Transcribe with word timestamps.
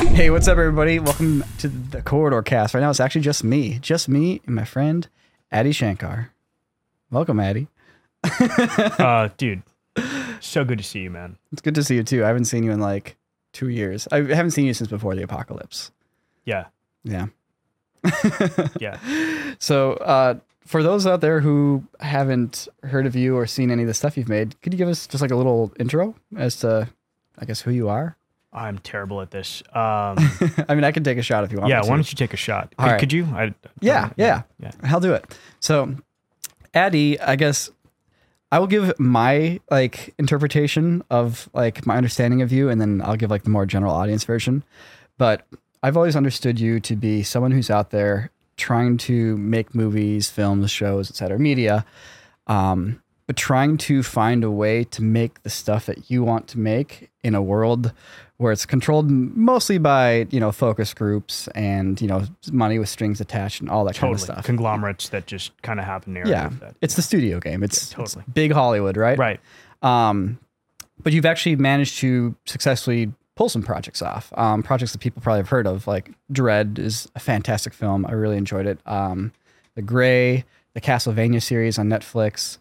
Hey, 0.20 0.28
what's 0.30 0.48
up, 0.48 0.58
everybody? 0.58 0.98
Welcome 0.98 1.44
to 1.58 1.68
the 1.68 2.02
Corridor 2.02 2.42
Cast. 2.42 2.74
Right 2.74 2.80
now, 2.80 2.90
it's 2.90 3.00
actually 3.00 3.20
just 3.22 3.42
me, 3.42 3.78
just 3.78 4.08
me 4.08 4.40
and 4.44 4.54
my 4.54 4.64
friend 4.64 5.08
Adi 5.50 5.72
Shankar. 5.72 6.32
Welcome, 7.10 7.40
Adi. 7.40 7.68
uh, 8.40 9.28
dude, 9.38 9.62
so 10.40 10.64
good 10.64 10.78
to 10.78 10.84
see 10.84 11.00
you, 11.00 11.10
man. 11.10 11.36
It's 11.52 11.62
good 11.62 11.74
to 11.76 11.82
see 11.84 11.96
you 11.96 12.02
too. 12.02 12.24
I 12.24 12.28
haven't 12.28 12.44
seen 12.46 12.64
you 12.64 12.70
in 12.70 12.80
like 12.80 13.16
two 13.52 13.68
years. 13.68 14.06
I 14.12 14.16
haven't 14.22 14.50
seen 14.50 14.66
you 14.66 14.74
since 14.74 14.90
before 14.90 15.14
the 15.14 15.22
apocalypse. 15.22 15.90
Yeah, 16.44 16.66
Yeah. 17.02 17.26
yeah. 18.80 18.98
So, 19.58 19.92
uh, 19.94 20.34
for 20.66 20.82
those 20.82 21.06
out 21.06 21.20
there 21.20 21.40
who 21.40 21.84
haven't 22.00 22.68
heard 22.82 23.06
of 23.06 23.16
you 23.16 23.36
or 23.36 23.46
seen 23.46 23.70
any 23.70 23.82
of 23.82 23.88
the 23.88 23.94
stuff 23.94 24.16
you've 24.16 24.28
made, 24.28 24.60
could 24.60 24.72
you 24.74 24.78
give 24.78 24.88
us 24.88 25.06
just 25.06 25.22
like 25.22 25.30
a 25.30 25.36
little 25.36 25.72
intro 25.78 26.14
as 26.36 26.56
to, 26.56 26.88
I 27.38 27.44
guess, 27.44 27.60
who 27.62 27.70
you 27.70 27.88
are? 27.88 28.16
I'm 28.52 28.78
terrible 28.78 29.20
at 29.20 29.30
this. 29.30 29.62
Um, 29.68 29.74
I 30.68 30.74
mean, 30.74 30.84
I 30.84 30.92
can 30.92 31.04
take 31.04 31.18
a 31.18 31.22
shot 31.22 31.44
if 31.44 31.52
you 31.52 31.58
want. 31.58 31.70
yeah, 31.70 31.82
why 31.82 31.90
don't 31.90 32.10
you 32.10 32.16
take 32.16 32.34
a 32.34 32.36
shot? 32.38 32.74
Could, 32.76 32.84
right. 32.84 33.00
could 33.00 33.12
you? 33.12 33.24
I, 33.26 33.54
Yeah, 33.80 34.10
yeah. 34.16 34.42
yeah. 34.58 34.72
I'll 34.82 35.00
do 35.00 35.14
it. 35.14 35.36
So, 35.60 35.94
Adi, 36.74 37.20
I 37.20 37.36
guess 37.36 37.70
I 38.50 38.58
will 38.58 38.66
give 38.66 38.98
my 38.98 39.60
like 39.70 40.14
interpretation 40.18 41.04
of 41.10 41.48
like 41.54 41.86
my 41.86 41.96
understanding 41.96 42.42
of 42.42 42.50
you, 42.50 42.68
and 42.68 42.80
then 42.80 43.00
I'll 43.02 43.16
give 43.16 43.30
like 43.30 43.44
the 43.44 43.50
more 43.50 43.66
general 43.66 43.94
audience 43.94 44.24
version. 44.24 44.64
But 45.16 45.46
I've 45.82 45.96
always 45.96 46.16
understood 46.16 46.58
you 46.58 46.80
to 46.80 46.96
be 46.96 47.22
someone 47.22 47.52
who's 47.52 47.70
out 47.70 47.90
there 47.90 48.30
trying 48.56 48.98
to 48.98 49.36
make 49.36 49.74
movies, 49.74 50.28
films, 50.28 50.70
shows, 50.70 51.08
etc., 51.10 51.38
media, 51.38 51.86
um, 52.46 53.02
but 53.26 53.36
trying 53.36 53.78
to 53.78 54.02
find 54.02 54.42
a 54.42 54.50
way 54.50 54.84
to 54.84 55.02
make 55.02 55.42
the 55.44 55.50
stuff 55.50 55.86
that 55.86 56.10
you 56.10 56.22
want 56.22 56.48
to 56.48 56.58
make 56.58 57.10
in 57.22 57.34
a 57.34 57.40
world 57.40 57.92
where 58.40 58.52
it's 58.52 58.64
controlled 58.64 59.10
mostly 59.10 59.76
by 59.76 60.26
you 60.30 60.40
know 60.40 60.50
focus 60.50 60.94
groups 60.94 61.46
and 61.48 62.00
you 62.00 62.08
know 62.08 62.22
money 62.50 62.78
with 62.78 62.88
strings 62.88 63.20
attached 63.20 63.60
and 63.60 63.68
all 63.68 63.84
that 63.84 63.94
kind 63.96 64.14
of 64.14 64.18
stuff. 64.20 64.44
Conglomerates 64.46 65.10
that 65.10 65.26
just 65.26 65.52
kind 65.60 65.78
of 65.78 65.84
happen 65.84 66.14
there. 66.14 66.26
Yeah, 66.26 66.48
That, 66.60 66.74
it's 66.80 66.94
the 66.94 67.02
studio 67.02 67.38
game. 67.38 67.62
It's, 67.62 67.92
Yeah, 67.92 68.02
it's 68.02 68.14
totally. 68.14 68.24
big 68.32 68.52
Hollywood, 68.52 68.96
right? 68.96 69.18
right. 69.18 69.40
Um, 69.82 70.38
but 71.02 71.12
you've 71.12 71.26
actually 71.26 71.56
managed 71.56 71.98
to 71.98 72.34
successfully 72.46 73.12
pull 73.36 73.50
some 73.50 73.62
projects 73.62 74.00
off. 74.00 74.32
Um, 74.38 74.62
projects 74.62 74.92
that 74.92 75.00
people 75.00 75.20
probably 75.20 75.40
have 75.40 75.50
heard 75.50 75.66
of, 75.66 75.86
like 75.86 76.10
Dredd 76.32 76.78
is 76.78 77.10
a 77.14 77.20
fantastic 77.20 77.74
film. 77.74 78.06
I 78.06 78.12
really 78.12 78.38
enjoyed 78.38 78.66
it. 78.66 78.78
Um, 78.86 79.32
the 79.74 79.82
Grey, 79.82 80.46
the 80.72 80.80
Castlevania 80.80 81.42
series 81.42 81.78
on 81.78 81.90
Netflix, 81.90 82.56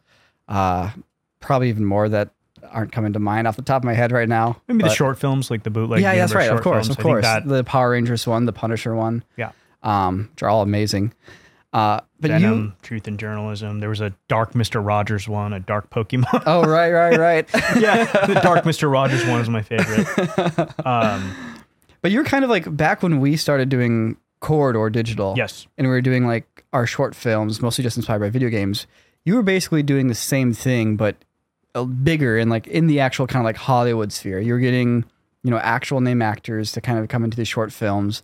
uh, 0.50 0.92
probably 1.40 1.70
even 1.70 1.86
more 1.86 2.10
that 2.10 2.32
aren't 2.72 2.92
coming 2.92 3.14
to 3.14 3.20
mind 3.20 3.48
off 3.48 3.56
the 3.56 3.62
top 3.62 3.82
of 3.82 3.86
my 3.86 3.94
head 3.94 4.12
right 4.12 4.28
now. 4.30 4.62
Maybe 4.68 4.84
the 4.84 4.90
short 4.90 5.18
films, 5.18 5.50
like 5.52 5.64
the 5.64 5.70
bootleg. 5.70 6.02
yeah, 6.02 6.14
yeah, 6.14 6.22
that's 6.22 6.34
right. 6.34 6.50
Of 6.50 6.62
course, 6.62 6.88
films. 6.88 6.98
of 6.98 7.04
course. 7.04 7.24
That, 7.24 7.48
the 7.48 7.64
Power 7.64 7.92
Rangers 7.92 8.26
one, 8.28 8.46
the 8.46 8.54
Punisher 8.54 8.96
one, 8.96 9.24
yeah. 9.38 9.52
um, 9.84 10.30
which 10.32 10.44
are 10.44 10.50
all 10.50 10.62
amazing. 10.62 11.14
Uh, 11.72 12.00
but 12.20 12.32
you, 12.32 12.40
Venom, 12.40 12.76
Truth 12.82 13.08
and 13.08 13.20
Journalism. 13.20 13.80
There 13.80 13.90
was 13.90 14.02
a 14.02 14.14
Dark 14.28 14.54
Mr. 14.54 14.84
Rogers 14.84 15.28
one, 15.30 15.54
a 15.54 15.60
Dark 15.60 15.90
Pokemon. 15.92 16.44
oh 16.48 16.64
right, 16.64 16.92
right, 16.92 17.18
right. 17.20 17.50
yeah, 17.80 18.06
the 18.26 18.40
Dark 18.42 18.64
Mr. 18.66 18.92
Rogers 18.92 19.24
one 19.26 19.40
is 19.42 19.50
my 19.50 19.62
favorite. 19.62 20.08
Um, 20.86 21.32
But 22.02 22.12
you're 22.12 22.24
kind 22.24 22.44
of 22.44 22.50
like 22.50 22.76
back 22.78 23.04
when 23.04 23.20
we 23.20 23.36
started 23.36 23.70
doing 23.70 24.18
Corridor 24.40 24.90
Digital. 24.90 25.34
yes. 25.38 25.68
And 25.78 25.86
we 25.86 25.92
were 25.92 26.02
doing 26.02 26.26
like 26.26 26.64
our 26.74 26.88
short 26.88 27.14
films, 27.14 27.62
mostly 27.62 27.84
just 27.84 27.98
inspired 27.98 28.20
by 28.20 28.30
video 28.30 28.50
games. 28.50 28.88
You 29.26 29.36
were 29.36 29.44
basically 29.44 29.84
doing 29.84 30.08
the 30.08 30.16
same 30.16 30.54
thing, 30.54 30.96
but 30.96 31.18
Uh, 31.76 31.84
bigger 31.84 32.38
and 32.38 32.50
like 32.50 32.66
in 32.68 32.88
the 32.88 33.00
actual 33.00 33.28
kind 33.28 33.42
of 33.42 33.46
like 33.46 33.56
Hollywood 33.58 34.12
sphere. 34.12 34.40
You're 34.40 34.58
getting, 34.60 35.06
you 35.44 35.52
know, 35.52 35.58
actual 35.58 36.02
name 36.02 36.22
actors 36.22 36.72
to 36.72 36.82
kind 36.82 36.98
of 36.98 37.08
come 37.10 37.24
into 37.24 37.38
these 37.38 37.48
short 37.48 37.72
films. 37.72 38.24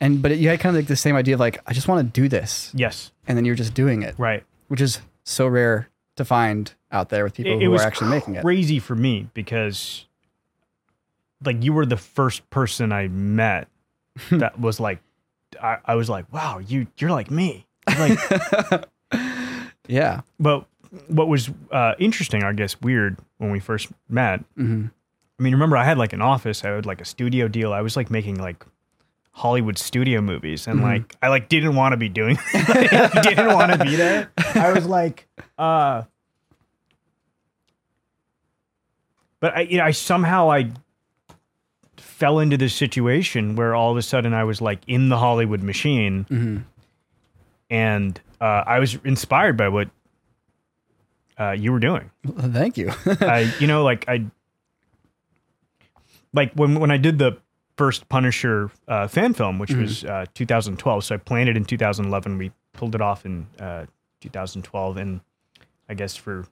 And, 0.00 0.22
but 0.22 0.38
you 0.38 0.48
had 0.48 0.58
kind 0.60 0.74
of 0.74 0.80
like 0.80 0.88
the 0.88 0.96
same 0.96 1.14
idea 1.16 1.34
of 1.34 1.40
like, 1.40 1.58
I 1.66 1.72
just 1.74 1.86
want 1.88 2.06
to 2.14 2.20
do 2.20 2.28
this. 2.28 2.72
Yes. 2.74 3.12
And 3.26 3.36
then 3.36 3.44
you're 3.44 3.56
just 3.56 3.74
doing 3.74 4.02
it, 4.02 4.14
Right. 4.16 4.42
which 4.68 4.80
is 4.80 5.00
so 5.24 5.46
rare 5.46 5.88
to 6.16 6.24
find 6.24 6.72
out 6.90 7.10
there 7.10 7.24
with 7.24 7.34
people 7.34 7.52
it, 7.52 7.56
it 7.56 7.64
who 7.64 7.70
was 7.72 7.82
are 7.82 7.86
actually 7.86 8.10
making 8.10 8.36
it. 8.36 8.42
crazy 8.42 8.78
for 8.78 8.94
me 8.94 9.28
because 9.34 10.06
like 11.44 11.62
you 11.62 11.72
were 11.74 11.84
the 11.86 11.96
first 11.98 12.48
person 12.48 12.90
I 12.90 13.08
met 13.08 13.68
that 14.30 14.58
was 14.58 14.80
like 14.80 15.00
I, 15.62 15.76
I 15.84 15.94
was 15.94 16.08
like, 16.08 16.32
wow, 16.32 16.58
you 16.58 16.86
you're 16.96 17.10
like 17.10 17.30
me. 17.30 17.66
Like 17.86 18.18
Yeah. 19.88 20.20
but 20.40 20.66
what 21.08 21.28
was 21.28 21.50
uh, 21.70 21.94
interesting, 21.98 22.42
I 22.42 22.52
guess 22.52 22.80
weird 22.80 23.18
when 23.38 23.50
we 23.50 23.60
first 23.60 23.88
met. 24.08 24.44
hmm 24.56 24.86
I 25.38 25.42
mean, 25.44 25.52
remember 25.52 25.76
I 25.76 25.84
had 25.84 25.98
like 25.98 26.12
an 26.12 26.20
office, 26.22 26.64
I 26.64 26.70
had 26.70 26.84
like 26.86 27.00
a 27.00 27.04
studio 27.04 27.46
deal. 27.46 27.72
I 27.72 27.80
was 27.80 27.96
like 27.96 28.10
making 28.10 28.40
like 28.40 28.66
Hollywood 29.30 29.78
studio 29.78 30.20
movies 30.20 30.66
and 30.66 30.80
Mhm. 30.80 30.82
like 30.82 31.16
I 31.22 31.28
like 31.28 31.48
didn't 31.48 31.76
want 31.76 31.92
to 31.92 31.96
be 31.96 32.08
doing 32.08 32.36
I 32.54 33.20
didn't 33.22 33.52
want 33.54 33.70
to 33.72 33.78
be 33.78 33.94
there. 33.94 34.32
I 34.54 34.72
was 34.72 34.84
like 34.86 35.28
uh 35.56 36.02
but 39.40 39.56
I 39.56 39.60
you 39.62 39.78
know 39.78 39.84
I 39.84 39.92
somehow 39.92 40.50
I 40.50 40.70
fell 41.96 42.40
into 42.40 42.56
this 42.56 42.74
situation 42.74 43.54
where 43.54 43.74
all 43.76 43.92
of 43.92 43.96
a 43.96 44.02
sudden 44.02 44.34
I 44.34 44.42
was 44.44 44.60
like 44.60 44.80
in 44.88 45.08
the 45.08 45.18
Hollywood 45.18 45.62
machine 45.62 46.24
hmm 46.28 46.56
and 47.70 48.18
uh, 48.40 48.64
I 48.66 48.78
was 48.78 48.98
inspired 49.04 49.56
by 49.58 49.68
what 49.68 49.88
uh, 51.38 51.52
you 51.52 51.72
were 51.72 51.78
doing. 51.78 52.10
Thank 52.26 52.76
you. 52.76 52.92
I, 53.06 53.52
you 53.58 53.66
know, 53.66 53.84
like 53.84 54.04
I, 54.08 54.26
like 56.32 56.52
when 56.54 56.78
when 56.80 56.90
I 56.90 56.96
did 56.96 57.18
the 57.18 57.38
first 57.76 58.08
Punisher 58.08 58.70
uh, 58.88 59.06
fan 59.06 59.34
film, 59.34 59.58
which 59.58 59.72
was 59.72 60.04
uh, 60.04 60.26
2012. 60.34 61.04
So 61.04 61.14
I 61.14 61.18
planned 61.18 61.48
it 61.48 61.56
in 61.56 61.64
2011. 61.64 62.36
We 62.36 62.50
pulled 62.72 62.94
it 62.94 63.00
off 63.00 63.24
in 63.24 63.46
uh, 63.60 63.86
2012, 64.20 64.96
and 64.96 65.20
I 65.88 65.94
guess 65.94 66.16
for 66.16 66.46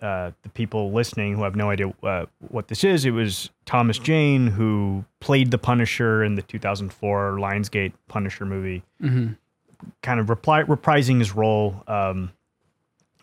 uh, 0.00 0.30
the 0.42 0.48
people 0.48 0.92
listening 0.92 1.36
who 1.36 1.42
have 1.42 1.54
no 1.54 1.70
idea 1.70 1.92
uh, 2.02 2.26
what 2.48 2.68
this 2.68 2.82
is, 2.82 3.04
it 3.04 3.10
was 3.10 3.50
Thomas 3.66 3.98
Jane 3.98 4.46
who 4.46 5.04
played 5.20 5.50
the 5.50 5.58
Punisher 5.58 6.24
in 6.24 6.34
the 6.34 6.42
2004 6.42 7.36
Lionsgate 7.38 7.92
Punisher 8.08 8.46
movie 8.46 8.82
hmm 9.00 9.32
kind 10.02 10.20
of 10.20 10.30
reply, 10.30 10.62
reprising 10.62 11.18
his 11.18 11.34
role. 11.34 11.82
Um, 11.86 12.32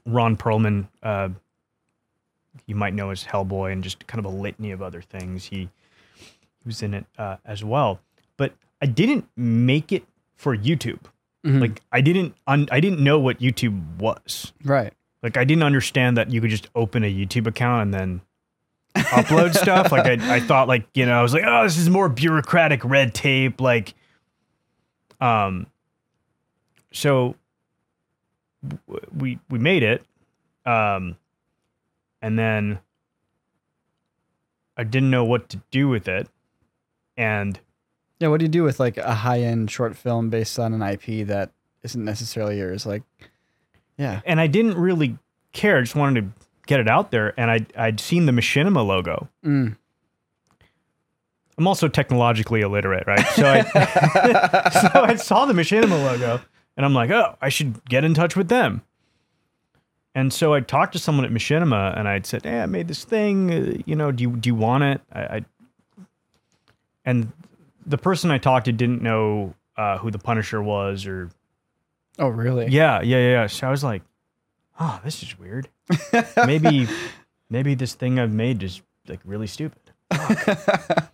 Ron 0.06 0.36
Perlman, 0.38 0.88
uh, 1.02 1.30
you 2.66 2.76
might 2.76 2.94
know 2.94 3.10
as 3.10 3.24
Hellboy, 3.24 3.72
and 3.72 3.84
just 3.84 4.06
kind 4.08 4.20
of 4.20 4.26
a 4.32 4.36
litany 4.36 4.72
of 4.72 4.82
other 4.82 5.02
things. 5.02 5.46
He 5.46 5.70
he 6.18 6.66
was 6.68 6.82
in 6.82 6.94
it 6.94 7.06
uh, 7.18 7.38
as 7.46 7.64
well, 7.64 8.00
but 8.38 8.54
I 8.82 8.86
didn't 8.86 9.28
make 9.36 9.92
it 9.92 10.04
for 10.36 10.56
YouTube. 10.56 11.00
Mhm. 11.46 11.62
Like 11.62 11.82
I 11.92 12.02
didn't 12.02 12.36
un- 12.48 12.68
I 12.72 12.80
didn't 12.80 13.00
know 13.04 13.20
what 13.20 13.40
YouTube 13.40 13.98
was. 13.98 14.54
right. 14.64 14.94
Like 15.22 15.38
I 15.38 15.46
didn't 15.46 15.64
understand 15.64 16.18
that 16.18 16.32
you 16.32 16.42
could 16.42 16.50
just 16.50 16.68
open 16.76 17.04
a 17.06 17.08
YouTube 17.14 17.48
account 17.48 17.82
and 17.84 17.94
then 17.94 18.22
upload 18.96 19.56
stuff. 19.62 19.90
Like 19.92 20.06
I, 20.06 20.36
I 20.36 20.40
thought 20.42 20.68
like, 20.68 20.86
you 20.94 21.06
know, 21.06 21.18
I 21.18 21.22
was 21.22 21.34
like, 21.34 21.44
oh, 21.46 21.64
this 21.64 21.78
is 21.78 21.90
more 21.90 22.10
bureaucratic 22.10 22.84
red 22.84 23.14
tape. 23.14 23.62
Like, 23.62 23.94
um, 25.22 25.68
so 26.92 27.36
we, 29.16 29.40
we 29.50 29.60
made 29.60 29.84
it. 29.84 30.04
Um, 30.66 31.18
and 32.22 32.40
then 32.40 32.80
I 34.78 34.84
didn't 34.84 35.10
know 35.10 35.26
what 35.26 35.50
to 35.50 35.62
do 35.72 35.88
with 35.88 36.08
it. 36.08 36.28
And 37.18 37.60
Yeah, 38.20 38.30
what 38.30 38.40
do 38.40 38.46
you 38.46 38.50
do 38.50 38.64
with 38.64 38.80
like 38.80 38.98
a 38.98 39.14
high 39.14 39.42
end 39.42 39.70
short 39.70 39.96
film 39.96 40.30
based 40.30 40.58
on 40.58 40.74
an 40.74 40.82
IP 40.82 41.28
that 41.28 41.52
isn't 41.84 42.04
necessarily 42.04 42.58
yours? 42.58 42.86
Like, 42.86 43.04
yeah. 43.98 44.22
and 44.26 44.40
I 44.40 44.48
didn't 44.48 44.78
really 44.78 45.18
care. 45.52 45.78
I 45.78 45.82
just 45.82 45.96
wanted 45.96 46.22
to 46.22 46.48
get 46.66 46.80
it 46.80 46.88
out 46.88 47.12
there. 47.12 47.38
And 47.40 47.52
I, 47.52 47.66
I'd 47.76 48.00
seen 48.00 48.26
the 48.26 48.32
Machinima 48.32 48.86
logo. 48.86 49.28
Mm. 49.46 49.76
I'm 51.56 51.68
also 51.68 51.88
technologically 51.88 52.62
illiterate, 52.62 53.06
right? 53.06 53.28
So 53.36 53.46
I, 53.46 53.62
so 54.94 55.04
I 55.04 55.16
saw 55.16 55.46
the 55.46 55.54
Machinima 55.54 55.92
logo 56.04 56.42
and 56.78 56.86
I'm 56.86 56.94
like, 56.94 57.10
oh, 57.12 57.38
I 57.42 57.50
should 57.50 57.84
get 57.86 58.04
in 58.04 58.14
touch 58.14 58.36
with 58.36 58.48
them. 58.50 58.82
And 60.16 60.32
so 60.32 60.54
I 60.54 60.60
talked 60.60 60.94
to 60.94 61.00
someone 61.00 61.26
at 61.26 61.32
Machinima 61.32 61.98
and 61.98 62.08
I'd 62.08 62.26
said, 62.26 62.44
hey, 62.44 62.60
I 62.62 62.66
made 62.68 62.88
this 62.88 63.04
thing. 63.04 63.52
uh, 63.52 63.78
You 63.86 63.96
know, 63.96 64.12
do 64.12 64.22
you, 64.24 64.32
do 64.36 64.48
you 64.50 64.56
want 64.56 64.84
it? 64.84 65.02
I, 65.12 65.22
I 65.22 65.46
and 67.06 67.32
the 67.86 67.98
person 67.98 68.30
I 68.32 68.38
talked 68.38 68.66
to 68.66 68.72
didn't 68.72 69.02
know 69.02 69.56
uh, 69.76 69.98
who 69.98 70.12
the 70.12 70.20
Punisher 70.20 70.62
was 70.62 71.06
or 71.06 71.30
Oh, 72.20 72.28
really? 72.28 72.68
yeah, 72.68 73.02
yeah, 73.02 73.18
yeah. 73.18 73.48
So 73.48 73.68
I 73.68 73.72
was 73.72 73.84
like, 73.84 74.04
oh, 74.80 75.02
this 75.04 75.24
is 75.24 75.38
weird. 75.40 75.68
Maybe, 76.46 76.88
maybe 77.50 77.74
this 77.76 77.94
thing 77.96 78.20
I've 78.20 78.32
made 78.34 78.62
is 78.64 78.82
like 79.08 79.20
really 79.26 79.48
stupid. 79.48 79.82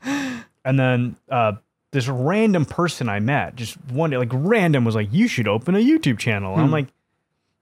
And 0.65 0.77
then 0.77 1.15
uh, 1.29 1.53
this 1.91 2.07
random 2.07 2.65
person 2.65 3.09
I 3.09 3.19
met, 3.19 3.55
just 3.55 3.75
one 3.91 4.09
day, 4.11 4.17
like 4.17 4.29
random, 4.31 4.85
was 4.85 4.95
like, 4.95 5.09
"You 5.11 5.27
should 5.27 5.47
open 5.47 5.75
a 5.75 5.79
YouTube 5.79 6.19
channel." 6.19 6.53
And 6.53 6.61
I'm 6.61 6.67
Hmm. 6.67 6.73
like, 6.73 6.87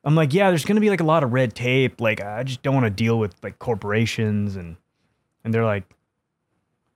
"I'm 0.03 0.15
like, 0.15 0.33
yeah, 0.33 0.49
there's 0.49 0.65
gonna 0.65 0.81
be 0.81 0.89
like 0.89 0.99
a 0.99 1.05
lot 1.05 1.23
of 1.23 1.31
red 1.33 1.55
tape. 1.55 2.01
Like, 2.01 2.21
I 2.21 2.43
just 2.43 2.61
don't 2.61 2.73
want 2.73 2.85
to 2.85 2.89
deal 2.89 3.17
with 3.19 3.35
like 3.43 3.57
corporations 3.59 4.55
and 4.55 4.75
and 5.45 5.53
they're 5.53 5.63
like, 5.65 5.83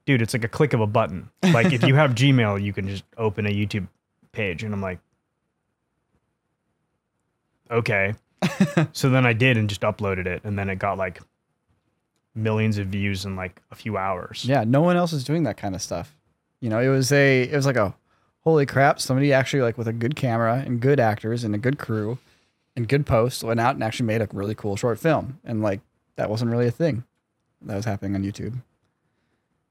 dude, 0.06 0.22
it's 0.22 0.34
like 0.34 0.44
a 0.44 0.50
click 0.50 0.74
of 0.74 0.82
a 0.82 0.88
button. 0.88 1.30
Like 1.42 1.72
if 1.72 1.84
you 1.84 1.96
have 2.02 2.12
Gmail, 2.16 2.62
you 2.62 2.74
can 2.74 2.88
just 2.90 3.06
open 3.18 3.46
a 3.46 3.50
YouTube 3.50 3.88
page. 4.34 4.62
And 4.64 4.74
I'm 4.74 4.82
like, 4.82 5.00
okay. 7.70 8.14
so 8.92 9.10
then 9.10 9.26
I 9.26 9.34
did 9.34 9.56
and 9.58 9.70
just 9.70 9.82
uploaded 9.82 10.26
it. 10.26 10.42
And 10.44 10.58
then 10.60 10.70
it 10.70 10.80
got 10.80 10.98
like 10.98 11.22
millions 12.36 12.78
of 12.78 12.88
views 12.88 13.24
in 13.26 13.36
like 13.36 13.62
a 13.72 13.76
few 13.76 13.98
hours. 13.98 14.44
Yeah, 14.46 14.64
no 14.66 14.82
one 14.82 14.98
else 14.98 15.14
is 15.14 15.24
doing 15.24 15.44
that 15.44 15.58
kind 15.58 15.76
of 15.76 15.82
stuff. 15.82 16.16
You 16.62 16.70
know, 16.70 16.80
it 16.80 16.88
was 16.88 17.12
a 17.12 17.44
it 17.44 17.56
was 17.56 17.66
like 17.66 17.76
a 17.76 17.94
holy 18.42 18.66
crap, 18.66 19.00
somebody 19.02 19.34
actually 19.34 19.62
like 19.62 19.78
with 19.78 19.88
a 19.88 19.94
good 19.94 20.16
camera 20.16 20.64
and 20.66 20.80
good 20.80 21.00
actors 21.00 21.44
and 21.44 21.54
a 21.54 21.58
good 21.58 21.78
crew 21.78 22.18
and 22.76 22.88
good 22.88 23.06
posts 23.06 23.44
went 23.44 23.60
out 23.60 23.76
and 23.76 23.84
actually 23.84 24.06
made 24.06 24.22
a 24.22 24.28
really 24.32 24.56
cool 24.56 24.76
short 24.76 25.00
film. 25.00 25.40
And 25.44 25.62
like 25.62 25.82
that 26.16 26.30
wasn't 26.30 26.52
really 26.52 26.68
a 26.68 26.72
thing 26.72 27.04
that 27.64 27.76
was 27.76 27.86
happening 27.86 28.16
on 28.16 28.24
YouTube. 28.24 28.62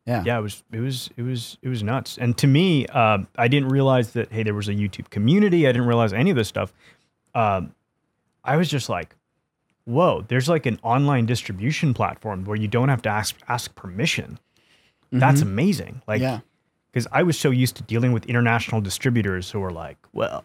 Yeah. 0.07 0.25
yeah 0.25 0.39
it 0.39 0.43
was 0.43 0.65
it 0.73 0.81
was 0.81 1.11
it 1.17 1.23
was 1.23 1.59
it 1.63 1.69
was 1.69 1.83
nuts 1.83 2.17
and 2.19 2.37
to 2.39 2.47
me 2.47 2.87
uh, 2.87 3.19
i 3.37 3.47
didn't 3.47 3.69
realize 3.69 4.15
that 4.15 4.33
hey 4.33 4.43
there 4.43 4.55
was 4.55 4.67
a 4.67 4.73
youtube 4.73 5.11
community 5.11 5.69
i 5.69 5.73
didn't 5.73 5.87
realize 5.87 6.13
any 6.15 6.31
of 6.31 6.37
this 6.37 6.49
stuff 6.49 6.73
um, 7.35 7.75
i 8.43 8.57
was 8.57 8.69
just 8.69 8.89
like 8.89 9.15
whoa 9.85 10.25
there's 10.27 10.49
like 10.49 10.65
an 10.65 10.81
online 10.83 11.27
distribution 11.27 11.93
platform 11.93 12.45
where 12.45 12.57
you 12.57 12.67
don't 12.67 12.89
have 12.89 13.03
to 13.03 13.11
ask 13.11 13.37
ask 13.47 13.73
permission 13.77 14.39
that's 15.13 15.43
amazing 15.43 16.01
like 16.09 16.23
yeah. 16.23 16.41
Because 16.93 17.07
i 17.13 17.23
was 17.23 17.39
so 17.39 17.51
used 17.51 17.77
to 17.77 17.83
dealing 17.85 18.13
with 18.13 18.27
international 18.27 18.81
distributors 18.81 19.51
who 19.51 19.61
were 19.61 19.71
like 19.73 19.99
well 20.13 20.45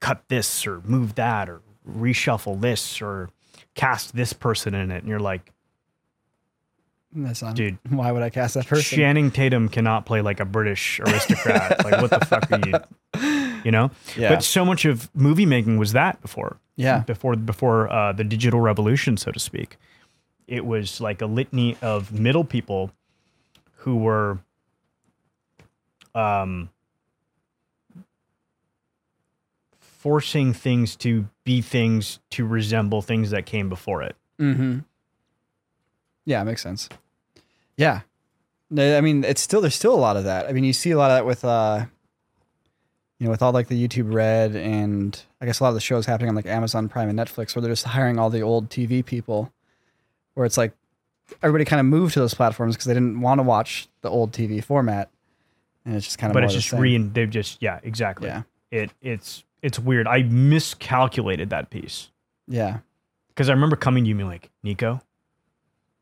cut 0.00 0.22
this 0.28 0.66
or 0.66 0.80
move 0.84 1.14
that 1.14 1.48
or 1.48 1.62
reshuffle 1.88 2.60
this 2.60 3.00
or 3.00 3.30
cast 3.74 4.14
this 4.14 4.32
person 4.32 4.74
in 4.74 4.90
it 4.90 4.98
and 4.98 5.08
you're 5.08 5.18
like 5.20 5.50
That's 7.14 7.42
not 7.42 7.54
Dude. 7.54 7.78
Why 7.88 8.12
would 8.12 8.22
I 8.22 8.30
cast 8.30 8.54
that 8.54 8.66
person? 8.66 8.98
Channing 8.98 9.30
Tatum 9.30 9.68
cannot 9.68 10.04
play 10.04 10.20
like 10.20 10.40
a 10.40 10.44
British 10.44 11.00
aristocrat. 11.06 11.84
like, 11.84 12.00
what 12.02 12.10
the 12.10 12.24
fuck 12.26 12.50
are 12.50 12.60
you? 12.68 13.60
You 13.64 13.70
know. 13.70 13.90
Yeah. 14.16 14.28
But 14.30 14.42
so 14.44 14.64
much 14.64 14.84
of 14.84 15.08
movie 15.14 15.46
making 15.46 15.78
was 15.78 15.92
that 15.92 16.20
before. 16.20 16.58
Yeah. 16.76 16.98
Before 17.00 17.36
before 17.36 17.90
uh, 17.90 18.12
the 18.12 18.24
digital 18.24 18.60
revolution, 18.60 19.16
so 19.16 19.30
to 19.30 19.38
speak, 19.40 19.76
it 20.48 20.66
was 20.66 21.00
like 21.00 21.22
a 21.22 21.26
litany 21.26 21.76
of 21.80 22.12
middle 22.12 22.44
people 22.44 22.90
who 23.84 23.96
were, 23.96 24.38
um, 26.14 26.70
forcing 29.78 30.52
things 30.52 30.96
to 30.96 31.26
be 31.44 31.62
things 31.62 32.18
to 32.30 32.46
resemble 32.46 33.00
things 33.00 33.30
that 33.30 33.46
came 33.46 33.68
before 33.68 34.02
it. 34.02 34.16
Mm-hmm. 34.38 34.80
Yeah, 36.26 36.42
it 36.42 36.44
makes 36.44 36.62
sense. 36.62 36.88
Yeah. 37.76 38.00
I 38.76 39.00
mean, 39.00 39.24
it's 39.24 39.40
still 39.40 39.60
there's 39.60 39.74
still 39.74 39.94
a 39.94 39.96
lot 39.96 40.16
of 40.16 40.24
that. 40.24 40.46
I 40.46 40.52
mean, 40.52 40.64
you 40.64 40.72
see 40.72 40.90
a 40.90 40.98
lot 40.98 41.10
of 41.10 41.16
that 41.16 41.26
with 41.26 41.44
uh 41.44 41.86
you 43.18 43.26
know, 43.26 43.30
with 43.30 43.42
all 43.42 43.52
like 43.52 43.68
the 43.68 43.88
YouTube 43.88 44.12
Red 44.12 44.56
and 44.56 45.18
I 45.40 45.46
guess 45.46 45.60
a 45.60 45.62
lot 45.62 45.70
of 45.70 45.74
the 45.74 45.80
shows 45.80 46.06
happening 46.06 46.28
on 46.28 46.34
like 46.34 46.46
Amazon 46.46 46.88
Prime 46.88 47.08
and 47.08 47.18
Netflix 47.18 47.54
where 47.54 47.62
they're 47.62 47.72
just 47.72 47.84
hiring 47.84 48.18
all 48.18 48.30
the 48.30 48.42
old 48.42 48.68
TV 48.68 49.04
people 49.04 49.52
where 50.34 50.44
it's 50.44 50.58
like 50.58 50.72
everybody 51.42 51.64
kind 51.64 51.80
of 51.80 51.86
moved 51.86 52.14
to 52.14 52.20
those 52.20 52.34
platforms 52.34 52.74
because 52.76 52.86
they 52.86 52.94
didn't 52.94 53.20
want 53.20 53.38
to 53.38 53.42
watch 53.42 53.88
the 54.02 54.10
old 54.10 54.32
TV 54.32 54.62
format. 54.62 55.10
And 55.86 55.94
it's 55.96 56.06
just 56.06 56.18
kind 56.18 56.30
of 56.30 56.34
but 56.34 56.44
it's 56.44 56.54
just 56.54 56.72
re 56.72 56.96
they've 56.98 57.28
just 57.28 57.60
yeah 57.62 57.78
exactly 57.82 58.28
Yeah. 58.28 58.42
it 58.70 58.90
it's 59.02 59.44
it's 59.62 59.78
weird 59.78 60.06
i 60.06 60.22
miscalculated 60.22 61.50
that 61.50 61.68
piece 61.68 62.10
Yeah. 62.48 62.78
because 63.28 63.50
i 63.50 63.52
remember 63.52 63.76
coming 63.76 64.04
to 64.04 64.08
you 64.08 64.12
and 64.14 64.18
being 64.20 64.30
like 64.30 64.50
nico 64.62 65.02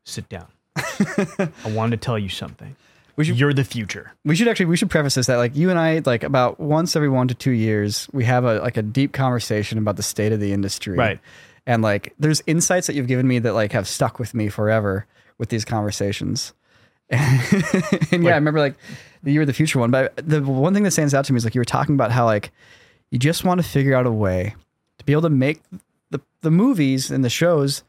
sit 0.05 0.29
down 0.29 0.47
i 0.77 1.49
wanted 1.67 1.99
to 2.01 2.05
tell 2.05 2.17
you 2.17 2.29
something 2.29 2.77
We 3.17 3.25
should- 3.25 3.37
you're 3.37 3.53
the 3.53 3.65
future 3.65 4.13
We 4.23 4.35
should 4.37 4.47
actually 4.47 4.67
we 4.67 4.77
should 4.77 4.89
preface 4.89 5.15
this 5.15 5.27
that 5.27 5.35
like 5.35 5.53
you 5.55 5.69
and 5.69 5.77
I 5.77 6.01
like 6.05 6.23
about 6.23 6.59
once 6.61 6.95
every 6.95 7.09
one 7.09 7.27
to 7.27 7.33
two 7.35 7.51
years 7.51 8.07
we 8.13 8.23
have 8.23 8.45
a 8.45 8.59
like 8.61 8.77
a 8.77 8.81
deep 8.81 9.11
conversation 9.11 9.77
about 9.77 9.97
the 9.97 10.03
state 10.03 10.31
of 10.31 10.39
the 10.39 10.53
industry. 10.53 10.97
Right. 10.97 11.19
And 11.65 11.81
like 11.81 12.13
there's 12.19 12.43
insights 12.47 12.87
that 12.87 12.95
you've 12.95 13.07
given 13.07 13.27
me 13.27 13.39
that 13.39 13.53
like 13.53 13.71
have 13.71 13.87
stuck 13.87 14.19
with 14.19 14.33
me 14.33 14.49
forever 14.49 15.05
with 15.37 15.49
these 15.49 15.65
conversations. 15.65 16.53
and 17.09 18.23
yeah, 18.23 18.31
I 18.31 18.35
remember 18.35 18.59
like 18.59 18.75
the 19.23 19.31
year 19.31 19.41
of 19.41 19.47
the 19.47 19.53
future 19.53 19.79
one. 19.79 19.91
But 19.91 20.13
the 20.17 20.41
one 20.41 20.73
thing 20.73 20.83
that 20.83 20.91
stands 20.91 21.13
out 21.13 21.25
to 21.25 21.33
me 21.33 21.37
is 21.37 21.43
like 21.43 21.55
you 21.55 21.61
were 21.61 21.65
talking 21.65 21.95
about 21.95 22.11
how 22.11 22.25
like 22.25 22.51
you 23.11 23.19
just 23.19 23.43
want 23.43 23.61
to 23.61 23.67
figure 23.67 23.93
out 23.93 24.05
a 24.05 24.11
way 24.11 24.55
to 24.97 25.05
be 25.05 25.11
able 25.11 25.21
to 25.23 25.29
make 25.29 25.61
the 26.09 26.19
the 26.41 26.51
movies 26.51 27.11
and 27.11 27.23
the 27.23 27.29
shows 27.29 27.83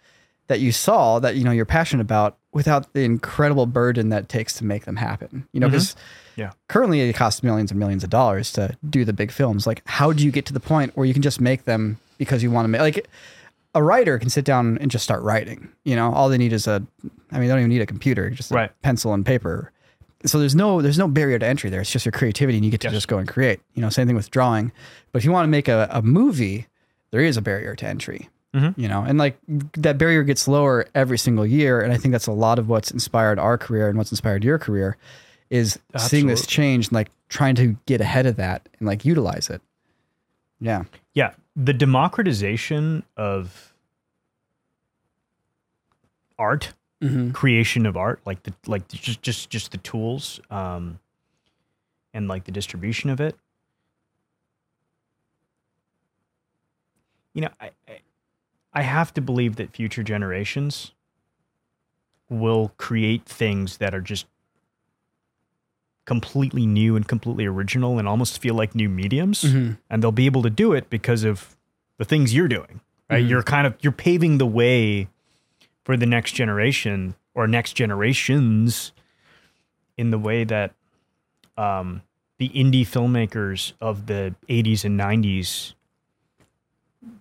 that 0.46 0.60
you 0.60 0.72
saw 0.72 1.18
that 1.20 1.36
you 1.36 1.44
know 1.44 1.50
you're 1.50 1.64
passionate 1.64 2.02
about 2.02 2.36
without 2.52 2.92
the 2.92 3.00
incredible 3.00 3.66
burden 3.66 4.10
that 4.10 4.24
it 4.24 4.28
takes 4.28 4.54
to 4.54 4.64
make 4.64 4.84
them 4.84 4.96
happen. 4.96 5.48
You 5.52 5.60
know, 5.60 5.66
mm-hmm. 5.66 5.72
because 5.72 5.96
Yeah. 6.36 6.52
currently 6.68 7.00
it 7.00 7.14
costs 7.14 7.42
millions 7.42 7.70
and 7.70 7.80
millions 7.80 8.04
of 8.04 8.10
dollars 8.10 8.52
to 8.52 8.76
do 8.88 9.04
the 9.04 9.12
big 9.12 9.30
films. 9.30 9.66
Like, 9.66 9.82
how 9.86 10.12
do 10.12 10.24
you 10.24 10.30
get 10.30 10.46
to 10.46 10.52
the 10.52 10.60
point 10.60 10.96
where 10.96 11.06
you 11.06 11.12
can 11.12 11.22
just 11.22 11.40
make 11.40 11.64
them 11.64 11.98
because 12.18 12.42
you 12.42 12.50
want 12.50 12.64
to 12.64 12.68
make 12.68 12.80
like 12.80 13.08
a 13.74 13.82
writer 13.82 14.18
can 14.18 14.30
sit 14.30 14.44
down 14.44 14.78
and 14.78 14.90
just 14.90 15.04
start 15.04 15.22
writing. 15.22 15.68
You 15.84 15.96
know, 15.96 16.12
all 16.12 16.28
they 16.28 16.38
need 16.38 16.52
is 16.52 16.66
a, 16.66 16.82
I 17.32 17.38
mean, 17.38 17.48
they 17.48 17.54
don't 17.54 17.58
even 17.60 17.70
need 17.70 17.82
a 17.82 17.86
computer, 17.86 18.30
just 18.30 18.50
a 18.50 18.54
Right. 18.54 18.82
pencil 18.82 19.12
and 19.14 19.24
paper. 19.26 19.72
So 20.26 20.38
there's 20.38 20.54
no 20.54 20.80
there's 20.80 20.98
no 20.98 21.06
barrier 21.08 21.38
to 21.38 21.46
entry 21.46 21.68
there. 21.70 21.80
It's 21.82 21.90
just 21.90 22.04
your 22.06 22.12
creativity, 22.12 22.56
and 22.56 22.64
you 22.64 22.70
get 22.70 22.80
to 22.82 22.86
Yes. 22.86 22.94
just 22.94 23.08
go 23.08 23.18
and 23.18 23.28
create. 23.28 23.60
You 23.74 23.82
know, 23.82 23.90
same 23.90 24.06
thing 24.06 24.16
with 24.16 24.30
drawing. 24.30 24.72
But 25.12 25.18
if 25.18 25.24
you 25.24 25.32
want 25.32 25.44
to 25.44 25.50
make 25.50 25.68
a, 25.68 25.86
a 25.90 26.00
movie, 26.02 26.66
there 27.10 27.20
is 27.20 27.36
a 27.36 27.42
barrier 27.42 27.74
to 27.76 27.86
entry. 27.86 28.30
Mhm. 28.54 28.72
You 28.78 28.88
know, 28.88 29.02
and 29.02 29.18
like 29.18 29.36
that 29.76 29.98
barrier 29.98 30.22
gets 30.22 30.46
lower 30.48 30.86
every 30.94 31.18
single 31.18 31.44
year, 31.44 31.80
and 31.80 31.92
I 31.92 31.96
think 31.98 32.12
that's 32.12 32.26
a 32.28 32.32
lot 32.32 32.58
of 32.58 32.68
what's 32.68 32.90
inspired 32.90 33.38
our 33.38 33.58
career 33.58 33.88
and 33.88 33.98
what's 33.98 34.12
inspired 34.12 34.44
your 34.44 34.58
career 34.58 34.96
is 35.50 35.78
seeing 35.98 36.26
this 36.28 36.46
change 36.46 36.86
and 36.86 36.92
like 36.94 37.10
trying 37.28 37.54
to 37.56 37.76
get 37.86 38.00
ahead 38.00 38.24
of 38.26 38.36
that 38.36 38.66
and 38.78 38.86
like 38.88 39.04
utilize 39.04 39.50
it. 39.50 39.60
Yeah. 40.60 40.84
yeah 41.14 41.32
the 41.56 41.72
democratization 41.72 43.04
of 43.16 43.74
art 46.38 46.72
Mm-hmm. 47.02 47.32
creation 47.32 47.84
of 47.84 47.98
art 47.98 48.20
like 48.24 48.44
the 48.44 48.54
like 48.66 48.88
the- 48.88 48.96
just 48.96 49.20
just 49.20 49.50
just 49.50 49.72
the 49.72 49.78
tools 49.78 50.40
um 50.48 51.00
and 52.14 52.28
like 52.28 52.44
the 52.44 52.52
distribution 52.52 53.10
of 53.10 53.20
it 53.20 53.36
you 57.34 57.42
know 57.42 57.50
I, 57.60 57.70
I 57.88 57.98
i 58.72 58.82
have 58.82 59.12
to 59.14 59.20
believe 59.20 59.56
that 59.56 59.72
future 59.76 60.02
generations 60.02 60.92
will 62.30 62.72
create 62.78 63.26
things 63.26 63.76
that 63.78 63.94
are 63.94 64.00
just 64.00 64.24
completely 66.04 66.66
new 66.66 66.96
and 66.96 67.08
completely 67.08 67.46
original 67.46 67.98
and 67.98 68.06
almost 68.06 68.38
feel 68.40 68.54
like 68.54 68.74
new 68.74 68.88
mediums 68.88 69.42
Mm-hmm. 69.42 69.72
and 69.90 70.02
they'll 70.02 70.12
be 70.12 70.26
able 70.26 70.42
to 70.42 70.50
do 70.50 70.72
it 70.72 70.90
because 70.90 71.24
of 71.24 71.56
the 71.98 72.04
things 72.04 72.34
you're 72.34 72.48
doing 72.48 72.80
right 73.10 73.24
Mhm. 73.24 73.28
you're 73.30 73.42
kind 73.42 73.66
of 73.66 73.74
you're 73.80 73.92
paving 73.92 74.38
the 74.38 74.46
way 74.46 75.08
for 75.84 75.96
the 75.96 76.06
next 76.06 76.32
generation 76.32 77.14
or 77.34 77.46
next 77.46 77.72
generations 77.74 78.92
in 79.96 80.10
the 80.10 80.18
way 80.18 80.44
that 80.44 80.72
um, 81.56 82.02
the 82.38 82.48
indie 82.50 82.82
filmmakers 82.86 83.72
of 83.80 84.06
the 84.06 84.34
80s 84.48 84.84
and 84.84 84.98
90s 84.98 85.74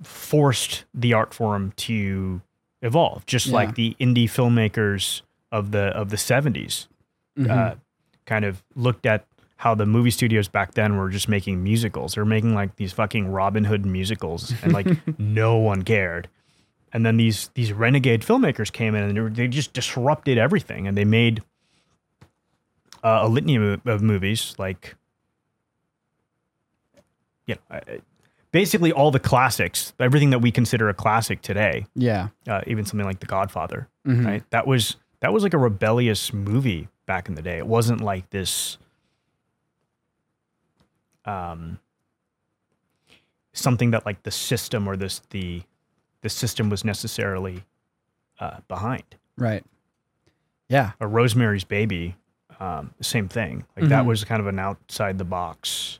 forced 0.02 0.86
the 0.94 1.14
art 1.14 1.34
form 1.34 1.74
to 1.78 2.42
evolve 2.82 3.26
just 3.26 3.48
Yeah. 3.48 3.54
like 3.54 3.76
the 3.76 3.96
indie 4.00 4.26
filmmakers 4.30 5.22
of 5.52 5.72
the 5.72 5.86
of 5.96 6.10
the 6.10 6.18
70s 6.18 6.88
Mm-hmm. 7.38 7.50
uh, 7.52 7.76
kind 8.26 8.46
of 8.46 8.64
looked 8.76 9.06
at 9.06 9.26
how 9.58 9.74
the 9.76 9.86
movie 9.86 10.12
studios 10.12 10.48
back 10.48 10.74
then 10.74 10.98
were 10.98 11.10
just 11.10 11.30
making 11.30 11.64
musicals. 11.64 12.16
They 12.16 12.22
were 12.22 12.26
making 12.26 12.54
like 12.54 12.76
these 12.76 12.92
fucking 12.92 13.28
Robin 13.32 13.64
Hood 13.64 13.86
musicals, 13.86 14.54
and 14.64 14.74
like 14.74 14.88
no 15.20 15.58
one 15.58 15.84
cared. 15.84 16.28
And 16.92 17.06
then 17.06 17.18
these 17.18 17.50
these 17.56 17.72
renegade 17.74 18.22
filmmakers 18.22 18.72
came 18.72 18.94
in 18.96 19.04
and 19.04 19.16
they, 19.18 19.22
were, 19.22 19.30
they 19.30 19.48
just 19.48 19.74
disrupted 19.74 20.38
everything, 20.38 20.88
and 20.88 20.98
they 20.98 21.06
made 21.06 21.42
uh, 23.04 23.20
a 23.24 23.28
litany 23.28 23.56
of, 23.56 23.86
of 23.88 24.02
movies 24.02 24.54
like 24.58 24.96
you 27.48 27.56
know. 27.56 27.62
I- 27.70 27.78
I- 27.78 28.00
Basically, 28.52 28.92
all 28.92 29.10
the 29.10 29.20
classics, 29.20 29.94
everything 30.00 30.30
that 30.30 30.38
we 30.38 30.52
consider 30.52 30.88
a 30.88 30.94
classic 30.94 31.42
today, 31.42 31.88
yeah. 31.96 32.28
uh, 32.48 32.62
even 32.68 32.86
something 32.86 33.04
like 33.04 33.20
The 33.20 33.26
Godfather, 33.26 33.88
Mhm. 34.08 34.24
right? 34.24 34.44
That 34.52 34.68
was 34.68 34.96
that 35.22 35.34
was 35.34 35.42
like 35.42 35.56
a 35.56 35.58
rebellious 35.58 36.32
movie 36.32 36.88
back 37.06 37.28
in 37.30 37.36
the 37.36 37.42
day. 37.42 37.58
It 37.58 37.68
wasn't 37.68 38.02
like 38.02 38.30
this 38.30 38.78
um 41.26 41.80
something 43.54 43.92
that 43.92 44.06
like 44.06 44.24
the 44.24 44.32
system 44.32 44.88
or 44.88 44.96
this 44.98 45.22
the 45.30 45.62
the 46.22 46.30
system 46.30 46.70
was 46.70 46.84
necessarily 46.86 47.64
uh, 48.40 48.58
behind. 48.68 49.04
Right. 49.38 49.64
Yeah. 50.70 50.92
A 51.00 51.08
Rosemary's 51.08 51.64
Baby, 51.66 52.16
um, 52.60 52.94
same 53.02 53.28
thing. 53.28 53.66
Like 53.76 53.90
that 53.90 54.04
Mhm. 54.04 54.08
was 54.08 54.24
kind 54.24 54.40
of 54.40 54.48
an 54.48 54.58
outside 54.58 55.18
the 55.18 55.26
box. 55.26 56.00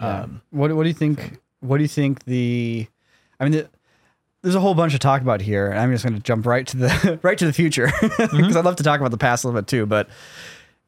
Yeah. 0.00 0.20
Um, 0.22 0.42
what 0.50 0.72
What 0.74 0.82
do 0.84 0.88
you 0.88 0.94
think? 0.94 1.40
What 1.60 1.78
do 1.78 1.82
you 1.84 1.88
think 1.88 2.24
the? 2.24 2.86
I 3.40 3.44
mean, 3.44 3.52
the, 3.52 3.70
there's 4.42 4.54
a 4.54 4.60
whole 4.60 4.74
bunch 4.74 4.92
to 4.92 4.98
talk 4.98 5.22
about 5.22 5.40
here, 5.40 5.68
and 5.70 5.78
I'm 5.78 5.92
just 5.92 6.04
going 6.04 6.16
to 6.16 6.22
jump 6.22 6.46
right 6.46 6.66
to 6.66 6.76
the 6.76 7.20
right 7.22 7.38
to 7.38 7.46
the 7.46 7.52
future 7.52 7.86
mm-hmm. 7.86 8.36
because 8.36 8.56
I'd 8.56 8.64
love 8.64 8.76
to 8.76 8.82
talk 8.82 9.00
about 9.00 9.12
the 9.12 9.18
past 9.18 9.44
a 9.44 9.48
little 9.48 9.60
bit 9.60 9.68
too. 9.68 9.86
But 9.86 10.08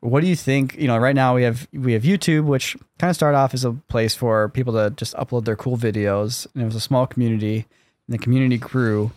what 0.01 0.21
do 0.21 0.27
you 0.27 0.37
think? 0.37 0.77
You 0.77 0.89
know, 0.89 0.99
right 0.99 1.15
now 1.15 1.35
we 1.35 1.45
have 1.45 1.69
we 1.73 1.93
have 1.93 2.03
YouTube, 2.03 2.45
which 2.45 2.77
kind 2.99 3.11
of 3.11 3.17
started 3.17 3.39
off 3.39 3.55
as 3.55 3.65
a 3.65 3.73
place 3.73 4.15
for 4.15 4.49
people 4.51 4.73
to 4.75 4.91
just 4.97 5.15
upload 5.15 5.45
their 5.45 5.57
cool 5.57 5.79
videos, 5.79 6.47
and 6.55 6.63
it 6.63 6.67
was 6.67 6.75
a 6.75 6.81
small 6.81 7.07
community, 7.07 7.67
and 8.07 8.15
the 8.15 8.19
community 8.19 8.59
grew, 8.59 9.13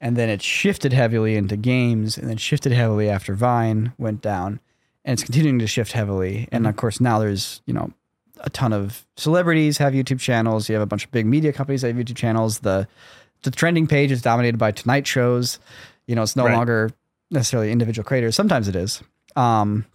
and 0.00 0.16
then 0.16 0.28
it 0.28 0.42
shifted 0.42 0.92
heavily 0.92 1.36
into 1.36 1.56
games, 1.56 2.18
and 2.18 2.28
then 2.28 2.36
shifted 2.36 2.72
heavily 2.72 3.08
after 3.08 3.34
Vine 3.34 3.92
went 3.98 4.20
down, 4.20 4.58
and 5.04 5.14
it's 5.14 5.24
continuing 5.24 5.60
to 5.60 5.66
shift 5.68 5.92
heavily. 5.92 6.48
And 6.50 6.62
mm-hmm. 6.62 6.70
of 6.70 6.76
course, 6.76 7.00
now 7.00 7.20
there's 7.20 7.62
you 7.66 7.72
know 7.72 7.92
a 8.40 8.50
ton 8.50 8.72
of 8.72 9.06
celebrities 9.16 9.78
have 9.78 9.92
YouTube 9.92 10.18
channels. 10.18 10.68
You 10.68 10.74
have 10.74 10.82
a 10.82 10.86
bunch 10.86 11.04
of 11.04 11.12
big 11.12 11.24
media 11.24 11.52
companies 11.52 11.82
that 11.82 11.94
have 11.94 11.96
YouTube 11.96 12.16
channels. 12.16 12.58
The 12.58 12.88
the 13.44 13.50
trending 13.50 13.86
page 13.86 14.10
is 14.10 14.20
dominated 14.20 14.58
by 14.58 14.72
Tonight 14.72 15.06
shows. 15.06 15.58
You 16.06 16.14
know, 16.16 16.22
it's 16.22 16.36
no 16.36 16.44
Right. 16.44 16.54
longer 16.56 16.90
necessarily 17.30 17.70
individual 17.72 18.04
creators. 18.04 18.34
Sometimes 18.36 18.68
it 18.68 18.76
is. 18.76 19.02
Um, 19.36 19.86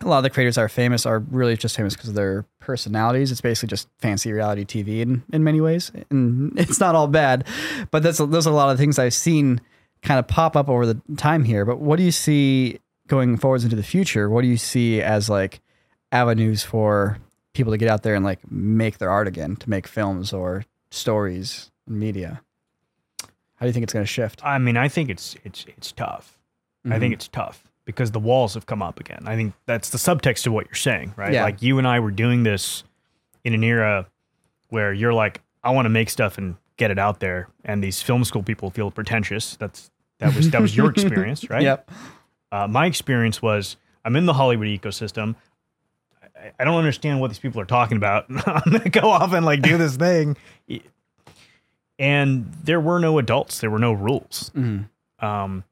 a 0.00 0.08
lot 0.08 0.18
of 0.18 0.24
the 0.24 0.30
creators 0.30 0.56
that 0.56 0.62
are 0.62 0.68
famous 0.68 1.06
are 1.06 1.20
really 1.20 1.56
just 1.56 1.76
famous 1.76 1.94
because 1.94 2.10
of 2.10 2.14
their 2.14 2.44
personalities. 2.60 3.30
It's 3.32 3.40
basically 3.40 3.68
just 3.68 3.88
fancy 3.98 4.30
reality 4.32 4.64
TV 4.64 5.00
in, 5.00 5.22
in 5.32 5.42
many 5.44 5.60
ways. 5.60 5.90
And 6.10 6.52
it's 6.58 6.80
not 6.80 6.94
all 6.94 7.06
bad, 7.08 7.46
but 7.90 8.02
that's 8.02 8.18
those 8.18 8.46
are 8.46 8.50
a 8.50 8.56
lot 8.56 8.70
of 8.70 8.78
things 8.78 8.98
I've 8.98 9.14
seen 9.14 9.60
kind 10.02 10.18
of 10.18 10.26
pop 10.28 10.54
up 10.56 10.68
over 10.68 10.84
the 10.86 11.00
time 11.16 11.44
here. 11.44 11.64
But 11.64 11.78
what 11.80 11.96
do 11.96 12.02
you 12.02 12.12
see 12.12 12.78
going 13.08 13.36
forwards 13.38 13.64
into 13.64 13.76
the 13.76 13.82
future? 13.82 14.28
What 14.28 14.42
do 14.42 14.48
you 14.48 14.58
see 14.58 15.00
as 15.00 15.30
like 15.30 15.60
avenues 16.12 16.62
for 16.62 17.18
people 17.54 17.72
to 17.72 17.78
get 17.78 17.88
out 17.88 18.02
there 18.02 18.14
and 18.14 18.24
like 18.24 18.40
make 18.50 18.98
their 18.98 19.10
art 19.10 19.26
again, 19.28 19.56
to 19.56 19.70
make 19.70 19.86
films 19.86 20.32
or 20.32 20.64
stories 20.90 21.70
and 21.86 21.98
media? 21.98 22.42
How 23.56 23.64
do 23.64 23.68
you 23.68 23.72
think 23.72 23.84
it's 23.84 23.92
going 23.92 24.04
to 24.04 24.10
shift? 24.10 24.44
I 24.44 24.58
mean, 24.58 24.76
I 24.76 24.88
think 24.88 25.10
it's 25.10 25.36
it's 25.44 25.64
it's 25.68 25.92
tough. 25.92 26.38
I 26.88 27.00
think 27.00 27.14
it's 27.14 27.26
tough 27.26 27.64
because 27.84 28.12
the 28.12 28.20
walls 28.20 28.54
have 28.54 28.66
come 28.66 28.80
up 28.80 29.00
again. 29.00 29.24
I 29.26 29.34
think 29.34 29.54
that's 29.66 29.90
the 29.90 29.98
subtext 29.98 30.44
to 30.44 30.52
what 30.52 30.66
you're 30.66 30.74
saying, 30.74 31.14
right? 31.16 31.32
Yeah. 31.32 31.42
Like 31.42 31.60
you 31.60 31.78
and 31.78 31.86
I 31.86 31.98
were 31.98 32.12
doing 32.12 32.44
this 32.44 32.84
in 33.44 33.54
an 33.54 33.64
era 33.64 34.06
where 34.68 34.92
you're 34.92 35.12
like, 35.12 35.40
I 35.64 35.70
want 35.70 35.86
to 35.86 35.90
make 35.90 36.10
stuff 36.10 36.38
and 36.38 36.56
get 36.76 36.90
it 36.90 36.98
out 36.98 37.20
there, 37.20 37.48
and 37.64 37.82
these 37.82 38.02
film 38.02 38.24
school 38.24 38.42
people 38.42 38.70
feel 38.70 38.90
pretentious. 38.90 39.56
That's 39.56 39.90
that 40.18 40.34
was 40.34 40.50
that 40.50 40.60
was 40.60 40.76
your 40.76 40.90
experience, 40.90 41.48
right? 41.50 41.62
Yep. 41.62 41.90
Uh, 42.52 42.68
my 42.68 42.86
experience 42.86 43.42
was 43.42 43.76
I'm 44.04 44.16
in 44.16 44.26
the 44.26 44.34
Hollywood 44.34 44.68
ecosystem. 44.68 45.34
I, 46.36 46.52
I 46.60 46.64
don't 46.64 46.76
understand 46.76 47.20
what 47.20 47.28
these 47.28 47.38
people 47.38 47.60
are 47.60 47.66
talking 47.66 47.96
about. 47.96 48.26
I'm 48.46 48.72
gonna 48.72 48.90
go 48.90 49.10
off 49.10 49.32
and 49.32 49.44
like 49.44 49.62
do 49.62 49.78
this 49.78 49.96
thing, 49.96 50.36
and 51.98 52.52
there 52.64 52.80
were 52.80 52.98
no 52.98 53.18
adults. 53.18 53.60
There 53.60 53.70
were 53.70 53.78
no 53.78 53.92
rules. 53.92 54.50
Mhm. 54.54 54.88
Um, 55.20 55.64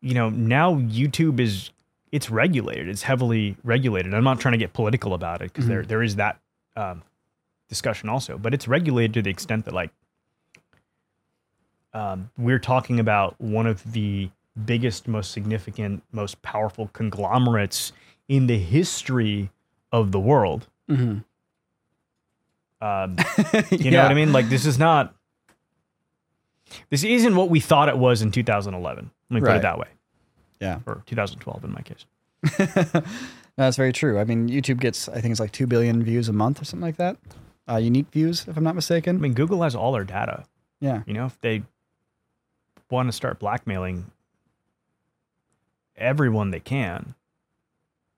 you 0.00 0.14
know, 0.14 0.30
now 0.30 0.74
YouTube 0.76 1.38
is 1.40 1.70
it's 2.10 2.28
regulated. 2.30 2.88
It's 2.88 3.02
heavily 3.02 3.56
regulated. 3.64 4.12
I'm 4.14 4.24
not 4.24 4.40
trying 4.40 4.52
to 4.52 4.58
get 4.58 4.72
political 4.74 5.14
about 5.14 5.40
it 5.42 5.52
because 5.52 5.66
there 5.66 5.82
there 5.82 6.02
is 6.02 6.16
that 6.16 6.38
um, 6.76 7.02
discussion 7.68 8.08
also, 8.08 8.36
but 8.38 8.52
it's 8.54 8.66
regulated 8.68 9.14
to 9.14 9.22
the 9.22 9.30
extent 9.30 9.64
that 9.66 9.74
like 9.74 9.90
um, 11.94 12.30
we're 12.38 12.58
talking 12.58 12.98
about 12.98 13.38
one 13.40 13.66
of 13.66 13.92
the 13.92 14.30
biggest, 14.64 15.06
most 15.08 15.30
significant, 15.30 16.02
most 16.12 16.40
powerful 16.42 16.88
conglomerates 16.92 17.92
in 18.28 18.46
the 18.46 18.58
history 18.58 19.50
of 19.90 20.12
the 20.12 20.20
world. 20.20 20.68
Mhm. 20.88 21.24
Um, 22.82 23.16
you 23.70 23.90
know 23.92 24.02
what 24.02 24.10
I 24.10 24.14
mean? 24.14 24.32
Like 24.32 24.48
this 24.48 24.66
is 24.66 24.78
not. 24.78 25.14
This 26.90 27.04
isn't 27.04 27.36
what 27.36 27.48
we 27.50 27.60
thought 27.60 27.88
it 27.88 27.96
was 27.98 28.22
in 28.22 28.30
2011. 28.32 29.10
Let 29.30 29.34
me 29.34 29.40
put 29.46 29.56
it 29.56 29.62
that 29.62 29.78
way, 29.78 29.88
Yeah. 30.60 30.80
or 30.86 31.02
2012 31.06 31.64
in 31.64 31.72
my 31.72 31.82
case. 31.82 32.06
That's 33.56 33.76
very 33.76 33.92
true. 33.92 34.18
I 34.18 34.24
mean, 34.24 34.48
YouTube 34.48 34.80
gets, 34.80 35.06
I 35.08 35.20
think 35.20 35.32
it's 35.32 35.40
like 35.40 35.52
2 35.52 35.66
billion 35.66 36.02
views 36.02 36.28
a 36.30 36.32
month 36.32 36.62
or 36.62 36.64
something 36.64 36.86
like 36.86 36.96
that. 36.96 37.18
Uh, 37.68 37.76
unique 37.76 38.08
views, 38.10 38.46
if 38.48 38.56
I'm 38.56 38.64
not 38.64 38.74
mistaken. 38.74 39.16
I 39.16 39.18
mean, 39.20 39.34
Google 39.34 39.62
has 39.62 39.74
all 39.74 39.94
our 39.94 40.04
data. 40.04 40.44
yeah. 40.80 41.02
You 41.06 41.12
know, 41.12 41.26
if 41.26 41.38
they 41.42 41.62
want 42.90 43.08
to 43.08 43.12
start 43.12 43.38
blackmailing 43.38 44.10
everyone 45.96 46.50
they 46.50 46.60
can, 46.60 47.14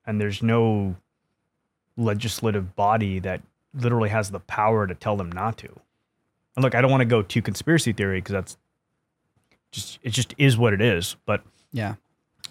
and 0.05 0.19
there's 0.21 0.41
no 0.41 0.95
legislative 1.97 2.75
body 2.75 3.19
that 3.19 3.41
literally 3.75 4.09
has 4.09 4.31
the 4.31 4.39
power 4.39 4.87
to 4.87 4.95
tell 4.95 5.17
them 5.17 5.31
not 5.31 5.57
to. 5.59 5.69
And 6.55 6.63
look, 6.63 6.73
I 6.75 6.81
don't 6.81 6.91
want 6.91 7.01
to 7.01 7.05
go 7.05 7.21
too 7.21 7.41
conspiracy 7.41 7.91
theory 7.93 8.19
because 8.19 8.33
that's 8.33 8.57
just 9.71 9.99
it 10.03 10.11
just 10.11 10.33
is 10.37 10.57
what 10.57 10.73
it 10.73 10.81
is. 10.81 11.15
But 11.25 11.43
Yeah. 11.71 11.95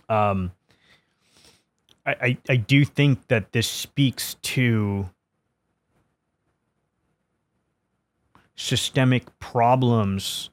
um, 0.08 0.52
I, 2.06 2.12
I 2.20 2.38
I 2.50 2.56
do 2.56 2.84
think 2.84 3.28
that 3.28 3.52
this 3.52 3.66
speaks 3.68 4.34
to 4.42 5.08
systemic 8.56 9.36
problems 9.38 10.50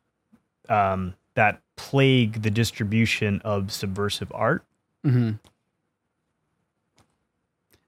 um, 0.69 1.13
that 1.35 1.61
plague 1.75 2.41
the 2.41 2.51
distribution 2.51 3.41
of 3.43 3.71
subversive 3.71 4.31
art. 4.33 4.63
hmm 5.03 5.31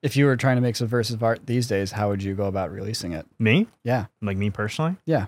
If 0.04 0.16
you 0.18 0.26
were 0.26 0.36
trying 0.36 0.58
to 0.58 0.62
make 0.62 0.76
subversive 0.76 1.24
art 1.24 1.48
these 1.48 1.66
days, 1.68 1.94
how 1.94 2.10
would 2.10 2.22
you 2.22 2.36
go 2.36 2.46
about 2.46 2.72
releasing 2.72 3.14
it? 3.14 3.26
Me, 3.40 3.68
Yeah. 3.84 4.06
like 4.22 4.38
me 4.38 4.50
personally, 4.52 4.98
Yeah. 5.06 5.28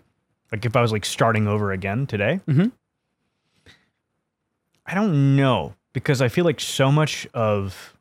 like 0.51 0.65
if 0.65 0.75
I 0.75 0.81
was 0.81 0.91
like 0.91 1.05
starting 1.05 1.47
over 1.47 1.71
again 1.71 2.05
today, 2.05 2.41
Mhm. 2.45 2.71
I 4.85 4.93
don't 4.93 5.35
know 5.37 5.75
because 5.93 6.21
I 6.21 6.27
feel 6.27 6.43
like 6.45 6.59
so 6.59 6.91
much 6.91 7.25
of 7.33 7.93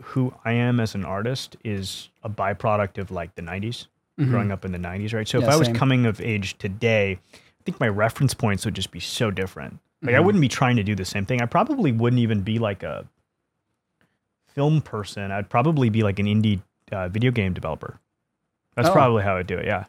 who 0.00 0.32
I 0.44 0.52
am 0.52 0.80
as 0.80 0.94
an 0.94 1.04
artist 1.04 1.56
is 1.62 2.08
a 2.22 2.30
byproduct 2.30 2.98
of 2.98 3.10
like 3.10 3.34
the 3.34 3.42
90s, 3.42 3.86
Mhm. 4.18 4.30
growing 4.30 4.50
up 4.50 4.64
in 4.64 4.72
the 4.72 4.78
90s, 4.78 5.12
right? 5.12 5.28
So 5.28 5.38
if 5.38 5.44
Yeah, 5.44 5.52
I 5.52 5.56
was 5.56 5.66
same. 5.66 5.76
coming 5.76 6.06
of 6.06 6.20
age 6.22 6.56
today, 6.58 7.18
I 7.34 7.62
think 7.64 7.78
my 7.80 7.88
reference 7.88 8.32
points 8.32 8.64
would 8.64 8.74
just 8.74 8.90
be 8.90 9.00
so 9.00 9.30
different. 9.30 9.78
Like 10.00 10.14
I 10.14 10.18
Mhm. 10.20 10.24
wouldn't 10.24 10.40
be 10.42 10.48
trying 10.48 10.76
to 10.76 10.82
do 10.82 10.94
the 10.94 11.04
same 11.04 11.26
thing. 11.26 11.42
I 11.42 11.46
probably 11.46 11.92
wouldn't 11.92 12.20
even 12.20 12.40
be 12.42 12.58
like 12.58 12.82
a 12.82 13.06
film 14.58 14.80
person. 14.82 15.30
I'd 15.30 15.48
probably 15.48 15.88
be 15.88 16.02
like 16.02 16.18
an 16.18 16.26
indie 16.26 16.60
uh, 16.90 17.08
video 17.08 17.30
game 17.30 17.52
developer. 17.54 18.00
That's 18.74 18.88
Oh. 18.88 18.92
probably 18.92 19.22
how 19.22 19.36
I'd 19.36 19.46
do 19.46 19.56
it. 19.56 19.66
Yeah. 19.66 19.84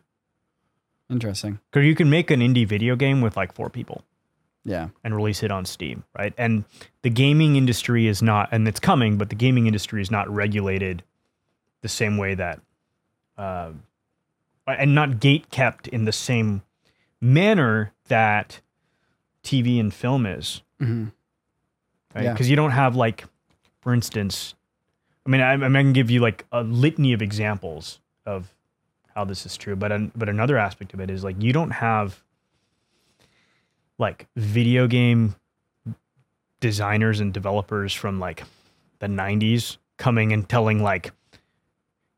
Interesting. 1.09 1.57
Because 1.71 1.87
you 1.87 1.95
can 1.95 2.07
make 2.11 2.29
an 2.29 2.39
indie 2.39 2.67
video 2.67 2.95
game 2.95 3.19
with 3.21 3.35
like 3.35 3.51
four 3.55 3.71
people 3.71 4.03
Yeah. 4.63 4.89
and 5.03 5.15
release 5.15 5.41
it 5.41 5.49
on 5.49 5.65
Steam, 5.65 6.03
right? 6.15 6.35
And 6.37 6.65
the 7.01 7.09
gaming 7.09 7.55
industry 7.55 8.05
is 8.05 8.21
not, 8.21 8.49
and 8.51 8.67
it's 8.67 8.79
coming, 8.79 9.17
but 9.17 9.29
the 9.29 9.35
gaming 9.35 9.65
industry 9.65 10.03
is 10.03 10.11
not 10.11 10.29
regulated 10.29 11.01
the 11.81 11.89
same 11.89 12.17
way 12.17 12.35
that, 12.35 12.59
uh, 13.39 13.71
and 14.67 14.93
not 14.93 15.19
gate 15.19 15.49
kept 15.49 15.87
in 15.87 16.05
the 16.05 16.11
same 16.11 16.61
manner 17.19 17.91
that 18.07 18.59
TV 19.43 19.79
and 19.79 19.91
film 19.91 20.27
is, 20.27 20.61
hmm 20.77 21.05
right? 22.13 22.25
Yeah. 22.25 22.33
Because 22.33 22.51
you 22.51 22.55
don't 22.55 22.69
have 22.71 22.95
like, 22.95 23.25
for 23.81 23.93
instance, 23.95 24.53
I 25.25 25.29
mean, 25.29 25.41
I, 25.41 25.53
I 25.53 25.57
can 25.57 25.93
give 25.93 26.09
you 26.09 26.21
like 26.21 26.45
a 26.51 26.63
litany 26.63 27.13
of 27.13 27.21
examples 27.21 27.99
of 28.25 28.53
how 29.15 29.25
this 29.25 29.45
is 29.45 29.57
true, 29.57 29.75
but 29.75 30.17
but 30.17 30.29
another 30.29 30.57
aspect 30.57 30.93
of 30.93 30.99
it 30.99 31.09
is 31.09 31.23
like 31.23 31.41
you 31.41 31.53
don't 31.53 31.71
have 31.71 32.23
like 33.97 34.27
video 34.35 34.87
game 34.87 35.35
designers 36.59 37.19
and 37.19 37.33
developers 37.33 37.93
from 37.93 38.19
like 38.19 38.43
the 38.99 39.07
90s 39.07 39.77
coming 39.97 40.33
and 40.33 40.47
telling 40.49 40.81
like 40.81 41.11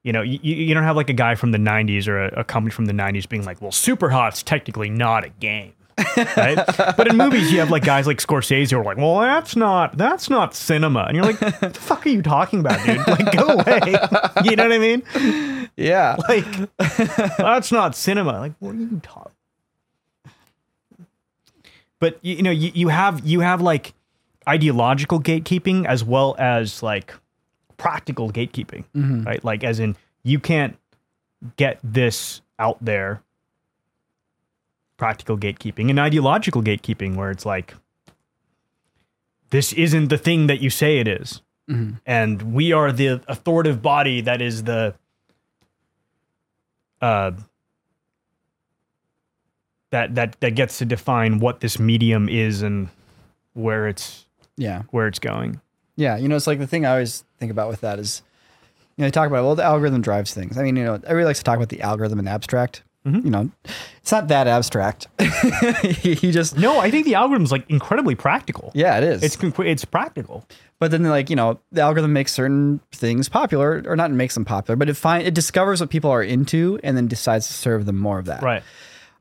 you 0.04 0.12
know 0.12 0.22
you, 0.22 0.40
you 0.42 0.74
don't 0.74 0.84
have 0.84 0.96
like 0.96 1.10
a 1.10 1.14
guy 1.14 1.36
from 1.36 1.52
the 1.52 1.58
90s 1.58 2.08
or 2.08 2.26
a, 2.26 2.40
a 2.40 2.44
company 2.44 2.72
from 2.72 2.86
the 2.86 2.94
90s 2.94 3.28
being 3.28 3.46
like 3.46 3.62
well 3.62 3.72
Superhot's 3.72 4.44
technically 4.44 4.90
not 4.90 5.24
a 5.24 5.30
game 5.30 5.74
right? 6.38 6.56
But 6.98 7.08
in 7.08 7.18
movies 7.18 7.52
you 7.52 7.60
have 7.60 7.70
like 7.72 7.84
guys 7.84 8.08
like 8.08 8.18
scorsese 8.20 8.72
who 8.72 8.78
are 8.80 8.84
like 8.84 8.98
well 8.98 9.20
that's 9.20 9.56
not 9.56 9.98
that's 9.98 10.30
not 10.30 10.56
cinema. 10.56 11.06
And 11.08 11.16
you're 11.16 11.26
like 11.26 11.42
what 11.42 11.60
the 11.74 11.80
fuck 11.80 12.06
are 12.06 12.10
you 12.10 12.22
talking 12.22 12.60
about 12.60 12.86
dude? 12.86 13.06
Like 13.08 13.32
go 13.36 13.48
away. 13.48 13.96
You 14.44 14.56
know 14.56 14.64
what 14.64 14.74
i 14.74 14.80
mean? 14.80 15.70
Yeah. 15.78 16.16
like 16.30 16.46
that's 17.38 17.72
not 17.72 17.96
cinema. 17.96 18.40
Like 18.40 18.54
what 18.60 18.72
are 18.76 18.78
you 18.80 19.00
talking 19.04 19.32
but 22.00 22.18
you, 22.24 22.38
you 22.38 22.44
know 22.44 22.52
you, 22.52 22.72
you 22.74 22.88
have 22.88 23.26
you 23.26 23.42
have 23.42 23.62
like 23.62 23.94
ideological 24.50 25.22
gatekeeping 25.22 25.86
as 25.86 26.04
well 26.04 26.36
as 26.40 26.82
like 26.82 27.14
practical 27.78 28.32
gatekeeping 28.32 28.84
Mhm. 28.96 29.26
right? 29.26 29.44
Like 29.44 29.64
as 29.64 29.80
in 29.80 29.96
you 30.24 30.40
can't 30.40 30.78
get 31.58 31.80
this 31.84 32.42
out 32.60 32.78
there 32.84 33.22
practical 35.02 35.36
gatekeeping 35.46 35.90
and 35.90 36.00
ideological 36.00 36.62
gatekeeping 36.62 37.16
where 37.16 37.32
it's 37.32 37.46
like 37.46 37.74
this 39.50 39.74
isn't 39.74 40.10
the 40.10 40.18
thing 40.28 40.46
that 40.48 40.60
you 40.62 40.70
say 40.70 41.00
it 41.00 41.08
is 41.08 41.42
Mhm. 41.70 42.00
and 42.06 42.42
we 42.54 42.72
are 42.72 42.92
the 42.92 43.08
authoritative 43.28 43.82
body 43.82 44.22
that 44.22 44.42
is 44.42 44.64
the 44.64 44.94
uh 47.02 47.32
that 49.90 50.14
that 50.16 50.40
that 50.40 50.56
gets 50.56 50.78
to 50.78 50.86
define 50.86 51.40
what 51.40 51.60
this 51.62 51.80
medium 51.80 52.30
is 52.30 52.62
and 52.62 52.90
where 53.54 53.88
it's 53.88 54.26
Yeah. 54.58 54.84
where 54.92 55.08
it's 55.08 55.20
going. 55.20 55.60
Yeah, 55.96 56.18
you 56.18 56.28
know, 56.30 56.36
it's 56.36 56.48
like 56.48 56.60
the 56.60 56.68
thing 56.68 56.86
I 56.86 56.92
always 56.92 57.24
think 57.40 57.52
about 57.52 57.68
with 57.70 57.82
that 57.82 57.98
is, 58.00 58.22
you 58.96 59.02
know, 59.02 59.08
they 59.08 59.12
talk 59.12 59.28
about 59.28 59.44
well, 59.44 59.56
the 59.56 59.64
algorithm 59.64 60.02
drives 60.02 60.34
things. 60.34 60.58
I 60.58 60.64
mean, 60.64 60.76
you 60.76 60.84
know, 60.84 60.94
everybody 60.96 61.26
likes 61.26 61.40
to 61.40 61.44
talk 61.44 61.58
about 61.58 61.70
the 61.70 61.82
algorithm 61.82 62.20
in 62.20 62.28
abstract. 62.28 62.84
Mhm. 63.06 63.26
You 63.26 63.32
know, 63.32 63.50
it's 64.02 64.12
not 64.12 64.28
that 64.28 64.48
abstract. 64.48 65.08
you 66.04 66.32
just 66.32 66.58
No, 66.58 66.80
I 66.80 66.92
think 66.92 67.06
the 67.06 67.16
algorithm's 67.16 67.52
like 67.52 67.68
incredibly 67.70 68.14
practical. 68.16 68.72
yeah, 68.76 68.98
it 68.98 69.04
is. 69.04 69.24
It's 69.24 69.38
it's 69.60 69.86
practical. 69.86 70.46
but 70.80 70.92
then 70.92 71.04
like 71.04 71.30
you 71.30 71.36
know, 71.36 71.60
the 71.72 71.82
algorithm 71.82 72.14
makes 72.14 72.32
certain 72.32 72.80
things 72.92 73.28
popular, 73.28 73.82
or 73.88 73.96
not 73.96 74.12
makes 74.12 74.36
them 74.36 74.46
popular, 74.46 74.76
but 74.76 74.88
it 74.90 74.96
find 74.96 75.26
it 75.26 75.34
discovers 75.34 75.82
what 75.82 75.90
people 75.90 76.12
are 76.12 76.22
into, 76.24 76.80
and 76.84 76.96
then 76.96 77.08
decides 77.08 77.48
to 77.48 77.54
serve 77.54 77.86
them 77.88 77.98
more 77.98 78.20
of 78.20 78.26
that. 78.26 78.44
Right. 78.44 78.62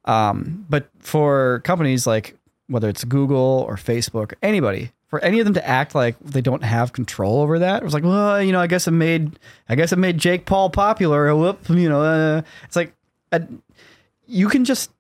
Um, 0.04 0.66
but 0.68 0.88
for 0.98 1.60
companies 1.64 2.06
like 2.06 2.36
whether 2.68 2.88
it's 2.88 3.04
Google 3.04 3.64
or 3.66 3.76
Facebook, 3.76 4.34
anybody, 4.42 4.92
for 5.08 5.18
any 5.24 5.40
of 5.40 5.44
them 5.44 5.54
to 5.54 5.66
act 5.66 5.94
like 5.94 6.16
they 6.20 6.40
don't 6.40 6.62
have 6.62 6.92
control 6.92 7.40
over 7.40 7.58
that, 7.58 7.82
it 7.82 7.84
was 7.84 7.92
like, 7.94 8.04
well, 8.04 8.40
you 8.42 8.52
know, 8.52 8.60
I 8.60 8.66
guess 8.68 8.86
it 8.86 8.92
made, 8.92 9.38
I 9.68 9.74
guess 9.74 9.90
it 9.92 9.98
made 9.98 10.18
Jake 10.18 10.46
Paul 10.46 10.70
popular. 10.70 11.34
Whoop, 11.34 11.68
you 11.68 11.88
know, 11.88 12.02
uh, 12.02 12.42
it's 12.64 12.76
like, 12.76 12.94
uh, 13.32 13.40
you 14.30 14.48
can 14.48 14.64
just 14.64 14.90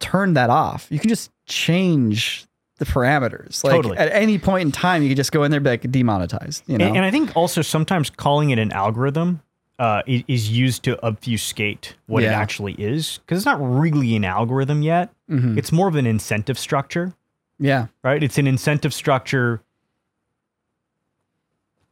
turn 0.00 0.34
that 0.34 0.50
off. 0.50 0.86
You 0.90 0.98
can 0.98 1.08
just 1.08 1.30
change 1.46 2.46
the 2.78 2.84
parameters. 2.84 3.62
Like 3.62 3.72
Totally. 3.74 3.96
at 3.98 4.12
any 4.12 4.38
point 4.38 4.62
in 4.66 4.72
time, 4.72 5.02
you 5.02 5.08
could 5.08 5.16
just 5.16 5.32
go 5.32 5.44
in 5.44 5.50
there 5.50 5.58
and 5.58 5.64
be 5.64 5.70
like 5.70 5.90
demonetized. 5.90 6.64
You 6.66 6.78
know, 6.78 6.86
And, 6.86 6.96
and 6.96 7.04
I 7.04 7.10
think 7.10 7.36
also 7.36 7.62
sometimes 7.62 8.10
calling 8.10 8.50
it 8.50 8.58
an 8.58 8.72
algorithm 8.72 9.42
uh, 9.78 10.02
is 10.06 10.50
used 10.50 10.82
to 10.84 10.96
obfuscate 11.04 11.94
what 12.06 12.22
it 12.22 12.26
actually 12.28 12.74
is 12.74 13.18
because 13.18 13.38
it's 13.38 13.46
not 13.46 13.58
really 13.60 14.14
an 14.14 14.24
algorithm 14.24 14.82
yet. 14.82 15.12
Mhm. 15.28 15.58
It's 15.58 15.72
more 15.72 15.88
of 15.88 15.96
an 15.96 16.06
incentive 16.06 16.58
structure, 16.58 17.12
yeah, 17.58 17.86
right? 18.04 18.22
It's 18.22 18.38
an 18.38 18.46
incentive 18.46 18.94
structure 18.94 19.62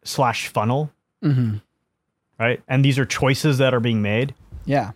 slash 0.04 0.48
funnel, 0.48 0.92
hmm 1.22 1.56
right? 2.38 2.60
And 2.66 2.84
these 2.84 2.98
are 2.98 3.04
choices 3.04 3.58
that 3.58 3.72
are 3.72 3.78
being 3.80 4.02
made, 4.02 4.34
yeah, 4.64 4.92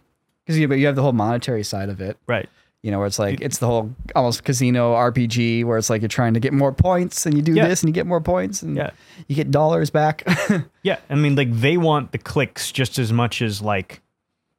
because 0.46 0.58
you, 0.58 0.68
but 0.68 0.78
you 0.78 0.86
have 0.86 0.94
the 0.96 1.02
whole 1.02 1.12
monetary 1.12 1.64
side 1.64 1.88
of 1.88 2.00
it. 2.00 2.16
right? 2.26 2.48
you 2.82 2.92
know, 2.92 2.98
where 2.98 3.06
it's 3.08 3.18
like 3.18 3.40
it's 3.40 3.58
the 3.58 3.66
whole 3.66 3.90
almost 4.14 4.44
casino 4.44 4.94
RPG 4.94 5.64
where 5.64 5.76
it's 5.76 5.90
like 5.90 6.02
you're 6.02 6.08
trying 6.08 6.34
to 6.34 6.40
get 6.40 6.52
more 6.52 6.72
points 6.72 7.26
and 7.26 7.34
you 7.34 7.42
do 7.42 7.52
Yeah. 7.52 7.66
this 7.66 7.82
and 7.82 7.88
you 7.88 7.92
get 7.92 8.06
more 8.06 8.20
points 8.20 8.62
and 8.62 8.76
Yeah. 8.76 8.90
you 9.26 9.34
get 9.34 9.50
dollars 9.50 9.90
back. 9.90 10.22
Yeah, 10.84 10.98
I 11.10 11.16
mean, 11.16 11.34
like 11.34 11.52
they 11.52 11.76
want 11.78 12.12
the 12.12 12.18
clicks 12.18 12.70
just 12.70 12.96
as 13.00 13.12
much 13.12 13.42
as 13.42 13.60
like 13.60 14.02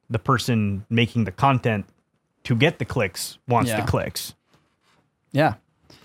the 0.10 0.20
person 0.20 0.86
making 0.89 1.24
the 1.24 1.32
content 1.32 1.86
to 2.44 2.56
get 2.56 2.79
the 2.79 2.86
clicks 2.86 3.38
wants 3.48 3.70
Yeah. 3.70 3.79
the 3.82 3.88
clicks, 3.89 4.34
yeah, 5.32 5.53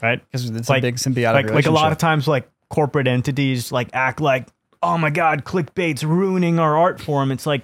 right? 0.00 0.20
because 0.30 0.48
it's 0.48 0.68
Like- 0.68 0.78
a 0.80 0.82
big 0.82 0.96
symbiotic 0.96 1.34
like 1.46 1.50
like 1.50 1.66
a 1.66 1.70
lot 1.72 1.90
of 1.90 1.98
times 1.98 2.28
like 2.28 2.48
corporate 2.68 3.08
entities 3.08 3.72
like 3.72 3.88
act 3.94 4.20
like 4.20 4.46
oh 4.82 4.96
my 4.96 5.10
god 5.10 5.44
clickbait's 5.44 6.04
ruining 6.04 6.58
our 6.60 6.76
art 6.76 7.00
form 7.00 7.32
it's 7.32 7.46
like 7.46 7.62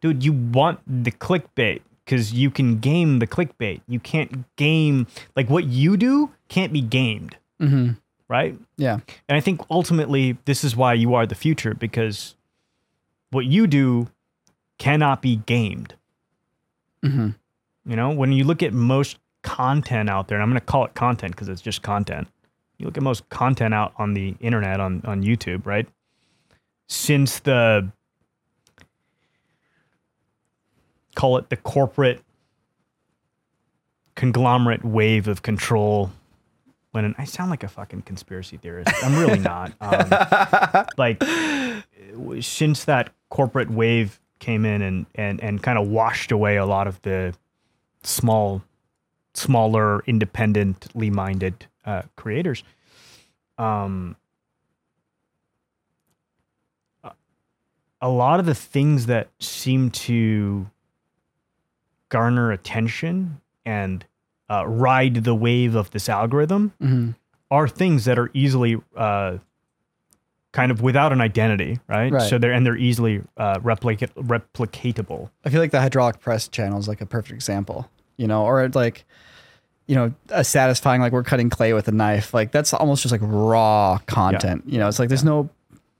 dude 0.00 0.24
you 0.24 0.32
want 0.32 0.80
the 0.86 1.10
clickbait 1.10 1.80
because 2.04 2.32
you 2.32 2.50
can 2.50 2.78
game 2.78 3.18
the 3.18 3.26
clickbait 3.26 3.80
you 3.86 4.00
can't 4.00 4.44
game 4.56 5.06
like 5.36 5.48
what 5.50 5.64
you 5.64 5.96
do 5.96 6.30
can't 6.48 6.72
be 6.72 6.80
gamed 6.80 7.36
Mhm. 7.60 7.96
right 8.28 8.58
Yeah, 8.76 9.00
and 9.28 9.36
i 9.36 9.40
think 9.40 9.60
ultimately 9.70 10.36
this 10.44 10.64
is 10.64 10.74
why 10.76 10.94
you 10.94 11.14
are 11.14 11.26
the 11.26 11.34
future 11.34 11.74
because 11.74 12.34
what 13.30 13.44
you 13.46 13.66
do 13.66 14.08
cannot 14.78 15.20
be 15.22 15.36
gamed 15.36 15.94
Mhm. 17.04 17.34
you 17.86 17.96
know, 17.96 18.10
when 18.10 18.32
you 18.32 18.44
look 18.44 18.62
at 18.62 18.72
most 18.74 19.18
content 19.42 20.10
out 20.10 20.28
there, 20.28 20.36
and 20.36 20.42
I'm 20.42 20.50
going 20.50 20.60
to 20.60 20.66
call 20.66 20.84
it 20.84 20.92
content 20.94 21.32
because 21.32 21.48
it's 21.48 21.62
just 21.62 21.80
content. 21.82 22.28
You 22.76 22.84
look 22.86 22.98
at 22.98 23.02
most 23.02 23.26
content 23.30 23.72
out 23.72 23.94
on 23.96 24.12
the 24.12 24.36
internet 24.40 24.80
on 24.80 25.00
on 25.06 25.22
YouTube, 25.22 25.64
right? 25.64 25.88
Since 26.88 27.40
the 27.40 27.90
call 31.14 31.36
it 31.38 31.48
the 31.50 31.56
corporate 31.56 32.22
conglomerate 34.14 34.84
wave 34.84 35.28
of 35.28 35.42
control. 35.42 36.10
When 36.92 37.14
I 37.18 37.24
sound 37.24 37.50
like 37.50 37.62
a 37.62 37.68
fucking 37.68 38.02
conspiracy 38.02 38.56
theorist, 38.56 38.90
I'm 39.04 39.16
really 39.18 39.38
not. 39.52 39.72
Um, 39.80 40.86
like 40.98 41.22
since 42.42 42.84
that 42.84 43.12
corporate 43.28 43.70
wave 43.70 44.20
came 44.40 44.64
in 44.64 44.82
and 44.82 45.06
and 45.14 45.40
and 45.42 45.62
kind 45.62 45.78
of 45.78 45.86
washed 45.88 46.32
away 46.32 46.56
a 46.56 46.64
lot 46.66 46.86
of 46.86 47.00
the 47.02 47.34
small 48.02 48.62
smaller 49.34 50.00
independently 50.06 51.10
minded 51.10 51.66
uh, 51.84 52.02
creators 52.16 52.64
um 53.58 54.16
a- 57.04 57.12
a 58.00 58.08
lot 58.08 58.40
of 58.40 58.46
the 58.46 58.54
things 58.54 59.06
that 59.06 59.28
seem 59.38 59.90
to 59.90 60.68
garner 62.10 62.52
attention 62.52 63.40
and 63.64 64.04
uh, 64.50 64.66
ride 64.66 65.24
the 65.24 65.34
wave 65.34 65.74
of 65.74 65.90
this 65.92 66.08
algorithm 66.08 66.72
Mhm. 66.82 67.14
are 67.50 67.66
things 67.68 68.04
that 68.04 68.18
are 68.18 68.30
easily 68.34 68.76
uh, 68.96 69.38
kind 70.52 70.72
of 70.72 70.82
without 70.82 71.12
an 71.12 71.20
identity, 71.20 71.78
right? 71.88 72.12
Right. 72.12 72.28
So 72.28 72.36
they're 72.38 72.52
and 72.52 72.66
they're 72.66 72.76
easily 72.76 73.22
uh, 73.36 73.60
replicate 73.62 74.12
replicatable. 74.16 75.30
I 75.44 75.50
feel 75.50 75.60
like 75.60 75.70
the 75.70 75.80
hydraulic 75.80 76.20
press 76.20 76.48
channel 76.48 76.78
is 76.78 76.88
like 76.88 77.00
a 77.00 77.06
perfect 77.06 77.32
example, 77.32 77.88
you 78.16 78.26
know, 78.26 78.44
or 78.44 78.68
like, 78.70 79.04
you 79.86 79.94
know, 79.94 80.12
a 80.30 80.42
satisfying 80.42 81.00
like 81.00 81.12
we're 81.12 81.22
cutting 81.22 81.50
clay 81.50 81.72
with 81.72 81.86
a 81.86 81.92
knife. 81.92 82.34
Like 82.34 82.50
that's 82.50 82.74
almost 82.74 83.02
just 83.02 83.12
like 83.12 83.20
raw 83.22 83.98
content. 84.06 84.64
You 84.66 84.78
know, 84.78 84.88
it's 84.88 84.98
like 84.98 85.08
there's 85.08 85.22
no 85.24 85.48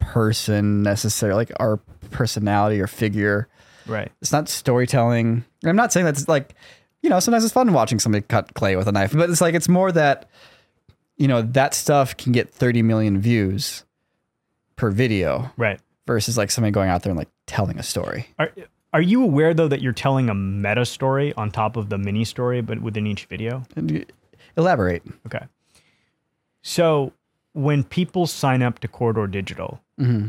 person 0.00 0.82
necessarily, 0.82 1.36
like 1.36 1.52
our 1.60 1.76
personality 2.10 2.80
or 2.80 2.88
figure. 2.88 3.46
Right. 3.86 4.10
It's 4.20 4.32
not 4.32 4.48
storytelling. 4.48 5.44
I'm 5.64 5.76
not 5.76 5.92
saying 5.92 6.06
that's 6.06 6.28
like, 6.28 6.54
you 7.02 7.10
know, 7.10 7.20
sometimes 7.20 7.44
it's 7.44 7.52
fun 7.52 7.72
watching 7.72 7.98
somebody 7.98 8.24
cut 8.28 8.54
clay 8.54 8.76
with 8.76 8.86
a 8.88 8.92
knife, 8.92 9.12
but 9.12 9.30
it's 9.30 9.40
like 9.40 9.54
it's 9.54 9.68
more 9.68 9.90
that, 9.92 10.28
you 11.16 11.28
know, 11.28 11.42
that 11.42 11.74
stuff 11.74 12.16
can 12.16 12.32
get 12.32 12.52
30 12.52 12.82
million 12.82 13.20
views 13.20 13.84
per 14.76 14.90
video 14.90 15.50
Right. 15.56 15.80
versus 16.06 16.36
like 16.38 16.50
somebody 16.50 16.72
going 16.72 16.88
out 16.90 17.02
there 17.02 17.10
and 17.10 17.18
like 17.18 17.28
telling 17.46 17.78
a 17.78 17.82
story. 17.82 18.26
Are 18.38 18.52
are 18.92 19.02
you 19.02 19.22
aware 19.22 19.54
though 19.54 19.68
that 19.68 19.80
you're 19.82 19.92
telling 19.92 20.28
a 20.28 20.34
meta 20.34 20.84
story 20.84 21.32
on 21.34 21.50
top 21.50 21.76
of 21.76 21.88
the 21.90 21.98
mini 21.98 22.24
story, 22.24 22.60
but 22.60 22.80
within 22.82 23.06
each 23.06 23.26
video? 23.26 23.62
Elaborate. 24.56 25.02
Okay. 25.26 25.44
So 26.62 27.12
when 27.52 27.84
people 27.84 28.26
sign 28.26 28.62
up 28.62 28.78
to 28.80 28.88
Corridor 28.88 29.26
Digital, 29.26 29.80
hmm 29.98 30.28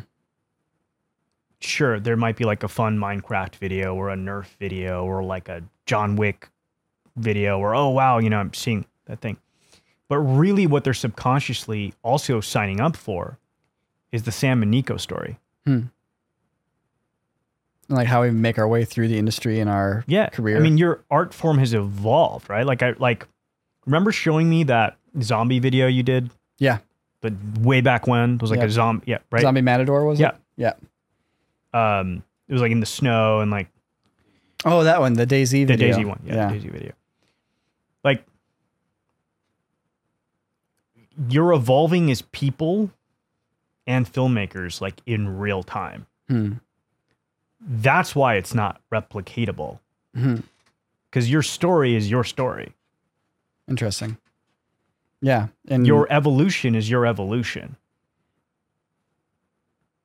sure, 1.63 1.99
there 1.99 2.15
might 2.17 2.35
be 2.35 2.43
like 2.43 2.63
a 2.63 2.67
fun 2.67 2.97
Minecraft 2.97 3.55
video 3.55 3.95
or 3.95 4.09
a 4.09 4.15
Nerf 4.15 4.45
video 4.59 5.05
or 5.05 5.23
like 5.23 5.49
a 5.49 5.63
John 5.85 6.15
Wick 6.15 6.49
video 7.15 7.59
or, 7.59 7.75
oh, 7.75 7.89
wow, 7.89 8.19
you 8.19 8.29
know, 8.29 8.39
I'm 8.39 8.53
seeing 8.53 8.85
that 9.05 9.19
thing. 9.19 9.37
But 10.07 10.19
really, 10.19 10.67
what 10.67 10.83
they're 10.83 10.93
subconsciously 10.93 11.93
also 12.03 12.41
signing 12.41 12.81
up 12.81 12.95
for 12.97 13.37
is 14.11 14.23
the 14.23 14.31
Sam 14.31 14.61
and 14.61 14.71
Nico 14.71 14.97
story. 14.97 15.39
Hmm. 15.65 15.83
And 17.87 17.97
like 17.97 18.07
how 18.07 18.21
we 18.21 18.31
make 18.31 18.57
our 18.57 18.67
way 18.67 18.85
through 18.85 19.07
the 19.09 19.17
industry 19.17 19.59
in 19.59 19.67
our 19.67 20.03
Yeah. 20.07 20.27
career. 20.29 20.57
I 20.57 20.59
mean, 20.59 20.77
your 20.77 21.03
art 21.09 21.33
form 21.33 21.57
has 21.59 21.73
evolved, 21.73 22.49
right? 22.49 22.65
Like, 22.65 22.81
I 22.81 22.93
like, 22.97 23.27
remember 23.85 24.11
showing 24.11 24.49
me 24.49 24.63
that 24.65 24.97
zombie 25.21 25.59
video 25.59 25.87
you 25.87 26.03
did? 26.03 26.29
Yeah. 26.57 26.79
But 27.21 27.33
way 27.59 27.81
back 27.81 28.07
when 28.07 28.35
it 28.35 28.41
was 28.41 28.49
like 28.51 28.61
a 28.61 28.69
zombie. 28.69 29.03
Yeah. 29.07 29.19
Right. 29.31 29.41
Zombie 29.41 29.61
Matador 29.61 30.05
was 30.05 30.19
it? 30.19 30.23
Yeah. 30.23 30.29
it? 30.29 30.35
Yeah. 30.57 30.73
Um, 31.73 32.23
it 32.47 32.53
was 32.53 32.61
like 32.61 32.71
in 32.71 32.79
the 32.79 32.85
snow 32.85 33.39
and 33.39 33.49
like 33.51 33.67
Oh, 34.65 34.83
that 34.83 34.99
one, 34.99 35.13
the 35.13 35.25
Daisy 35.25 35.63
video. 35.65 35.87
the. 35.87 35.93
Daisy 35.93 36.05
one. 36.05 36.21
Yeah, 36.25 36.47
the 36.47 36.53
Daisy 36.53 36.69
video. 36.69 36.91
Like 38.03 38.23
you're 41.29 41.53
evolving 41.53 42.09
as 42.11 42.21
people 42.21 42.91
and 43.87 44.11
filmmakers 44.11 44.81
like 44.81 45.01
in 45.05 45.37
real 45.39 45.63
time. 45.63 46.05
Hmm. 46.29 46.53
That's 47.59 48.15
why 48.15 48.35
it's 48.35 48.53
not 48.53 48.81
replicatable 48.91 49.79
Hmm. 50.15 50.37
because 51.09 51.29
your 51.29 51.41
story 51.43 51.95
is 51.95 52.09
your 52.09 52.23
story. 52.23 52.73
Interesting. 53.67 54.17
Yeah. 55.21 55.47
And 55.67 55.85
Your 55.85 56.11
evolution 56.11 56.73
is 56.75 56.89
your 56.89 57.05
evolution. 57.05 57.75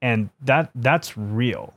And 0.02 0.30
that 0.42 0.70
that's 0.74 1.16
real. 1.16 1.74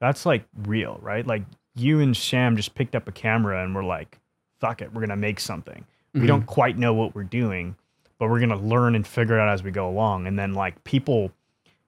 That's 0.00 0.24
like 0.26 0.44
real, 0.66 0.98
right? 1.02 1.26
Like 1.26 1.42
you 1.74 2.00
and 2.00 2.16
Sam 2.16 2.56
just 2.56 2.74
picked 2.74 2.94
up 2.94 3.08
a 3.08 3.12
camera 3.12 3.62
and 3.62 3.74
we're 3.74 3.84
like, 3.84 4.18
fuck 4.60 4.82
it, 4.82 4.92
we're 4.92 5.06
to 5.06 5.16
make 5.16 5.40
something. 5.40 5.84
Mhm. 6.14 6.20
we 6.20 6.26
don't 6.26 6.46
quite 6.46 6.76
know 6.76 6.92
what 6.92 7.14
we're 7.14 7.22
doing, 7.24 7.76
but 8.18 8.28
we're 8.28 8.40
gonna 8.40 8.56
learn 8.60 8.94
and 8.94 9.06
figure 9.06 9.38
it 9.38 9.40
out 9.40 9.48
as 9.48 9.62
we 9.62 9.70
go 9.70 9.88
along. 9.88 10.26
And 10.26 10.38
then 10.38 10.52
like 10.54 10.82
people 10.84 11.32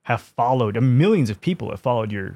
have 0.02 0.20
followed, 0.20 0.76
and 0.76 0.98
millions 0.98 1.30
of 1.30 1.40
people 1.40 1.70
have 1.70 1.80
followed 1.80 2.12
your 2.12 2.34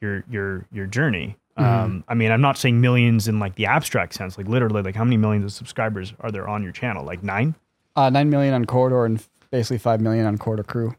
your 0.00 0.24
your 0.30 0.64
your 0.72 0.86
journey, 0.86 1.36
Um, 1.56 2.02
I 2.08 2.14
mean, 2.14 2.30
I'm 2.30 2.40
not 2.40 2.56
saying 2.58 2.80
millions 2.80 3.28
in 3.28 3.38
like 3.38 3.54
the 3.56 3.66
abstract 3.66 4.14
sense, 4.14 4.38
like 4.38 4.48
literally, 4.48 4.82
like 4.82 4.96
how 4.96 5.04
many 5.04 5.16
millions 5.18 5.44
of 5.44 5.52
subscribers 5.52 6.14
are 6.20 6.30
there 6.30 6.48
on 6.48 6.62
your 6.62 6.72
channel? 6.72 7.04
Like 7.04 7.22
nine. 7.22 7.54
Uh, 7.94 8.08
nine 8.10 8.30
million 8.30 8.54
on 8.54 8.64
Corridor 8.64 9.04
and 9.04 9.22
basically 9.50 9.76
five 9.78 10.00
million 10.00 10.24
on 10.26 10.38
Corridor 10.38 10.62
Crew. 10.62 10.94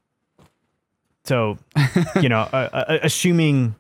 So, 1.26 1.58
you 2.22 2.30
know, 2.30 2.42
uh, 2.42 2.98
assuming 3.02 3.76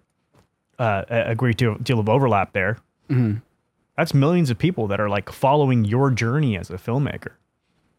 uh, 0.79 1.03
a 1.09 1.35
great 1.35 1.57
deal, 1.57 1.75
deal 1.75 1.99
of 1.99 2.07
overlap 2.09 2.53
there, 2.53 2.77
Mhm. 3.09 3.41
that's 3.97 4.13
millions 4.13 4.49
of 4.49 4.57
people 4.57 4.87
that 4.87 4.99
are 5.01 5.09
like 5.09 5.29
following 5.31 5.83
your 5.85 6.09
journey 6.09 6.57
as 6.57 6.69
a 6.69 6.75
filmmaker. 6.77 7.33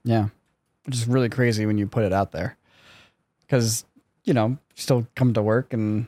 Yeah, 0.03 0.29
which 0.87 0.95
is 0.97 1.07
really 1.07 1.29
crazy 1.29 1.67
when 1.67 1.79
you 1.79 1.87
put 1.87 2.05
it 2.05 2.13
out 2.13 2.33
there, 2.33 2.57
because 3.43 3.85
you 4.25 4.33
know, 4.33 4.57
still 4.75 5.07
come 5.15 5.35
to 5.35 5.43
work 5.43 5.73
and 5.75 6.07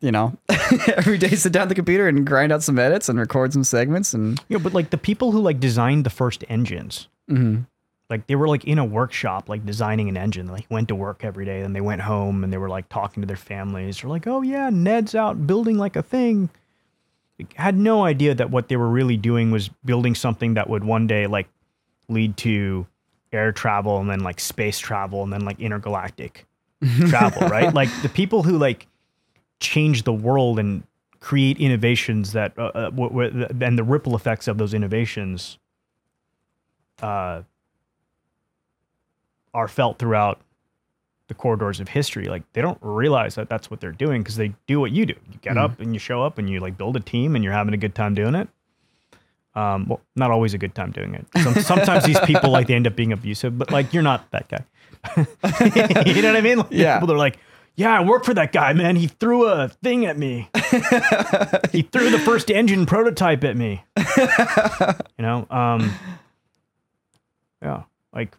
you 0.00 0.10
know, 0.12 0.38
every 0.96 1.18
day 1.18 1.28
sit 1.34 1.52
down 1.52 1.62
at 1.64 1.68
the 1.68 1.74
computer 1.74 2.08
and 2.08 2.24
grind 2.26 2.52
out 2.52 2.62
some 2.62 2.78
edits 2.78 3.08
and 3.08 3.18
record 3.18 3.52
some 3.52 3.64
segments 3.64 4.14
and 4.14 4.40
Yeah, 4.48 4.58
but 4.58 4.72
like 4.72 4.90
the 4.90 4.96
people 4.96 5.32
who 5.32 5.40
like 5.40 5.60
designed 5.60 6.04
the 6.06 6.10
first 6.10 6.44
engines, 6.48 7.08
Mhm. 7.28 7.66
Like 8.10 8.26
they 8.26 8.34
were 8.34 8.48
like 8.48 8.64
in 8.64 8.78
a 8.78 8.84
workshop, 8.84 9.48
like 9.48 9.64
designing 9.64 10.08
an 10.08 10.16
engine. 10.16 10.48
Like 10.48 10.66
went 10.68 10.88
to 10.88 10.96
work 10.96 11.24
every 11.24 11.44
day, 11.44 11.62
then 11.62 11.72
they 11.72 11.80
went 11.80 12.02
home 12.02 12.42
and 12.42 12.52
they 12.52 12.58
were 12.58 12.68
like 12.68 12.88
talking 12.88 13.22
to 13.22 13.26
their 13.26 13.36
families. 13.36 14.00
They're 14.00 14.10
like, 14.10 14.26
"Oh 14.26 14.42
yeah, 14.42 14.68
Ned's 14.68 15.14
out 15.14 15.46
building 15.46 15.78
like 15.78 15.94
a 15.96 16.02
thing." 16.02 16.50
Like, 17.38 17.54
had 17.54 17.78
no 17.78 18.04
idea 18.04 18.34
that 18.34 18.50
what 18.50 18.68
they 18.68 18.76
were 18.76 18.88
really 18.88 19.16
doing 19.16 19.50
was 19.52 19.68
building 19.84 20.14
something 20.14 20.54
that 20.54 20.68
would 20.68 20.84
one 20.84 21.06
day 21.06 21.26
like 21.28 21.48
lead 22.08 22.36
to 22.38 22.86
air 23.32 23.52
travel 23.52 23.98
and 23.98 24.10
then 24.10 24.20
like 24.20 24.40
space 24.40 24.78
travel 24.78 25.22
and 25.22 25.32
then 25.32 25.44
like 25.44 25.60
intergalactic 25.60 26.46
travel, 27.06 27.48
right? 27.48 27.72
Like 27.72 27.88
the 28.02 28.08
people 28.08 28.42
who 28.42 28.58
like 28.58 28.88
change 29.60 30.02
the 30.02 30.12
world 30.12 30.58
and 30.58 30.82
create 31.20 31.58
innovations 31.58 32.32
that 32.32 32.58
uh, 32.58 32.72
uh, 32.74 32.90
w- 32.90 33.08
w- 33.10 33.46
and 33.60 33.78
the 33.78 33.84
ripple 33.84 34.16
effects 34.16 34.48
of 34.48 34.58
those 34.58 34.74
innovations 34.74 35.58
uh, 37.02 37.42
are 39.54 39.68
felt 39.68 39.98
throughout 39.98 40.40
the 41.28 41.34
corridors 41.34 41.78
of 41.80 41.88
history. 41.88 42.26
Like 42.26 42.42
they 42.54 42.60
don't 42.62 42.78
realize 42.80 43.34
that 43.36 43.48
that's 43.48 43.70
what 43.70 43.80
they're 43.80 43.92
doing 43.92 44.22
because 44.22 44.36
they 44.36 44.52
do 44.66 44.80
what 44.80 44.90
you 44.92 45.06
do. 45.06 45.14
You 45.32 45.38
get 45.40 45.54
Mhm. 45.54 45.64
up 45.64 45.80
and 45.80 45.94
you 45.94 45.98
show 46.00 46.22
up 46.22 46.38
and 46.38 46.48
you 46.50 46.58
like 46.60 46.76
build 46.76 46.96
a 46.96 47.00
team 47.00 47.34
and 47.36 47.44
you're 47.44 47.52
having 47.52 47.74
a 47.74 47.76
good 47.78 47.94
time 47.94 48.14
doing 48.14 48.34
it. 48.34 48.48
Um, 49.54 49.86
well, 49.88 50.00
not 50.16 50.30
always 50.30 50.54
a 50.54 50.58
good 50.58 50.74
time 50.74 50.90
doing 50.92 51.14
it. 51.14 51.26
Some, 51.42 51.54
sometimes 51.62 52.04
these 52.04 52.20
people 52.20 52.50
like 52.50 52.66
they 52.68 52.74
end 52.74 52.86
up 52.86 52.96
being 52.96 53.12
abusive, 53.12 53.56
but 53.58 53.70
like 53.70 53.92
you're 53.92 54.02
not 54.02 54.30
that 54.32 54.48
guy. 54.48 54.64
you 56.06 56.22
know 56.22 56.28
what 56.28 56.36
I 56.36 56.40
mean? 56.40 56.58
Like, 56.58 56.66
Yeah. 56.70 56.98
People 57.00 57.14
are 57.14 57.18
like, 57.18 57.38
yeah, 57.76 57.98
I 57.98 58.04
work 58.04 58.24
for 58.24 58.34
that 58.34 58.52
guy, 58.52 58.72
man. 58.74 58.96
He 58.96 59.06
threw 59.06 59.46
a 59.46 59.68
thing 59.68 60.04
at 60.04 60.18
me. 60.18 60.50
he 61.72 61.82
threw 61.82 62.10
the 62.10 62.20
first 62.24 62.50
engine 62.50 62.84
prototype 62.84 63.42
at 63.44 63.56
me. 63.56 63.82
you 63.96 65.22
know, 65.22 65.46
um, 65.50 65.90
yeah, 67.62 67.84
like 68.12 68.36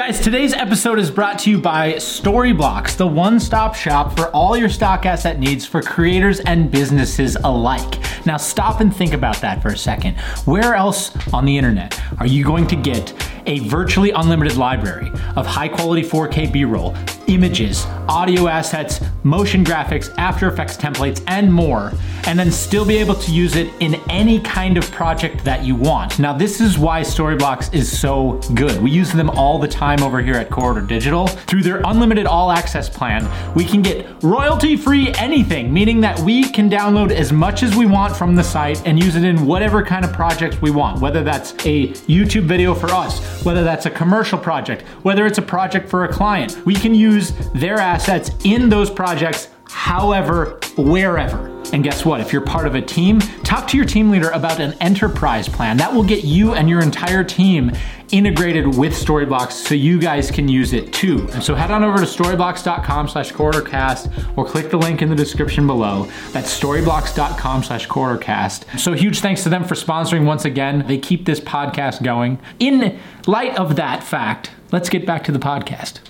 Guys, 0.00 0.18
today's 0.18 0.54
episode 0.54 0.98
is 0.98 1.10
brought 1.10 1.38
to 1.40 1.50
you 1.50 1.58
by 1.58 1.92
Storyblocks, 1.92 2.96
the 2.96 3.06
one 3.06 3.38
stop 3.38 3.74
shop 3.74 4.16
for 4.16 4.28
all 4.28 4.56
your 4.56 4.70
stock 4.70 5.04
asset 5.04 5.38
needs 5.38 5.66
for 5.66 5.82
creators 5.82 6.40
and 6.40 6.70
businesses 6.70 7.36
alike. 7.44 7.98
Now, 8.24 8.38
stop 8.38 8.80
and 8.80 8.96
think 8.96 9.12
about 9.12 9.42
that 9.42 9.60
for 9.60 9.68
a 9.68 9.76
second. 9.76 10.18
Where 10.46 10.74
else 10.74 11.12
on 11.34 11.44
the 11.44 11.54
internet 11.54 12.00
are 12.18 12.26
you 12.26 12.44
going 12.44 12.66
to 12.68 12.76
get 12.76 13.12
a 13.46 13.60
virtually 13.60 14.10
unlimited 14.10 14.56
library 14.56 15.10
of 15.36 15.46
high 15.46 15.68
quality 15.68 16.02
4K 16.02 16.52
B 16.52 16.64
roll, 16.64 16.94
images, 17.26 17.86
audio 18.08 18.48
assets, 18.48 19.00
motion 19.22 19.64
graphics, 19.64 20.12
After 20.18 20.48
Effects 20.48 20.76
templates, 20.76 21.22
and 21.26 21.52
more, 21.52 21.92
and 22.26 22.38
then 22.38 22.50
still 22.50 22.84
be 22.84 22.96
able 22.96 23.14
to 23.14 23.30
use 23.30 23.56
it 23.56 23.72
in 23.80 23.94
any 24.10 24.40
kind 24.40 24.76
of 24.76 24.90
project 24.90 25.44
that 25.44 25.64
you 25.64 25.74
want? 25.74 26.18
Now, 26.18 26.32
this 26.32 26.60
is 26.60 26.78
why 26.78 27.02
Storyblocks 27.02 27.72
is 27.72 27.98
so 27.98 28.40
good. 28.54 28.80
We 28.82 28.90
use 28.90 29.12
them 29.12 29.30
all 29.30 29.58
the 29.58 29.68
time 29.68 30.02
over 30.02 30.20
here 30.20 30.34
at 30.34 30.50
Corridor 30.50 30.86
Digital. 30.86 31.26
Through 31.26 31.62
their 31.62 31.80
unlimited 31.84 32.26
all 32.26 32.50
access 32.50 32.88
plan, 32.88 33.28
we 33.54 33.64
can 33.64 33.82
get 33.82 34.06
royalty 34.22 34.76
free 34.76 35.12
anything, 35.14 35.72
meaning 35.72 36.00
that 36.00 36.18
we 36.20 36.50
can 36.50 36.68
download 36.68 37.10
as 37.12 37.32
much 37.32 37.62
as 37.62 37.76
we 37.76 37.86
want 37.86 38.16
from 38.16 38.34
the 38.34 38.44
site 38.44 38.84
and 38.86 39.02
use 39.02 39.16
it 39.16 39.24
in 39.24 39.46
whatever 39.46 39.84
kind 39.84 40.04
of 40.04 40.12
projects 40.12 40.60
we 40.60 40.70
want, 40.70 41.00
whether 41.00 41.22
that's 41.22 41.52
a 41.64 41.88
YouTube 42.08 42.44
video 42.44 42.74
for 42.74 42.88
us, 42.90 43.29
whether 43.42 43.64
that's 43.64 43.86
a 43.86 43.90
commercial 43.90 44.38
project, 44.38 44.82
whether 45.02 45.26
it's 45.26 45.38
a 45.38 45.42
project 45.42 45.88
for 45.88 46.04
a 46.04 46.12
client. 46.12 46.64
We 46.64 46.74
can 46.74 46.94
use 46.94 47.32
their 47.54 47.78
assets 47.78 48.30
in 48.44 48.68
those 48.68 48.90
projects 48.90 49.48
however, 49.70 50.58
wherever. 50.76 51.48
And 51.72 51.84
guess 51.84 52.04
what? 52.04 52.20
If 52.20 52.32
you're 52.32 52.42
part 52.42 52.66
of 52.66 52.74
a 52.74 52.82
team, 52.82 53.20
talk 53.44 53.68
to 53.68 53.76
your 53.76 53.86
team 53.86 54.10
leader 54.10 54.30
about 54.30 54.58
an 54.58 54.74
enterprise 54.80 55.48
plan. 55.48 55.76
That 55.76 55.94
will 55.94 56.02
get 56.02 56.24
you 56.24 56.54
and 56.54 56.68
your 56.68 56.82
entire 56.82 57.22
team 57.22 57.70
integrated 58.12 58.66
with 58.76 58.92
Storyblocks 58.92 59.52
so 59.52 59.74
you 59.74 60.00
guys 60.00 60.30
can 60.30 60.48
use 60.48 60.72
it 60.72 60.92
too. 60.92 61.28
And 61.32 61.42
so 61.42 61.54
head 61.54 61.70
on 61.70 61.84
over 61.84 61.98
to 61.98 62.04
storyblocks.com 62.04 63.08
slash 63.08 63.32
corridorcast 63.32 64.36
or 64.36 64.44
click 64.44 64.70
the 64.70 64.76
link 64.76 65.02
in 65.02 65.08
the 65.08 65.16
description 65.16 65.66
below. 65.66 66.08
That's 66.32 66.58
storyblocks.com 66.58 67.64
slash 67.64 67.88
corridorcast. 67.88 68.78
So 68.78 68.92
huge 68.92 69.20
thanks 69.20 69.42
to 69.44 69.48
them 69.48 69.64
for 69.64 69.74
sponsoring 69.74 70.24
once 70.24 70.44
again. 70.44 70.86
They 70.86 70.98
keep 70.98 71.24
this 71.26 71.40
podcast 71.40 72.02
going. 72.02 72.38
In 72.58 72.98
light 73.26 73.56
of 73.56 73.76
that 73.76 74.02
fact, 74.02 74.50
let's 74.72 74.88
get 74.88 75.06
back 75.06 75.24
to 75.24 75.32
the 75.32 75.38
podcast. 75.38 76.00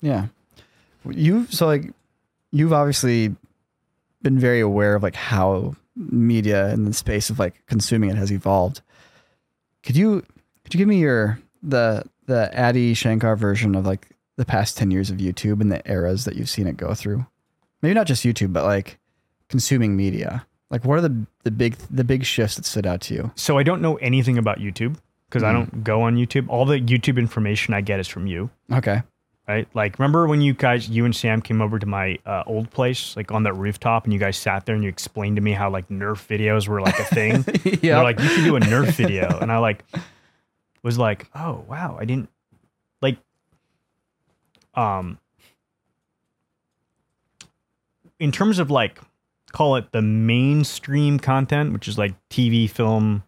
Yeah. 0.00 0.26
You've 1.08 1.52
so 1.52 1.66
like 1.66 1.92
you've 2.52 2.72
obviously 2.72 3.34
been 4.22 4.38
very 4.38 4.60
aware 4.60 4.94
of 4.94 5.02
like 5.02 5.14
how 5.14 5.76
media 5.96 6.68
and 6.68 6.86
the 6.86 6.92
space 6.92 7.30
of 7.30 7.38
like 7.38 7.64
consuming 7.66 8.10
it 8.10 8.16
has 8.16 8.30
evolved. 8.30 8.82
Could 9.86 9.96
you 9.96 10.22
could 10.64 10.74
you 10.74 10.78
give 10.78 10.88
me 10.88 10.98
your 10.98 11.38
the 11.62 12.02
the 12.26 12.50
Adi 12.60 12.92
Shankar 12.94 13.36
version 13.36 13.74
of 13.74 13.86
like 13.86 14.08
the 14.36 14.44
past 14.44 14.76
10 14.76 14.90
years 14.90 15.08
of 15.10 15.16
YouTube 15.18 15.60
and 15.62 15.72
the 15.72 15.80
eras 15.90 16.24
that 16.26 16.36
you've 16.36 16.50
seen 16.50 16.66
it 16.66 16.76
go 16.76 16.92
through? 16.92 17.24
Maybe 17.80 17.94
not 17.94 18.06
just 18.06 18.24
YouTube, 18.24 18.52
but 18.52 18.64
like 18.64 18.98
consuming 19.48 19.96
media. 19.96 20.44
Like 20.70 20.84
what 20.84 20.98
are 20.98 21.02
the 21.02 21.26
the 21.44 21.50
big 21.52 21.76
the 21.90 22.04
big 22.04 22.24
shifts 22.24 22.56
that 22.56 22.64
stood 22.66 22.86
out 22.86 23.00
to 23.02 23.14
you? 23.14 23.30
so 23.36 23.56
I 23.58 23.62
don't 23.62 23.80
know 23.80 23.96
anything 23.96 24.36
about 24.38 24.58
YouTube 24.58 24.96
because 25.28 25.42
I 25.44 25.50
Mhm. 25.50 25.54
don't 25.54 25.84
go 25.84 26.02
on 26.02 26.16
YouTube. 26.16 26.48
All 26.48 26.64
the 26.66 26.80
YouTube 26.80 27.16
information 27.18 27.72
I 27.74 27.80
get 27.80 28.00
is 28.00 28.08
from 28.08 28.26
you. 28.26 28.50
Okay. 28.72 29.02
Right? 29.48 29.68
Like, 29.74 29.98
remember 29.98 30.26
when 30.26 30.40
you 30.40 30.54
guys, 30.54 30.88
you 30.88 31.04
and 31.04 31.14
Sam 31.14 31.40
came 31.40 31.60
over 31.62 31.78
to 31.78 31.86
my 31.86 32.18
uh, 32.26 32.42
old 32.46 32.70
place, 32.70 33.16
like 33.16 33.30
on 33.32 33.44
that 33.44 33.54
rooftop, 33.54 34.04
and 34.04 34.12
you 34.12 34.18
guys 34.18 34.36
sat 34.36 34.66
there 34.66 34.74
and 34.74 34.82
you 34.84 34.90
explained 34.90 35.36
to 35.36 35.42
me 35.42 35.52
how 35.52 35.70
like 35.70 35.88
Nerf 35.88 36.26
videos 36.26 36.68
were 36.68 36.80
like 36.80 36.98
a 36.98 37.04
thing. 37.04 37.44
yeah. 37.82 37.96
You're 37.96 38.02
like, 38.04 38.18
you 38.18 38.28
should 38.28 38.44
do 38.44 38.56
a 38.56 38.60
Nerf 38.60 38.92
video, 38.92 39.38
and 39.38 39.52
I 39.52 39.58
like 39.58 39.84
was 40.82 40.98
like, 40.98 41.28
oh 41.34 41.64
wow, 41.68 41.96
I 42.00 42.04
didn't 42.04 42.28
like, 43.02 43.18
um, 44.74 45.18
in 48.18 48.32
terms 48.32 48.58
of 48.58 48.70
like, 48.70 49.00
call 49.52 49.76
it 49.76 49.90
the 49.92 50.02
mainstream 50.02 51.18
content, 51.18 51.72
which 51.72 51.88
is 51.88 51.98
like 51.98 52.14
TV, 52.30 52.68
film, 52.70 53.22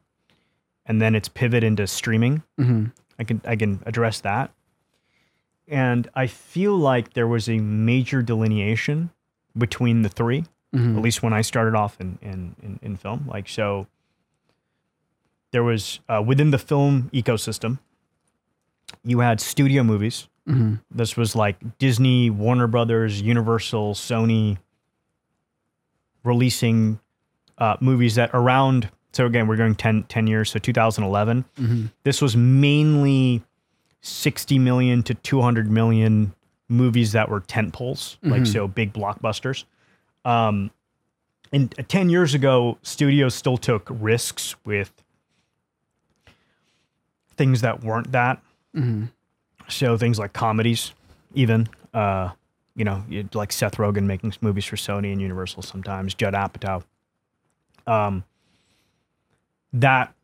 and 0.87 1.01
then 1.03 1.15
it's 1.15 1.29
pivot 1.29 1.65
into 1.65 1.87
streaming. 1.87 2.43
hmm 2.59 2.87
I 3.21 3.25
can 3.25 3.41
I 3.45 3.57
can 3.57 3.83
address 3.85 4.21
that. 4.21 4.53
And 5.69 6.09
I 6.15 6.27
feel 6.27 6.77
like 6.77 7.13
there 7.13 7.27
was 7.27 7.49
a 7.49 7.59
major 7.59 8.23
delineation 8.23 9.11
between 9.57 10.03
the 10.03 10.09
3 10.09 10.45
hmm 10.73 10.97
at 10.99 11.03
least 11.03 11.23
when 11.23 11.33
I 11.33 11.41
started 11.43 11.75
off 11.75 11.99
in 12.01 12.19
in, 12.23 12.55
in, 12.63 12.79
in 12.83 12.97
film. 12.97 13.27
Like 13.27 13.49
so 13.49 13.87
there 15.51 15.63
was 15.65 16.01
uh, 16.09 16.23
within 16.25 16.51
the 16.51 16.59
film 16.59 17.11
ecosystem, 17.13 17.79
you 19.03 19.21
had 19.21 19.41
studio 19.41 19.83
movies. 19.83 20.29
hmm 20.47 20.75
This 20.91 21.17
was 21.17 21.35
like 21.35 21.57
Disney, 21.79 22.29
Warner 22.31 22.67
Brothers, 22.67 23.21
Universal, 23.23 23.95
Sony 23.95 24.59
releasing 26.25 27.01
uh, 27.59 27.77
movies 27.81 28.15
that 28.17 28.31
around 28.35 28.89
so 29.13 29.25
again 29.27 29.47
we're 29.47 29.57
going 29.57 29.75
10, 29.75 30.03
10 30.05 30.27
years 30.27 30.51
so 30.51 30.59
2011 30.59 31.45
hmm 31.57 31.87
this 32.05 32.21
was 32.21 32.37
mainly 32.37 33.43
60 34.09 34.59
million 34.59 35.03
to 35.05 35.15
200 35.15 35.71
million 35.71 36.35
movies 36.69 37.13
that 37.13 37.29
were 37.29 37.41
tent 37.41 37.73
poles, 37.73 38.19
like 38.23 38.43
Mhm. 38.43 38.53
so 38.53 38.69
big 38.69 38.93
blockbusters. 38.93 39.65
Um, 40.25 40.71
and 41.53 41.75
uh, 41.79 41.83
10 41.89 42.11
years 42.11 42.35
ago, 42.35 42.77
studios 42.83 43.35
still 43.35 43.57
took 43.57 43.87
risks 43.91 44.55
with 44.65 44.93
things 47.37 47.61
that 47.61 47.83
weren't 47.83 48.13
that. 48.13 48.43
hmm 48.75 49.05
So 49.69 49.97
things 49.99 50.19
like 50.19 50.33
comedies, 50.33 50.93
even, 51.35 51.69
uh, 51.95 52.31
you 52.75 52.85
know, 52.85 53.05
like 53.35 53.53
Seth 53.53 53.77
Rogen 53.77 54.05
making 54.05 54.33
movies 54.41 54.65
for 54.65 54.77
Sony 54.77 55.13
and 55.13 55.21
Universal 55.21 55.63
sometimes, 55.63 56.15
Judd 56.15 56.35
Apatow. 56.35 56.83
Um, 57.87 58.25
that 59.73 60.15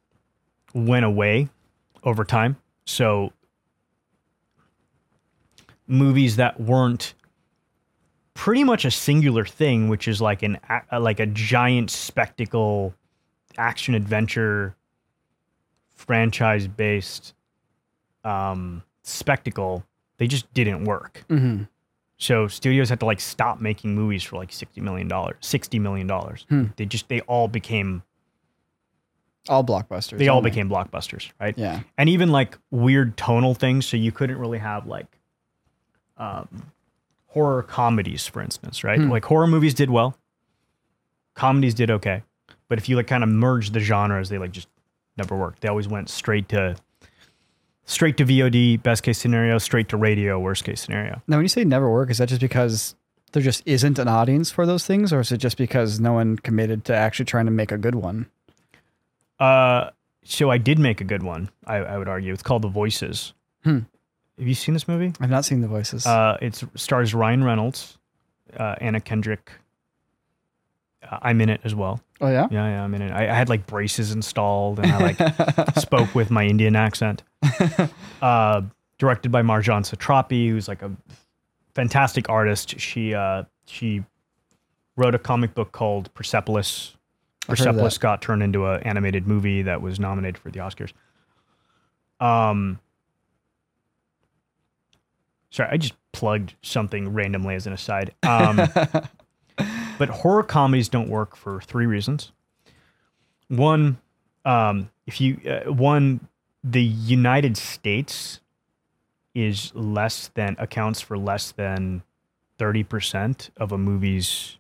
went 0.73 1.05
away 1.05 1.49
over 2.03 2.25
time. 2.25 2.57
So 2.87 3.33
movies 5.87 6.37
that 6.37 6.61
weren't 6.61 7.14
pretty 8.35 8.64
much 8.64 8.85
a 8.85 8.90
singular 8.90 9.44
thing, 9.44 9.88
which 9.88 10.09
is 10.09 10.20
like 10.20 10.42
an 10.42 10.59
a- 10.90 11.01
like 11.01 11.20
a 11.20 11.27
giant 11.27 11.90
spectacle, 11.90 12.94
action 13.57 13.94
adventure, 13.94 14.75
franchise 15.94 16.66
based 16.66 17.35
um, 18.25 18.83
spectacle. 19.03 19.85
They 20.18 20.27
just 20.27 20.53
didn't 20.55 20.85
work. 20.85 21.25
Mm-hmm. 21.29 21.64
So 22.16 22.47
studios 22.49 22.88
had 22.88 23.01
to 23.01 23.07
like 23.07 23.20
stop 23.20 23.61
making 23.61 23.94
movies 23.94 24.23
for 24.23 24.37
like 24.37 24.53
sixty 24.53 24.81
million 24.81 25.09
dollars. 25.09 25.37
Sixty 25.40 25.79
million 25.79 26.07
dollars. 26.07 26.47
Hmm. 26.49 26.66
They 26.77 26.87
just 26.87 27.09
they 27.09 27.20
all 27.23 27.49
became 27.49 28.03
All 29.49 29.64
blockbusters. 29.64 30.18
they 30.18 30.29
all 30.29 30.40
became 30.40 30.70
blockbusters, 30.70 31.31
right? 31.40 31.57
Yeah. 31.59 31.81
and 31.99 32.09
even 32.09 32.31
like 32.31 32.57
weird 32.70 33.16
tonal 33.16 33.55
things. 33.55 33.85
So 33.87 33.97
you 33.97 34.12
couldn't 34.12 34.38
really 34.38 34.59
have 34.59 34.87
like 34.87 35.07
um, 36.16 36.70
horror 37.29 37.62
comedies, 37.62 38.27
for 38.27 38.40
instance, 38.40 38.85
right? 38.85 39.00
Hmm. 39.00 39.11
Like 39.11 39.24
horror 39.24 39.46
movies 39.46 39.74
did 39.74 39.90
well, 39.90 40.16
comedies 41.35 41.74
did 41.74 41.90
okay, 41.90 42.22
but 42.68 42.79
if 42.79 42.88
you 42.88 42.96
like 42.96 43.07
kind 43.07 43.22
of 43.22 43.29
merge 43.29 43.70
the 43.70 43.81
genres, 43.81 44.29
they 44.29 44.38
like 44.38 44.53
just 44.53 44.68
never 45.16 45.37
worked. 45.37 45.61
They 45.61 45.68
always 45.68 45.88
went 45.88 46.09
straight 46.09 46.48
to 46.50 46.77
straight 47.85 48.16
to 48.16 48.24
VOD, 48.24 48.83
best 48.83 49.03
case 49.03 49.18
scenario, 49.18 49.59
straight 49.59 49.88
to 49.90 49.96
radio, 49.96 50.38
worst 50.38 50.64
case 50.64 50.81
scenario. 50.81 51.22
Now, 51.27 51.37
when 51.37 51.44
you 51.44 51.48
say 51.48 51.64
never 51.64 51.90
work, 51.90 52.11
is 52.11 52.18
that 52.18 52.29
just 52.29 52.40
because 52.40 52.94
there 53.33 53.42
just 53.42 53.62
isn't 53.66 53.98
an 53.98 54.09
audience 54.09 54.50
for 54.50 54.64
those 54.64 54.87
things, 54.87 55.12
or 55.12 55.20
is 55.20 55.33
it 55.33 55.38
just 55.38 55.57
because 55.57 56.00
no 56.00 56.14
one 56.14 56.37
committed 56.37 56.85
to 56.87 56.94
actually 56.94 57.27
trying 57.27 57.46
to 57.46 57.50
make 57.50 57.72
a 57.72 57.79
good 57.79 57.96
one? 57.96 58.27
Uh, 59.38 59.90
so 60.24 60.50
I 60.50 60.59
did 60.59 60.79
make 60.79 61.00
a 61.00 61.05
good 61.05 61.22
one. 61.22 61.50
I, 61.66 61.77
I 61.77 61.98
would 61.98 62.09
argue 62.09 62.33
it's 62.33 62.42
called 62.42 62.62
The 62.62 62.68
Voices. 62.68 63.35
Hmm. 63.64 63.81
Have 64.38 64.49
you 64.49 64.55
seen 64.55 64.75
this 64.75 64.88
movie? 64.88 65.12
I've 65.20 65.31
not 65.31 65.44
seen 65.44 65.61
the 65.61 65.68
voices. 65.68 66.07
Uh, 66.07 66.37
it 66.42 66.61
stars 66.75 67.14
Ryan 67.14 67.44
Reynolds, 67.44 67.99
uh, 68.57 68.75
Anna 68.81 69.01
Kendrick. 69.01 69.53
Uh, 71.09 71.18
I'm 71.23 71.40
in 71.40 71.49
it 71.51 71.61
as 71.64 71.75
well. 71.75 72.01
oh 72.20 72.29
yeah. 72.29 72.49
Yeah, 72.51 72.66
yeah, 72.68 72.83
I'm 72.85 72.94
in 72.94 73.03
it. 73.03 73.12
I, 73.12 73.29
I 73.29 73.35
had 73.35 73.49
like 73.49 73.66
braces 73.66 74.11
installed, 74.11 74.81
and 74.81 74.90
I 74.90 74.99
like 75.12 75.77
spoke 75.79 76.14
with 76.14 76.31
my 76.31 76.44
Indian 76.47 76.77
accent. 76.77 77.23
Uh, 78.23 78.62
directed 78.97 79.31
by 79.31 79.42
Marjane 79.42 79.83
Satrapi, 79.85 80.49
who's 80.49 80.66
like 80.66 80.81
a 80.81 80.90
fantastic 81.75 82.31
artist. 82.31 82.81
She 82.81 83.12
uh, 83.12 83.42
she 83.66 84.03
wrote 84.97 85.14
a 85.14 85.18
comic 85.18 85.55
book 85.55 85.73
called 85.73 86.12
Persepolis. 86.14 86.97
I've 87.42 87.59
heard 87.59 87.66
of 87.68 87.75
Persepolis 87.75 87.99
got 87.99 88.23
turned 88.23 88.42
into 88.42 88.64
an 88.66 88.83
animated 88.85 89.27
movie 89.27 89.61
that 89.61 89.83
was 89.83 90.01
nominated 90.01 90.38
for 90.38 90.49
the 90.51 90.61
Oscars. 90.61 90.92
Um, 92.18 92.79
sorry, 95.55 95.69
I 95.71 95.77
just 95.77 95.95
plugged 96.12 96.55
something 96.62 97.12
randomly 97.14 97.55
as 97.55 97.67
an 97.67 97.73
aside. 97.73 98.12
Um, 98.25 98.57
but 99.99 100.09
horror 100.09 100.43
comedies 100.43 100.88
don't 100.88 101.09
work 101.09 101.37
for 101.37 101.61
three 101.61 101.87
reasons. 101.87 102.33
One, 103.49 103.99
um, 104.45 104.90
if 105.07 105.21
you 105.21 105.38
uh, 105.49 105.73
one, 105.73 106.27
the 106.64 106.83
United 106.83 107.57
States 107.57 108.40
is 109.35 109.73
less 109.75 110.29
than 110.35 110.57
accounts 110.59 111.01
for 111.01 111.17
less 111.17 111.53
than 111.53 112.03
thirty 112.59 112.83
percent 112.83 113.51
of 113.57 113.71
a 113.71 113.79
movie's 113.79 114.59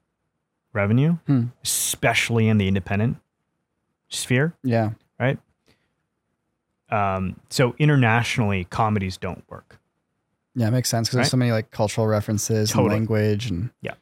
revenue, 0.72 1.16
Hmm. 1.26 1.46
especially 1.62 2.48
in 2.48 2.58
the 2.58 2.68
independent 2.68 3.16
sphere. 4.08 4.54
yeah. 4.62 4.90
Right. 5.18 5.38
Um, 6.90 7.40
so 7.50 7.74
internationally, 7.78 8.64
comedies 8.64 9.16
don't 9.16 9.44
work. 9.48 9.78
Yeah, 10.54 10.68
it 10.68 10.70
makes 10.70 10.88
sense 10.88 11.08
because 11.08 11.16
Right? 11.16 11.22
there's 11.22 11.30
so 11.30 11.36
many 11.36 11.52
like 11.52 11.70
cultural 11.70 12.06
references 12.06 12.70
Totally. 12.70 12.86
and 12.96 13.08
language 13.10 13.50
and 13.50 13.70
yeah. 13.80 13.94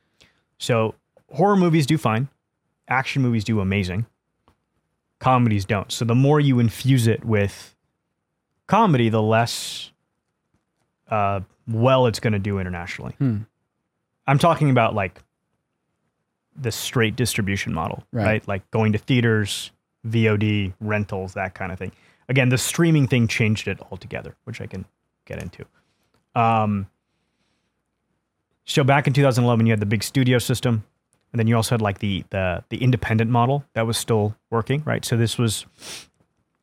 So 0.59 0.95
horror 1.31 1.57
movies 1.57 1.87
do 1.87 1.97
fine, 1.99 2.29
action 2.89 3.23
movies 3.23 3.43
do 3.45 3.61
amazing, 3.61 4.07
comedies 5.19 5.65
don't. 5.65 5.91
So 5.91 6.05
the 6.05 6.15
more 6.15 6.41
you 6.41 6.59
infuse 6.59 7.07
it 7.07 7.25
with 7.25 7.75
comedy, 8.67 9.09
the 9.09 9.23
less 9.23 9.91
uh, 11.11 11.41
well 11.69 12.07
it's 12.07 12.21
going 12.21 12.33
to 12.33 12.39
do 12.39 12.59
internationally. 12.59 13.15
Hmm. 13.19 13.39
I'm 14.27 14.39
talking 14.39 14.71
about 14.71 14.95
like 14.95 15.21
the 16.55 16.71
straight 16.71 17.17
distribution 17.17 17.73
model, 17.73 18.05
Right. 18.13 18.25
right? 18.25 18.49
Like 18.49 18.71
going 18.71 18.93
to 18.93 18.99
theaters, 18.99 19.73
VOD, 20.07 20.75
rentals, 20.81 21.35
that 21.35 21.55
kind 21.55 21.73
of 21.73 21.79
thing. 21.79 21.93
Again, 22.29 22.51
the 22.51 22.59
streaming 22.59 23.09
thing 23.09 23.27
changed 23.27 23.69
it 23.69 23.81
altogether, 23.91 24.37
which 24.45 24.61
I 24.61 24.67
can 24.67 24.85
get 25.25 25.43
into. 25.43 25.65
Um, 26.35 26.87
so 28.65 28.85
back 28.85 29.07
in 29.07 29.13
2011, 29.13 29.67
you 29.67 29.73
had 29.73 29.81
the 29.81 29.87
big 29.87 30.03
studio 30.03 30.39
system, 30.39 30.85
and 31.33 31.39
then 31.39 31.47
you 31.47 31.57
also 31.57 31.75
had 31.75 31.83
like 31.83 31.99
the 31.99 32.25
the 32.31 32.63
the 32.69 32.79
independent 32.83 33.31
model 33.31 33.65
that 33.75 33.87
was 33.87 33.97
still 33.97 34.37
working, 34.51 34.83
right? 34.85 35.05
So 35.05 35.17
this 35.17 35.37
was 35.39 35.67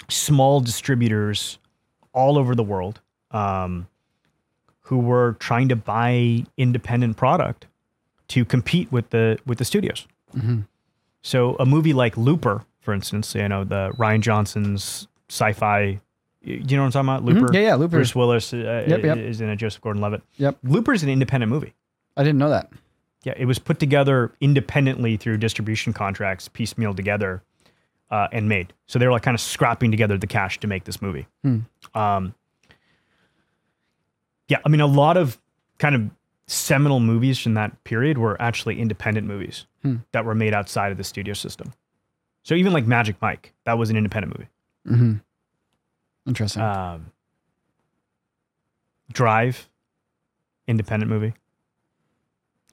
small 0.10 0.60
distributors 0.62 1.60
all 2.13 2.38
over 2.38 2.55
the 2.55 2.63
world 2.63 3.01
um, 3.32 3.88
who 4.82 4.97
were 4.97 5.36
trying 5.39 5.69
to 5.69 5.75
buy 5.75 6.45
independent 6.58 7.17
product 7.17 7.67
to 8.29 8.45
compete 8.45 8.91
with 8.91 9.10
the 9.10 9.38
with 9.45 9.58
the 9.58 9.65
studios. 9.65 10.08
Mhm. 10.36 10.67
So 11.21 11.55
a 11.60 11.65
movie 11.65 11.93
like 11.93 12.15
Looper, 12.15 12.63
for 12.79 12.93
instance, 12.93 13.36
you 13.36 13.47
know 13.49 13.63
the 13.63 13.91
Rian 13.97 14.21
Johnson's 14.21 15.08
sci-fi. 15.29 15.99
You 16.41 16.78
know 16.78 16.84
what 16.84 16.95
I'm 16.95 17.06
talking 17.06 17.10
about? 17.10 17.23
Looper. 17.25 17.47
Mhm. 17.52 17.54
Yeah, 17.54 17.62
yeah, 17.62 17.75
Looper. 17.75 17.97
Bruce 17.97 18.15
Willis 18.15 18.54
uh, 18.54 18.86
Yep, 18.88 19.04
yep. 19.04 19.17
is 19.17 19.41
in 19.41 19.49
it. 19.49 19.58
Joseph 19.58 19.82
Gordon-Levitt. 19.82 20.21
Yep. 20.38 20.58
Looper 20.63 20.93
is 20.93 21.04
an 21.04 21.10
independent 21.10 21.49
movie. 21.52 21.73
I 22.15 22.23
didn't 22.23 22.39
know 22.39 22.49
that. 22.49 22.71
Yeah, 23.23 23.34
it 23.36 23.45
was 23.45 23.60
put 23.60 23.80
together 23.80 24.32
independently 24.39 25.17
through 25.17 25.38
distribution 25.38 25.91
contracts, 25.91 26.47
piecemeal 26.47 26.93
together, 26.93 27.43
uh, 28.10 28.28
and 28.32 28.47
made. 28.47 28.71
So 28.88 28.97
they 28.99 29.06
were 29.06 29.12
like 29.12 29.23
kind 29.23 29.36
of 29.36 29.41
scrapping 29.41 29.91
together 29.91 30.17
the 30.17 30.28
cash 30.28 30.60
to 30.62 30.67
make 30.67 30.86
this 30.86 31.02
movie. 31.02 31.28
Hmm. 31.43 31.60
Um, 31.93 32.34
yeah, 34.47 34.58
I 34.65 34.69
mean, 34.69 34.82
a 34.82 34.88
lot 34.88 35.17
of 35.17 35.38
kind 35.78 35.95
of 35.95 36.10
seminal 36.47 36.99
movies 36.99 37.38
from 37.38 37.54
that 37.56 37.84
period 37.84 38.17
were 38.17 38.41
actually 38.41 38.80
independent 38.80 39.28
movies 39.28 39.65
Hmm. 39.84 39.97
that 40.13 40.25
were 40.25 40.34
made 40.36 40.54
outside 40.54 40.91
of 40.91 40.97
the 40.97 41.04
studio 41.04 41.34
system. 41.34 41.73
So 42.43 42.56
even 42.56 42.73
like 42.73 42.88
Magic 42.88 43.17
Mike, 43.21 43.54
that 43.65 43.78
was 43.78 43.89
an 43.89 43.97
independent 43.97 44.38
movie. 44.38 44.49
hmm 44.97 45.13
Interesting. 46.27 46.62
Um, 46.62 47.12
Drive, 49.12 49.67
independent 50.67 51.10
movie. 51.12 51.34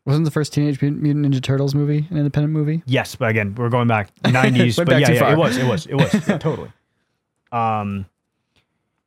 Wasn't 0.04 0.24
the 0.24 0.30
first 0.30 0.52
Teenage 0.52 0.80
Mutant 0.82 1.26
Ninja 1.26 1.42
Turtles 1.42 1.74
movie 1.74 2.06
an 2.11 2.16
independent 2.16 2.52
movie? 2.52 2.82
Yes, 2.87 3.16
but 3.16 3.28
again, 3.30 3.54
we're 3.56 3.70
going 3.70 3.88
back 3.88 4.14
90s. 4.22 4.76
But 4.76 4.87
back 4.88 5.00
yeah, 5.00 5.11
yeah, 5.12 5.20
far. 5.20 5.32
it 5.32 5.38
was, 5.38 5.56
it 5.56 5.66
was, 5.66 5.87
it 5.87 5.94
was 5.94 6.12
yeah, 6.28 6.38
totally. 6.38 6.70
Um, 7.50 8.06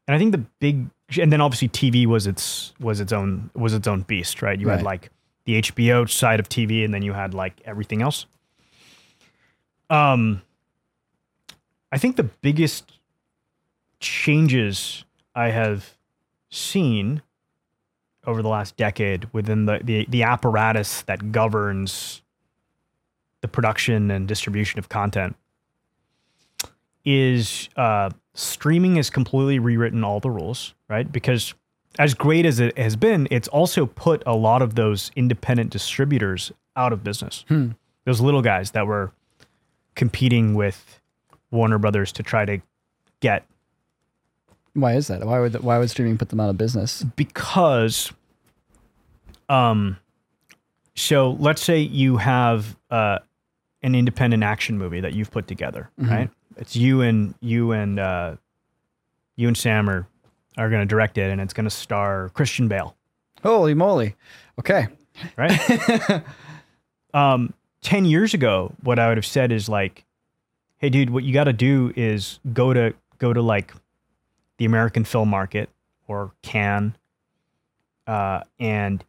and 0.08 0.15
I 0.15 0.17
think 0.17 0.32
the 0.34 0.39
big, 0.60 0.88
and 1.21 1.32
then 1.32 1.39
obviously 1.39 1.69
TV 1.69 2.06
was 2.06 2.25
its 2.28 2.73
was 2.80 2.99
its 2.99 3.13
own 3.13 3.49
was 3.54 3.73
its 3.73 3.88
own 3.88 4.02
beast, 4.02 4.41
right? 4.41 4.60
You 4.60 4.67
Right. 4.67 4.78
had 4.78 4.84
like 4.86 5.10
the 5.45 5.62
HBO 5.62 6.10
side 6.10 6.39
of 6.39 6.49
TV, 6.49 6.84
and 6.84 6.93
then 6.93 7.02
you 7.04 7.13
had 7.13 7.34
like 7.34 7.62
everything 7.63 8.02
else. 8.02 8.25
Um, 9.89 10.41
I 11.91 11.97
think 11.97 12.15
the 12.17 12.23
biggest 12.23 12.99
changes 14.00 15.04
I 15.36 15.50
have 15.50 15.98
seen 16.50 17.22
over 18.26 18.42
the 18.42 18.50
last 18.50 18.78
decade 18.78 19.28
within 19.34 19.66
the, 19.66 19.80
the, 19.84 20.06
the 20.10 20.24
apparatus 20.24 21.02
that 21.04 21.32
governs 21.32 22.22
the 23.42 23.48
production 23.48 24.12
and 24.12 24.28
distribution 24.28 24.80
of 24.80 24.90
content 24.90 25.36
is 27.06 27.70
uh, 27.76 28.10
streaming 28.34 28.98
has 28.98 29.10
completely 29.10 29.58
rewritten 29.58 30.04
all 30.04 30.20
the 30.20 30.30
rules, 30.30 30.74
right? 30.90 31.10
Because 31.12 31.54
as 31.98 32.14
great 32.14 32.46
as 32.46 32.60
it 32.60 32.78
has 32.78 32.96
been, 32.96 33.28
it's 33.32 33.48
also 33.48 33.86
put 33.86 34.22
a 34.26 34.36
lot 34.36 34.62
of 34.62 34.76
those 34.76 35.12
independent 35.16 35.72
distributors 35.72 36.52
out 36.76 36.94
of 36.94 37.04
business. 37.04 37.46
Hmm. 37.48 37.72
Those 38.06 38.22
little 38.22 38.42
guys 38.42 38.72
that 38.72 38.86
were 38.86 39.12
competing 39.96 40.54
with 40.56 41.02
Warner 41.52 41.78
Brothers 41.78 42.12
to 42.14 42.24
try 42.24 42.46
to 42.46 42.62
get 43.22 43.46
Why 44.74 44.94
is 44.94 45.08
that? 45.08 45.26
Why 45.26 45.40
would 45.40 45.62
why 45.64 45.78
would 45.80 45.90
streaming 45.90 46.18
put 46.18 46.30
them 46.30 46.40
out 46.40 46.50
of 46.50 46.58
business? 46.58 47.04
because 47.04 48.12
um 49.50 49.98
so 50.96 51.32
let's 51.40 51.62
say 51.62 51.80
you 51.80 52.18
have 52.18 52.78
uh 52.92 53.20
an 53.82 53.96
independent 53.96 54.44
action 54.44 54.78
movie 54.78 55.00
that 55.00 55.14
you've 55.14 55.32
put 55.32 55.48
together 55.48 55.90
Mhm. 56.00 56.10
right 56.10 56.30
it's 56.58 56.76
you 56.76 57.02
and 57.02 57.34
you 57.42 57.72
and 57.72 58.00
uh 58.00 58.36
you 59.36 59.48
and 59.48 59.58
sam 59.58 59.90
are 59.90 60.06
are 60.58 60.70
going 60.70 60.82
to 60.82 60.86
direct 60.86 61.18
it 61.18 61.32
and 61.32 61.40
it's 61.42 61.54
going 61.54 61.64
to 61.64 61.70
star 61.70 62.30
christian 62.34 62.68
bale 62.68 62.96
Holy 63.42 63.74
moly! 63.74 64.16
Okay. 64.60 64.88
right 65.38 66.22
um 67.14 67.54
10 67.82 68.06
years 68.06 68.34
ago 68.34 68.74
what 68.84 69.00
i 69.00 69.08
would 69.08 69.18
have 69.18 69.26
said 69.26 69.52
is 69.52 69.68
like 69.70 70.06
hey 70.78 70.90
dude 70.90 71.10
what 71.10 71.24
you 71.24 71.34
got 71.34 71.46
to 71.46 71.54
do 71.54 71.92
is 71.96 72.40
go 72.54 72.74
to 72.74 72.94
go 73.18 73.32
to 73.34 73.42
like 73.42 73.74
the 74.60 74.65
american 74.65 75.04
film 75.04 75.28
market 75.30 75.69
or 76.08 76.32
Cannes 76.43 76.93
uh, 78.08 78.41
and 78.60 79.04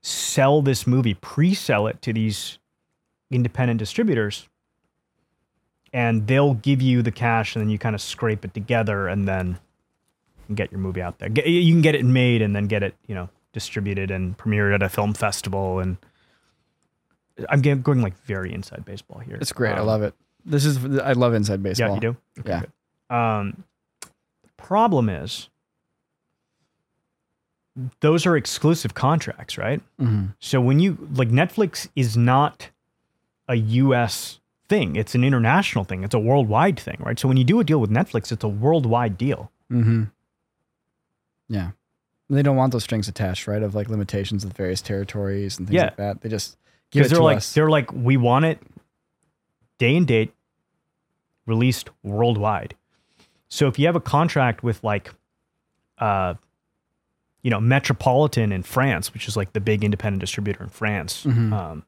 sell 0.00 0.62
this 0.62 0.86
movie, 0.86 1.14
pre-sell 1.14 1.86
it 1.86 2.00
to 2.02 2.12
these 2.12 2.58
independent 3.30 3.78
distributors, 3.78 4.48
and 5.92 6.26
they'll 6.26 6.54
give 6.54 6.80
you 6.82 7.02
the 7.02 7.12
cash, 7.12 7.54
and 7.54 7.62
then 7.62 7.68
you 7.70 7.78
kind 7.78 7.94
of 7.94 8.00
scrape 8.00 8.44
it 8.44 8.54
together, 8.54 9.06
and 9.08 9.28
then 9.28 9.58
get 10.54 10.72
your 10.72 10.80
movie 10.80 11.02
out 11.02 11.18
there. 11.18 11.28
Get, 11.28 11.46
you 11.46 11.72
can 11.72 11.82
get 11.82 11.94
it 11.94 12.04
made, 12.04 12.40
and 12.42 12.56
then 12.56 12.66
get 12.66 12.82
it, 12.82 12.94
you 13.06 13.14
know, 13.14 13.28
distributed 13.52 14.10
and 14.10 14.36
premiered 14.38 14.74
at 14.74 14.82
a 14.82 14.88
film 14.88 15.12
festival. 15.12 15.78
And 15.78 15.98
I'm 17.50 17.60
getting, 17.60 17.82
going 17.82 18.00
like 18.00 18.16
very 18.24 18.52
inside 18.52 18.84
baseball 18.86 19.18
here. 19.20 19.36
It's 19.40 19.52
great. 19.52 19.72
I 19.74 19.80
Um, 19.80 19.86
love 19.86 20.02
it. 20.02 20.14
This 20.44 20.64
is 20.64 20.98
I 20.98 21.12
love 21.12 21.34
inside 21.34 21.62
baseball. 21.62 21.88
Yeah, 21.88 21.94
you 21.94 22.00
do. 22.00 22.16
Yeah. 22.46 22.62
good. 23.08 23.14
Um, 23.14 23.64
problem 24.62 25.08
is 25.08 25.48
those 28.00 28.26
are 28.26 28.36
exclusive 28.36 28.94
contracts, 28.94 29.56
right? 29.58 29.80
hmm 29.98 30.26
So 30.40 30.60
when 30.60 30.78
you 30.80 30.96
like 31.14 31.28
Netflix 31.30 31.88
is 31.96 32.16
not 32.16 32.68
a 33.48 33.56
US 33.56 34.40
thing. 34.68 34.96
It's 34.96 35.14
an 35.14 35.24
international 35.24 35.84
thing. 35.84 36.04
It's 36.04 36.14
a 36.14 36.18
worldwide 36.18 36.78
thing, 36.78 36.96
right? 37.00 37.18
So 37.18 37.28
when 37.28 37.36
you 37.36 37.44
do 37.44 37.60
a 37.60 37.64
deal 37.64 37.80
with 37.80 37.90
Netflix, 37.90 38.32
it's 38.32 38.44
a 38.44 38.48
worldwide 38.48 39.18
deal. 39.18 39.50
hmm 39.68 40.04
Yeah. 41.48 41.72
They 42.30 42.42
don't 42.42 42.56
want 42.56 42.72
those 42.72 42.84
strings 42.84 43.08
attached, 43.08 43.46
right? 43.46 43.62
Of 43.62 43.74
like 43.74 43.90
limitations 43.90 44.44
with 44.44 44.56
various 44.56 44.80
territories 44.80 45.58
and 45.58 45.66
things 45.68 45.74
Yeah. 45.76 45.84
like 45.86 45.96
that. 45.96 46.20
They 46.22 46.28
just 46.30 46.56
give 46.90 47.00
it 47.00 47.04
Because 47.04 47.10
they're 47.10 47.18
to 47.18 47.24
like 47.24 47.36
us. 47.38 47.52
they're 47.52 47.68
like 47.68 47.92
we 47.92 48.16
want 48.16 48.44
it 48.46 48.60
day 49.78 49.96
and 49.96 50.06
date 50.06 50.32
released 51.46 51.90
worldwide. 52.02 52.74
So 53.54 53.66
if 53.68 53.78
you 53.78 53.84
have 53.84 53.96
a 53.96 54.00
contract 54.00 54.62
with 54.62 54.82
like 54.82 55.12
uh 55.98 56.34
you 57.42 57.50
know 57.50 57.60
Metropolitan 57.60 58.50
in 58.50 58.62
France, 58.62 59.12
which 59.12 59.28
is 59.28 59.36
like 59.36 59.52
the 59.52 59.60
big 59.60 59.84
independent 59.84 60.20
distributor 60.20 60.62
in 60.62 60.70
France, 60.70 61.24
Mhm. 61.24 61.52
um, 61.52 61.84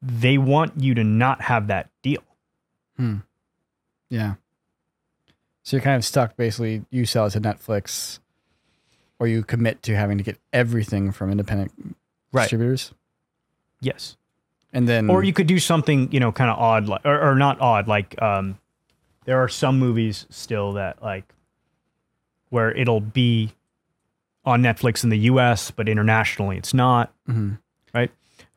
they 0.00 0.38
want 0.38 0.78
you 0.80 0.94
to 0.94 1.02
not 1.02 1.40
have 1.40 1.66
that 1.66 1.90
deal. 2.02 2.22
Hmm. 2.96 3.16
Yeah. 4.08 4.34
So 5.64 5.76
you're 5.76 5.82
kind 5.82 5.96
of 5.96 6.04
stuck. 6.04 6.36
Basically, 6.36 6.84
you 6.90 7.04
sell 7.04 7.26
it 7.26 7.30
to 7.30 7.40
Netflix, 7.40 8.20
or 9.18 9.26
you 9.26 9.42
commit 9.42 9.82
to 9.82 9.96
having 9.96 10.18
to 10.18 10.24
get 10.24 10.38
everything 10.52 11.10
from 11.10 11.30
independent 11.32 11.72
Right. 12.30 12.42
distributors, 12.42 12.92
Yes. 13.80 14.16
and 14.72 14.88
then 14.88 15.10
or 15.10 15.24
you 15.24 15.32
could 15.32 15.46
do 15.48 15.58
something 15.58 16.12
you 16.12 16.20
know 16.20 16.30
kind 16.30 16.50
of 16.50 16.58
odd 16.58 16.86
like 16.86 17.04
or, 17.04 17.30
or 17.30 17.34
not 17.34 17.60
odd 17.60 17.88
like 17.88 18.20
um 18.22 18.58
there 19.24 19.38
are 19.42 19.48
some 19.48 19.78
movies 19.78 20.26
still 20.30 20.72
that 20.72 21.02
like 21.02 21.24
where 22.50 22.70
it'll 22.72 23.00
be 23.00 23.50
on 24.44 24.62
netflix 24.62 25.02
in 25.04 25.10
the 25.10 25.18
us 25.18 25.70
but 25.70 25.88
internationally 25.88 26.56
it's 26.56 26.74
not 26.74 27.12
Mhm. 27.28 27.58
right? 27.94 28.10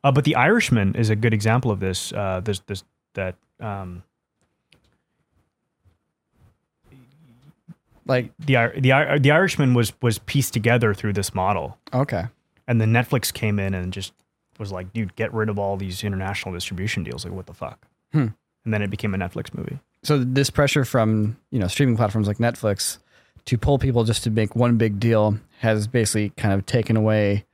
Uh, 0.03 0.11
but 0.11 0.23
the 0.25 0.35
irishman 0.35 0.95
is 0.95 1.09
a 1.09 1.15
good 1.15 1.33
example 1.33 1.71
of 1.71 1.79
this 1.79 2.11
uh 2.13 2.41
there's 2.43 2.59
this 2.61 2.83
that 3.13 3.35
um 3.59 4.03
like 8.05 8.31
the 8.39 8.55
the 8.77 9.19
the 9.21 9.31
irishman 9.31 9.73
was 9.73 9.93
was 10.01 10.19
pieced 10.19 10.53
together 10.53 10.93
through 10.93 11.13
this 11.13 11.33
model. 11.35 11.77
Okay, 11.93 12.25
and 12.67 12.79
then 12.79 12.91
netflix 12.91 13.33
came 13.33 13.59
in 13.59 13.73
and 13.73 13.91
just 13.91 14.13
was 14.59 14.71
like 14.71 14.91
dude 14.93 15.15
get 15.15 15.33
rid 15.33 15.49
of 15.49 15.59
all 15.59 15.77
these 15.77 16.03
international 16.03 16.53
distribution 16.53 17.03
deals. 17.03 17.25
Like 17.25 17.33
what 17.33 17.45
the 17.47 17.53
fuck? 17.53 17.85
Hmm. 18.13 18.27
and 18.63 18.73
then 18.73 18.81
it 18.81 18.89
became 18.89 19.13
a 19.13 19.17
netflix 19.17 19.53
movie 19.53 19.79
so 20.03 20.17
this 20.23 20.49
pressure 20.49 20.85
from 20.85 21.37
you 21.51 21.59
know 21.59 21.67
streaming 21.67 21.97
platforms 21.97 22.27
like 22.27 22.37
Netflix 22.37 22.97
to 23.45 23.57
pull 23.57 23.79
people 23.79 24.03
just 24.03 24.23
to 24.23 24.29
make 24.29 24.55
one 24.55 24.77
big 24.77 24.99
deal 24.99 25.37
has 25.59 25.87
basically 25.87 26.29
kind 26.31 26.53
of 26.53 26.65
taken 26.65 26.95
away 26.97 27.45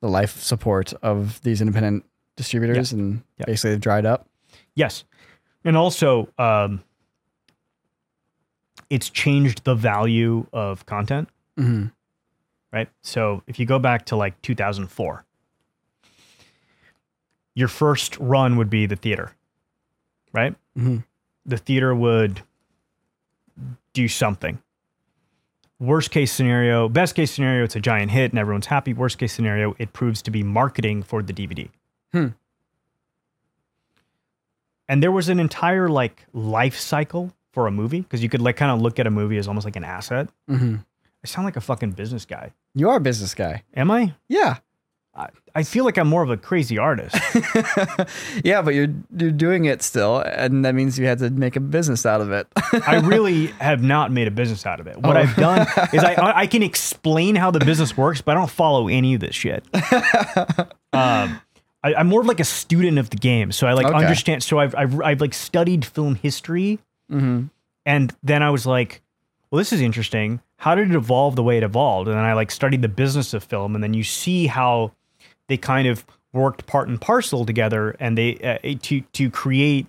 the 0.00 0.08
life 0.08 0.40
support 0.40 0.92
of 1.02 1.40
these 1.42 1.60
independent 1.60 2.04
distributors, 2.36 2.92
and 2.92 3.22
Yeah. 3.38 3.44
basically 3.46 3.70
they've 3.72 3.80
dried 3.80 4.06
up. 4.06 4.26
Yes. 4.74 5.04
And 5.64 5.76
also, 5.76 6.28
um, 6.38 6.82
it's 8.88 9.08
changed 9.10 9.64
the 9.64 9.74
value 9.74 10.46
of 10.52 10.84
content, 10.86 11.28
hmm 11.56 11.86
right? 12.72 12.88
So 13.02 13.42
if 13.46 13.58
you 13.58 13.66
go 13.66 13.78
back 13.78 14.06
to 14.06 14.16
like 14.16 14.40
2004, 14.42 15.24
your 17.54 17.68
first 17.68 18.16
run 18.18 18.56
would 18.56 18.70
be 18.70 18.86
the 18.86 18.96
theater, 18.96 19.32
right? 20.32 20.54
hmm 20.74 20.98
The 21.46 21.56
theater 21.56 21.94
would 21.94 22.42
do 23.92 24.08
something. 24.08 24.60
Worst 25.78 26.10
case 26.10 26.30
scenario, 26.30 26.88
best 26.88 27.14
case 27.14 27.30
scenario, 27.30 27.64
it's 27.64 27.74
a 27.76 27.80
giant 27.80 28.10
hit 28.10 28.32
and 28.32 28.38
everyone's 28.38 28.66
happy. 28.66 28.92
Worst 28.92 29.16
case 29.18 29.32
scenario, 29.32 29.74
it 29.78 29.92
proves 29.94 30.20
to 30.22 30.30
be 30.30 30.42
marketing 30.42 31.02
for 31.02 31.22
the 31.22 31.32
DVD. 31.32 31.68
Hmm. 32.12 32.28
And 34.88 35.02
there 35.02 35.12
was 35.12 35.28
an 35.28 35.40
entire 35.40 35.88
like 35.88 36.26
life 36.32 36.78
cycle 36.78 37.32
for 37.52 37.66
a 37.66 37.70
movie 37.70 38.00
because 38.00 38.22
you 38.22 38.28
could 38.28 38.42
like 38.42 38.56
kind 38.56 38.70
of 38.72 38.80
look 38.82 38.98
at 38.98 39.06
a 39.06 39.10
movie 39.10 39.38
as 39.38 39.48
almost 39.48 39.64
like 39.64 39.76
an 39.76 39.84
asset. 39.84 40.28
hmm 40.48 40.76
I 41.22 41.26
sound 41.26 41.44
like 41.44 41.56
a 41.56 41.60
fucking 41.60 41.90
business 41.92 42.24
guy. 42.24 42.52
You 42.74 42.88
are 42.88 42.96
a 42.96 43.00
business 43.00 43.34
guy. 43.34 43.62
Am 43.74 43.90
I? 43.90 44.14
Yeah. 44.28 44.58
I, 45.54 45.62
feel 45.64 45.84
like 45.84 45.98
I'm 45.98 46.08
more 46.08 46.22
of 46.22 46.30
a 46.30 46.36
crazy 46.36 46.78
artist. 46.78 47.16
yeah, 48.44 48.62
but 48.62 48.74
you're 48.74 48.88
you're 49.16 49.30
doing 49.30 49.64
it 49.64 49.82
still, 49.82 50.18
and 50.18 50.64
that 50.64 50.74
means 50.74 50.98
you 50.98 51.06
had 51.06 51.18
to 51.18 51.30
make 51.30 51.56
a 51.56 51.60
business 51.60 52.06
out 52.06 52.20
of 52.20 52.30
it. 52.32 52.46
I 52.86 52.96
really 53.04 53.46
have 53.60 53.82
not 53.82 54.12
made 54.12 54.28
a 54.28 54.30
business 54.30 54.64
out 54.66 54.80
of 54.80 54.86
it. 54.86 54.96
What 55.00 55.16
Oh. 55.16 55.20
I've 55.20 55.34
done 55.36 55.66
is 55.92 56.02
I 56.04 56.14
I 56.42 56.46
can 56.46 56.62
explain 56.62 57.34
how 57.36 57.50
the 57.50 57.58
business 57.60 57.96
works, 57.96 58.20
but 58.20 58.32
I 58.32 58.34
don't 58.40 58.50
follow 58.50 58.88
any 58.88 59.14
of 59.14 59.20
this 59.20 59.34
shit. 59.34 59.64
Um, 60.92 61.40
I, 61.82 61.94
I'm 61.94 62.08
more 62.08 62.20
of 62.20 62.26
like 62.26 62.40
a 62.40 62.44
student 62.44 62.98
of 62.98 63.10
the 63.10 63.16
game, 63.16 63.52
so 63.52 63.66
I 63.66 63.72
like 63.72 63.86
Okay. 63.86 63.96
understand. 63.96 64.42
So 64.42 64.58
I've, 64.58 64.74
I've 64.74 65.00
I've 65.00 65.20
like 65.20 65.34
studied 65.34 65.84
film 65.84 66.14
history, 66.14 66.78
hmm 67.08 67.44
and 67.86 68.14
then 68.22 68.42
I 68.42 68.50
was 68.50 68.66
like, 68.66 69.00
well, 69.50 69.58
this 69.58 69.72
is 69.72 69.80
interesting. 69.80 70.40
How 70.58 70.74
did 70.74 70.90
it 70.90 70.94
evolve 70.94 71.34
the 71.34 71.42
way 71.42 71.56
it 71.56 71.62
evolved? 71.62 72.08
And 72.08 72.16
then 72.18 72.24
I 72.24 72.34
like 72.34 72.50
studied 72.50 72.82
the 72.82 72.88
business 72.88 73.32
of 73.32 73.42
film, 73.42 73.74
and 73.74 73.82
then 73.82 73.94
you 73.94 74.04
see 74.04 74.46
how 74.46 74.92
they 75.50 75.58
kind 75.58 75.88
of 75.88 76.06
worked 76.32 76.64
part 76.66 76.88
and 76.88 77.00
parcel 77.00 77.44
together, 77.44 77.96
and 77.98 78.16
they 78.16 78.38
uh, 78.38 78.78
to 78.82 79.00
to 79.00 79.28
create 79.30 79.86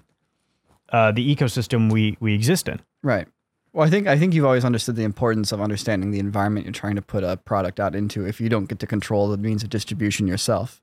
uh, 0.89 1.11
the 1.11 1.35
ecosystem 1.35 1.91
we 1.91 2.17
we 2.19 2.33
exist 2.33 2.67
in. 2.67 2.81
Right. 3.03 3.27
Well, 3.71 3.87
I 3.87 3.89
think 3.89 4.07
I 4.07 4.17
think 4.17 4.33
you've 4.33 4.45
always 4.45 4.65
understood 4.65 4.95
the 4.97 5.03
importance 5.03 5.51
of 5.51 5.61
understanding 5.61 6.11
the 6.11 6.19
environment 6.19 6.65
you're 6.65 6.73
trying 6.73 6.95
to 6.95 7.01
put 7.01 7.23
a 7.23 7.37
product 7.37 7.79
out 7.79 7.95
into. 7.95 8.25
If 8.25 8.41
you 8.41 8.49
don't 8.49 8.65
get 8.65 8.79
to 8.79 8.87
control 8.87 9.29
the 9.29 9.37
means 9.37 9.63
of 9.63 9.69
distribution 9.69 10.27
yourself, 10.27 10.81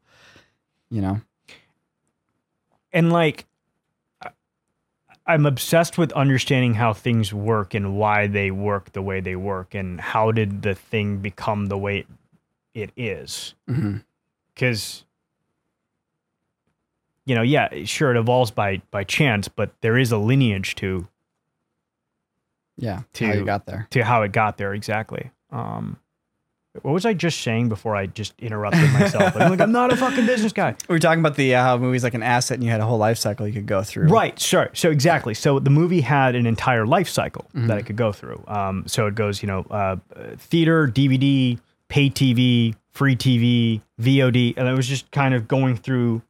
you 0.90 1.02
know. 1.02 1.20
and 2.92 3.12
like 3.12 3.44
i'm 5.26 5.44
obsessed 5.44 5.98
with 5.98 6.10
understanding 6.12 6.72
how 6.72 6.94
things 6.94 7.34
work 7.34 7.74
and 7.74 7.96
why 7.98 8.26
they 8.26 8.50
work 8.50 8.92
the 8.92 9.02
way 9.02 9.20
they 9.20 9.36
work 9.36 9.74
and 9.74 10.00
how 10.00 10.32
did 10.32 10.62
the 10.62 10.74
thing 10.74 11.18
become 11.18 11.66
the 11.66 11.76
way 11.76 12.06
it 12.72 12.90
is 12.96 13.54
hmm 13.66 13.98
because 14.58 15.04
you 17.26 17.34
know 17.34 17.42
yeah 17.42 17.68
sure 17.84 18.10
it 18.10 18.16
evolves 18.18 18.50
by 18.50 18.80
by 18.90 19.04
chance 19.04 19.46
but 19.48 19.70
there 19.82 19.96
is 19.96 20.10
a 20.12 20.18
lineage 20.18 20.74
to 20.74 21.06
Yeah. 22.76 23.02
to 23.14 23.26
how 23.26 23.32
you 23.34 23.44
got 23.44 23.66
there. 23.66 23.86
to 23.90 24.02
how 24.04 24.22
it 24.22 24.32
got 24.32 24.56
there 24.58 24.74
exactly 24.74 25.30
um 25.50 25.98
what 26.82 26.92
was 26.92 27.04
i 27.06 27.12
just 27.12 27.40
saying 27.40 27.68
before 27.68 27.96
i 27.96 28.06
just 28.06 28.34
interrupted 28.38 28.92
myself 28.92 29.34
like, 29.34 29.48
like 29.50 29.60
i'm 29.60 29.72
not 29.72 29.92
a 29.92 29.96
fucking 29.96 30.26
business 30.26 30.52
guy 30.52 30.74
We 30.88 30.94
were 30.94 30.98
talking 31.00 31.20
about 31.20 31.36
the 31.36 31.54
uh, 31.54 31.62
how 31.62 31.76
movie's 31.78 32.04
like 32.04 32.14
an 32.14 32.22
asset, 32.22 32.56
and 32.56 32.64
you 32.64 32.70
had 32.70 32.80
a 32.80 32.86
whole 32.86 32.98
life 32.98 33.18
cycle 33.18 33.46
you 33.46 33.52
could 33.52 33.66
go 33.66 33.82
through. 33.82 34.08
Right, 34.08 34.38
sure. 34.40 34.70
So 34.74 34.90
exactly. 34.90 35.34
So 35.34 35.58
the 35.58 35.70
movie 35.70 36.00
had 36.00 36.34
an 36.34 36.46
entire 36.46 36.86
life 36.86 37.08
cycle 37.08 37.44
Mm-hmm. 37.54 37.66
that 37.66 37.78
it 37.78 37.86
could 37.86 37.96
go 37.96 38.12
through. 38.12 38.42
Um, 38.46 38.84
so 38.86 39.06
it 39.06 39.14
goes, 39.14 39.42
you 39.42 39.46
know, 39.48 39.66
uh, 39.70 39.96
theater, 40.38 40.86
DVD, 40.88 41.58
pay 41.88 42.08
TV, 42.10 42.74
free 42.98 43.14
TV, 43.14 43.80
VOD, 44.00 44.54
and 44.56 44.66
I 44.66 44.72
was 44.74 44.88
just 44.88 45.08
kind 45.12 45.32
of 45.32 45.46
going 45.46 45.76
through 45.76 46.20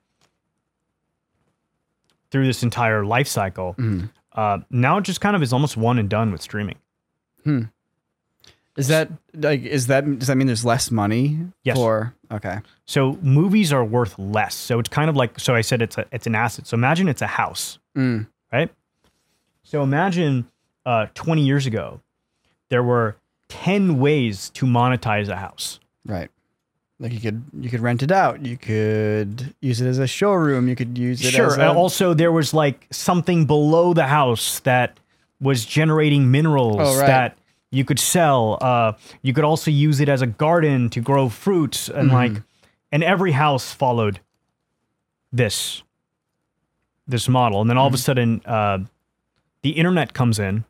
through 2.31 2.46
this 2.46 2.62
entire 2.62 3.06
life 3.06 3.27
cycle. 3.27 3.75
Mhm. 3.79 4.10
Uh, 4.33 4.58
now 4.71 4.98
it 4.98 5.04
just 5.04 5.23
kind 5.23 5.35
of 5.35 5.42
is 5.42 5.50
almost 5.52 5.79
one 5.79 5.98
and 5.98 6.10
done 6.10 6.31
with 6.31 6.42
streaming. 6.42 6.77
Is 8.77 8.88
that 8.88 9.08
like 9.35 9.62
is 9.62 9.87
that 9.87 10.04
does 10.19 10.29
that 10.29 10.37
mean 10.37 10.46
there's 10.46 10.64
less 10.66 10.90
money 10.90 11.38
Yes. 11.64 11.77
for 11.79 12.12
okay. 12.31 12.58
So 12.85 13.19
movies 13.23 13.73
are 13.73 13.83
worth 13.83 14.19
less. 14.19 14.54
So 14.54 14.79
it's 14.79 14.90
kind 14.90 15.08
of 15.08 15.16
like 15.16 15.40
so 15.40 15.54
I 15.54 15.62
said 15.62 15.81
it's 15.81 15.96
a 15.96 16.04
it's 16.12 16.27
an 16.27 16.35
asset. 16.35 16.66
So 16.66 16.75
imagine 16.77 17.08
it's 17.08 17.23
a 17.23 17.27
house. 17.27 17.79
Mm. 17.96 18.27
right? 18.52 18.71
So 19.62 19.83
imagine 19.83 20.44
uh, 20.85 21.06
20 21.14 21.42
years 21.42 21.64
ago, 21.66 22.00
there 22.69 22.83
were 22.83 23.16
10 23.48 23.98
ways 23.98 24.50
to 24.50 24.66
monetize 24.66 25.29
a 25.29 25.37
house. 25.37 25.81
Right. 26.06 26.31
Like 27.01 27.13
you 27.13 27.21
could 27.21 27.42
you 27.61 27.71
could 27.71 27.81
rent 27.81 28.03
it 28.03 28.11
out. 28.11 28.44
You 28.44 28.57
could 28.57 29.55
use 29.61 29.81
it 29.81 29.87
as 29.87 29.99
a 30.01 30.07
showroom. 30.07 30.67
You 30.69 30.75
could 30.75 30.99
use 30.99 31.25
it 31.25 31.31
Sure. 31.33 31.46
as 31.46 31.53
And 31.55 31.63
a, 31.63 31.73
also, 31.73 32.13
there 32.15 32.33
was 32.33 32.53
like 32.53 32.87
something 32.90 33.46
below 33.46 33.94
the 33.94 34.07
house 34.09 34.59
that 34.61 34.99
was 35.40 35.65
generating 35.65 36.31
minerals 36.33 36.77
Oh, 36.81 36.99
right. 36.99 37.07
that 37.07 37.38
you 37.71 37.85
could 37.85 38.01
sell. 38.01 38.59
Uh, 38.61 38.94
you 39.23 39.33
could 39.33 39.44
also 39.44 39.71
use 39.71 40.01
it 40.01 40.09
as 40.09 40.23
a 40.23 40.27
garden 40.27 40.90
to 40.90 41.01
grow 41.01 41.29
fruits, 41.29 41.88
and 41.88 42.11
like, 42.11 42.33
and 42.90 43.05
every 43.05 43.31
house 43.33 43.73
followed 43.73 44.19
this 45.33 45.83
this 47.07 47.29
model. 47.29 47.61
And 47.61 47.71
then 47.71 47.79
all 47.79 47.87
of 47.87 47.94
a 47.94 47.99
sudden, 47.99 48.42
uh, 48.44 48.79
the 49.63 49.71
internet 49.71 50.13
comes 50.15 50.38
in 50.40 50.65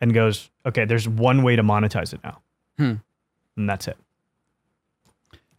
and 0.00 0.14
goes, 0.14 0.50
okay, 0.64 0.84
there's 0.84 1.08
one 1.08 1.42
way 1.42 1.56
to 1.56 1.62
monetize 1.62 2.14
it 2.14 2.20
now, 2.22 2.38
Hmm. 2.78 2.94
and 3.56 3.68
that's 3.68 3.88
it. 3.88 3.96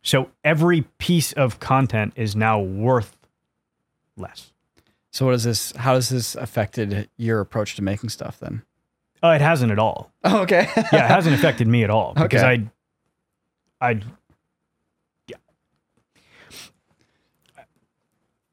So 0.01 0.29
every 0.43 0.81
piece 0.97 1.33
of 1.33 1.59
content 1.59 2.13
is 2.15 2.35
now 2.35 2.59
worth 2.59 3.15
less. 4.17 4.51
So 5.11 5.25
what 5.25 5.35
is 5.35 5.43
this? 5.43 5.71
How 5.75 5.95
has 5.95 6.09
this 6.09 6.35
affected 6.35 7.09
your 7.17 7.39
approach 7.41 7.75
to 7.75 7.81
making 7.81 8.09
stuff 8.09 8.39
then? 8.39 8.63
Uh, 9.23 9.29
it 9.29 9.41
hasn't 9.41 9.71
at 9.71 9.79
all. 9.79 10.11
Oh, 10.23 10.41
okay. 10.41 10.67
Yeah, 10.93 11.05
it 11.05 11.09
hasn't 11.11 11.35
affected 11.35 11.67
me 11.67 11.83
at 11.83 11.89
all 11.89 12.13
because 12.13 12.41
Okay. 12.43 12.67
I, 13.81 13.89
I 13.89 14.01
yeah. 15.27 15.37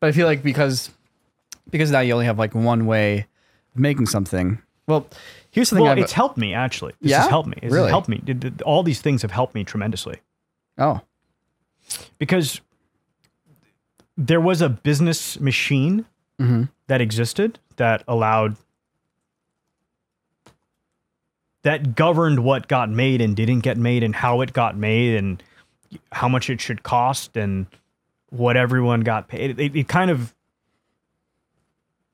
But 0.01 0.09
I 0.09 0.12
feel 0.12 0.26
like 0.26 0.42
because 0.42 0.90
because 1.70 1.90
now 1.90 2.01
you 2.01 2.12
only 2.12 2.26
have 2.26 2.38
like 2.38 2.55
one 2.55 2.86
way 2.86 3.26
of 3.74 3.80
making 3.80 4.07
something. 4.07 4.61
Well, 4.86 5.07
here's 5.51 5.70
the 5.70 5.76
thing. 5.76 5.82
well, 5.84 5.92
I've, 5.92 5.99
it's 5.99 6.12
helped 6.12 6.36
me 6.36 6.55
actually. 6.55 6.92
This 7.01 7.11
Yeah? 7.11 7.22
has 7.22 7.28
helped 7.30 7.49
me. 7.49 7.57
This 7.62 7.72
Really? 7.72 7.90
helped 7.90 8.09
me. 8.09 8.22
All 8.64 8.82
these 8.82 9.01
things 9.01 9.22
have 9.22 9.30
helped 9.32 9.55
me 9.55 9.64
tremendously 9.64 10.20
oh, 10.78 11.01
because 12.18 12.61
there 14.16 14.41
was 14.41 14.61
a 14.62 14.68
business 14.68 15.39
machine 15.41 16.05
hmm 16.39 16.64
that 16.89 17.01
existed 17.01 17.59
that 17.76 18.03
allowed 18.07 18.57
that 21.62 21.95
governed 21.97 22.41
what 22.45 22.68
got 22.68 22.89
made 22.91 23.20
and 23.20 23.34
didn't 23.34 23.61
get 23.61 23.76
made 23.76 24.03
and 24.03 24.14
how 24.14 24.41
it 24.41 24.53
got 24.53 24.76
made 24.76 25.16
and 25.16 25.43
how 26.12 26.28
much 26.28 26.49
it 26.49 26.61
should 26.61 26.82
cost 26.82 27.37
and 27.37 27.66
what 28.30 28.57
everyone 28.57 29.01
got 29.01 29.28
paid 29.28 29.59
it, 29.59 29.74
it 29.76 29.89
kind 29.89 30.11
of 30.11 30.34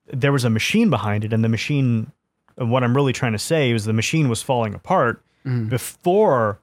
there 0.07 0.33
was 0.33 0.45
a 0.45 0.51
machine 0.51 0.91
behind 0.91 1.25
it 1.25 1.33
and 1.33 1.43
the 1.45 1.49
machine 1.49 2.11
what 2.57 2.83
i'm 2.85 2.95
really 2.97 3.13
trying 3.13 3.33
to 3.33 3.39
say 3.39 3.71
is 3.71 3.85
the 3.85 3.93
machine 3.93 4.29
was 4.29 4.43
falling 4.43 4.75
apart 4.75 5.23
Mhm. 5.45 5.69
before 5.69 6.61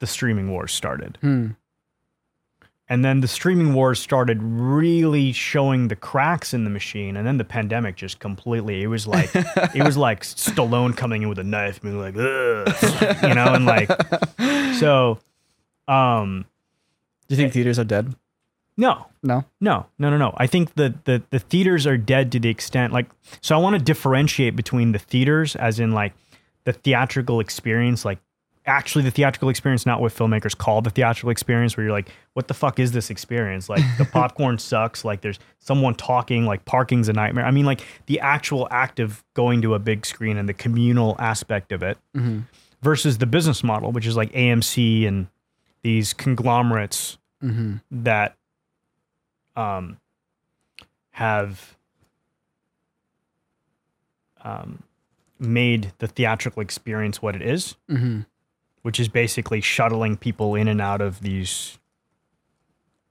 the 0.00 0.06
streaming 0.06 0.50
wars 0.50 0.72
started 0.72 1.16
Hmm. 1.22 1.48
And 2.90 3.04
then 3.04 3.20
the 3.20 3.28
streaming 3.28 3.72
wars 3.72 3.98
started 4.00 4.42
really 4.42 5.30
showing 5.32 5.88
the 5.88 5.96
cracks 5.96 6.52
in 6.52 6.64
the 6.64 6.70
machine 6.70 7.16
and 7.16 7.26
then 7.26 7.38
the 7.38 7.44
pandemic 7.44 7.96
just 7.96 8.18
completely 8.18 8.82
it 8.82 8.88
was 8.88 9.06
like 9.06 9.30
it 9.34 9.82
was 9.82 9.96
like 9.96 10.22
stallone 10.22 10.94
coming 10.94 11.22
in 11.22 11.28
with 11.28 11.38
a 11.38 11.44
knife 11.44 11.82
and 11.82 11.92
being 11.92 11.98
like 12.00 12.16
Ugh, 12.16 13.22
you 13.22 13.34
know 13.34 13.54
and 13.54 13.64
like 13.64 13.88
so 14.78 15.18
um 15.88 16.44
Do 17.28 17.34
you 17.34 17.36
think 17.36 17.52
theaters 17.52 17.78
are 17.78 17.84
dead? 17.84 18.14
no 18.76 19.06
No. 19.22 19.44
no 19.60 19.86
no 19.98 20.10
no 20.10 20.16
no 20.18 20.34
i 20.36 20.46
think 20.46 20.74
the 20.74 20.94
the, 21.04 21.22
the 21.30 21.38
theaters 21.38 21.86
are 21.86 21.96
dead 21.96 22.32
to 22.32 22.40
the 22.40 22.48
extent 22.48 22.92
like 22.92 23.08
so 23.40 23.54
i 23.54 23.58
want 23.58 23.76
to 23.78 23.82
differentiate 23.82 24.56
between 24.56 24.92
the 24.92 24.98
theaters 24.98 25.54
as 25.56 25.78
in 25.80 25.92
like 25.92 26.12
the 26.64 26.72
theatrical 26.72 27.40
experience 27.40 28.04
like 28.04 28.18
actually 28.66 29.02
the 29.02 29.10
theatrical 29.10 29.48
experience 29.48 29.86
not 29.86 30.00
what 30.00 30.12
filmmakers 30.12 30.56
call 30.56 30.82
the 30.82 30.90
theatrical 30.90 31.30
experience 31.30 31.76
where 31.76 31.84
you're 31.84 31.92
like 31.92 32.10
what 32.34 32.46
the 32.48 32.54
fuck 32.54 32.78
is 32.78 32.92
this 32.92 33.10
experience? 33.10 33.68
Like 33.68 33.82
the 33.98 34.04
popcorn 34.12 34.58
sucks 34.58 35.04
like 35.04 35.22
there's 35.22 35.38
someone 35.58 35.94
talking 35.94 36.46
like 36.46 36.64
parking's 36.64 37.08
a 37.08 37.12
nightmare. 37.12 37.44
I 37.44 37.50
mean 37.50 37.64
like 37.66 37.80
the 38.06 38.20
actual 38.20 38.68
act 38.70 39.00
of 39.00 39.24
going 39.34 39.62
to 39.62 39.74
a 39.74 39.78
big 39.78 40.04
screen 40.06 40.36
and 40.36 40.48
the 40.48 40.54
communal 40.54 41.16
aspect 41.18 41.72
of 41.72 41.82
it 41.82 41.98
Mhm. 42.16 42.44
versus 42.82 43.18
the 43.18 43.26
business 43.26 43.64
model 43.64 43.92
which 43.92 44.06
is 44.06 44.16
like 44.16 44.30
amc 44.32 45.06
and 45.08 45.28
these 45.82 46.12
conglomerates 46.12 47.16
hmm 47.40 47.76
that 47.90 48.36
um, 49.56 49.98
have 51.12 51.76
um, 54.42 54.82
made 55.38 55.92
the 55.98 56.06
theatrical 56.06 56.62
experience 56.62 57.20
what 57.20 57.34
it 57.36 57.42
is, 57.42 57.76
hmm 57.88 58.20
which 58.82 58.98
is 59.00 59.08
basically 59.08 59.60
shuttling 59.60 60.16
people 60.16 60.54
in 60.54 60.68
and 60.68 60.80
out 60.80 61.00
of 61.00 61.20
these 61.20 61.78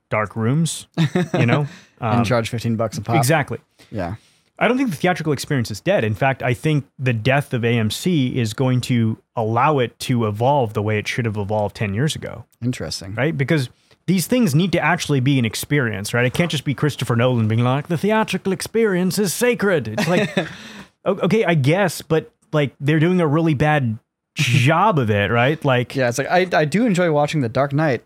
dark 0.10 0.36
rooms. 0.36 0.88
You 1.34 1.46
know, 1.46 1.68
and 2.02 2.20
Um, 2.20 2.24
charge 2.24 2.50
fifteen 2.50 2.76
bucks 2.76 2.98
a 2.98 3.02
pop. 3.02 3.16
exactly. 3.16 3.60
Yeah. 3.92 4.16
I 4.62 4.68
don't 4.68 4.76
think 4.78 4.90
the 4.90 4.96
theatrical 4.98 5.32
experience 5.32 5.72
is 5.72 5.80
dead. 5.80 6.04
In 6.04 6.16
fact, 6.16 6.44
I 6.44 6.54
think 6.54 6.86
the 7.00 7.14
death 7.14 7.54
of 7.54 7.62
AMC 7.62 8.36
is 8.36 8.54
going 8.54 8.82
to 8.82 9.18
allow 9.38 9.80
it 9.80 9.98
to 10.00 10.26
evolve 10.28 10.74
the 10.74 10.82
way 10.82 11.00
it 11.00 11.08
should 11.08 11.24
have 11.26 11.38
evolved 11.38 11.78
10 11.78 11.94
years 11.94 12.14
ago. 12.14 12.44
Interesting. 12.62 13.16
right? 13.16 13.38
Because 13.38 13.70
these 14.06 14.28
things 14.28 14.54
need 14.54 14.74
to 14.74 14.80
actually 14.82 15.22
be 15.22 15.40
an 15.40 15.46
experience, 15.46 16.14
right? 16.14 16.26
It 16.26 16.34
can't 16.34 16.52
just 16.52 16.66
be 16.66 16.74
Christopher 16.74 17.16
Nolan 17.16 17.48
being 17.48 17.64
like, 17.64 17.88
the 17.88 17.98
theatrical 17.98 18.52
experience 18.52 19.18
is 19.18 19.34
sacred. 19.34 19.88
It's 19.88 20.10
like, 20.10 20.36
okay, 21.06 21.46
I 21.46 21.54
guess, 21.54 22.02
but 22.02 22.30
like 22.52 22.76
they're 22.82 23.00
doing 23.00 23.22
a 23.22 23.28
really 23.28 23.54
bad 23.54 23.98
job 24.40 24.98
of 25.00 25.10
it, 25.10 25.32
right? 25.32 25.64
Like, 25.64 25.96
Yeah, 25.96 26.10
it's 26.10 26.18
like 26.18 26.28
I 26.30 26.48
I 26.54 26.66
do 26.66 26.86
enjoy 26.86 27.12
watching 27.12 27.42
The 27.42 27.50
Dark 27.50 27.74
Knight 27.74 28.04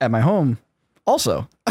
at 0.00 0.10
my 0.10 0.20
home. 0.20 0.58
Also, 1.06 1.48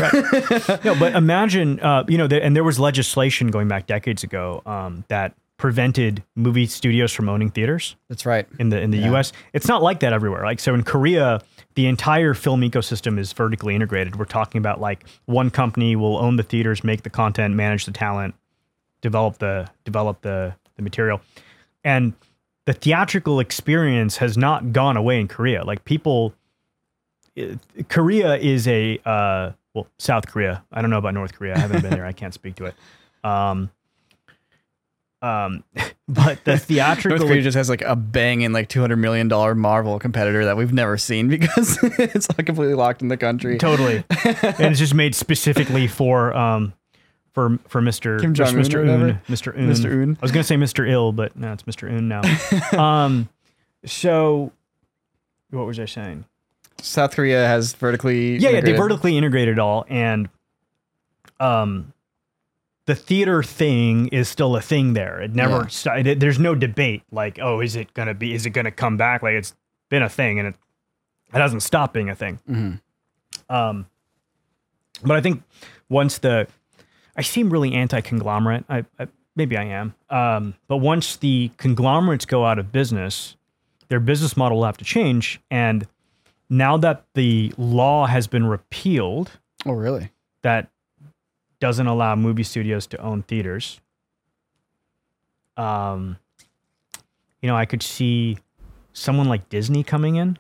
no, 0.83 0.95
but 0.97 1.13
imagine, 1.13 1.79
uh, 1.81 2.05
you 2.07 2.17
know, 2.17 2.25
the, 2.25 2.41
and 2.41 2.55
there 2.55 2.63
was 2.63 2.79
legislation 2.79 3.49
going 3.49 3.67
back 3.67 3.85
decades 3.85 4.23
ago 4.23 4.61
um, 4.65 5.03
that 5.09 5.33
prevented 5.57 6.23
movie 6.35 6.65
studios 6.65 7.11
from 7.11 7.27
owning 7.27 7.49
theaters. 7.49 7.95
that's 8.09 8.25
right. 8.25 8.47
in 8.59 8.69
the 8.69 8.79
in 8.79 8.91
the 8.91 8.97
Yeah. 8.97 9.11
US. 9.13 9.33
It's 9.53 9.67
not 9.67 9.81
like 9.83 9.99
that 10.01 10.13
everywhere. 10.13 10.43
Like 10.45 10.59
so 10.61 10.73
in 10.73 10.83
Korea, 10.83 11.41
the 11.75 11.87
entire 11.87 12.33
film 12.33 12.61
ecosystem 12.61 13.19
is 13.19 13.33
vertically 13.33 13.75
integrated. 13.75 14.17
We're 14.17 14.23
talking 14.25 14.59
about 14.59 14.79
like 14.79 15.05
one 15.25 15.49
company 15.49 15.95
will 15.97 16.17
own 16.17 16.37
the 16.37 16.43
theaters, 16.43 16.83
make 16.83 17.03
the 17.03 17.09
content, 17.09 17.55
manage 17.55 17.85
the 17.85 17.91
talent, 17.91 18.35
develop 19.01 19.37
the 19.39 19.67
develop 19.83 20.21
the 20.21 20.55
the 20.77 20.81
material. 20.81 21.19
And 21.83 22.13
the 22.65 22.73
theatrical 22.73 23.39
experience 23.39 24.17
has 24.17 24.37
not 24.37 24.71
gone 24.73 24.97
away 24.97 25.19
in 25.19 25.27
Korea. 25.27 25.63
Like 25.63 25.85
people 25.85 26.33
Korea 27.89 28.35
is 28.37 28.67
a 28.67 28.99
uh 29.05 29.51
well, 29.73 29.87
South 29.99 30.27
Korea. 30.27 30.63
I 30.71 30.81
don't 30.81 30.89
know 30.89 30.97
about 30.97 31.13
North 31.13 31.33
Korea. 31.33 31.55
I 31.55 31.59
haven't 31.59 31.81
been 31.81 31.91
there. 31.91 32.05
I 32.05 32.13
can't 32.13 32.33
speak 32.33 32.55
to 32.55 32.65
it. 32.65 32.75
Um 33.23 33.69
um 35.21 35.63
but 36.07 36.43
the 36.43 36.57
theatrical 36.57 37.19
North 37.19 37.29
Korea 37.29 37.41
just 37.41 37.57
has 37.57 37.69
like 37.69 37.81
a 37.81 37.95
banging 37.95 38.51
like 38.51 38.69
two 38.69 38.81
hundred 38.81 38.97
million 38.97 39.27
dollar 39.27 39.53
Marvel 39.53 39.99
competitor 39.99 40.45
that 40.45 40.57
we've 40.57 40.73
never 40.73 40.97
seen 40.97 41.27
because 41.29 41.77
it's 41.83 42.27
completely 42.27 42.75
locked 42.75 43.01
in 43.01 43.09
the 43.09 43.17
country. 43.17 43.57
Totally. 43.57 44.03
and 44.23 44.71
it's 44.71 44.79
just 44.79 44.95
made 44.95 45.13
specifically 45.13 45.87
for 45.87 46.33
um 46.35 46.73
for 47.35 47.59
for 47.67 47.81
Mr. 47.81 48.19
Kim 48.19 48.33
Jong-un 48.33 48.55
Mr. 48.55 48.79
Un. 48.89 49.21
Mr. 49.29 49.55
Un. 49.55 49.67
Mr. 49.69 49.91
Un. 50.01 50.17
I 50.19 50.21
was 50.23 50.31
gonna 50.31 50.43
say 50.43 50.55
Mr. 50.55 50.89
Il, 50.89 51.11
but 51.11 51.35
no, 51.37 51.51
it's 51.53 51.63
Mr. 51.63 51.87
Un 51.91 52.07
now. 52.07 52.21
um 52.81 53.29
so 53.85 54.51
what 55.51 55.67
was 55.67 55.79
I 55.79 55.85
saying? 55.85 56.25
South 56.81 57.13
Korea 57.15 57.45
has 57.45 57.73
vertically. 57.73 58.37
Yeah, 58.37 58.37
yeah, 58.37 58.39
they 58.39 58.57
integrated- 58.57 58.77
vertically 58.79 59.17
integrated 59.17 59.59
all 59.59 59.85
and 59.89 60.29
um 61.39 61.91
the 62.85 62.95
theater 62.95 63.41
thing 63.43 64.07
is 64.09 64.29
still 64.29 64.55
a 64.55 64.61
thing 64.61 64.93
there. 64.93 65.19
It 65.21 65.33
never 65.35 65.61
Yeah. 65.63 65.67
st- 65.67 66.07
it- 66.07 66.19
there's 66.19 66.39
no 66.39 66.55
debate 66.55 67.03
like, 67.11 67.39
oh, 67.41 67.59
is 67.59 67.75
it 67.75 67.93
gonna 67.93 68.13
be 68.13 68.33
is 68.33 68.45
it 68.45 68.51
gonna 68.51 68.71
come 68.71 68.95
back? 68.97 69.21
Like 69.21 69.33
it's 69.33 69.53
been 69.89 70.03
a 70.03 70.09
thing 70.09 70.39
and 70.39 70.47
it 70.49 70.55
it 71.33 71.37
hasn't 71.37 71.63
stopped 71.63 71.93
being 71.93 72.09
a 72.09 72.15
thing. 72.15 72.39
Mhm. 72.49 72.79
Um, 73.49 73.87
but 75.03 75.17
I 75.17 75.21
think 75.21 75.43
once 75.89 76.17
the, 76.19 76.47
I 77.15 77.21
seem 77.21 77.49
really 77.49 77.73
anti-conglomerate. 77.73 78.65
I, 78.69 78.85
I 78.99 79.07
maybe 79.35 79.57
I 79.57 79.63
am. 79.63 79.95
Um, 80.09 80.55
but 80.67 80.77
once 80.77 81.15
the 81.17 81.51
conglomerates 81.57 82.25
go 82.25 82.45
out 82.45 82.59
of 82.59 82.71
business, 82.71 83.35
their 83.89 83.99
business 83.99 84.35
model 84.35 84.57
will 84.59 84.65
have 84.65 84.77
to 84.77 84.85
change. 84.85 85.39
And 85.51 85.87
now 86.49 86.77
that 86.77 87.05
the 87.13 87.53
law 87.57 88.05
has 88.07 88.27
been 88.27 88.45
repealed, 88.45 89.31
Oh, 89.65 89.71
really? 89.73 90.11
that 90.41 90.69
doesn't 91.59 91.87
allow 91.87 92.15
movie 92.15 92.43
studios 92.43 92.85
to 92.87 92.97
own 93.01 93.23
theaters. 93.23 93.79
Um, 95.57 96.17
you 97.41 97.47
know, 97.47 97.55
I 97.55 97.65
could 97.65 97.81
see 97.81 98.37
someone 98.93 99.27
like 99.27 99.49
Disney 99.49 99.83
coming 99.83 100.15
in 100.15 100.37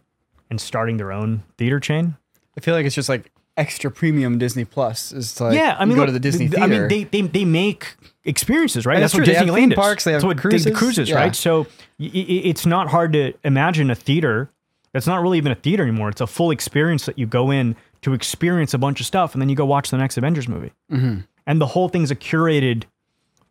and 0.49 0.59
starting 0.59 0.97
their 0.97 1.11
own 1.11 1.43
theater 1.57 1.79
chain. 1.79 2.17
I 2.57 2.61
feel 2.61 2.73
like 2.73 2.85
it's 2.85 2.95
just 2.95 3.09
like 3.09 3.31
extra 3.57 3.89
premium 3.91 4.37
Disney 4.37 4.65
Plus. 4.65 5.11
Is 5.11 5.39
like 5.39 5.55
yeah, 5.55 5.75
I 5.79 5.85
mean, 5.85 5.95
go 5.95 6.01
look, 6.01 6.07
to 6.07 6.11
the 6.13 6.19
Disney 6.19 6.47
th- 6.49 6.59
theater. 6.59 6.73
I 6.73 6.79
mean, 6.79 6.87
they, 6.87 7.03
they 7.05 7.21
they 7.27 7.45
make 7.45 7.95
experiences, 8.23 8.85
right? 8.85 8.95
And 8.95 9.03
That's 9.03 9.13
what 9.13 9.19
true, 9.25 9.33
they 9.33 9.33
have 9.37 9.47
Disneyland 9.47 9.55
theme 9.55 9.71
is. 9.71 9.75
parks, 9.75 10.03
they 10.03 10.11
have 10.11 10.21
That's 10.21 10.27
what 10.27 10.37
cruises, 10.37 10.63
the 10.65 10.71
cruises, 10.71 11.09
yeah. 11.09 11.15
right? 11.15 11.35
So 11.35 11.61
y- 11.99 12.09
it's 12.13 12.65
not 12.65 12.89
hard 12.89 13.13
to 13.13 13.33
imagine 13.43 13.89
a 13.89 13.95
theater 13.95 14.49
that's 14.93 15.07
not 15.07 15.21
really 15.21 15.37
even 15.37 15.51
a 15.51 15.55
theater 15.55 15.83
anymore. 15.83 16.09
It's 16.09 16.21
a 16.21 16.27
full 16.27 16.51
experience 16.51 17.05
that 17.05 17.19
you 17.19 17.25
go 17.27 17.51
in 17.51 17.75
to 18.01 18.13
experience 18.13 18.73
a 18.73 18.77
bunch 18.77 18.99
of 18.99 19.05
stuff, 19.05 19.33
and 19.33 19.41
then 19.41 19.49
you 19.49 19.55
go 19.55 19.65
watch 19.65 19.89
the 19.89 19.97
next 19.97 20.17
Avengers 20.17 20.47
movie. 20.47 20.71
Mhm. 20.91 21.25
And 21.47 21.59
the 21.61 21.67
whole 21.67 21.89
thing's 21.89 22.11
a 22.11 22.15
curated 22.15 22.83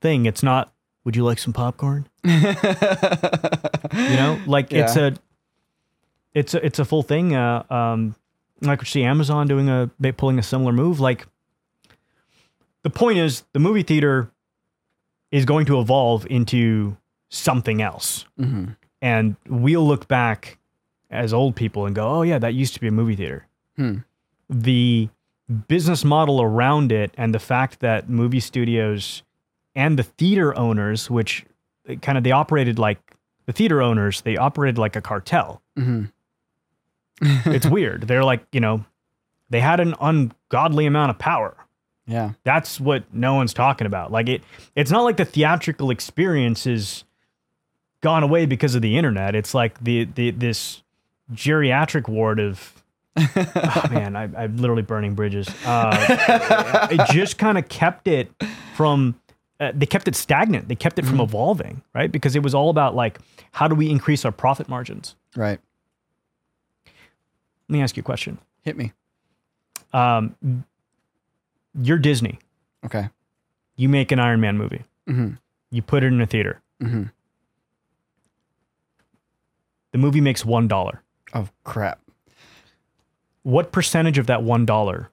thing. 0.01 0.27
It's 0.27 0.43
not. 0.43 0.73
Would 1.05 1.17
you 1.17 1.25
like 1.25 1.39
some 1.39 1.53
popcorn? 1.53 2.09
you 2.25 2.31
know, 4.17 4.41
like 4.47 4.73
it's 4.73 4.97
a 4.97 5.15
it's 6.35 6.55
a, 6.55 6.65
it's 6.65 6.79
a 6.79 6.85
full 6.85 7.03
thing. 7.03 7.35
Uh, 7.35 7.63
um, 7.71 8.15
like 8.69 8.81
we 8.81 8.87
see 8.87 9.03
Amazon 9.03 9.47
doing 9.47 9.69
a 9.69 9.91
they 9.99 10.13
pulling 10.13 10.39
a 10.39 10.43
similar 10.43 10.73
move. 10.73 11.01
Like 11.01 11.27
the 12.83 12.91
point 12.91 13.19
is, 13.19 13.45
the 13.53 13.59
movie 13.59 13.83
theater 13.83 14.31
is 15.31 15.45
going 15.45 15.67
to 15.67 15.81
evolve 15.81 16.27
into 16.31 16.97
something 17.31 17.83
else, 17.83 18.25
hmm 18.39 18.67
and 19.03 19.37
we'll 19.47 19.87
look 19.87 20.09
back 20.09 20.57
as 21.11 21.35
old 21.35 21.55
people 21.57 21.85
and 21.85 21.95
go, 21.95 22.09
"Oh 22.09 22.23
yeah, 22.23 22.39
that 22.39 22.55
used 22.55 22.75
to 22.75 22.81
be 22.81 22.89
a 22.89 22.93
movie 22.93 23.17
theater." 23.17 23.47
Hmm. 23.77 23.99
The 24.49 25.09
business 25.69 26.05
model 26.05 26.41
around 26.41 26.91
it, 26.93 27.13
and 27.19 27.35
the 27.35 27.39
fact 27.39 27.81
that 27.81 28.09
movie 28.09 28.41
studios 28.41 29.23
and 29.75 29.99
the 29.99 30.05
theater 30.05 30.57
owners, 30.57 31.11
which 31.11 31.45
kind 32.01 32.17
of 32.17 32.25
they 32.25 32.31
operated 32.31 32.79
like 32.79 32.99
the 33.47 33.53
theater 33.53 33.83
owners, 33.83 34.23
they 34.23 34.37
operated 34.37 34.79
like 34.79 34.97
a 34.97 35.03
cartel 35.03 35.61
hmm 35.77 36.05
it's 37.47 37.67
weird. 37.67 38.03
They're 38.03 38.25
like, 38.25 38.45
you 38.53 38.61
know, 38.61 38.85
they 39.51 39.61
had 39.61 39.81
an 39.81 39.95
ungodly 40.01 40.87
amount 40.87 41.11
of 41.11 41.19
power. 41.19 41.57
Yeah. 42.07 42.33
That's 42.45 42.79
what 42.79 43.05
no 43.13 43.35
one's 43.35 43.55
talking 43.55 43.87
about. 43.87 44.13
Like 44.13 44.29
it 44.29 44.43
it's 44.75 44.91
not 44.91 45.03
like 45.03 45.17
the 45.17 45.25
theatrical 45.25 45.91
experience 45.91 46.67
is 46.67 47.05
gone 48.01 48.23
away 48.23 48.47
because 48.47 48.75
of 48.75 48.83
the 48.83 48.99
internet. 48.99 49.35
It's 49.35 49.55
like 49.55 49.83
the 49.83 50.05
the 50.05 50.31
this 50.31 50.83
geriatric 51.33 52.09
ward 52.09 52.39
of 52.39 52.83
oh 53.17 53.83
man, 53.91 54.17
I, 54.17 54.25
I'm 54.25 54.57
literally 54.57 54.83
burning 54.83 55.15
bridges. 55.15 55.49
Uh, 55.65 56.89
it 56.91 57.01
just 57.13 57.39
kind 57.39 57.57
of 57.59 57.69
kept 57.69 58.09
it 58.09 58.31
from. 58.75 59.15
Uh, 59.61 59.71
they 59.73 59.87
kept 59.87 60.09
it 60.09 60.17
stagnant. 60.17 60.67
They 60.67 60.75
kept 60.75 60.99
it 60.99 61.07
from 61.07 61.21
evolving, 61.21 61.83
right? 61.95 62.11
Because 62.11 62.35
it 62.35 62.43
was 62.43 62.57
all 62.57 62.71
about 62.71 62.97
like, 62.97 63.21
how 63.53 63.69
do 63.69 63.77
we 63.77 63.89
increase 63.89 64.25
our 64.25 64.33
profit 64.33 64.69
margins? 64.69 65.15
Right. 65.37 65.61
Let 67.69 67.73
me 67.73 67.83
ask 67.83 67.97
you 67.97 68.01
a 68.03 68.05
question. 68.05 68.39
Hit 68.63 68.77
me. 68.77 68.93
Um, 69.93 70.35
you're 71.81 71.99
Disney. 71.99 72.39
Okay. 72.85 73.09
You 73.77 73.89
make 73.89 74.13
an 74.13 74.19
Iron 74.19 74.41
Man 74.41 74.57
movie. 74.59 74.83
hmm 75.07 75.31
You 75.71 75.83
put 75.83 76.03
it 76.05 76.09
in 76.09 76.21
a 76.21 76.27
theater. 76.27 76.61
hmm 76.81 77.05
The 79.93 79.99
movie 79.99 80.21
makes 80.21 80.45
one 80.45 80.69
dollar. 80.69 81.03
Oh 81.33 81.49
crap. 81.65 82.01
What 83.43 83.73
percentage 83.73 84.19
of 84.19 84.27
that 84.27 84.43
one 84.43 84.65
dollar 84.67 85.11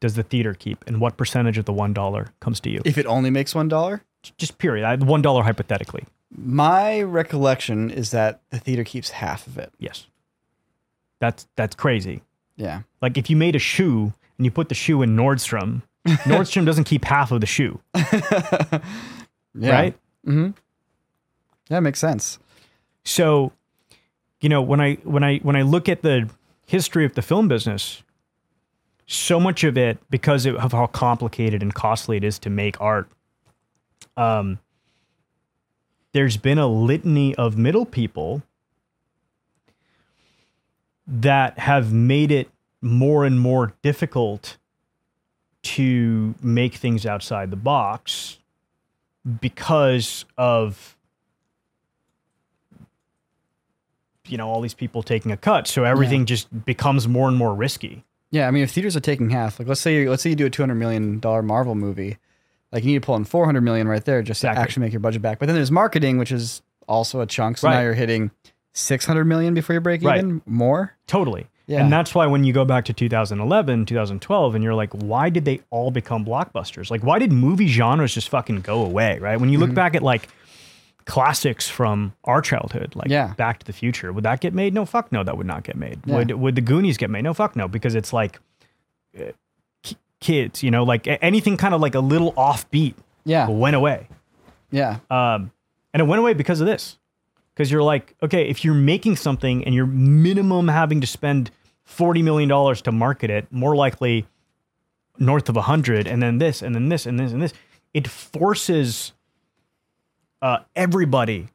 does 0.00 0.14
the 0.14 0.22
theater 0.22 0.54
keep, 0.54 0.82
and 0.86 1.00
what 1.00 1.16
percentage 1.16 1.58
of 1.58 1.64
the 1.66 1.72
one 1.72 1.92
dollar 1.92 2.32
comes 2.40 2.60
to 2.60 2.70
you? 2.70 2.80
If 2.84 2.96
it 2.98 3.06
only 3.06 3.30
makes 3.30 3.54
one 3.54 3.68
dollar, 3.68 4.02
Just 4.38 4.58
period. 4.58 5.02
One 5.04 5.22
dollar 5.22 5.42
hypothetically. 5.42 6.04
my 6.30 7.02
recollection 7.02 7.90
is 7.90 8.10
that 8.12 8.40
the 8.50 8.58
theater 8.58 8.84
keeps 8.84 9.10
half 9.10 9.46
of 9.46 9.58
it. 9.58 9.72
Yes. 9.78 10.06
That's 11.20 11.46
that's 11.54 11.76
crazy. 11.76 12.22
Yeah. 12.56 12.82
Like 13.00 13.16
if 13.16 13.30
you 13.30 13.36
made 13.36 13.54
a 13.54 13.60
shoe 13.60 14.12
and 14.36 14.44
you 14.44 14.50
put 14.50 14.68
the 14.68 14.74
shoe 14.74 15.02
in 15.02 15.16
Nordstrom, 15.16 15.82
Nordstrom 16.06 16.66
doesn't 16.66 16.84
keep 16.84 17.04
half 17.04 17.30
of 17.30 17.40
the 17.40 17.46
shoe, 17.46 17.78
yeah. 17.94 18.80
right? 19.54 19.98
Mm-hmm. 20.26 20.50
That 21.68 21.80
makes 21.80 21.98
sense. 21.98 22.38
So, 23.04 23.52
you 24.40 24.48
know, 24.48 24.62
when 24.62 24.80
I 24.80 24.94
when 25.04 25.22
I 25.22 25.38
when 25.38 25.56
I 25.56 25.62
look 25.62 25.88
at 25.88 26.02
the 26.02 26.28
history 26.66 27.04
of 27.04 27.14
the 27.14 27.22
film 27.22 27.48
business, 27.48 28.02
so 29.06 29.38
much 29.38 29.62
of 29.64 29.76
it 29.76 29.98
because 30.08 30.46
of 30.46 30.72
how 30.72 30.86
complicated 30.86 31.62
and 31.62 31.74
costly 31.74 32.16
it 32.16 32.24
is 32.24 32.38
to 32.40 32.50
make 32.50 32.80
art. 32.80 33.08
Um, 34.16 34.58
there's 36.12 36.36
been 36.36 36.58
a 36.58 36.66
litany 36.66 37.34
of 37.36 37.56
middle 37.56 37.86
people 37.86 38.42
that 41.12 41.58
have 41.58 41.92
made 41.92 42.30
it 42.30 42.48
more 42.80 43.24
and 43.24 43.38
more 43.40 43.74
difficult 43.82 44.56
to 45.62 46.34
make 46.40 46.74
things 46.76 47.04
outside 47.04 47.50
the 47.50 47.56
box 47.56 48.38
because 49.40 50.24
of 50.38 50.96
you 54.26 54.38
know 54.38 54.48
all 54.48 54.60
these 54.60 54.72
people 54.74 55.02
taking 55.02 55.32
a 55.32 55.36
cut 55.36 55.66
so 55.66 55.84
everything 55.84 56.24
just 56.24 56.64
becomes 56.64 57.06
more 57.08 57.28
and 57.28 57.36
more 57.36 57.54
risky 57.54 58.04
Yeah, 58.30 58.46
I 58.46 58.52
mean, 58.52 58.62
if 58.62 58.70
theaters 58.70 58.96
are 58.96 59.00
taking 59.00 59.30
half, 59.30 59.58
like 59.58 59.66
let's 59.68 59.80
say 59.80 59.96
you 60.02 60.08
let's 60.10 60.22
say 60.22 60.30
you 60.30 60.36
do 60.36 60.46
a 60.46 60.50
two 60.50 60.62
hundred 60.62 60.76
million 60.76 61.18
dollar 61.18 61.42
Marvel 61.42 61.74
movie, 61.74 62.16
like 62.70 62.84
you 62.84 62.92
need 62.92 63.02
to 63.02 63.06
pull 63.06 63.16
in 63.16 63.24
four 63.24 63.44
hundred 63.44 63.62
million 63.62 63.88
right 63.88 64.04
there 64.04 64.22
just 64.22 64.40
Exactly. 64.40 64.56
to 64.56 64.62
actually 64.62 64.80
make 64.86 64.92
your 64.92 65.00
budget 65.00 65.20
back. 65.20 65.40
But 65.40 65.46
then 65.46 65.56
there's 65.56 65.72
marketing, 65.72 66.16
which 66.16 66.30
is 66.30 66.62
also 66.86 67.20
a 67.20 67.26
chunk. 67.26 67.58
So 67.58 67.68
now 67.68 67.80
you're 67.80 67.92
hitting 67.94 68.30
six 68.80 69.04
hundred 69.04 69.24
million 69.26 69.54
before 69.54 69.74
you 69.74 69.80
break 69.80 70.02
Right. 70.02 70.18
even. 70.18 70.42
More. 70.46 70.94
totally 71.06 71.46
Yeah. 71.66 71.82
and 71.82 71.92
that's 71.92 72.14
why 72.14 72.26
when 72.26 72.42
you 72.44 72.52
go 72.52 72.64
back 72.64 72.84
to 72.86 72.92
2011 72.92 73.86
2012 73.86 74.54
and 74.54 74.64
you're 74.64 74.74
like 74.74 74.90
why 74.92 75.28
did 75.30 75.44
they 75.44 75.60
all 75.70 75.90
become 75.90 76.24
blockbusters 76.24 76.90
like 76.90 77.02
why 77.02 77.18
did 77.18 77.30
movie 77.32 77.66
genres 77.68 78.14
just 78.14 78.28
fucking 78.28 78.60
go 78.62 78.82
away 78.84 79.18
right 79.18 79.38
when 79.40 79.50
you 79.50 79.58
Mm-hmm. 79.58 79.66
look 79.68 79.74
back 79.74 79.94
at 79.94 80.02
like 80.02 80.28
classics 81.06 81.68
from 81.68 82.12
our 82.24 82.40
childhood 82.40 82.94
like 82.94 83.08
Yeah. 83.08 83.34
back 83.36 83.58
to 83.60 83.66
the 83.66 83.72
future 83.72 84.12
would 84.12 84.24
that 84.24 84.40
get 84.40 84.54
made 84.54 84.74
no 84.74 84.84
fuck 84.84 85.10
no 85.10 85.24
that 85.24 85.36
would 85.36 85.46
not 85.46 85.64
get 85.64 85.76
made 85.76 85.98
Yeah. 86.04 86.16
would 86.16 86.30
would 86.32 86.54
the 86.54 86.60
goonies 86.60 86.96
get 86.96 87.10
made 87.10 87.22
no 87.24 87.34
fuck 87.34 87.56
no 87.56 87.66
because 87.68 87.94
it's 87.94 88.12
like 88.12 88.38
uh, 89.18 89.32
ki- 89.82 89.96
kids 90.20 90.62
you 90.62 90.70
know 90.70 90.84
like 90.84 91.06
anything 91.22 91.56
kind 91.56 91.74
of 91.74 91.80
like 91.80 91.94
a 91.94 92.00
little 92.00 92.32
offbeat 92.34 92.94
Yeah. 93.24 93.48
went 93.48 93.74
away 93.76 94.08
Yeah. 94.70 94.98
Um, 95.10 95.50
and 95.92 96.00
it 96.00 96.04
went 96.04 96.20
away 96.20 96.32
because 96.34 96.60
of 96.60 96.68
this. 96.68 96.96
Because 97.54 97.70
you're 97.70 97.82
like, 97.82 98.14
okay, 98.22 98.48
if 98.48 98.64
you're 98.64 98.74
making 98.74 99.16
something 99.16 99.64
and 99.64 99.74
you're 99.74 99.86
minimum 99.86 100.68
having 100.68 101.00
to 101.00 101.06
spend 101.06 101.50
$40 101.86 102.22
million 102.22 102.74
to 102.76 102.92
market 102.92 103.30
it, 103.30 103.46
more 103.50 103.76
likely 103.76 104.26
north 105.18 105.48
of 105.48 105.56
100, 105.56 106.06
and 106.06 106.22
then 106.22 106.38
this, 106.38 106.62
and 106.62 106.74
then 106.74 106.88
this, 106.88 107.06
and 107.06 107.18
this, 107.18 107.32
and 107.32 107.42
this, 107.42 107.52
it 107.92 108.08
forces 108.08 109.12
uh, 110.40 110.58
everybody 110.74 111.48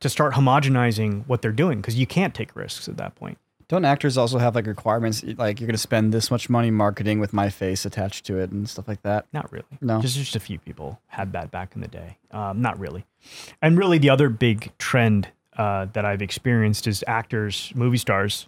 to 0.00 0.08
start 0.08 0.34
homogenizing 0.34 1.26
what 1.26 1.42
they're 1.42 1.52
doing 1.52 1.80
because 1.80 1.96
you 1.96 2.06
can't 2.06 2.34
take 2.34 2.56
risks 2.56 2.88
at 2.88 2.96
that 2.96 3.14
point. 3.14 3.38
Don't 3.72 3.86
actors 3.86 4.18
also 4.18 4.36
have 4.36 4.54
like 4.54 4.66
requirements? 4.66 5.24
Like 5.24 5.58
you're 5.58 5.66
going 5.66 5.72
to 5.72 5.78
spend 5.78 6.12
this 6.12 6.30
much 6.30 6.50
money 6.50 6.70
marketing 6.70 7.20
with 7.20 7.32
my 7.32 7.48
face 7.48 7.86
attached 7.86 8.26
to 8.26 8.38
it 8.38 8.50
and 8.50 8.68
stuff 8.68 8.86
like 8.86 9.00
that. 9.00 9.24
Not 9.32 9.50
really. 9.50 9.64
No. 9.80 9.98
Just 10.02 10.18
just 10.18 10.36
a 10.36 10.40
few 10.40 10.58
people 10.58 11.00
had 11.06 11.32
that 11.32 11.50
back 11.50 11.74
in 11.74 11.80
the 11.80 11.88
day. 11.88 12.18
Um, 12.32 12.60
not 12.60 12.78
really. 12.78 13.06
And 13.62 13.78
really, 13.78 13.96
the 13.96 14.10
other 14.10 14.28
big 14.28 14.76
trend 14.76 15.28
uh, 15.56 15.86
that 15.94 16.04
I've 16.04 16.20
experienced 16.20 16.86
is 16.86 17.02
actors, 17.06 17.72
movie 17.74 17.96
stars, 17.96 18.46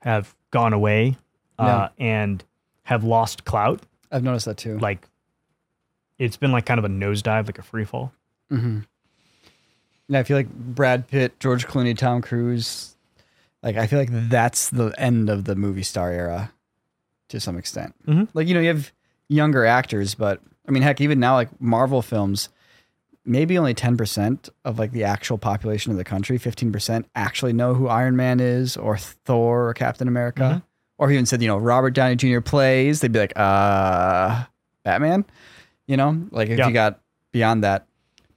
have 0.00 0.34
gone 0.50 0.74
away 0.74 1.16
uh, 1.58 1.88
and 1.98 2.44
have 2.82 3.04
lost 3.04 3.46
clout. 3.46 3.80
I've 4.12 4.22
noticed 4.22 4.44
that 4.44 4.58
too. 4.58 4.78
Like, 4.78 5.08
it's 6.18 6.36
been 6.36 6.52
like 6.52 6.66
kind 6.66 6.76
of 6.78 6.84
a 6.84 6.88
nosedive, 6.88 7.46
like 7.46 7.58
a 7.58 7.62
free 7.62 7.86
fall. 7.86 8.12
hmm 8.50 8.80
Yeah, 10.08 10.18
I 10.18 10.24
feel 10.24 10.36
like 10.36 10.52
Brad 10.52 11.08
Pitt, 11.08 11.40
George 11.40 11.66
Clooney, 11.66 11.96
Tom 11.96 12.20
Cruise. 12.20 12.95
Like 13.66 13.76
I 13.76 13.86
feel 13.88 13.98
like 13.98 14.08
that's 14.30 14.70
the 14.70 14.94
end 14.96 15.28
of 15.28 15.44
the 15.44 15.56
movie 15.56 15.82
star 15.82 16.10
era, 16.12 16.52
to 17.30 17.40
some 17.40 17.58
extent. 17.58 17.94
Mhm. 18.06 18.28
Like 18.32 18.46
you 18.48 18.54
know 18.54 18.60
you 18.60 18.68
have 18.68 18.92
younger 19.28 19.66
actors, 19.66 20.14
but 20.14 20.40
I 20.68 20.70
mean 20.70 20.82
heck, 20.84 21.00
even 21.00 21.18
now 21.20 21.34
like 21.34 21.48
Marvel 21.60 22.00
films, 22.00 22.48
maybe 23.24 23.58
only 23.58 23.74
ten 23.74 23.96
percent 23.96 24.48
of 24.64 24.78
like 24.78 24.92
the 24.92 25.02
actual 25.04 25.36
population 25.36 25.90
of 25.90 25.98
the 25.98 26.04
country, 26.04 26.38
fifteen 26.38 26.70
percent 26.70 27.06
actually 27.16 27.52
know 27.52 27.74
who 27.74 27.88
Iron 27.88 28.14
Man 28.16 28.38
is 28.40 28.76
or 28.76 28.96
Thor 28.96 29.68
or 29.68 29.74
Captain 29.74 30.06
America, 30.06 30.62
or 30.96 31.10
even 31.10 31.26
said 31.26 31.42
you 31.42 31.48
know 31.48 31.58
Robert 31.58 31.90
Downey 31.90 32.14
Jr. 32.16 32.40
plays. 32.40 33.00
They'd 33.00 33.10
be 33.12 33.18
like, 33.18 33.36
uh, 33.36 34.44
Batman. 34.84 35.24
You 35.88 35.96
know, 35.96 36.24
like 36.30 36.48
if 36.50 36.58
Yeah. 36.58 36.68
you 36.68 36.72
got 36.72 37.00
beyond 37.32 37.64
that, 37.64 37.86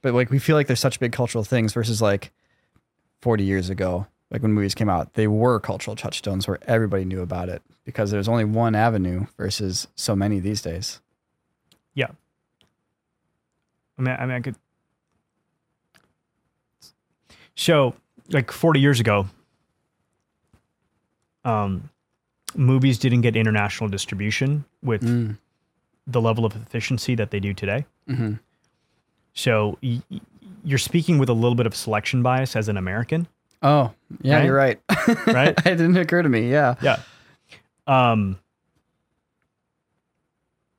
but 0.02 0.12
like 0.12 0.30
we 0.30 0.40
feel 0.40 0.56
like 0.56 0.66
there's 0.66 0.80
such 0.80 0.98
big 0.98 1.12
cultural 1.12 1.44
things 1.44 1.72
versus 1.72 2.02
like 2.02 2.32
40 3.22 3.44
years 3.44 3.70
ago 3.70 4.06
like 4.30 4.42
when 4.42 4.52
movies 4.52 4.74
came 4.74 4.88
out 4.88 5.14
they 5.14 5.26
were 5.26 5.58
cultural 5.60 5.96
touchstones 5.96 6.46
where 6.48 6.58
everybody 6.66 7.04
knew 7.04 7.20
about 7.20 7.48
it 7.48 7.62
because 7.84 8.10
there's 8.10 8.28
only 8.28 8.44
one 8.44 8.74
avenue 8.74 9.26
versus 9.36 9.88
so 9.96 10.14
many 10.16 10.38
these 10.40 10.62
days 10.62 11.00
Yeah. 11.94 12.10
I 13.98 14.02
mean, 14.02 14.16
I 14.18 14.26
mean, 14.26 14.36
I 14.36 14.40
could. 14.40 14.56
So, 17.54 17.94
like 18.30 18.50
40 18.50 18.80
years 18.80 19.00
ago, 19.00 19.26
um, 21.44 21.90
movies 22.56 22.98
didn't 22.98 23.20
get 23.20 23.36
international 23.36 23.90
distribution 23.90 24.64
with 24.82 25.02
mm. 25.02 25.36
the 26.06 26.20
level 26.20 26.44
of 26.44 26.56
efficiency 26.56 27.14
that 27.16 27.30
they 27.30 27.40
do 27.40 27.52
today. 27.52 27.84
hmm 28.06 28.34
So, 29.34 29.78
y- 29.82 30.02
you're 30.64 30.78
speaking 30.78 31.18
with 31.18 31.28
a 31.28 31.34
little 31.34 31.54
bit 31.54 31.66
of 31.66 31.74
selection 31.74 32.22
bias 32.22 32.56
as 32.56 32.68
an 32.68 32.76
American, 32.76 33.26
oh 33.62 33.92
yeah 34.22 34.36
Right? 34.36 34.44
you're 34.44 34.54
right 34.54 34.80
Right? 35.26 35.48
it 35.66 35.76
didn't 35.76 35.96
occur 35.96 36.22
to 36.22 36.28
me 36.28 36.50
yeah 36.50 36.74
Yeah. 36.82 36.98
Um, 37.86 38.38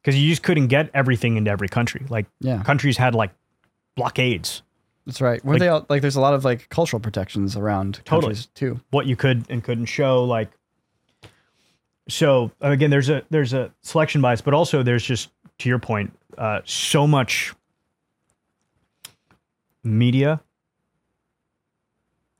because 0.01 0.19
you 0.19 0.29
just 0.29 0.41
couldn't 0.43 0.67
get 0.67 0.89
everything 0.93 1.38
into 1.38 1.51
every 1.51 1.67
country. 1.67 2.05
Like 2.09 2.25
yeah 2.39 2.63
countries 2.63 2.97
had 2.97 3.13
like 3.15 3.32
blockades 3.95 4.61
That's 5.05 5.21
right. 5.21 5.43
Were 5.45 5.53
Like- 5.53 5.59
they 5.59 5.67
all, 5.67 5.86
like? 5.89 6.01
There's 6.01 6.15
a 6.15 6.21
lot 6.21 6.34
of 6.34 6.43
like 6.45 6.69
cultural 6.69 6.99
protections 6.99 7.55
around 7.57 8.01
Totally. 8.05 8.21
countries 8.34 8.45
too. 8.55 8.79
what 8.91 9.05
you 9.05 9.15
could 9.15 9.45
and 9.49 9.63
couldn't 9.63 9.86
show 9.86 10.23
like 10.23 10.49
so 12.09 12.51
again 12.61 12.89
there's 12.89 13.09
a 13.09 13.21
there's 13.29 13.53
a 13.53 13.71
selection 13.84 14.21
bias 14.21 14.41
but 14.41 14.53
also 14.53 14.82
there's 14.84 15.03
just 15.03 15.29
to 15.59 15.69
your 15.69 15.79
point 15.79 16.11
uh, 16.38 16.61
so 16.65 17.05
much 17.05 17.53
media 19.84 20.39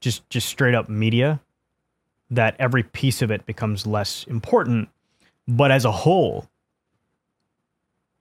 just 0.02 0.30
just 0.30 0.48
straight 0.48 0.76
up 0.76 0.90
media 0.90 1.40
that 2.30 2.56
every 2.60 2.84
piece 2.84 3.22
of 3.22 3.32
it 3.32 3.46
becomes 3.46 3.88
less 3.88 4.26
important 4.26 4.90
but 5.48 5.72
as 5.72 5.86
a 5.86 5.92
whole 5.92 6.48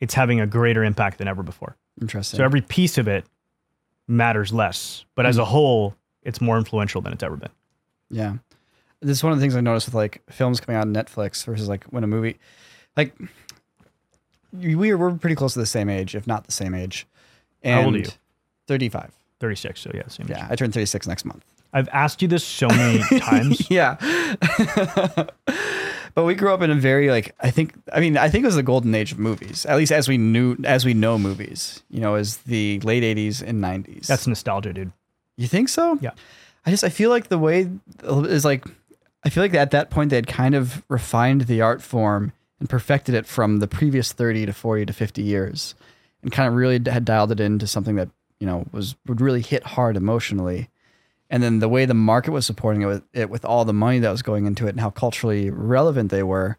it's 0.01 0.15
having 0.15 0.41
a 0.41 0.47
greater 0.47 0.85
impact 0.85 1.19
than 1.19 1.27
ever 1.27 1.43
before 1.43 1.77
Interesting. 2.01 2.39
so 2.39 2.45
every 2.45 2.61
piece 2.61 2.97
of 2.99 3.09
it 3.09 3.25
matters 4.07 4.53
less 4.53 5.05
but 5.15 5.27
as 5.27 5.39
a 5.39 5.43
mm. 5.43 5.47
whole 5.47 5.97
it's 6.23 6.41
more 6.41 6.59
influential 6.59 7.01
than 7.01 7.13
it's 7.13 7.23
ever 7.23 7.37
been 7.37 7.51
Yeah. 8.11 8.37
This 9.01 9.17
is 9.17 9.25
one 9.25 9.33
of 9.33 9.39
the 9.39 9.43
things 9.43 9.57
I 9.57 9.63
noticed 9.63 9.87
with 9.87 9.95
like 9.95 10.23
films 10.31 10.61
coming 10.61 10.77
out 10.77 10.87
on 10.87 10.93
Netflix 10.93 11.45
versus 11.47 11.69
like 11.69 11.85
when 11.85 12.05
a 12.05 12.07
movie, 12.07 12.39
like 12.97 13.15
we 14.53 14.91
are 14.91 14.99
we're 14.99 15.15
pretty 15.15 15.37
close 15.37 15.55
to 15.55 15.59
the 15.59 15.65
same 15.67 15.89
age, 15.89 16.15
if 16.15 16.27
not 16.27 16.45
the 16.45 16.53
same 16.53 16.75
age. 16.75 17.07
And 17.63 17.81
How 17.81 17.87
old 17.87 17.95
are 17.95 17.99
you? 17.99 18.07
Thirty-five. 18.67 19.13
36 19.39 19.81
so 19.81 19.91
yeah 19.95 20.07
same 20.09 20.27
Yeah, 20.29 20.47
I 20.51 20.55
turn 20.55 20.71
thirty-six 20.71 21.07
next 21.07 21.25
month. 21.25 21.45
I've 21.73 21.89
asked 21.91 22.21
you 22.23 22.29
this 22.29 22.45
so 22.45 22.69
many 22.69 22.99
times. 23.21 23.71
yeah. 23.71 23.95
but 26.15 26.25
we 26.25 26.35
grew 26.35 26.53
up 26.53 26.63
in 26.63 26.71
a 26.71 26.75
very 26.75 27.11
like 27.11 27.35
I 27.41 27.51
think 27.51 27.75
I 27.93 28.01
mean 28.01 28.17
I 28.17 28.29
think 28.29 28.43
it 28.45 28.47
was 28.47 28.57
the 28.57 28.63
golden 28.63 28.95
age 28.95 29.13
of 29.13 29.19
movies. 29.19 29.67
At 29.67 29.77
least 29.77 29.93
as 29.93 30.09
we 30.09 30.19
knew 30.19 30.57
as 30.65 30.85
we 30.85 30.95
know 30.95 31.19
movies. 31.19 31.83
You 31.91 32.01
know, 32.01 32.15
as 32.15 32.39
the 32.39 32.81
late 32.81 33.05
eighties 33.05 33.43
and 33.43 33.61
nineties. 33.61 34.07
That's 34.07 34.27
nostalgia, 34.27 34.73
dude. 34.73 34.93
You 35.37 35.47
think 35.47 35.69
so? 35.69 35.99
Yeah. 36.01 36.11
I 36.67 36.71
just 36.71 36.85
I 36.85 36.89
feel 36.89 37.11
like 37.11 37.29
the 37.29 37.39
way 37.39 37.71
is 38.05 38.45
like 38.45 38.65
I 39.25 39.29
feel 39.31 39.43
like 39.43 39.55
at 39.55 39.71
that 39.73 39.91
point 39.91 40.11
they 40.11 40.17
had 40.17 40.27
kind 40.27 40.55
of 40.55 40.83
refined 40.89 41.43
the 41.43 41.61
art 41.61 41.83
form 41.83 42.33
and 42.59 42.69
perfected 42.69 43.15
it 43.15 43.27
from 43.27 43.59
the 43.59 43.69
previous 43.69 44.13
30 44.13 44.47
to 44.47 44.53
40 44.53 44.87
to 44.87 44.93
50 44.93 45.23
years 45.23 45.75
and 46.23 46.33
kind 46.33 46.49
of 46.49 46.55
really 46.55 46.81
had 46.91 47.05
dialed 47.05 47.33
it 47.33 47.41
into 47.41 47.67
something 47.67 47.97
that, 47.97 48.09
you 48.39 48.47
know, 48.47 48.67
was 48.73 48.97
would 49.07 49.21
really 49.21 49.43
hit 49.43 49.65
hard 49.65 49.97
emotionally. 49.97 50.69
And 51.33 51.43
then 51.43 51.61
the 51.61 51.69
way 51.69 51.85
the 51.87 51.95
market 51.95 52.33
was 52.33 52.45
supporting 52.45 52.83
it 52.83 52.87
with 52.87 53.03
it 53.13 53.31
with 53.31 53.45
all 53.45 53.65
the 53.65 53.73
money 53.73 54.01
that 54.01 54.11
was 54.11 54.23
going 54.23 54.47
into 54.47 54.67
it 54.67 54.71
and 54.71 54.81
how 54.81 54.91
culturally 54.91 55.49
relevant 55.51 56.11
they 56.11 56.25
were, 56.25 56.59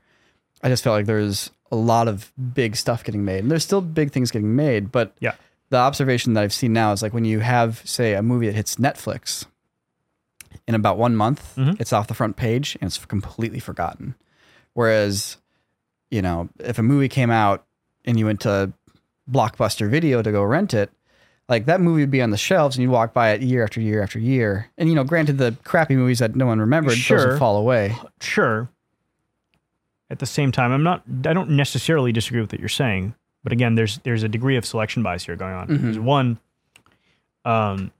I 0.64 0.70
just 0.70 0.84
felt 0.84 0.96
like 0.96 1.06
there's 1.08 1.52
a 1.72 1.76
lot 1.76 2.08
of 2.08 2.32
big 2.54 2.76
stuff 2.76 3.04
getting 3.04 3.26
made. 3.26 3.40
And 3.40 3.52
there's 3.52 3.64
still 3.64 3.82
big 3.82 4.12
things 4.12 4.32
getting 4.32 4.56
made, 4.56 4.92
but 4.92 5.14
Yeah. 5.20 5.34
the 5.70 5.78
observation 5.78 6.34
that 6.34 6.44
I've 6.44 6.54
seen 6.54 6.72
now 6.74 6.92
is 6.94 7.02
like 7.02 7.14
when 7.14 7.26
you 7.26 7.40
have, 7.40 7.82
say, 7.86 8.14
a 8.14 8.22
movie 8.22 8.46
that 8.48 8.56
hits 8.56 8.76
Netflix 8.78 9.46
in 10.68 10.76
about 10.76 10.98
one 10.98 11.16
month, 11.16 11.54
Mhm. 11.58 11.80
it's 11.80 11.92
off 11.94 12.08
the 12.08 12.14
front 12.14 12.36
page 12.38 12.78
and 12.82 12.88
it's 12.88 12.98
completely 13.06 13.60
forgotten. 13.60 14.16
Whereas, 14.74 15.38
you 16.10 16.22
know, 16.22 16.50
if 16.60 16.78
a 16.80 16.84
movie 16.84 17.10
came 17.10 17.32
out 17.32 17.66
and 18.06 18.18
you 18.20 18.26
went 18.26 18.40
to 18.42 18.72
Blockbuster 19.30 19.90
Video 19.90 20.22
to 20.22 20.32
go 20.32 20.44
rent 20.44 20.74
it, 20.74 20.92
like 21.50 21.66
that 21.66 21.82
movie 21.82 22.02
would 22.02 22.12
be 22.12 22.22
on 22.22 22.30
the 22.30 22.38
shelves 22.38 22.76
and 22.78 22.84
you'd 22.84 22.92
walk 22.92 23.14
by 23.14 23.32
it 23.32 23.42
year 23.42 23.64
after 23.64 23.82
year 23.82 24.02
after 24.02 24.20
year. 24.20 24.70
And, 24.78 24.88
you 24.88 24.96
know, 24.96 25.04
granted, 25.04 25.38
the 25.38 25.56
crappy 25.64 25.96
movies 25.96 26.20
that 26.20 26.36
no 26.36 26.46
one 26.46 26.60
remembered, 26.60 26.92
those 26.92 26.98
Sure. 27.00 27.30
would 27.32 27.40
fall 27.40 27.58
away. 27.58 27.96
Sure. 28.22 28.70
At 30.10 30.20
the 30.20 30.26
same 30.26 30.52
time, 30.52 30.72
I'm 30.72 30.84
not 30.84 31.04
I 31.26 31.34
don't 31.34 31.52
necessarily 31.52 32.12
disagree 32.12 32.42
with 32.42 32.52
what 32.52 32.60
you're 32.60 32.70
saying, 32.70 33.16
but 33.44 33.52
again, 33.54 33.76
there's 33.76 34.00
there's 34.00 34.24
a 34.24 34.30
degree 34.30 34.58
of 34.58 34.66
selection 34.66 35.04
bias 35.04 35.26
here 35.26 35.36
going 35.36 35.54
on. 35.54 35.68
Mhm. 35.68 35.82
There's 35.82 36.00
one 36.00 36.40
um 37.46 37.92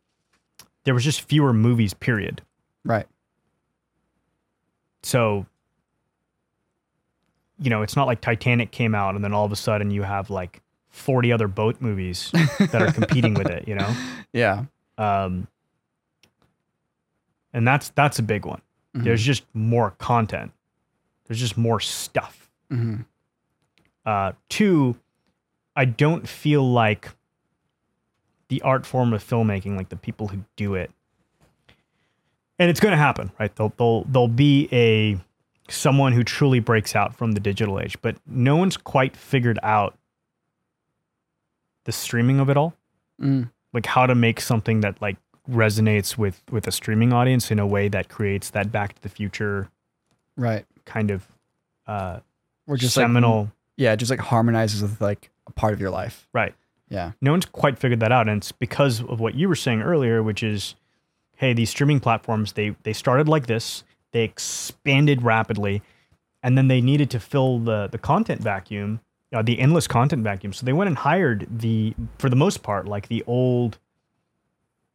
there 0.84 0.94
was 0.94 1.04
just 1.04 1.22
fewer 1.22 1.54
movies, 1.54 1.94
period. 1.94 2.42
Right. 2.84 3.08
So 5.04 5.46
you 7.60 7.70
know, 7.70 7.82
it's 7.84 7.96
not 7.96 8.08
like 8.08 8.22
Titanic 8.22 8.72
came 8.72 8.96
out 8.96 9.14
and 9.16 9.24
then 9.24 9.34
all 9.34 9.46
of 9.46 9.52
a 9.52 9.56
sudden 9.56 9.92
you 9.92 10.02
have 10.04 10.30
like 10.30 10.61
40 10.92 11.32
other 11.32 11.48
boat 11.48 11.78
movies 11.82 12.32
that 12.60 12.76
are 12.82 12.92
competing 12.92 13.34
with 13.34 13.48
it, 13.48 13.68
you 13.68 13.76
know? 13.76 13.94
Yeah. 14.34 14.66
Um, 14.98 15.48
and 17.54 17.68
that's 17.68 17.90
that's 17.90 18.18
a 18.20 18.24
big 18.24 18.46
one. 18.46 18.62
Mhm. 18.96 19.04
There's 19.04 19.24
just 19.24 19.44
more 19.54 19.92
content. 19.98 20.52
There's 21.26 21.40
just 21.40 21.58
more 21.58 21.80
stuff. 21.80 22.50
Mhm. 22.72 23.06
Uh, 24.06 24.32
two, 24.50 24.96
I 25.76 25.86
don't 25.86 26.28
feel 26.28 26.70
like 26.70 27.10
the 28.48 28.62
art 28.62 28.86
form 28.86 29.14
of 29.14 29.24
filmmaking, 29.24 29.76
like 29.76 29.90
the 29.90 29.96
people 29.98 30.30
who 30.30 30.44
do 30.56 30.76
it, 30.76 30.92
and 32.60 32.70
it's 32.70 32.80
going 32.80 32.92
to 32.92 32.98
happen, 32.98 33.32
right? 33.40 33.54
There'll, 33.56 33.74
there'll 33.78 34.04
there'll 34.06 34.28
be 34.28 34.68
a 34.72 35.18
someone 35.72 36.14
who 36.14 36.24
truly 36.24 36.60
breaks 36.60 36.96
out 36.96 37.16
from 37.16 37.34
the 37.34 37.40
digital 37.40 37.80
age, 37.80 37.98
but 38.02 38.16
no 38.26 38.56
one's 38.56 38.78
quite 38.78 39.16
figured 39.16 39.60
out 39.64 39.98
the 41.86 41.92
streaming 41.92 42.40
of 42.40 42.50
it 42.50 42.58
all 42.58 42.74
Mm. 43.20 43.52
like 43.74 43.86
how 43.86 44.06
to 44.08 44.16
make 44.16 44.42
something 44.42 44.82
that 44.82 45.00
like 45.02 45.18
resonates 45.50 46.18
with 46.18 46.42
with 46.52 46.66
a 46.68 46.72
streaming 46.72 47.14
audience 47.14 47.52
in 47.52 47.60
a 47.60 47.68
way 47.68 47.88
that 47.88 48.10
creates 48.10 48.50
that 48.52 48.72
back 48.72 48.94
to 48.96 49.02
the 49.02 49.10
future 49.10 49.70
Right. 50.38 50.66
kind 50.86 51.12
of 51.12 51.28
uh 51.88 52.20
Or 52.68 52.78
just 52.78 52.96
like 52.98 53.04
seminal 53.04 53.52
yeah, 53.78 53.96
just 53.96 54.12
like 54.12 54.20
harmonizes 54.20 54.82
with 54.82 55.02
like 55.02 55.30
a 55.48 55.52
part 55.52 55.74
of 55.74 55.80
your 55.82 55.90
life. 55.92 56.28
right 56.34 56.54
Yeah. 56.90 57.12
no 57.22 57.32
one's 57.32 57.46
quite 57.46 57.78
figured 57.80 58.00
that 58.00 58.12
out 58.12 58.28
and 58.28 58.38
it's 58.38 58.52
because 58.52 59.02
of 59.02 59.20
what 59.20 59.36
you 59.36 59.48
were 59.48 59.56
saying 59.56 59.82
earlier 59.82 60.24
which 60.24 60.42
is 60.44 60.76
hey 61.36 61.54
these 61.54 61.70
streaming 61.70 62.00
platforms 62.00 62.54
they 62.54 62.76
they 62.84 62.94
started 62.94 63.28
like 63.28 63.46
this 63.48 63.84
they 64.14 64.24
expanded 64.24 65.22
rapidly 65.22 65.82
and 66.44 66.58
then 66.58 66.68
they 66.68 66.82
needed 66.82 67.10
to 67.12 67.20
fill 67.20 67.60
the 67.60 67.88
the 67.92 67.98
content 68.00 68.42
vacuum 68.42 69.00
uh, 69.34 69.42
the 69.42 69.60
endless 69.60 69.88
content 69.88 70.24
vacuum. 70.24 70.54
So 70.54 70.66
they 70.66 70.74
went 70.74 70.88
and 70.90 70.98
hired 70.98 71.48
the 71.50 71.94
for 72.18 72.30
the 72.30 72.36
most 72.36 72.64
part 72.64 72.88
like 72.88 73.08
the 73.08 73.24
old 73.28 73.78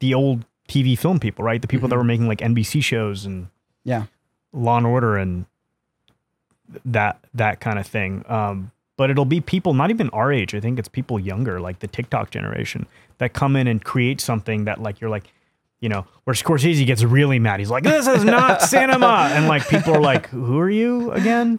the 0.01 0.12
old 0.14 0.45
tv 0.68 0.99
film 0.99 1.18
people 1.20 1.45
right? 1.45 1.62
The 1.62 1.68
people 1.68 1.89
that 1.89 1.95
Mhm. 1.95 1.99
were 1.99 2.05
making 2.05 2.28
like 2.28 2.39
nbc 2.41 2.82
shows 2.82 3.24
and 3.24 3.49
Yeah. 3.84 4.05
law 4.53 4.76
and 4.76 4.87
order 4.87 5.16
and 5.16 5.47
that 6.84 7.18
that 7.34 7.61
kind 7.61 7.78
of 7.78 7.87
thing. 7.87 8.24
Um 8.28 8.70
but 8.97 9.11
it'll 9.11 9.24
be 9.26 9.41
people 9.43 9.74
not 9.74 9.91
even 9.91 10.09
our 10.11 10.32
age 10.32 10.55
i 10.55 10.61
think 10.61 10.78
it's 10.78 10.89
people 10.89 11.20
younger 11.20 11.61
like 11.61 11.80
the 11.80 11.87
tiktok 11.87 12.30
generation 12.30 12.87
that 13.18 13.34
come 13.34 13.55
in 13.55 13.66
and 13.66 13.84
create 13.84 14.22
something 14.22 14.64
that 14.64 14.80
like 14.80 15.01
you're 15.03 15.11
like 15.11 15.30
you 15.80 15.89
know 15.91 16.07
where 16.24 16.32
scorsese 16.34 16.84
gets 16.87 17.03
really 17.05 17.39
mad. 17.39 17.61
He's 17.61 17.68
like 17.70 17.84
this 17.84 18.07
is 18.07 18.24
not 18.24 18.62
cinema. 18.62 19.28
And 19.32 19.47
like 19.47 19.68
people 19.68 19.95
are 19.95 20.01
like 20.01 20.28
who 20.30 20.59
are 20.59 20.70
you 20.70 21.12
again? 21.12 21.59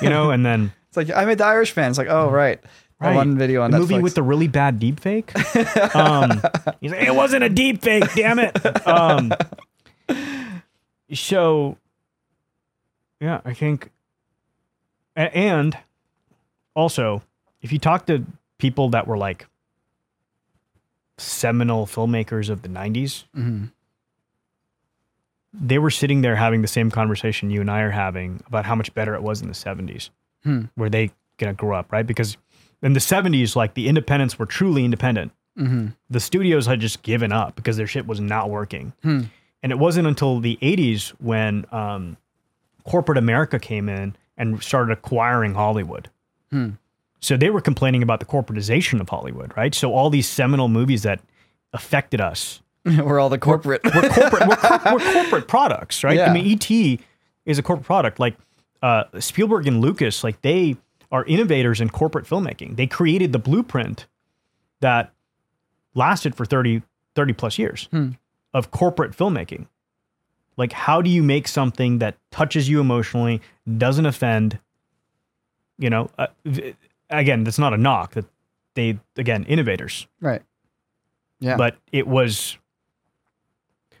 You 0.00 0.08
know 0.08 0.30
and 0.30 0.46
then 0.46 0.72
It's 0.96 1.08
like 1.08 1.16
I 1.16 1.24
made 1.24 1.38
the 1.38 1.44
Irishman. 1.46 1.88
It's 1.90 1.98
like, 1.98 2.08
oh 2.08 2.30
right. 2.30 2.60
Right. 2.98 3.14
one 3.14 3.36
video 3.36 3.60
on 3.62 3.70
the 3.70 3.76
Netflix. 3.76 3.80
movie 3.80 3.98
with 4.00 4.14
the 4.14 4.22
really 4.22 4.48
bad 4.48 4.78
deep 4.78 5.00
fake 5.00 5.30
um 5.94 6.40
he's 6.80 6.90
like 6.92 7.06
it 7.06 7.14
wasn't 7.14 7.44
a 7.44 7.50
deep 7.50 7.82
fake 7.82 8.04
damn 8.14 8.38
it 8.38 8.56
um 8.88 9.34
so 11.12 11.76
yeah 13.20 13.42
i 13.44 13.52
think 13.52 13.90
and 15.14 15.76
also 16.74 17.22
if 17.60 17.70
you 17.70 17.78
talk 17.78 18.06
to 18.06 18.24
people 18.56 18.88
that 18.88 19.06
were 19.06 19.18
like 19.18 19.46
seminal 21.18 21.84
filmmakers 21.86 22.48
of 22.48 22.62
the 22.62 22.68
90s 22.68 23.24
Mhm. 23.36 23.72
they 25.52 25.78
were 25.78 25.90
sitting 25.90 26.22
there 26.22 26.36
having 26.36 26.62
the 26.62 26.68
same 26.68 26.90
conversation 26.90 27.50
you 27.50 27.60
and 27.60 27.70
i 27.70 27.80
are 27.82 27.90
having 27.90 28.42
about 28.46 28.64
how 28.64 28.74
much 28.74 28.94
better 28.94 29.14
it 29.14 29.22
was 29.22 29.42
in 29.42 29.48
the 29.48 29.54
70s 29.54 30.08
Hmm. 30.46 30.66
where 30.76 30.88
they 30.88 31.10
gonna 31.38 31.52
grow 31.52 31.76
up 31.76 31.90
right 31.92 32.06
because 32.06 32.36
in 32.82 32.92
the 32.92 33.00
70s 33.00 33.54
like 33.56 33.74
the 33.74 33.88
independents 33.88 34.38
were 34.38 34.46
truly 34.46 34.84
independent 34.84 35.32
Mhm. 35.58 35.94
the 36.10 36.20
studios 36.20 36.66
had 36.66 36.80
just 36.80 37.02
given 37.02 37.32
up 37.32 37.56
because 37.56 37.76
their 37.78 37.86
shit 37.86 38.06
was 38.06 38.20
not 38.20 38.48
working. 38.50 38.92
Hmm. 39.02 39.22
And 39.62 39.72
it 39.72 39.78
wasn't 39.78 40.06
until 40.06 40.38
the 40.38 40.58
80s 40.62 41.10
when 41.18 41.64
um, 41.72 42.16
corporate 42.84 43.16
America 43.18 43.58
came 43.58 43.88
in 43.88 44.14
and 44.36 44.62
started 44.62 44.92
acquiring 44.92 45.54
Hollywood. 45.54 46.10
Hmm. 46.50 46.70
So 47.20 47.36
they 47.38 47.48
were 47.50 47.62
complaining 47.62 48.02
about 48.02 48.20
the 48.20 48.26
corporatization 48.26 49.00
of 49.00 49.08
Hollywood, 49.08 49.52
right? 49.56 49.74
So 49.74 49.94
all 49.94 50.10
these 50.10 50.28
seminal 50.28 50.68
movies 50.68 51.02
that 51.04 51.20
affected 51.72 52.20
us 52.20 52.60
We're 52.84 53.18
all 53.18 53.30
the 53.30 53.38
corporate. 53.38 53.80
we're 53.82 54.08
corporate, 54.10 54.46
we're, 54.48 54.56
cor- 54.56 54.92
we're 54.94 55.12
corporate 55.12 55.48
products, 55.48 56.04
right? 56.04 56.16
Yeah. 56.18 56.30
I 56.30 56.32
mean, 56.34 56.46
ET 56.52 57.00
is 57.46 57.58
a 57.58 57.62
corporate 57.62 57.86
product. 57.86 58.20
Like 58.20 58.36
uh, 58.82 59.04
Spielberg 59.18 59.66
and 59.66 59.80
Lucas, 59.80 60.22
like 60.24 60.40
they 60.42 60.76
are 61.12 61.24
innovators 61.24 61.80
in 61.80 61.88
corporate 61.90 62.26
filmmaking. 62.26 62.76
They 62.76 62.86
created 62.86 63.32
the 63.32 63.38
blueprint 63.38 64.06
that 64.80 65.12
lasted 65.94 66.34
for 66.34 66.44
30, 66.44 66.82
30 67.14 67.32
plus 67.32 67.58
years 67.58 67.88
Hmm. 67.90 68.10
of 68.52 68.70
corporate 68.70 69.12
filmmaking. 69.16 69.66
Like, 70.56 70.72
how 70.72 71.02
do 71.02 71.10
you 71.10 71.22
make 71.22 71.48
something 71.48 71.98
that 71.98 72.16
touches 72.30 72.68
you 72.68 72.80
emotionally, 72.80 73.40
doesn't 73.76 74.06
offend? 74.06 74.58
You 75.78 75.90
know, 75.90 76.10
uh, 76.18 76.28
again, 77.10 77.44
that's 77.44 77.58
not 77.58 77.74
a 77.74 77.76
knock. 77.76 78.12
That 78.14 78.24
they 78.74 78.98
again 79.16 79.44
innovators 79.44 80.06
right. 80.20 80.42
Yeah. 81.40 81.56
but 81.56 81.76
it 81.92 82.06
was 82.06 82.56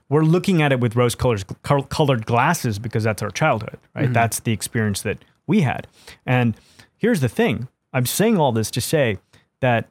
we're 0.08 0.22
looking 0.22 0.62
at 0.62 0.72
it 0.72 0.80
with 0.80 0.94
rose 0.96 1.14
colors, 1.14 1.44
colored 1.62 2.26
glasses 2.26 2.78
because 2.78 3.04
that's 3.04 3.22
our 3.22 3.30
childhood, 3.30 3.78
right? 3.94 4.12
That's 4.12 4.40
the 4.40 4.52
experience 4.52 5.02
that 5.02 5.18
we 5.46 5.62
had. 5.62 5.86
And 6.24 6.54
here's 6.96 7.20
the 7.20 7.28
thing 7.28 7.68
I'm 7.92 8.06
saying 8.06 8.38
all 8.38 8.52
this 8.52 8.70
to 8.72 8.80
say 8.80 9.18
that 9.60 9.88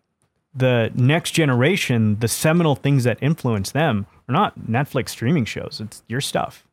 the 0.53 0.91
next 0.95 1.31
generation, 1.31 2.17
the 2.19 2.27
seminal 2.29 2.75
things 2.75 3.03
that 3.03 3.17
influence 3.21 3.71
them 3.71 4.05
are 4.29 4.33
not 4.33 4.57
Netflix 4.59 5.09
streaming 5.09 5.43
shows, 5.45 5.81
it's 5.83 6.01
your 6.07 6.21
stuff. 6.21 6.65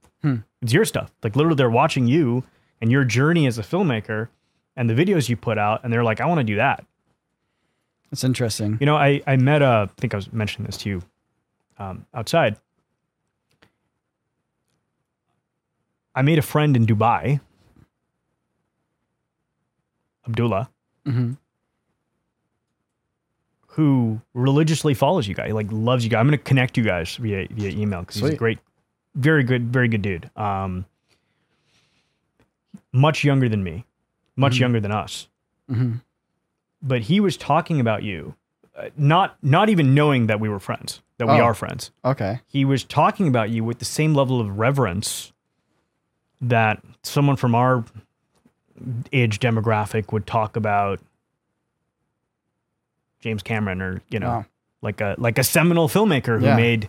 It's 0.62 0.72
your 0.72 0.84
stuff. 0.84 1.10
Like 1.24 1.34
literally, 1.34 1.56
they're 1.56 1.68
watching 1.70 2.06
you 2.06 2.44
and 2.80 2.92
your 2.92 3.04
journey 3.04 3.46
as 3.48 3.58
a 3.58 3.62
filmmaker 3.62 4.28
and 4.76 4.88
the 4.88 4.94
videos 4.94 5.28
you 5.28 5.36
put 5.36 5.58
out, 5.58 5.82
and 5.82 5.92
they're 5.92 6.04
like, 6.04 6.20
I 6.20 6.26
want 6.26 6.38
to 6.38 6.44
do 6.44 6.56
that. 6.56 6.84
It's 8.12 8.24
interesting. 8.24 8.78
You 8.78 8.86
know, 8.86 8.96
I, 8.96 9.20
I 9.26 9.36
met 9.36 9.62
a, 9.62 9.88
I 9.90 10.00
think 10.00 10.14
I 10.14 10.16
was 10.16 10.32
mentioning 10.32 10.66
this 10.66 10.76
to 10.78 10.88
you 10.88 11.02
um, 11.78 12.06
outside. 12.14 12.56
I 16.14 16.22
made 16.22 16.38
a 16.38 16.42
friend 16.42 16.76
in 16.76 16.86
Dubai, 16.86 17.40
Abdullah, 20.26 20.70
Mhm. 21.06 21.36
who 23.68 24.20
religiously 24.34 24.94
follows 24.94 25.26
you 25.26 25.34
guys, 25.34 25.52
like 25.52 25.66
loves 25.70 26.04
you 26.04 26.10
guys. 26.10 26.20
I'm 26.20 26.26
going 26.28 26.38
to 26.38 26.44
connect 26.44 26.76
you 26.76 26.84
guys 26.84 27.16
via 27.16 27.46
via 27.50 27.70
email 27.70 28.00
because 28.00 28.16
he's 28.16 28.30
a 28.30 28.36
great, 28.36 28.58
very 29.14 29.42
good, 29.42 29.72
very 29.72 29.88
good 29.88 30.02
dude. 30.02 30.30
Um, 30.36 30.84
much 32.92 33.24
younger 33.24 33.48
than 33.48 33.64
me, 33.64 33.84
much 34.36 34.58
younger 34.58 34.80
than 34.80 34.92
us 34.92 35.28
Mhm. 35.70 36.02
but 36.82 37.02
he 37.02 37.20
was 37.20 37.36
talking 37.38 37.80
about 37.80 38.02
you, 38.02 38.34
uh, 38.76 38.90
not 38.96 39.42
not 39.42 39.68
even 39.70 39.94
knowing 39.94 40.26
that 40.26 40.38
we 40.40 40.48
were 40.48 40.58
friends, 40.60 41.00
that 41.16 41.26
we 41.26 41.34
Oh. 41.34 41.44
are 41.44 41.54
friends. 41.54 41.90
Okay. 42.04 42.40
He 42.46 42.64
was 42.66 42.84
talking 42.84 43.26
about 43.28 43.48
you 43.50 43.64
with 43.64 43.78
the 43.78 43.84
same 43.86 44.14
level 44.14 44.40
of 44.40 44.58
reverence 44.58 45.31
that 46.42 46.82
someone 47.02 47.36
from 47.36 47.54
our 47.54 47.84
age 49.12 49.38
demographic 49.38 50.12
would 50.12 50.26
talk 50.26 50.56
about 50.56 51.00
James 53.20 53.42
Cameron 53.42 53.80
or 53.80 54.02
you 54.10 54.18
know 54.18 54.28
Wow. 54.28 54.44
like 54.82 55.00
a 55.00 55.14
like 55.18 55.38
a 55.38 55.44
seminal 55.44 55.88
filmmaker 55.88 56.38
who 56.40 56.46
Yeah. 56.46 56.56
made 56.56 56.88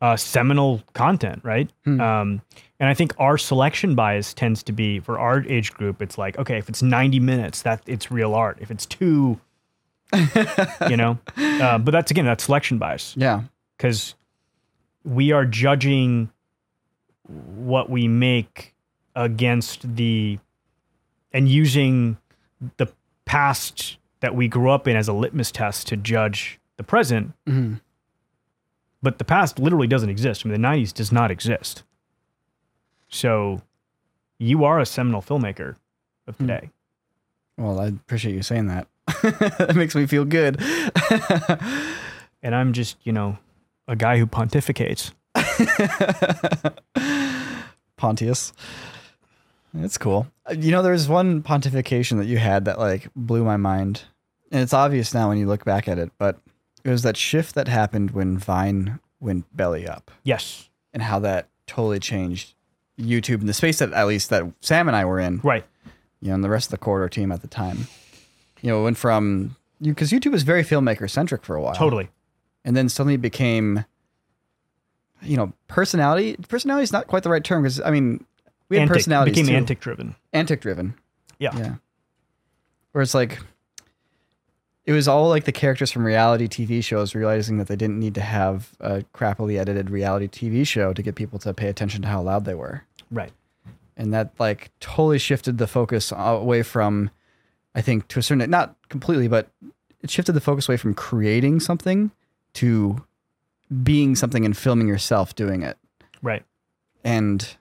uh, 0.00 0.16
seminal 0.16 0.82
content, 0.92 1.40
right? 1.44 1.70
Hmm. 1.84 2.00
Um, 2.00 2.42
and 2.78 2.90
I 2.90 2.94
think 2.94 3.14
our 3.18 3.38
selection 3.38 3.94
bias 3.94 4.34
tends 4.34 4.62
to 4.64 4.72
be 4.72 5.00
for 5.00 5.18
our 5.18 5.42
age 5.46 5.72
group. 5.72 6.02
It's 6.02 6.18
like 6.18 6.38
okay, 6.38 6.58
if 6.58 6.68
it's 6.68 6.82
ninety 6.82 7.20
minutes, 7.20 7.62
that 7.62 7.82
it's 7.86 8.10
real 8.10 8.34
art. 8.34 8.58
If 8.60 8.70
it's 8.70 8.86
two, 8.86 9.40
you 10.88 10.96
know, 10.96 11.18
uh, 11.36 11.78
but 11.78 11.90
that's 11.90 12.10
again 12.10 12.26
that's 12.26 12.44
selection 12.44 12.78
bias 12.78 13.14
Yeah. 13.16 13.42
because 13.76 14.14
we 15.04 15.32
are 15.32 15.44
judging 15.46 16.30
what 17.28 17.88
we 17.90 18.06
make 18.08 18.74
against 19.16 19.96
the 19.96 20.38
and 21.32 21.48
using 21.48 22.16
the 22.76 22.86
past 23.24 23.96
that 24.20 24.34
we 24.34 24.48
grew 24.48 24.70
up 24.70 24.86
in 24.88 24.96
as 24.96 25.08
a 25.08 25.12
litmus 25.12 25.50
test 25.50 25.86
to 25.88 25.96
judge 25.96 26.58
the 26.76 26.82
present 26.82 27.32
Mhm. 27.46 27.80
but 29.02 29.18
the 29.18 29.24
past 29.24 29.58
literally 29.58 29.86
doesn't 29.86 30.10
exist 30.10 30.44
i 30.44 30.48
mean 30.48 30.60
the 30.60 30.66
90s 30.68 30.92
does 30.92 31.12
not 31.12 31.30
exist 31.30 31.82
so 33.08 33.62
you 34.38 34.64
are 34.64 34.80
a 34.80 34.86
seminal 34.86 35.22
filmmaker 35.22 35.76
of 36.26 36.36
Hmm. 36.36 36.46
today 36.46 36.70
Well, 37.56 37.78
I 37.80 37.86
appreciate 37.86 38.34
you 38.34 38.42
saying 38.42 38.66
that. 38.66 38.88
that 39.22 39.76
makes 39.76 39.94
me 39.94 40.06
feel 40.06 40.24
good. 40.24 40.60
and 42.42 42.54
i'm 42.54 42.72
just 42.72 42.96
you 43.04 43.12
know 43.12 43.38
a 43.88 43.94
guy 43.96 44.18
who 44.18 44.26
pontificates 44.26 45.12
Pontius. 47.96 48.52
It's 49.76 49.98
cool. 49.98 50.28
You 50.56 50.70
know, 50.70 50.82
there's 50.82 51.08
one 51.08 51.42
pontification 51.42 52.18
that 52.18 52.26
you 52.26 52.38
had 52.38 52.64
that 52.66 52.78
like 52.78 53.08
blew 53.16 53.44
my 53.44 53.56
mind. 53.56 54.02
And 54.52 54.62
it's 54.62 54.72
obvious 54.72 55.12
now 55.12 55.28
when 55.28 55.38
you 55.38 55.46
look 55.46 55.64
back 55.64 55.88
at 55.88 55.98
it, 55.98 56.12
but 56.18 56.38
it 56.84 56.90
was 56.90 57.02
that 57.02 57.16
shift 57.16 57.54
that 57.54 57.66
happened 57.66 58.12
when 58.12 58.38
Vine 58.38 59.00
went 59.20 59.44
belly 59.56 59.88
up 59.88 60.10
yes 60.22 60.68
and 60.92 61.02
how 61.02 61.18
that 61.18 61.48
totally 61.66 61.98
changed 61.98 62.52
YouTube 63.00 63.40
and 63.40 63.48
the 63.48 63.54
space 63.54 63.78
that 63.78 63.90
at 63.94 64.06
least 64.06 64.28
that 64.28 64.44
Sam 64.60 64.86
and 64.86 64.94
I 64.94 65.06
were 65.06 65.18
in, 65.18 65.40
right 65.42 65.64
you 66.20 66.28
know, 66.28 66.34
and 66.34 66.44
the 66.44 66.50
rest 66.50 66.66
of 66.66 66.72
the 66.72 66.78
corridor 66.78 67.08
team 67.08 67.32
at 67.32 67.40
the 67.40 67.48
time. 67.48 67.86
You 68.60 68.70
know, 68.70 68.80
it 68.80 68.84
went 68.84 68.98
from 68.98 69.56
you 69.80 69.92
because 69.92 70.10
YouTube 70.10 70.32
was 70.32 70.42
very 70.42 70.62
filmmaker 70.62 71.10
centric 71.10 71.42
for 71.42 71.56
a 71.56 71.62
while 71.62 71.74
totally 71.74 72.10
and 72.64 72.76
then 72.76 72.88
suddenly 72.88 73.14
it 73.14 73.22
became 73.22 73.84
you 75.24 75.36
know 75.36 75.52
personality 75.68 76.36
personality 76.48 76.84
is 76.84 76.92
not 76.92 77.06
quite 77.06 77.22
the 77.22 77.30
right 77.30 77.44
term 77.44 77.62
because 77.62 77.80
i 77.80 77.90
mean 77.90 78.24
we 78.68 78.76
had 78.76 78.82
Antic- 78.82 78.94
personalities 78.94 79.32
became 79.34 79.46
too. 79.46 79.56
antic 79.56 79.80
driven 79.80 80.14
antic 80.32 80.60
driven 80.60 80.94
yeah. 81.38 81.56
Yeah. 81.56 81.74
Where 82.92 83.02
it's 83.02 83.14
like 83.14 83.40
it 84.86 84.92
was 84.92 85.08
all 85.08 85.28
like 85.28 85.44
the 85.44 85.52
characters 85.52 85.90
from 85.90 86.04
reality 86.04 86.46
tv 86.46 86.82
shows 86.82 87.14
realizing 87.14 87.58
that 87.58 87.66
they 87.66 87.76
didn't 87.76 87.98
need 87.98 88.14
to 88.14 88.20
have 88.20 88.70
a 88.80 89.02
crappily 89.14 89.58
edited 89.58 89.90
reality 89.90 90.28
tv 90.28 90.66
show 90.66 90.92
to 90.92 91.02
get 91.02 91.14
people 91.14 91.38
to 91.40 91.52
pay 91.52 91.68
attention 91.68 92.02
to 92.02 92.08
how 92.08 92.22
loud 92.22 92.44
they 92.44 92.54
were. 92.54 92.84
Right. 93.10 93.32
And 93.96 94.12
that 94.14 94.32
like 94.38 94.70
totally 94.80 95.18
shifted 95.18 95.58
the 95.58 95.66
focus 95.66 96.12
away 96.16 96.62
from 96.62 97.10
i 97.74 97.80
think 97.80 98.08
to 98.08 98.20
a 98.20 98.22
certain 98.22 98.48
not 98.50 98.76
completely 98.88 99.28
but 99.28 99.48
it 100.00 100.10
shifted 100.10 100.32
the 100.32 100.40
focus 100.40 100.68
away 100.68 100.76
from 100.76 100.94
creating 100.94 101.60
something 101.60 102.10
to 102.54 103.02
being 103.82 104.14
something 104.14 104.44
and 104.44 104.56
filming 104.56 104.86
yourself 104.86 105.34
doing 105.34 105.62
it 105.62 105.76
right 106.22 106.44
and 107.02 107.56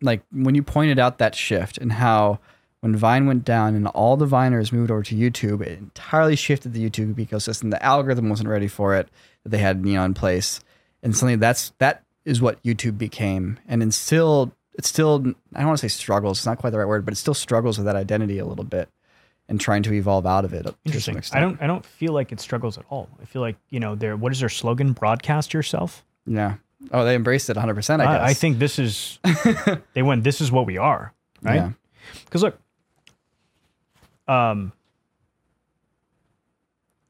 like 0.00 0.22
when 0.32 0.54
you 0.54 0.62
pointed 0.62 0.98
out 0.98 1.18
that 1.18 1.34
shift 1.34 1.78
and 1.78 1.92
how 1.92 2.38
when 2.84 2.94
Vine 2.94 3.26
went 3.26 3.46
down 3.46 3.74
and 3.74 3.86
all 3.88 4.18
the 4.18 4.26
Viners 4.26 4.70
moved 4.70 4.90
over 4.90 5.02
to 5.04 5.14
YouTube, 5.14 5.62
it 5.62 5.78
entirely 5.78 6.36
shifted 6.36 6.74
the 6.74 6.84
YouTube 6.84 7.14
ecosystem. 7.14 7.70
The 7.70 7.82
algorithm 7.82 8.28
wasn't 8.28 8.50
ready 8.50 8.68
for 8.68 8.94
it 8.94 9.08
that 9.42 9.48
they 9.48 9.56
had 9.56 9.86
you 9.86 9.94
know 9.94 10.04
in 10.04 10.12
place, 10.12 10.60
and 11.02 11.16
suddenly 11.16 11.36
that's 11.36 11.72
that 11.78 12.04
is 12.26 12.42
what 12.42 12.62
YouTube 12.62 12.98
became. 12.98 13.58
And 13.66 13.80
then 13.80 13.90
still, 13.90 14.52
it's 14.74 14.86
still 14.86 15.14
I 15.54 15.60
don't 15.60 15.68
want 15.68 15.80
to 15.80 15.88
say 15.88 15.96
struggles. 15.96 16.40
It's 16.40 16.46
not 16.46 16.58
quite 16.58 16.70
the 16.70 16.78
right 16.78 16.86
word, 16.86 17.06
but 17.06 17.12
it 17.12 17.16
still 17.16 17.32
struggles 17.32 17.78
with 17.78 17.86
that 17.86 17.96
identity 17.96 18.38
a 18.38 18.44
little 18.44 18.66
bit 18.66 18.90
and 19.48 19.60
trying 19.60 19.82
to 19.84 19.92
evolve 19.92 20.26
out 20.26 20.44
of 20.44 20.52
it. 20.54 20.62
To 20.62 20.68
some 20.70 20.76
Interesting. 20.86 21.16
extent. 21.18 21.38
I 21.38 21.40
don't. 21.46 21.62
I 21.62 21.66
don't 21.66 21.84
feel 21.84 22.12
like 22.12 22.32
it 22.32 22.40
struggles 22.40 22.78
at 22.78 22.84
all. 22.90 23.08
I 23.20 23.24
feel 23.26 23.42
like 23.42 23.56
you 23.70 23.80
know, 23.80 23.94
their 23.94 24.16
what 24.16 24.32
is 24.32 24.40
their 24.40 24.48
slogan? 24.48 24.92
Broadcast 24.92 25.52
yourself. 25.54 26.04
Yeah. 26.26 26.54
Oh, 26.92 27.04
they 27.04 27.14
embraced 27.14 27.48
it 27.50 27.56
100. 27.56 27.74
percent 27.74 28.02
I 28.02 28.04
guess. 28.06 28.20
I, 28.22 28.26
I 28.30 28.34
think 28.34 28.58
this 28.58 28.78
is. 28.78 29.18
they 29.94 30.02
went. 30.02 30.24
This 30.24 30.40
is 30.40 30.50
what 30.52 30.66
we 30.66 30.76
are, 30.78 31.12
right? 31.42 31.56
Yeah. 31.56 31.70
Because 32.24 32.42
look, 32.42 32.58
um, 34.28 34.72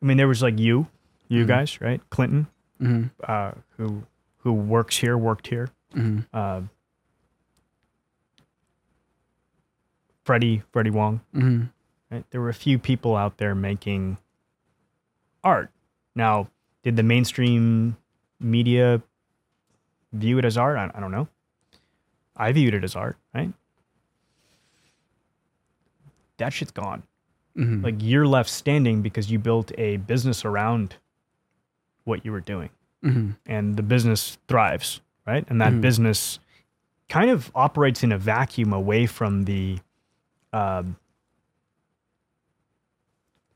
I 0.03 0.07
mean, 0.07 0.17
there 0.17 0.29
was 0.29 0.43
like 0.43 0.59
you, 0.59 0.87
you 1.29 1.45
Mhm. 1.45 1.49
guys, 1.49 1.81
right? 1.81 2.01
Clinton, 2.11 2.47
hmm 2.79 3.05
uh, 3.27 3.53
who 3.77 4.05
who 4.39 4.53
works 4.53 4.97
here, 4.99 5.17
worked 5.19 5.47
here. 5.49 5.69
hmm 5.93 6.21
Uh, 6.33 6.63
Freddie, 10.25 10.63
Freddie 10.73 10.91
Wong. 10.91 11.21
Right? 12.15 12.25
There 12.31 12.41
were 12.41 12.49
a 12.49 12.55
few 12.55 12.79
people 12.79 13.17
out 13.17 13.39
there 13.39 13.55
making 13.55 14.19
art. 15.43 15.71
Now, 16.15 16.49
did 16.83 16.97
the 16.97 17.03
mainstream 17.03 17.97
media 18.39 19.03
view 20.13 20.39
it 20.39 20.45
as 20.45 20.57
art? 20.57 20.77
I, 20.79 20.91
I 20.95 21.01
don't 21.01 21.11
know. 21.11 21.29
I 22.37 22.53
viewed 22.53 22.75
it 22.75 22.85
as 22.85 22.95
art, 22.97 23.17
right? 23.35 23.53
That 26.39 26.53
shit's 26.53 26.71
gone. 26.73 27.03
hmm 27.57 27.83
Like 27.83 27.97
you're 27.99 28.27
left 28.27 28.51
standing 28.51 29.03
because 29.03 29.31
you 29.31 29.39
built 29.39 29.73
a 29.79 29.97
business 29.99 30.45
around 30.45 30.97
what 32.05 32.25
you 32.25 32.33
were 32.33 32.41
doing, 32.41 32.71
hmm 33.03 33.31
and 33.47 33.77
the 33.77 33.83
business 33.83 34.39
thrives, 34.49 35.01
right? 35.27 35.45
And 35.49 35.61
that 35.61 35.73
Mhm. 35.73 35.81
business 35.81 36.39
kind 37.09 37.31
of 37.31 37.51
operates 37.55 38.03
in 38.03 38.13
a 38.13 38.19
vacuum 38.19 38.73
away 38.73 39.07
from 39.07 39.45
the 39.45 39.79
um, 40.53 40.97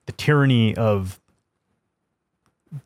the 0.09 0.13
tyranny 0.13 0.75
of 0.75 1.21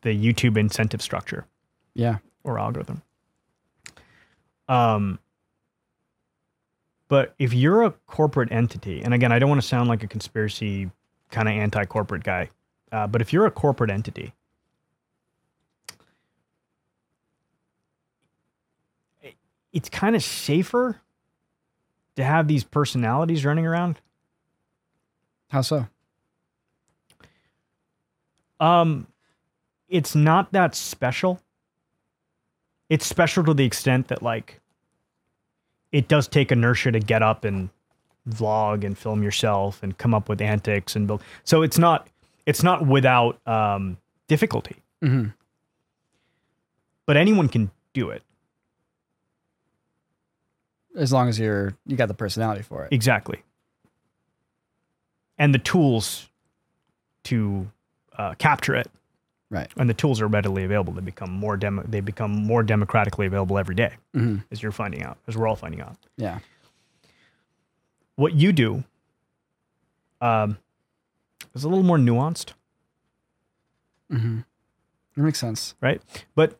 the 0.01 0.09
YouTube 0.09 0.57
incentive 0.57 1.01
structure 1.01 1.45
Yeah. 1.93 2.17
or 2.43 2.59
algorithm. 2.59 3.01
Um, 4.67 5.19
but 7.07 7.33
if 7.39 7.53
you're 7.53 7.83
a 7.83 7.91
corporate 7.91 8.51
entity, 8.51 9.01
and 9.01 9.13
again, 9.13 9.31
I 9.31 9.39
don't 9.39 9.47
want 9.47 9.61
to 9.61 9.67
sound 9.67 9.87
like 9.87 10.03
a 10.03 10.07
conspiracy 10.07 10.91
kind 11.31 11.47
of 11.47 11.53
anti-corporate 11.53 12.25
guy, 12.25 12.49
uh, 12.91 13.07
but 13.07 13.21
if 13.21 13.31
you're 13.31 13.45
a 13.45 13.51
corporate 13.51 13.89
entity, 13.89 14.33
it- 19.21 19.37
it's 19.71 19.87
kind 19.87 20.13
of 20.13 20.21
safer 20.21 20.99
to 22.17 22.23
have 22.25 22.49
these 22.49 22.65
personalities 22.65 23.45
running 23.45 23.65
around. 23.65 24.01
How 25.51 25.61
so? 25.61 25.87
Um, 28.59 29.07
it's 29.89 30.15
not 30.15 30.51
that 30.53 30.75
special. 30.75 31.39
it's 32.89 33.05
special 33.05 33.43
to 33.43 33.53
the 33.53 33.65
extent 33.65 34.07
that 34.09 34.21
like 34.21 34.59
it 35.91 36.07
does 36.07 36.27
take 36.27 36.51
inertia 36.51 36.91
to 36.91 36.99
get 36.99 37.21
up 37.23 37.43
and 37.45 37.69
vlog 38.29 38.83
and 38.83 38.97
film 38.97 39.21
yourself 39.23 39.81
and 39.83 39.97
come 39.97 40.13
up 40.13 40.29
with 40.29 40.41
antics 40.41 40.95
and 40.95 41.07
build. 41.07 41.21
So 41.43 41.61
it's 41.63 41.77
not 41.77 42.07
it's 42.45 42.61
not 42.63 42.85
without 42.85 43.39
um, 43.47 43.97
difficulty, 44.27 44.75
Mhm. 45.01 45.33
but 47.05 47.17
anyone 47.17 47.47
can 47.49 47.71
do 47.93 48.09
it. 48.09 48.21
As 50.95 51.11
long 51.11 51.27
as 51.29 51.39
you're 51.39 51.75
you 51.85 51.95
got 51.97 52.07
the 52.07 52.13
personality 52.13 52.61
for 52.61 52.85
it. 52.85 52.93
Exactly. 52.93 53.41
And 55.37 55.53
the 55.53 55.59
tools 55.59 56.29
to 57.25 57.69
uh, 58.17 58.33
capture 58.35 58.75
it, 58.75 58.89
Right. 59.49 59.67
and 59.77 59.89
the 59.89 59.93
tools 59.93 60.21
are 60.21 60.27
readily 60.27 60.63
available. 60.63 60.93
They 60.93 61.01
become 61.01 61.31
more 61.31 61.57
demo- 61.57 61.83
They 61.83 61.99
become 61.99 62.31
more 62.31 62.63
democratically 62.63 63.25
available 63.27 63.57
every 63.57 63.75
day, 63.75 63.93
hmm 64.13 64.37
as 64.51 64.61
you're 64.63 64.71
finding 64.71 65.03
out, 65.03 65.17
as 65.27 65.35
we're 65.37 65.47
all 65.47 65.55
finding 65.55 65.81
out. 65.81 65.95
Yeah. 66.17 66.39
What 68.15 68.33
you 68.33 68.51
do 68.53 68.83
um, 70.21 70.57
is 71.55 71.63
a 71.63 71.69
little 71.69 71.83
more 71.83 71.97
nuanced, 71.97 72.53
hmm 74.09 74.39
That 75.15 75.23
makes 75.23 75.39
sense. 75.39 75.75
right? 75.81 76.01
But 76.35 76.59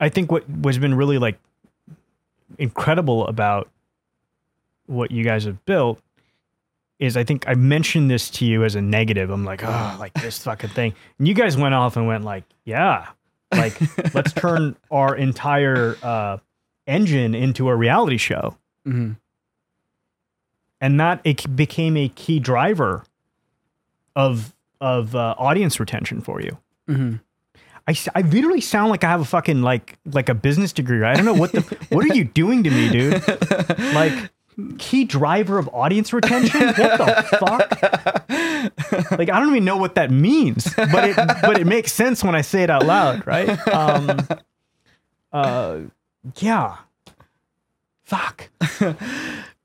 I 0.00 0.08
think 0.08 0.30
what 0.32 0.48
what's 0.48 0.78
been 0.78 0.94
really 0.94 1.18
like 1.18 1.38
incredible 2.58 3.26
about 3.26 3.68
what 4.86 5.10
you 5.12 5.22
guys 5.24 5.44
have 5.44 5.64
built 5.64 6.00
is 7.00 7.16
I 7.16 7.24
think 7.24 7.48
I 7.48 7.54
mentioned 7.54 8.10
this 8.10 8.30
to 8.30 8.44
you 8.44 8.62
as 8.62 8.76
a 8.76 8.80
negative. 8.82 9.30
I'm 9.30 9.44
like, 9.44 9.64
oh, 9.64 9.96
like 9.98 10.12
this 10.14 10.38
fucking 10.38 10.70
thing. 10.70 10.94
And 11.18 11.26
you 11.26 11.34
guys 11.34 11.56
went 11.56 11.74
off 11.74 11.96
and 11.96 12.06
went 12.06 12.24
like, 12.24 12.44
yeah, 12.64 13.08
like 13.52 13.74
let's 14.14 14.32
turn 14.32 14.76
our 14.90 15.16
entire 15.16 15.96
uh, 16.02 16.36
engine 16.86 17.34
into 17.34 17.68
a 17.68 17.74
reality 17.74 18.18
show. 18.18 18.56
hmm 18.84 19.12
And 20.80 21.00
that 21.00 21.20
it 21.24 21.56
became 21.56 21.96
a 21.96 22.08
key 22.10 22.38
driver 22.38 23.04
of 24.14 24.54
of 24.80 25.14
uh, 25.16 25.34
audience 25.38 25.80
retention 25.80 26.20
for 26.20 26.40
you. 26.40 26.58
hmm 26.86 27.14
I, 27.88 27.94
I 28.14 28.20
literally 28.20 28.60
sound 28.60 28.90
like 28.90 29.02
I 29.02 29.08
have 29.08 29.20
a 29.22 29.24
fucking 29.24 29.62
like 29.62 29.98
like 30.12 30.28
a 30.28 30.34
business 30.34 30.72
degree. 30.72 30.98
Right? 30.98 31.12
I 31.12 31.16
don't 31.16 31.24
know 31.24 31.34
what 31.34 31.52
the 31.52 31.62
what 31.88 32.04
are 32.04 32.14
you 32.14 32.24
doing 32.24 32.62
to 32.62 32.70
me, 32.70 32.88
dude? 32.90 33.22
Like 33.94 34.30
key 34.78 35.04
driver 35.04 35.58
of 35.58 35.68
audience 35.72 36.12
retention? 36.12 36.60
What 36.66 36.76
the 36.76 37.36
fuck? 37.38 39.10
Like 39.18 39.30
I 39.30 39.40
don't 39.40 39.50
even 39.50 39.64
know 39.64 39.76
what 39.76 39.94
that 39.96 40.10
means, 40.10 40.72
but 40.76 41.04
it 41.08 41.16
but 41.16 41.58
it 41.60 41.66
makes 41.66 41.92
sense 41.92 42.22
when 42.24 42.34
I 42.34 42.40
say 42.42 42.62
it 42.62 42.70
out 42.70 42.84
loud, 42.86 43.26
right? 43.26 43.48
Um, 43.68 44.26
uh, 45.32 45.78
yeah. 46.38 46.76
Fuck. 48.02 48.48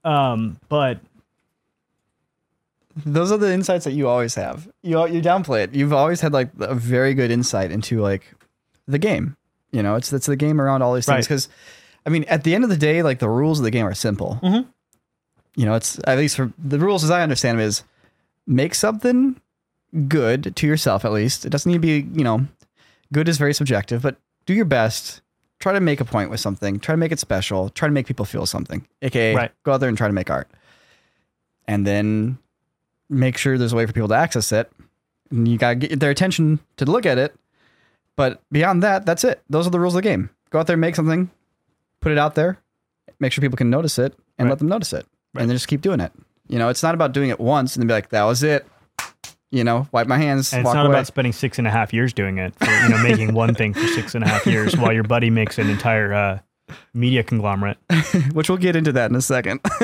Um, 0.03 0.59
but 0.69 0.99
Those 3.05 3.31
are 3.31 3.37
the 3.37 3.51
insights 3.51 3.85
that 3.85 3.93
you 3.93 4.07
always 4.07 4.35
have. 4.35 4.69
You 4.83 5.05
you 5.07 5.21
downplay 5.21 5.63
it. 5.63 5.73
You've 5.75 5.93
always 5.93 6.21
had 6.21 6.31
like 6.31 6.49
a 6.59 6.75
very 6.75 7.13
good 7.13 7.31
insight 7.31 7.71
into 7.71 7.99
like 8.01 8.33
the 8.87 8.99
game. 8.99 9.35
You 9.71 9.83
know, 9.83 9.95
it's 9.95 10.13
it's 10.13 10.27
the 10.27 10.35
game 10.37 10.61
around 10.61 10.81
all 10.83 10.93
these 10.93 11.05
things. 11.05 11.15
Right. 11.15 11.23
Because, 11.23 11.49
I 12.05 12.09
mean, 12.09 12.23
at 12.25 12.43
the 12.43 12.55
end 12.55 12.63
of 12.63 12.69
the 12.69 12.77
day, 12.77 13.01
like 13.03 13.19
the 13.19 13.27
rules 13.29 13.59
of 13.59 13.63
the 13.65 13.71
game 13.71 13.85
are 13.85 13.93
simple. 13.95 14.39
Mhm. 14.43 14.67
You 15.55 15.65
know, 15.65 15.73
it's 15.75 15.99
at 16.05 16.17
least 16.17 16.35
for 16.35 16.51
the 16.57 16.79
rules 16.79 17.03
as 17.03 17.11
I 17.11 17.21
understand 17.23 17.59
them 17.59 17.65
is 17.67 17.83
make 18.45 18.75
something 18.75 19.39
good 20.07 20.55
to 20.55 20.67
yourself. 20.67 21.05
At 21.05 21.13
least 21.13 21.45
it 21.45 21.49
doesn't 21.49 21.71
need 21.71 21.77
to 21.77 21.79
be. 22.03 22.17
You 22.17 22.23
know, 22.23 22.47
good 23.13 23.29
is 23.29 23.37
very 23.37 23.53
subjective, 23.53 24.01
but 24.01 24.17
do 24.45 24.53
your 24.53 24.65
best. 24.65 25.21
Try 25.59 25.71
to 25.71 25.79
make 25.79 26.01
a 26.01 26.05
point 26.05 26.29
with 26.29 26.41
something. 26.41 26.79
Try 26.79 26.93
to 26.93 26.97
make 26.97 27.13
it 27.13 27.19
special. 27.19 27.69
Try 27.69 27.87
to 27.87 27.93
make 27.93 28.05
people 28.05 28.25
feel 28.25 28.45
something. 28.45 28.85
AKA, 29.01 29.33
Right. 29.35 29.51
go 29.63 29.71
out 29.71 29.79
there 29.79 29.87
and 29.89 29.97
try 29.97 30.07
to 30.07 30.13
make 30.13 30.29
art. 30.29 30.49
And 31.67 31.87
then 31.87 32.37
make 33.09 33.37
sure 33.37 33.57
there's 33.57 33.73
a 33.73 33.75
way 33.75 33.85
for 33.85 33.93
people 33.93 34.09
to 34.09 34.15
access 34.15 34.51
it. 34.51 34.69
And 35.31 35.47
you 35.47 35.57
gotta 35.57 35.75
get 35.75 35.99
their 35.99 36.11
attention 36.11 36.59
to 36.77 36.85
look 36.85 37.05
at 37.05 37.17
it. 37.17 37.33
But 38.17 38.41
beyond 38.51 38.83
that, 38.83 39.05
that's 39.05 39.23
it. 39.23 39.41
Those 39.49 39.65
are 39.65 39.69
the 39.71 39.79
rules 39.79 39.93
of 39.95 40.03
the 40.03 40.09
game. 40.09 40.29
Go 40.51 40.59
out 40.59 40.67
there, 40.67 40.75
and 40.75 40.81
make 40.81 40.95
something, 40.95 41.29
put 41.99 42.11
it 42.11 42.17
out 42.17 42.35
there, 42.35 42.59
make 43.19 43.31
sure 43.31 43.41
people 43.41 43.57
can 43.57 43.69
notice 43.69 43.97
it, 43.97 44.13
and 44.37 44.45
Right. 44.47 44.51
let 44.51 44.59
them 44.59 44.67
notice 44.69 44.93
it, 44.93 45.05
Right. 45.35 45.41
and 45.41 45.49
then 45.49 45.55
just 45.55 45.67
keep 45.67 45.81
doing 45.81 45.99
it. 45.99 46.11
You 46.47 46.59
know, 46.59 46.69
it's 46.69 46.83
not 46.83 46.93
about 46.95 47.11
doing 47.11 47.29
it 47.29 47.39
once 47.39 47.75
and 47.75 47.81
then 47.81 47.87
be 47.87 47.93
like, 47.93 48.09
"That 48.09 48.23
was 48.23 48.43
it." 48.43 48.65
You 49.51 49.63
know, 49.63 49.87
wipe 49.91 50.07
my 50.07 50.17
hands, 50.17 50.51
and 50.53 50.65
it's 50.65 50.73
not 50.73 50.85
away. 50.85 50.95
about 50.95 51.07
spending 51.07 51.31
six 51.31 51.57
and 51.59 51.67
a 51.67 51.71
half 51.71 51.93
years 51.93 52.11
doing 52.13 52.39
it. 52.39 52.53
For, 52.55 52.65
you 52.69 52.89
know, 52.89 52.97
making 53.03 53.33
one 53.33 53.53
thing 53.55 53.73
for 53.73 53.87
six 53.87 54.13
and 54.15 54.23
a 54.23 54.27
half 54.27 54.45
years 54.45 54.75
while 54.75 54.91
your 54.91 55.03
buddy 55.03 55.29
makes 55.29 55.57
an 55.57 55.69
entire 55.69 56.13
uh, 56.13 56.39
media 56.93 57.23
conglomerate. 57.23 57.77
which 58.33 58.49
we'll 58.49 58.57
get 58.57 58.75
into 58.75 58.91
that 58.91 59.09
in 59.11 59.15
a 59.15 59.21
second. 59.21 59.61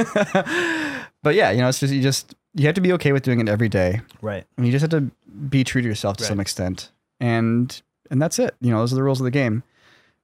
but 1.24 1.36
yeah, 1.36 1.52
you 1.52 1.60
know, 1.62 1.70
it's 1.70 1.80
just 1.80 1.93
you 1.93 2.02
just 2.02 2.36
you 2.54 2.66
have 2.66 2.76
to 2.76 2.82
be 2.82 2.91
okay 2.93 3.12
with 3.12 3.24
doing 3.24 3.39
it 3.39 3.47
every 3.49 3.70
day. 3.70 4.02
Right. 4.22 4.45
And 4.58 4.66
you 4.66 4.72
just 4.72 4.82
have 4.82 4.89
to 4.91 5.10
be 5.49 5.64
true 5.64 5.82
to 5.82 5.88
yourself 5.88 6.18
to 6.18 6.24
Right. 6.24 6.30
some 6.30 6.39
extent. 6.39 6.91
And 7.20 7.82
and 8.10 8.22
that's 8.22 8.39
it. 8.39 8.56
You 8.62 8.72
know, 8.72 8.80
those 8.80 8.91
are 8.91 8.95
the 8.97 9.04
rules 9.04 9.22
of 9.22 9.26
the 9.26 9.32
game. 9.32 9.64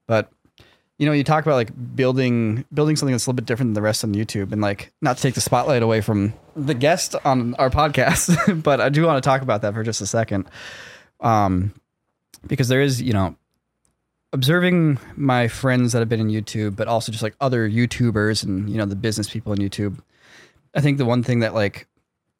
But 0.08 0.30
you 1.00 1.06
know, 1.06 1.12
you 1.12 1.24
talk 1.24 1.46
about 1.46 1.56
like 1.56 1.72
building 1.96 2.66
building 2.74 2.96
something 2.96 3.14
that's 3.14 3.26
a 3.26 3.30
little 3.30 3.36
bit 3.38 3.46
different 3.46 3.70
than 3.70 3.74
the 3.76 3.82
rest 3.82 4.04
on 4.04 4.14
YouTube 4.14 4.52
and 4.52 4.62
like 4.62 4.92
not 5.02 5.18
to 5.18 5.22
take 5.24 5.36
the 5.36 5.42
spotlight 5.42 5.84
away 5.84 6.02
from 6.02 6.34
the 6.56 6.74
guest 6.74 7.16
on 7.24 7.54
our 7.56 7.70
podcast, 7.70 8.64
but 8.64 8.82
I 8.82 8.90
do 8.90 9.06
want 9.06 9.24
to 9.24 9.28
talk 9.28 9.42
about 9.42 9.62
that 9.62 9.74
for 9.74 9.84
just 9.84 10.02
a 10.02 10.08
second. 10.08 10.46
Um 11.20 11.74
because 12.48 12.68
there 12.68 12.82
is, 12.82 13.02
you 13.02 13.14
know, 13.14 13.36
observing 14.34 15.00
my 15.16 15.48
friends 15.48 15.94
that 15.94 16.00
have 16.00 16.10
been 16.10 16.20
in 16.20 16.28
YouTube, 16.30 16.76
but 16.76 16.88
also 16.88 17.12
just 17.12 17.24
like 17.24 17.36
other 17.42 17.70
YouTubers 17.70 18.44
and, 18.44 18.70
you 18.70 18.78
know, 18.78 18.86
the 18.86 18.96
business 18.96 19.30
people 19.30 19.54
in 19.54 19.60
YouTube. 19.60 20.00
I 20.76 20.82
think 20.82 20.98
the 20.98 21.06
one 21.06 21.24
thing 21.24 21.40
that 21.40 21.54
like 21.54 21.88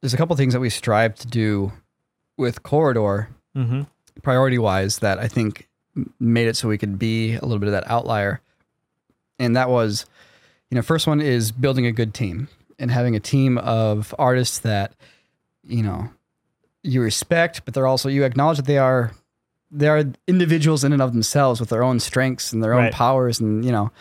there's 0.02 0.14
a 0.14 0.18
couple 0.18 0.36
things 0.36 0.54
that 0.54 0.60
we 0.60 0.70
strive 0.70 1.16
to 1.16 1.28
do 1.28 1.72
with 2.38 2.64
Corridor 2.64 3.30
Mm-hmm. 3.56 3.82
priority 4.22 4.60
wise 4.60 5.00
that 5.00 5.18
I 5.18 5.28
think 5.28 5.68
made 6.20 6.48
it 6.48 6.56
so 6.56 6.68
we 6.68 6.78
could 6.78 7.00
be 7.00 7.34
a 7.34 7.42
little 7.42 7.58
bit 7.58 7.66
of 7.66 7.72
that 7.72 7.90
outlier. 7.90 8.40
And 9.40 9.56
that 9.56 9.70
was, 9.70 10.06
you 10.70 10.76
know, 10.76 10.82
first 10.82 11.08
one 11.08 11.22
is 11.22 11.52
building 11.52 11.86
a 11.86 11.92
good 11.92 12.14
team 12.14 12.48
and 12.80 12.92
having 12.92 13.16
a 13.16 13.20
team 13.20 13.58
of 13.58 14.14
artists 14.18 14.60
that, 14.60 14.94
you 15.64 15.84
know, 15.84 16.10
you 16.84 17.02
respect, 17.02 17.64
but 17.66 17.74
they're 17.74 17.88
also 17.88 18.10
you 18.10 18.24
acknowledge 18.24 18.58
that 18.58 18.66
they 18.66 18.78
are 18.78 19.12
they 19.70 19.88
are 19.88 20.06
individuals 20.28 20.84
in 20.84 20.94
and 20.94 21.02
of 21.02 21.12
themselves 21.12 21.60
with 21.60 21.70
their 21.70 21.84
own 21.84 22.00
strengths 22.00 22.54
and 22.54 22.64
their 22.64 22.74
own 22.74 22.90
powers 22.92 23.40
and 23.40 23.66
you 23.66 23.72
know 23.72 23.92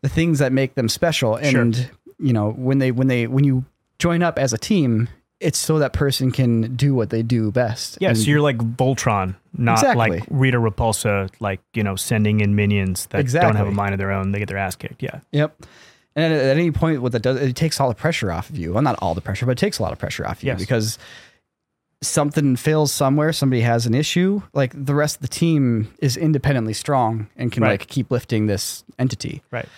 the 0.00 0.08
things 0.08 0.38
that 0.38 0.52
make 0.52 0.74
them 0.74 0.88
special. 0.88 1.36
Sure. 1.38 1.60
And 1.60 1.90
you 2.18 2.32
know 2.32 2.52
when 2.52 2.78
they 2.78 2.92
when 2.92 3.08
they 3.08 3.26
when 3.26 3.44
you 3.44 3.64
join 3.98 4.22
up 4.22 4.38
as 4.38 4.52
a 4.52 4.58
team, 4.58 5.08
it's 5.40 5.58
so 5.58 5.78
that 5.78 5.92
person 5.92 6.32
can 6.32 6.74
do 6.74 6.94
what 6.94 7.10
they 7.10 7.22
do 7.22 7.50
best. 7.52 7.98
Yeah, 8.00 8.08
And- 8.10 8.18
so 8.18 8.24
you're 8.24 8.40
like 8.40 8.58
Voltron, 8.58 9.36
not 9.56 9.78
Exactly. 9.78 10.10
like 10.18 10.24
Rita 10.30 10.58
Repulsa, 10.58 11.30
like, 11.40 11.60
you 11.74 11.82
know, 11.84 11.94
sending 11.96 12.40
in 12.40 12.56
minions 12.56 13.06
that 13.10 13.26
don't 13.30 13.54
have 13.56 13.68
a 13.68 13.70
mind 13.70 13.92
of 13.94 13.98
their 13.98 14.10
own. 14.10 14.32
They 14.32 14.40
get 14.40 14.48
their 14.48 14.58
ass 14.58 14.74
kicked. 14.74 15.02
Yeah. 15.02 15.20
Yep. 15.32 15.62
And 16.16 16.32
at, 16.34 16.40
at 16.40 16.56
any 16.56 16.72
point, 16.72 17.00
what 17.02 17.12
that 17.12 17.22
does, 17.22 17.40
it 17.40 17.54
takes 17.54 17.78
all 17.80 17.88
the 17.88 17.94
pressure 17.94 18.32
off 18.32 18.50
of 18.50 18.58
you. 18.58 18.72
Well, 18.72 18.82
not 18.82 18.98
all 19.00 19.14
the 19.14 19.20
pressure, 19.20 19.46
but 19.46 19.52
it 19.52 19.58
takes 19.58 19.78
a 19.78 19.82
lot 19.82 19.92
of 19.92 19.98
pressure 20.00 20.26
off 20.26 20.42
you 20.42 20.48
Yes. 20.48 20.58
because 20.58 20.98
something 22.02 22.56
fails 22.56 22.92
somewhere, 22.92 23.32
somebody 23.32 23.60
has 23.62 23.86
an 23.86 23.94
issue. 23.94 24.42
Like 24.54 24.72
the 24.74 24.94
rest 24.94 25.16
of 25.16 25.22
the 25.22 25.28
team 25.28 25.92
is 26.00 26.16
independently 26.16 26.72
strong 26.72 27.28
and 27.36 27.50
can 27.52 27.62
Right. 27.62 27.78
like 27.80 27.88
keep 27.88 28.10
lifting 28.10 28.46
this 28.46 28.84
entity. 28.98 29.42
Right. 29.50 29.68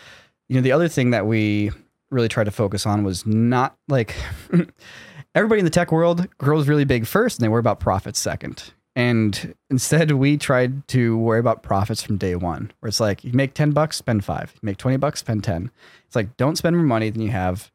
You 0.49 0.57
know, 0.57 0.63
the 0.63 0.73
other 0.73 0.89
thing 0.89 1.11
that 1.11 1.27
we 1.27 1.71
really 2.11 2.29
tried 2.29 2.45
to 2.45 2.51
focus 2.51 2.87
on 2.87 3.05
was 3.05 3.25
not 3.25 3.77
like 3.89 4.15
everybody 5.35 5.61
in 5.61 5.65
the 5.65 5.71
tech 5.71 5.93
world 5.93 6.27
grows 6.39 6.69
really 6.69 6.85
big 6.85 7.07
first 7.07 7.39
and 7.39 7.45
they 7.45 7.49
worry 7.49 7.61
about 7.61 7.81
profits 7.81 8.19
second. 8.19 8.73
And 8.97 9.55
instead, 9.71 10.11
we 10.11 10.37
tried 10.37 10.87
to 10.89 11.17
worry 11.17 11.39
about 11.39 11.63
profits 11.63 12.03
from 12.03 12.17
day 12.17 12.35
one, 12.35 12.73
where 12.81 12.89
it's 12.89 13.01
like 13.01 13.23
you 13.23 13.33
make 13.33 13.55
10 13.55 13.71
bucks, 13.71 13.97
spend 13.97 14.25
five. 14.25 14.53
You 14.55 14.67
make 14.67 14.79
20 14.79 14.97
bucks, 14.97 15.21
spend 15.21 15.45
10. 15.45 15.71
It's 16.07 16.17
like 16.17 16.37
don't 16.37 16.57
spend 16.57 16.77
more 16.77 16.85
money 16.85 17.09
than 17.11 17.23
you 17.23 17.31
have. 17.31 17.71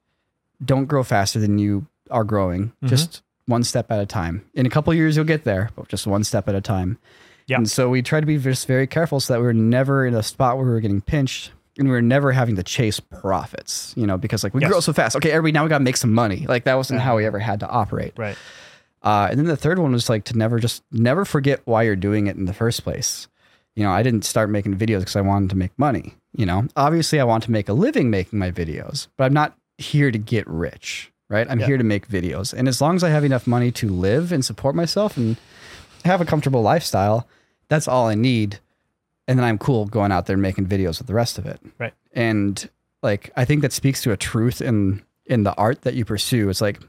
Don't 0.63 0.85
grow 0.85 1.03
faster 1.03 1.39
than 1.39 1.57
you 1.57 1.87
are 2.11 2.23
growing. 2.25 2.67
Mm-hmm. 2.67 2.87
Just 2.87 3.23
one 3.45 3.63
step 3.63 3.91
at 3.91 3.99
a 3.99 4.05
time. 4.05 4.45
In 4.53 4.65
a 4.65 4.69
couple 4.69 4.91
of 4.91 4.97
years, 4.97 5.15
you'll 5.15 5.25
get 5.25 5.45
there, 5.45 5.69
but 5.75 5.87
just 5.87 6.05
one 6.05 6.23
step 6.23 6.49
at 6.49 6.55
a 6.55 6.61
time. 6.61 6.97
Yeah. 7.47 7.57
And 7.57 7.69
so 7.69 7.89
we 7.89 8.01
tried 8.01 8.21
to 8.21 8.25
be 8.25 8.37
just 8.37 8.67
very 8.67 8.87
careful 8.87 9.19
so 9.19 9.33
that 9.33 9.39
we 9.39 9.45
were 9.45 9.53
never 9.53 10.05
in 10.05 10.15
a 10.15 10.23
spot 10.23 10.57
where 10.57 10.65
we 10.65 10.71
were 10.71 10.79
getting 10.79 11.01
pinched 11.01 11.51
and 11.77 11.87
we 11.87 11.91
were 11.93 12.01
never 12.01 12.31
having 12.31 12.55
to 12.55 12.63
chase 12.63 12.99
profits, 12.99 13.93
you 13.97 14.07
know, 14.07 14.17
because 14.17 14.43
like 14.43 14.53
we 14.53 14.61
Yes. 14.61 14.69
grow 14.71 14.79
so 14.79 14.93
fast. 14.93 15.15
Okay, 15.17 15.31
everybody, 15.31 15.51
now 15.51 15.63
we 15.63 15.69
got 15.69 15.79
to 15.79 15.83
make 15.83 15.97
some 15.97 16.13
money. 16.13 16.45
Like 16.47 16.63
that 16.65 16.75
wasn't 16.75 17.01
how 17.01 17.17
we 17.17 17.25
ever 17.25 17.39
had 17.39 17.59
to 17.61 17.67
operate. 17.67 18.13
Right. 18.17 18.37
Uh, 19.03 19.27
and 19.29 19.37
then 19.39 19.45
the 19.45 19.57
third 19.57 19.77
one 19.79 19.91
was 19.91 20.09
like 20.09 20.23
to 20.25 20.37
never 20.37 20.59
just 20.59 20.83
never 20.91 21.25
forget 21.25 21.61
why 21.65 21.83
you're 21.83 21.95
doing 21.95 22.27
it 22.27 22.35
in 22.37 22.45
the 22.45 22.53
first 22.53 22.83
place. 22.83 23.27
You 23.75 23.83
know, 23.83 23.91
I 23.91 24.03
didn't 24.03 24.23
start 24.23 24.49
making 24.49 24.77
videos 24.77 24.99
because 24.99 25.15
I 25.17 25.21
wanted 25.21 25.49
to 25.51 25.55
make 25.57 25.77
money. 25.77 26.13
You 26.35 26.45
know, 26.45 26.67
obviously 26.75 27.19
I 27.19 27.23
want 27.25 27.43
to 27.43 27.51
make 27.51 27.67
a 27.69 27.73
living 27.73 28.09
making 28.09 28.39
my 28.39 28.51
videos, 28.51 29.07
but 29.17 29.25
I'm 29.25 29.33
not 29.33 29.55
here 29.77 30.09
to 30.11 30.17
get 30.17 30.47
rich, 30.47 31.11
right? 31.29 31.45
I'm 31.49 31.59
Yeah. 31.59 31.65
here 31.67 31.77
to 31.77 31.83
make 31.83 32.07
videos. 32.07 32.53
And 32.53 32.67
as 32.67 32.79
long 32.81 32.95
as 32.95 33.03
I 33.03 33.09
have 33.09 33.23
enough 33.25 33.45
money 33.45 33.71
to 33.73 33.89
live 33.89 34.31
and 34.31 34.43
support 34.45 34.75
myself 34.75 35.17
and 35.17 35.35
have 36.05 36.21
a 36.21 36.25
comfortable 36.25 36.61
lifestyle, 36.61 37.27
that's 37.67 37.87
all 37.87 38.07
I 38.07 38.15
need. 38.15 38.59
And 39.27 39.37
then 39.39 39.45
I'm 39.45 39.57
cool 39.57 39.85
going 39.85 40.11
out 40.11 40.25
there 40.25 40.35
and 40.35 40.41
making 40.41 40.67
videos 40.67 40.99
with 40.99 41.07
the 41.07 41.13
rest 41.13 41.37
of 41.37 41.45
it. 41.45 41.59
Right. 41.77 41.93
And 42.13 42.69
like 43.01 43.31
I 43.35 43.45
think 43.45 43.61
that 43.61 43.73
speaks 43.73 44.01
to 44.03 44.11
a 44.11 44.17
truth 44.17 44.61
in 44.61 45.03
in 45.25 45.43
the 45.43 45.53
art 45.55 45.81
that 45.81 45.95
you 45.95 46.05
pursue. 46.05 46.49
It's 46.49 46.61
like 46.61 46.79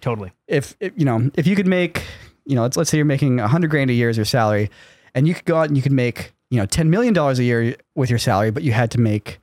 Totally. 0.00 0.32
if, 0.46 0.76
if 0.80 0.92
you 0.96 1.04
know 1.04 1.30
if 1.34 1.46
you 1.46 1.56
could 1.56 1.66
make 1.66 2.04
you 2.46 2.54
know 2.54 2.62
let's 2.62 2.76
let's 2.76 2.90
say 2.90 2.96
you're 2.96 3.06
making 3.06 3.40
a 3.40 3.48
hundred 3.48 3.70
grand 3.70 3.90
a 3.90 3.94
year 3.94 4.08
as 4.08 4.16
your 4.16 4.26
salary, 4.26 4.70
and 5.14 5.26
you 5.26 5.34
could 5.34 5.44
go 5.44 5.56
out 5.56 5.68
and 5.68 5.76
you 5.76 5.82
could 5.82 5.92
make 5.92 6.32
you 6.50 6.58
know 6.58 6.66
ten 6.66 6.90
million 6.90 7.14
dollars 7.14 7.38
a 7.38 7.44
year 7.44 7.76
with 7.94 8.10
your 8.10 8.18
salary, 8.18 8.50
but 8.50 8.62
you 8.62 8.72
had 8.72 8.90
to 8.92 9.00
make 9.00 9.38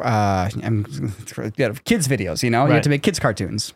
uh 0.00 0.48
I'm, 0.62 0.86
yeah, 1.56 1.72
kids 1.84 2.08
videos. 2.08 2.42
You 2.42 2.50
know, 2.50 2.66
you 2.66 2.72
had 2.72 2.82
to 2.84 2.90
make 2.90 3.02
kids 3.02 3.18
cartoons. 3.18 3.74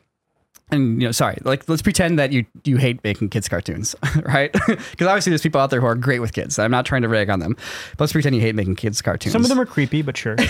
And 0.73 1.01
you 1.03 1.07
know, 1.07 1.13
sorry, 1.13 1.37
like 1.43 1.69
let's 1.69 1.83
pretend 1.83 2.19
that 2.19 2.33
you 2.33 2.47
you 2.65 2.79
hate 2.79 3.05
making 3.05 3.29
kids 3.29 3.47
cartoons, 3.49 3.95
right? 4.25 4.51
Because 4.67 5.07
obviously 5.07 5.31
there's 5.31 5.43
people 5.43 5.61
out 5.61 5.71
there 5.71 5.81
who 5.81 5.87
are 5.87 5.95
great 5.95 6.21
with 6.21 6.33
kids. 6.33 6.59
I'm 6.59 6.71
not 6.71 6.87
trying 6.87 7.03
to 7.03 7.09
rag 7.09 7.29
on 7.31 7.41
them, 7.41 7.55
but 7.93 8.01
let's 8.01 8.13
pretend 8.13 8.35
you 8.35 8.41
hate 8.41 8.55
making 8.55 8.77
kids 8.77 9.03
cartoons. 9.03 9.33
Some 9.33 9.43
of 9.43 9.49
them 9.49 9.61
are 9.61 9.67
creepy, 9.67 10.03
but 10.03 10.17
sure. 10.17 10.37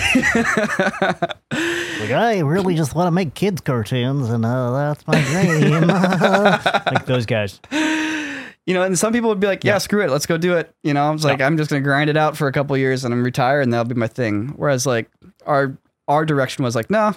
Like, 1.51 2.11
I 2.11 2.39
really 2.39 2.75
just 2.75 2.95
want 2.95 3.07
to 3.07 3.11
make 3.11 3.33
kids 3.33 3.61
cartoons, 3.61 4.29
and 4.29 4.45
uh, 4.45 4.71
that's 4.71 5.07
my 5.07 5.21
dream. 5.21 5.87
like 5.87 7.05
those 7.05 7.25
guys. 7.25 7.61
you 7.71 8.73
know, 8.73 8.83
and 8.83 8.97
some 8.99 9.13
people 9.13 9.29
would 9.29 9.39
be 9.39 9.47
like, 9.47 9.63
yeah, 9.63 9.77
screw 9.77 10.01
it, 10.03 10.09
let's 10.09 10.25
go 10.25 10.37
do 10.37 10.55
it. 10.57 10.73
You 10.83 10.93
know, 10.93 11.03
I 11.03 11.11
was 11.11 11.23
like, 11.23 11.39
I'm 11.39 11.55
just 11.57 11.69
gonna 11.69 11.81
grind 11.81 12.09
it 12.09 12.17
out 12.17 12.35
for 12.35 12.47
a 12.47 12.51
couple 12.51 12.75
years 12.77 13.05
and 13.05 13.13
I'm 13.13 13.23
retire 13.23 13.61
and 13.61 13.71
that'll 13.71 13.85
be 13.85 13.95
my 13.95 14.07
thing. 14.07 14.49
Whereas 14.57 14.85
like 14.85 15.09
our 15.45 15.77
our 16.07 16.25
direction 16.25 16.63
was 16.65 16.75
like, 16.75 16.89
no, 16.89 17.13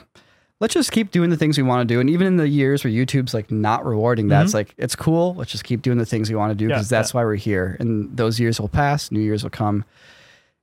let's 0.60 0.74
just 0.74 0.92
keep 0.92 1.10
doing 1.10 1.30
the 1.30 1.36
things 1.36 1.56
we 1.56 1.62
want 1.62 1.86
to 1.86 1.94
do. 1.94 2.00
And 2.00 2.08
even 2.08 2.26
in 2.26 2.36
the 2.36 2.48
years 2.48 2.82
where 2.84 2.92
YouTube's 2.92 3.34
like 3.34 3.50
not 3.50 3.84
rewarding 3.84 4.28
that, 4.28 4.44
it's 4.44 4.54
like 4.54 4.74
it's 4.78 4.96
cool. 4.96 5.34
Let's 5.34 5.52
just 5.52 5.64
keep 5.64 5.82
doing 5.82 5.98
the 5.98 6.06
things 6.06 6.30
we 6.30 6.36
want 6.36 6.50
to 6.50 6.54
do 6.54 6.64
Mm-hmm. 6.64 6.70
Yeah, 6.70 6.76
because 6.76 6.88
that's 6.88 7.14
why 7.14 7.24
we're 7.24 7.36
here. 7.36 7.76
And 7.78 8.16
those 8.16 8.40
years 8.40 8.60
will 8.60 8.68
pass, 8.68 9.10
new 9.10 9.20
years 9.20 9.42
will 9.42 9.50
come. 9.50 9.84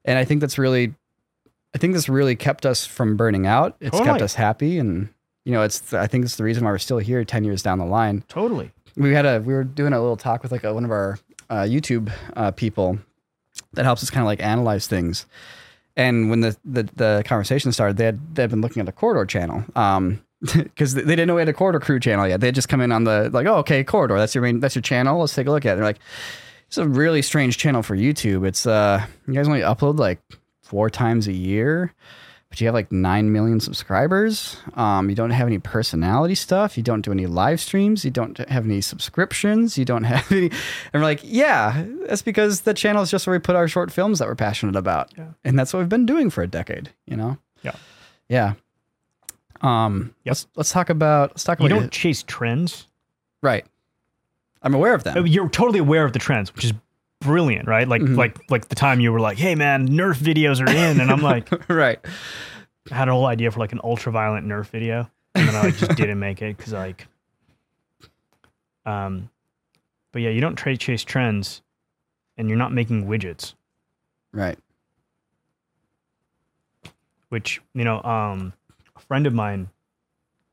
And 0.05 0.17
I 0.17 0.25
think 0.25 0.41
that's 0.41 0.57
really 0.57 0.93
I 1.75 1.77
think 1.77 1.93
this 1.93 2.07
really 2.07 2.35
kept 2.35 2.65
us 2.65 2.85
from 2.85 3.17
burning 3.17 3.47
out. 3.47 3.75
It's 3.79 3.99
kept 3.99 4.21
us 4.21 4.35
happy 4.35 4.79
and 4.79 5.09
you 5.45 5.51
know, 5.51 5.61
it's 5.61 5.93
I 5.93 6.07
think 6.07 6.25
it's 6.25 6.35
the 6.37 6.43
reason 6.43 6.63
why 6.63 6.71
we're 6.71 6.77
still 6.77 6.99
here 6.99 7.23
10 7.23 7.43
years 7.43 7.61
down 7.61 7.79
the 7.79 7.85
line 7.85 8.23
Totally. 8.27 8.71
we 8.95 9.13
had 9.13 9.25
a 9.25 9.41
we 9.41 9.53
were 9.53 9.63
doing 9.63 9.93
a 9.93 9.99
little 10.01 10.17
talk 10.17 10.43
with 10.43 10.51
like 10.51 10.63
a, 10.63 10.73
one 10.73 10.85
of 10.85 10.91
our 10.91 11.19
uh, 11.49 11.63
YouTube 11.63 12.11
uh, 12.35 12.51
people 12.51 12.97
that 13.73 13.85
helps 13.85 14.01
us 14.03 14.09
kind 14.09 14.21
of 14.21 14.27
like 14.27 14.41
analyze 14.41 14.87
things. 14.87 15.25
And 15.95 16.29
when 16.29 16.41
the, 16.41 16.57
the 16.65 16.83
the 16.95 17.23
conversation 17.25 17.71
started, 17.71 17.97
they 17.97 18.05
had 18.05 18.35
they 18.35 18.43
had 18.43 18.49
been 18.49 18.61
looking 18.61 18.79
at 18.79 18.85
the 18.85 18.91
corridor 18.91 19.25
channel. 19.25 19.63
Um, 19.75 20.23
because 20.53 20.93
they 20.93 21.03
didn't 21.03 21.27
know 21.27 21.35
we 21.35 21.41
had 21.41 21.47
a 21.47 21.53
corridor 21.53 21.79
crew 21.79 21.99
channel 21.99 22.27
yet. 22.27 22.41
They 22.41 22.47
had 22.47 22.55
just 22.55 22.67
come 22.67 22.81
in 22.81 22.91
on 22.91 23.05
the 23.05 23.29
like, 23.31 23.45
oh, 23.45 23.57
okay, 23.57 23.83
corridor. 23.83 24.17
That's 24.17 24.35
your 24.35 24.41
main. 24.41 24.59
That's 24.59 24.75
your 24.75 24.81
channel. 24.81 25.19
Let's 25.19 25.33
take 25.33 25.47
a 25.47 25.51
look 25.51 25.65
at 25.65 25.73
it. 25.73 25.75
They're 25.75 25.85
like, 25.85 25.99
it's 26.67 26.77
a 26.77 26.87
really 26.87 27.21
strange 27.21 27.57
channel 27.57 27.81
for 27.81 27.95
YouTube. 27.95 28.45
It's 28.45 28.65
uh, 28.65 29.05
you 29.27 29.33
guys 29.35 29.47
only 29.47 29.61
upload 29.61 29.99
like 29.99 30.19
four 30.61 30.89
times 30.89 31.27
a 31.27 31.33
year, 31.33 31.93
but 32.53 32.61
you 32.61 32.67
have 32.67 32.75
like 32.75 32.91
nine 32.91 33.31
million 33.31 33.59
subscribers. 33.59 34.57
Um, 34.75 35.09
you 35.09 35.15
don't 35.15 35.31
have 35.31 35.47
any 35.47 35.57
personality 35.57 36.35
stuff. 36.35 36.77
You 36.77 36.83
don't 36.83 37.01
do 37.01 37.11
any 37.11 37.25
live 37.25 37.59
streams. 37.59 38.05
You 38.05 38.11
don't 38.11 38.37
have 38.47 38.63
any 38.65 38.79
subscriptions. 38.79 39.75
You 39.75 39.85
don't 39.85 40.03
have 40.13 40.31
any. 40.31 40.51
And 40.51 40.93
we're 40.93 40.99
like, 41.01 41.21
yeah, 41.23 41.83
that's 42.07 42.21
because 42.21 42.61
the 42.61 42.75
channel 42.75 43.01
is 43.01 43.09
just 43.09 43.25
where 43.25 43.35
we 43.35 43.39
put 43.39 43.55
our 43.55 43.67
short 43.67 43.91
films 43.91 44.19
that 44.19 44.27
we're 44.27 44.35
passionate 44.35 44.75
about, 44.75 45.11
Yeah. 45.17 45.29
and 45.43 45.57
that's 45.57 45.73
what 45.73 45.79
we've 45.79 45.89
been 45.89 46.05
doing 46.05 46.29
for 46.29 46.43
a 46.43 46.47
decade. 46.47 46.91
You 47.07 47.15
know. 47.17 47.37
Yeah. 47.63 47.75
Yeah. 48.29 48.53
Um. 49.61 50.13
Yep. 50.25 50.31
Let's 50.31 50.47
let's 50.55 50.71
talk 50.71 50.89
about 50.91 51.31
let's 51.31 51.43
talk 51.43 51.59
You 51.59 51.65
about 51.65 51.79
don't 51.79 51.91
chase 51.91 52.21
trends. 52.21 52.85
right. 53.41 53.65
I'm 54.61 54.75
aware 54.75 54.93
of 54.93 55.03
them. 55.03 55.25
You're 55.25 55.49
totally 55.49 55.79
aware 55.79 56.05
of 56.05 56.13
the 56.13 56.19
trends, 56.19 56.53
which 56.55 56.65
is 56.65 56.73
brilliant, 57.23 57.67
right? 57.67 57.87
Like 57.87 58.01
Mhm. 58.01 58.17
like 58.17 58.49
like 58.51 58.67
the 58.69 58.75
time 58.75 58.99
you 58.99 59.11
were 59.11 59.19
like, 59.19 59.37
"Hey 59.37 59.55
man, 59.55 59.87
Nerf 59.89 60.17
videos 60.17 60.61
are 60.61 60.69
in," 60.69 60.99
and 60.99 61.09
I'm 61.11 61.21
like, 61.33 61.49
right. 61.69 61.99
I 62.91 62.95
had 62.95 63.07
a 63.07 63.11
whole 63.11 63.25
idea 63.25 63.49
for 63.51 63.59
like 63.59 63.71
an 63.71 63.79
ultra 63.83 64.11
violent 64.11 64.45
Nerf 64.47 64.67
video, 64.67 65.09
and 65.35 65.47
then 65.47 65.55
I 65.55 65.63
like 65.63 65.77
just 65.77 65.95
didn't 65.95 66.19
make 66.19 66.41
it 66.41 66.57
because 66.57 66.73
like, 66.73 67.07
um, 68.85 69.29
but 70.11 70.21
yeah, 70.21 70.29
you 70.29 70.41
don't 70.41 70.55
trade 70.55 70.79
chase 70.79 71.03
trends, 71.03 71.61
and 72.37 72.49
you're 72.49 72.57
not 72.57 72.71
making 72.73 73.05
widgets, 73.07 73.53
Right. 74.31 74.57
which 77.29 77.61
you 77.73 77.83
know, 77.83 78.01
um, 78.03 78.53
a 78.95 78.99
friend 78.99 79.25
of 79.25 79.33
mine, 79.33 79.69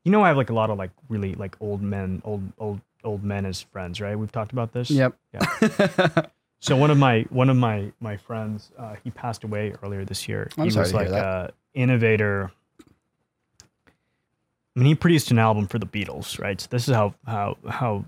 you 0.03 0.11
know, 0.11 0.23
I 0.23 0.29
have 0.29 0.37
like 0.37 0.49
a 0.49 0.53
lot 0.53 0.69
of 0.69 0.77
like 0.77 0.91
really 1.09 1.35
like 1.35 1.55
old 1.61 1.81
men, 1.81 2.21
old 2.25 2.43
old 2.57 2.81
old 3.03 3.23
men 3.23 3.45
as 3.45 3.61
friends, 3.61 3.99
right? 3.99 4.15
We've 4.17 4.31
talked 4.31 4.51
about 4.51 4.71
this. 4.73 4.89
Yep. 4.89 5.15
So 6.61 6.75
one 6.75 6.91
of 6.91 6.97
my 6.97 7.25
one 7.29 7.49
of 7.49 7.57
my 7.57 7.91
my 7.99 8.17
friends, 8.17 8.71
uh, 8.77 8.95
he 9.03 9.09
passed 9.09 9.43
away 9.43 9.73
earlier 9.83 10.05
this 10.05 10.29
year. 10.29 10.49
I'm 10.57 10.65
he 10.65 10.69
sorry 10.69 10.83
was 10.83 10.91
to 10.91 10.97
like 10.97 11.09
that. 11.09 11.25
a 11.25 11.53
innovator. 11.73 12.51
I 12.79 14.79
mean, 14.79 14.85
he 14.85 14.95
produced 14.95 15.31
an 15.31 15.39
album 15.39 15.67
for 15.67 15.79
the 15.79 15.87
Beatles, 15.87 16.39
right? 16.39 16.61
So 16.61 16.67
this 16.69 16.87
is 16.87 16.93
how 16.93 17.15
how 17.25 17.57
how 17.67 18.05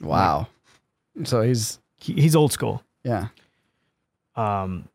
wow. 0.00 0.48
So 1.24 1.40
he's 1.40 1.78
he, 1.96 2.12
he's 2.12 2.36
old 2.36 2.52
school. 2.52 2.82
yeah. 3.02 3.28
Um, 4.36 4.88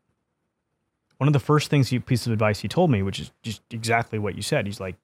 one 1.18 1.28
of 1.28 1.34
the 1.34 1.40
first 1.40 1.68
things 1.68 1.88
he 1.88 1.98
piece 1.98 2.26
of 2.26 2.32
advice 2.32 2.60
he 2.60 2.68
told 2.68 2.90
me, 2.90 3.02
which 3.02 3.20
is 3.20 3.30
just 3.42 3.60
exactly 3.70 4.18
what 4.18 4.36
you 4.36 4.42
said. 4.42 4.64
He's 4.66 4.80
like, 4.80 4.94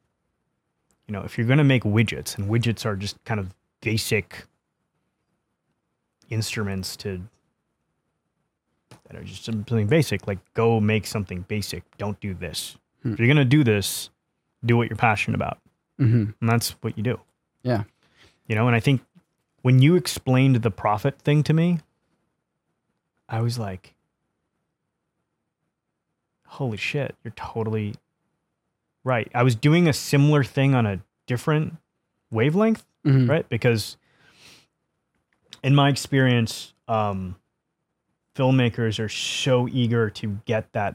you 1.06 1.12
know, 1.12 1.22
if 1.22 1.36
you're 1.36 1.46
gonna 1.46 1.64
make 1.64 1.82
widgets, 1.82 2.38
and 2.38 2.48
widgets 2.48 2.86
are 2.86 2.96
just 2.96 3.22
kind 3.24 3.40
of 3.40 3.52
basic 3.82 4.46
instruments 6.30 6.96
to 6.96 7.20
that 9.06 9.16
are 9.16 9.24
just 9.24 9.44
something 9.44 9.86
basic, 9.86 10.26
like 10.26 10.38
go 10.54 10.80
make 10.80 11.06
something 11.06 11.44
basic. 11.48 11.82
Don't 11.98 12.18
do 12.20 12.32
this. 12.34 12.76
Hmm. 13.02 13.12
If 13.12 13.18
you're 13.18 13.28
gonna 13.28 13.44
do 13.44 13.64
this, 13.64 14.10
do 14.64 14.76
what 14.76 14.88
you're 14.88 14.96
passionate 14.96 15.34
about, 15.34 15.58
hmm 15.98 16.24
and 16.40 16.48
that's 16.48 16.70
what 16.82 16.96
you 16.96 17.02
do. 17.02 17.20
Yeah. 17.62 17.84
You 18.46 18.56
know, 18.56 18.66
and 18.66 18.74
I 18.74 18.80
think 18.80 19.02
when 19.62 19.80
you 19.82 19.96
explained 19.96 20.56
the 20.56 20.70
profit 20.70 21.18
thing 21.18 21.42
to 21.44 21.52
me, 21.52 21.80
I 23.28 23.40
was 23.42 23.58
like, 23.58 23.94
holy 26.46 26.76
shit, 26.76 27.14
you're 27.22 27.32
totally 27.36 27.94
right. 29.04 29.30
I 29.34 29.42
was 29.42 29.54
doing 29.54 29.88
a 29.88 29.92
similar 29.92 30.42
thing 30.42 30.74
on 30.74 30.86
a 30.86 31.00
different 31.26 31.76
wavelength, 32.30 32.84
hmm 33.04 33.28
right? 33.28 33.48
Because 33.48 33.96
in 35.62 35.74
my 35.74 35.88
experience, 35.88 36.72
um, 36.88 37.36
filmmakers 38.36 38.98
are 38.98 39.08
so 39.08 39.68
eager 39.68 40.10
to 40.10 40.38
get 40.44 40.72
that 40.72 40.94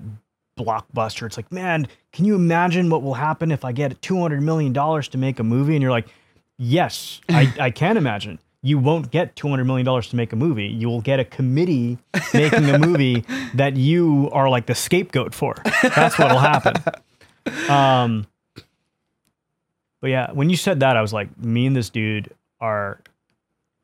blockbuster. 0.58 1.26
It's 1.26 1.38
like, 1.38 1.52
man, 1.52 1.88
can 2.12 2.26
you 2.26 2.36
imagine 2.36 2.90
what 2.90 3.04
will 3.04 3.14
happen 3.14 3.52
if 3.52 3.66
I 3.66 3.72
get 3.72 4.02
$200 4.02 4.42
million 4.42 4.74
to 4.74 5.18
make 5.18 5.40
a 5.40 5.44
movie? 5.44 5.76
And 5.76 5.82
you're 5.82 5.92
like, 5.92 6.08
yes, 6.58 7.22
I, 7.30 7.54
I 7.60 7.72
can 7.72 7.98
imagine. 7.98 8.40
You 8.62 8.80
won't 8.80 9.12
get 9.12 9.36
$200 9.36 9.66
million 9.66 10.02
to 10.02 10.16
make 10.16 10.34
a 10.34 10.36
movie. 10.36 10.66
You 10.66 10.88
will 10.88 11.02
get 11.02 11.20
a 11.20 11.26
committee 11.26 12.00
making 12.34 12.68
a 12.70 12.80
movie 12.88 13.24
that 13.54 13.76
you 13.76 14.30
are 14.32 14.50
like 14.50 14.66
the 14.66 14.74
scapegoat 14.74 15.36
for. 15.36 15.56
That's 15.84 16.18
what'll 16.18 16.40
happen. 16.40 16.74
Um, 17.70 18.26
but 20.02 20.10
yeah, 20.10 20.32
when 20.32 20.50
you 20.50 20.58
said 20.58 20.80
that, 20.80 20.98
I 20.98 21.02
was 21.02 21.14
like, 21.14 21.38
me 21.38 21.66
and 21.68 21.76
this 21.76 21.90
dude 21.90 22.34
are. 22.60 23.00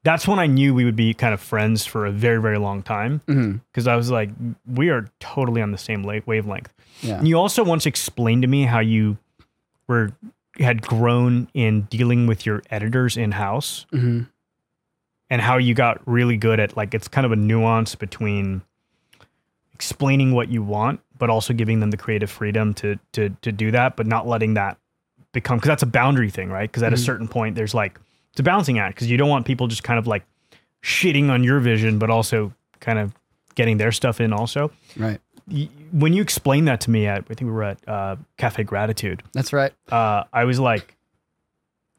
That's 0.03 0.27
when 0.27 0.39
I 0.39 0.47
knew 0.47 0.73
we 0.73 0.83
would 0.85 0.95
be 0.95 1.13
kind 1.13 1.33
of 1.33 1.39
friends 1.39 1.85
for 1.85 2.05
a 2.07 2.11
very, 2.11 2.41
very 2.41 2.57
long 2.57 2.81
time. 2.81 3.21
Because 3.27 3.87
I 3.87 3.95
was 3.95 4.09
like, 4.09 4.29
we 4.65 4.89
are 4.89 5.07
totally 5.19 5.61
on 5.61 5.71
the 5.71 5.77
same 5.77 6.01
wavelength. 6.03 6.73
Yeah. 7.01 7.17
And 7.19 7.27
you 7.27 7.37
also 7.37 7.63
once 7.63 7.85
explained 7.85 8.41
to 8.41 8.47
me 8.47 8.63
how 8.65 8.79
you 8.79 9.17
were 9.87 10.11
had 10.59 10.81
grown 10.81 11.47
in 11.53 11.81
dealing 11.83 12.27
with 12.27 12.45
your 12.45 12.61
editors 12.69 13.15
in 13.17 13.31
house 13.31 13.85
hmm 13.91 14.21
and 15.29 15.41
how 15.41 15.57
you 15.57 15.73
got 15.73 16.01
really 16.05 16.35
good 16.35 16.59
at 16.59 16.75
like 16.75 16.93
it's 16.93 17.07
kind 17.07 17.25
of 17.25 17.31
a 17.31 17.37
nuance 17.37 17.95
between 17.95 18.61
explaining 19.73 20.33
what 20.33 20.49
you 20.49 20.61
want 20.61 20.99
but 21.17 21.29
also 21.29 21.53
giving 21.53 21.79
them 21.79 21.89
the 21.89 21.97
creative 21.97 22.29
freedom 22.29 22.73
to 22.73 22.99
to 23.13 23.29
to 23.41 23.51
do 23.51 23.71
that 23.71 23.95
but 23.95 24.05
not 24.05 24.27
letting 24.27 24.53
that 24.55 24.77
become 25.31 25.57
because 25.57 25.69
that's 25.69 25.83
a 25.83 25.87
boundary 25.87 26.29
thing 26.29 26.49
right 26.49 26.69
because 26.69 26.83
at 26.83 26.91
a 26.93 26.97
Mhm. 26.97 27.05
certain 27.05 27.27
point 27.29 27.55
there's 27.55 27.73
like 27.73 27.97
it's 28.31 28.39
a 28.39 28.43
balancing 28.43 28.79
act 28.79 28.95
because 28.95 29.09
you 29.09 29.17
don't 29.17 29.29
want 29.29 29.45
people 29.45 29.67
just 29.67 29.83
kind 29.83 29.99
of 29.99 30.07
like 30.07 30.23
shitting 30.83 31.29
on 31.29 31.43
your 31.43 31.59
vision 31.59 31.99
but 31.99 32.09
also 32.09 32.53
kind 32.79 32.97
of 32.99 33.13
getting 33.55 33.77
their 33.77 33.91
stuff 33.91 34.19
in 34.21 34.33
also 34.33 34.71
Right. 34.97 35.19
When 35.91 36.13
you 36.13 36.21
explained 36.21 36.67
that 36.67 36.79
to 36.81 36.91
me 36.91 37.07
at 37.07 37.23
i 37.29 37.33
think 37.33 37.41
we 37.41 37.51
were 37.51 37.63
at 37.63 37.77
uh, 37.87 38.15
cafe 38.37 38.63
gratitude 38.63 39.21
That's 39.33 39.51
right. 39.53 39.73
uh, 39.91 40.23
I 40.31 40.45
was 40.45 40.59
like, 40.59 40.95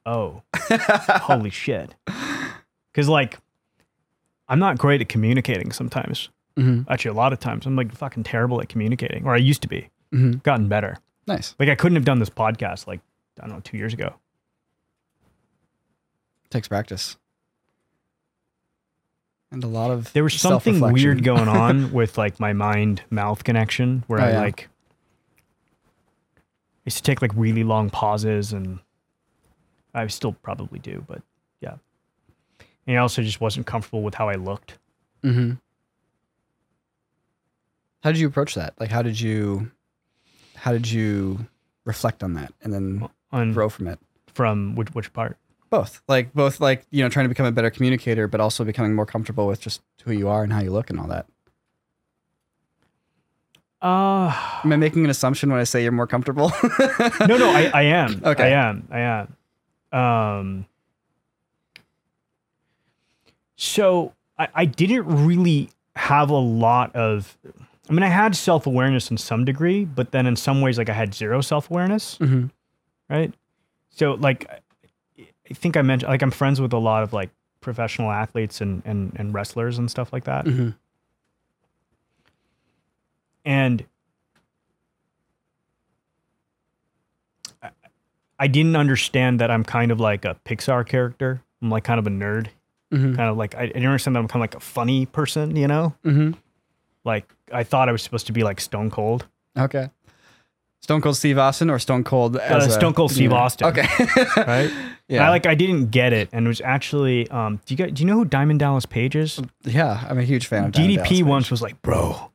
oh, 0.07 0.43
holy 0.71 1.51
shit. 1.51 1.95
Because, 2.93 3.09
like, 3.09 3.39
I'm 4.49 4.59
not 4.59 4.79
great 4.79 5.01
at 5.01 5.09
communicating 5.09 5.73
sometimes. 5.73 6.29
hmm 6.57 6.83
Actually, 6.89 7.11
a 7.11 7.15
lot 7.15 7.33
of 7.33 7.41
times 7.41 7.67
I'm 7.67 7.77
like 7.77 7.93
fucking 7.95 8.25
terrible 8.25 8.61
at 8.61 8.69
communicating, 8.69 9.25
or 9.25 9.35
I 9.35 9.39
used 9.39 9.63
to 9.63 9.69
be. 9.69 9.89
hmm 10.11 10.33
Gotten 10.43 10.69
better. 10.69 10.99
Nice. 11.27 11.55
Like, 11.59 11.69
I 11.69 11.75
couldn't 11.75 11.97
have 11.97 12.05
done 12.05 12.19
this 12.19 12.31
podcast, 12.31 12.87
like, 12.87 13.01
I 13.41 13.47
don't 13.47 13.57
know, 13.57 13.61
two 13.63 13.77
years 13.77 13.93
ago. 13.95 14.15
Takes 16.53 16.69
practice. 16.69 17.17
and 19.51 19.65
a 19.65 19.67
lot 19.67 19.91
of 19.91 20.13
there 20.13 20.23
was 20.23 20.35
something 20.41 20.79
weird 20.81 21.25
going 21.25 21.49
on 21.63 21.93
with 21.93 22.17
like 22.19 22.39
my 22.39 22.53
mind 22.53 23.03
mouth 23.11 23.43
connection 23.45 24.05
where 24.07 24.21
Oh, 24.21 24.25
I 24.25 24.31
yeah. 24.33 24.41
like 24.41 24.69
I 26.25 26.85
used 26.87 26.99
to 26.99 27.03
take 27.03 27.23
like 27.23 27.33
really 27.35 27.65
long 27.65 27.89
pauses 27.91 28.53
and 28.53 28.81
I 29.95 30.07
still 30.09 30.33
probably 30.33 30.79
do, 30.79 31.05
but 31.07 31.23
yeah. 31.61 31.77
And 32.87 32.97
I 32.99 33.01
also 33.01 33.23
just 33.23 33.41
wasn't 33.41 33.67
comfortable 33.67 34.03
with 34.03 34.15
how 34.15 34.29
I 34.29 34.35
looked. 34.35 34.79
Mm-hmm. 35.23 35.53
How 38.03 38.11
did 38.11 38.19
you 38.19 38.27
approach 38.27 38.55
that? 38.57 38.75
Like, 38.81 38.91
how 38.91 39.03
did 39.03 39.21
you, 39.21 39.71
how 40.57 40.73
did 40.73 40.91
you 40.91 41.47
reflect 41.85 42.23
on 42.25 42.35
that 42.35 42.53
and 42.63 42.73
then 42.73 43.09
On 43.31 43.53
grow 43.53 43.69
from 43.69 43.87
it? 43.87 43.99
from 44.35 44.75
which 44.75 44.89
which 44.95 45.13
part? 45.13 45.37
Both, 45.73 46.03
like 46.07 46.35
both, 46.35 46.61
like 46.61 46.85
you 46.91 47.03
know, 47.03 47.09
trying 47.09 47.25
to 47.25 47.29
become 47.31 47.47
a 47.47 47.51
better 47.51 47.71
communicator, 47.71 48.29
but 48.29 48.43
also 48.43 48.63
becoming 48.63 48.95
more 48.95 49.07
comfortable 49.07 49.47
with 49.47 49.59
just 49.59 49.81
who 50.05 50.13
you 50.13 50.29
are 50.29 50.43
and 50.45 50.53
how 50.53 50.61
you 50.61 50.71
look 50.71 50.91
and 50.91 51.01
all 51.01 51.07
that. 51.07 51.25
Uh 53.81 54.61
Am 54.65 54.71
I 54.71 54.77
making 54.77 55.03
an 55.05 55.11
assumption 55.11 55.51
when 55.51 55.59
I 55.59 55.65
say 55.65 55.83
you're 55.83 55.91
more 55.91 56.07
comfortable? 56.07 56.53
no, 57.27 57.39
no, 57.39 57.51
I, 57.51 57.71
I 57.73 57.83
am. 57.85 58.21
Okay. 58.27 58.53
I 58.53 58.69
am. 58.69 58.87
I 58.91 58.99
am. 59.01 59.99
Um, 59.99 60.67
so 63.57 64.13
I, 64.39 64.49
I 64.55 64.65
didn't 64.67 65.07
really 65.27 65.71
have 65.97 66.29
a 66.31 66.35
lot 66.37 66.95
of. 66.95 67.37
I 67.89 67.93
mean, 67.95 68.03
I 68.03 68.09
had 68.09 68.37
self 68.37 68.67
awareness 68.67 69.11
in 69.11 69.17
some 69.17 69.45
degree, 69.47 69.85
but 69.87 70.13
then 70.13 70.27
in 70.27 70.37
some 70.37 70.61
ways, 70.61 70.77
like 70.79 70.89
I 70.89 70.95
had 70.95 71.15
zero 71.15 71.41
self 71.41 71.71
awareness, 71.71 72.19
Mhm. 72.19 72.51
right? 73.09 73.33
So, 73.91 74.13
like, 74.15 74.49
I 75.51 75.55
think 75.55 75.77
I 75.77 75.83
mentioned, 75.83 76.11
like, 76.11 76.23
I'm 76.23 76.31
friends 76.31 76.61
with 76.61 76.73
a 76.73 76.79
lot 76.79 77.03
of 77.03 77.13
like 77.13 77.31
professional 77.61 78.11
athletes 78.11 78.61
and 78.61 78.83
and 78.85 79.13
and 79.17 79.33
wrestlers 79.35 79.79
and 79.79 79.91
stuff 79.91 80.13
like 80.13 80.25
that, 80.25 80.45
Mhm. 80.47 80.75
and 83.45 83.85
I- 87.63 87.71
I 88.39 88.47
didn't 88.47 88.77
understand 88.77 89.41
that 89.41 89.51
I'm 89.51 89.65
kind 89.65 89.91
of 89.91 90.01
like 90.01 90.25
a 90.25 90.37
Pixar 90.45 90.87
character. 90.87 91.43
I'm 91.61 91.71
like 91.71 91.85
kind 91.85 91.99
of 91.99 92.07
a 92.07 92.11
nerd, 92.11 92.49
Mhm. 92.93 93.17
kind 93.17 93.29
of 93.31 93.37
like 93.37 93.55
I, 93.55 93.63
I 93.63 93.67
didn't 93.67 93.87
understand 93.87 94.17
that 94.17 94.21
I'm 94.21 94.29
kind 94.29 94.41
of 94.45 94.51
like 94.53 94.55
a 94.57 94.61
funny 94.61 95.07
person, 95.07 95.55
you 95.57 95.67
know? 95.69 95.95
Mhm. 96.05 96.37
Like 97.05 97.33
I 97.53 97.63
thought 97.65 97.89
I 97.89 97.93
was 97.93 98.03
supposed 98.03 98.27
to 98.29 98.33
be 98.33 98.43
like 98.45 98.61
Stone 98.61 98.91
Cold. 98.91 99.27
Okay. 99.57 99.91
Stone 100.83 101.01
Cold 101.01 101.17
Steve 101.17 101.39
Austin 101.39 101.71
or 101.71 101.79
Stone 101.79 102.03
Cold 102.05 102.37
as 102.37 102.67
Uh, 102.67 102.71
Stone 102.71 102.95
Cold 102.95 103.13
Steve 103.13 103.31
yeah. 103.31 103.37
Austin. 103.39 103.69
Okay. 103.69 103.87
Right? 104.37 104.71
yeah. 105.09 105.25
I 105.27 105.31
like 105.31 105.47
I 105.47 105.55
didn't 105.55 105.87
get 105.91 106.13
it, 106.13 106.29
and 106.33 106.45
it 106.45 106.49
was 106.49 106.61
actually 106.61 107.29
um. 107.31 107.61
Do 107.67 107.73
you 107.75 107.77
get, 107.77 107.95
do 107.95 108.03
you 108.03 108.07
know 108.09 108.15
who 108.17 108.25
Diamond 108.25 108.59
Dallas 108.61 108.85
Page 108.87 109.15
is? 109.17 109.41
yeah, 109.63 110.05
I'm 110.09 110.19
a 110.19 110.23
huge 110.25 110.47
fan 110.47 110.65
of 110.65 110.73
Diamond 110.73 110.99
DDP 110.99 111.23
once 111.23 111.51
was 111.51 111.63
like, 111.63 111.81
bro, 111.83 112.31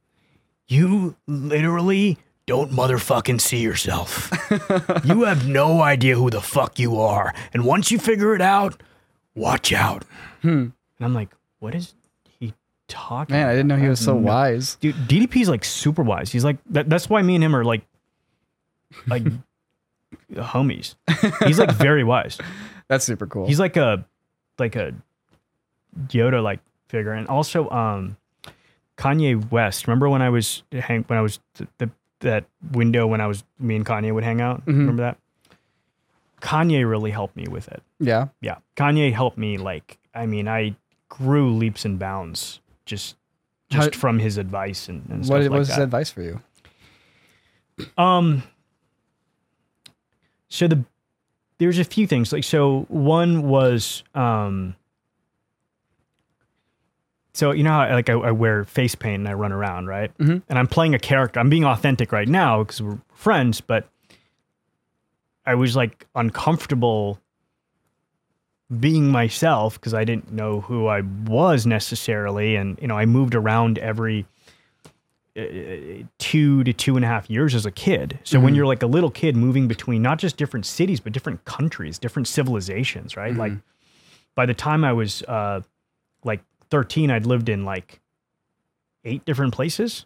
you 0.68 1.16
literally 1.28 2.18
don't 2.45 2.72
motherfucking 2.72 3.41
see 3.41 3.60
yourself. 3.60 4.32
you 5.04 5.24
have 5.26 5.48
no 5.48 5.82
idea 5.82 6.16
who 6.16 6.30
the 6.30 6.39
fuck 6.41 6.80
you 6.80 6.98
are. 7.00 7.34
And 7.54 7.66
once 7.66 7.91
you 7.91 8.00
figure 8.00 8.34
it 8.36 8.41
out, 8.41 8.82
watch 9.36 9.74
out. 9.74 10.06
Hmm. 10.41 10.48
And 10.50 10.74
I'm 11.02 11.14
like, 11.14 11.30
what 11.60 11.76
is 11.76 11.93
he 12.39 12.54
talking 12.88 13.36
Man, 13.36 13.48
I 13.48 13.52
didn't 13.52 13.68
know 13.68 13.76
he 13.76 13.89
was 13.89 14.00
so 14.00 14.14
No- 14.14 14.26
wise. 14.32 14.76
Dude, 14.80 14.95
DDP's 14.95 15.50
like 15.50 15.66
super 15.66 16.04
wise. 16.04 16.32
He's 16.32 16.45
like, 16.45 16.58
that, 16.70 16.88
that's 16.89 17.10
why 17.10 17.22
me 17.22 17.36
and 17.36 17.43
him 17.43 17.54
are 17.54 17.66
like, 17.66 17.82
like 19.08 19.24
homies. 20.34 20.96
He's 21.46 21.60
like 21.60 21.72
very 21.72 22.04
wise. 22.04 22.38
That's 22.88 23.06
super 23.06 23.28
cool. 23.28 23.48
He's 23.48 23.60
like 23.60 23.76
a 23.78 24.06
like 24.60 24.76
a 24.76 24.94
Yoda 26.08 26.42
like 26.44 26.60
figure, 26.88 27.12
and 27.14 27.28
also 27.28 27.70
um 27.70 28.18
Kanye 28.98 29.50
West. 29.52 29.88
Remember 29.88 30.10
when 30.10 30.22
I 30.22 30.30
was 30.30 30.64
hang 30.72 31.04
when 31.08 31.20
I 31.20 31.22
was 31.22 31.40
th- 31.56 31.70
the 31.80 31.90
that 32.22 32.46
window 32.72 33.06
when 33.08 33.22
I 33.22 33.28
was 33.28 33.44
me 33.60 33.76
and 33.76 33.86
Kanye 33.86 34.14
would 34.14 34.24
hang 34.24 34.42
out. 34.42 34.62
Mhm. 34.66 34.78
Remember 34.80 35.04
that? 35.04 35.18
Kanye 36.42 36.88
really 36.88 37.12
helped 37.12 37.36
me 37.36 37.48
with 37.50 37.68
it. 37.68 37.82
yeah. 38.00 38.28
Yeah, 38.42 38.58
Kanye 38.76 39.12
helped 39.12 39.38
me. 39.40 39.58
Like, 39.58 39.98
I 40.14 40.28
mean, 40.28 40.48
I 40.48 40.76
grew 41.10 41.52
leaps 41.56 41.84
and 41.84 41.98
bounds 41.98 42.60
just 42.86 43.16
How- 43.72 43.80
just 43.82 43.96
from 43.96 44.20
his 44.20 44.38
advice 44.38 44.88
and, 44.88 45.04
and 45.10 45.26
stuff 45.26 45.34
What, 45.34 45.42
like 45.42 45.50
what 45.52 45.60
was 45.60 45.68
that. 45.70 45.76
his 45.76 45.84
advice 45.84 46.12
for 46.12 46.22
you? 46.22 46.42
Um. 47.98 48.44
So 50.50 50.68
the 50.68 50.84
there's 51.60 51.80
a 51.80 51.84
few 51.84 52.06
things 52.08 52.32
like 52.32 52.43
so 52.43 52.86
one 52.89 53.48
was 53.48 54.04
um. 54.16 54.76
So 57.34 57.52
you 57.52 57.64
know 57.64 57.70
how 57.72 57.89
like 57.93 58.10
I, 58.10 58.14
I 58.14 58.32
wear 58.32 58.64
face 58.64 58.95
paint 58.95 59.20
and 59.20 59.28
I 59.28 59.34
run 59.34 59.52
around 59.52 59.86
right, 59.88 60.16
Mhm. 60.18 60.41
and 60.50 60.58
I'm 60.60 60.68
playing 60.68 60.95
a 60.95 61.00
character. 61.00 61.39
I'm 61.39 61.50
being 61.50 61.66
authentic 61.66 62.12
right 62.12 62.28
now 62.28 62.64
because 62.64 62.82
we're 62.82 62.98
friends, 63.14 63.62
but 63.62 63.88
I 65.45 65.54
was 65.56 65.76
like 65.76 66.08
uncomfortable 66.16 67.20
being 68.80 69.10
myself 69.10 69.76
because 69.80 69.93
I 69.93 70.04
didn't 70.04 70.32
know 70.32 70.62
who 70.62 70.88
I 70.88 71.02
was 71.02 71.66
necessarily, 71.68 72.56
and 72.56 72.78
you 72.82 72.88
know 72.88 72.98
I 72.98 73.06
moved 73.06 73.36
around 73.36 73.78
every 73.78 74.26
two 76.18 76.64
to 76.64 76.74
two 76.74 76.96
and 76.96 77.06
a 77.06 77.08
half 77.08 77.30
years 77.30 77.54
as 77.54 77.66
a 77.66 77.72
kid. 77.72 78.20
So 78.24 78.40
when 78.40 78.54
Mhm. 78.54 78.58
you're 78.58 78.66
like 78.66 78.82
a 78.84 78.88
little 78.88 79.12
kid 79.12 79.36
moving 79.36 79.68
between 79.68 80.02
not 80.02 80.18
just 80.20 80.36
different 80.38 80.66
cities, 80.66 81.00
but 81.00 81.14
different 81.14 81.46
countries, 81.46 82.00
different 82.00 82.28
civilizations, 82.28 83.16
right? 83.16 83.36
Like 83.36 83.54
by 84.36 84.46
the 84.46 84.54
time 84.54 84.84
I 84.84 84.94
was 84.94 85.22
uh, 85.24 85.62
like 86.24 86.42
13, 86.70 87.12
I'd 87.12 87.26
lived 87.26 87.50
in 87.50 87.66
like 87.66 88.00
eight 89.04 89.26
different 89.26 89.54
places, 89.54 90.06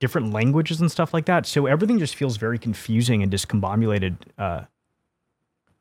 different 0.00 0.32
languages 0.32 0.80
and 0.80 0.90
stuff 0.90 1.14
like 1.14 1.26
that. 1.26 1.46
So 1.46 1.66
everything 1.66 1.98
just 1.98 2.16
feels 2.16 2.36
very 2.36 2.58
confusing 2.58 3.22
and 3.22 3.30
discombobulated 3.32 4.16
uh, 4.36 4.62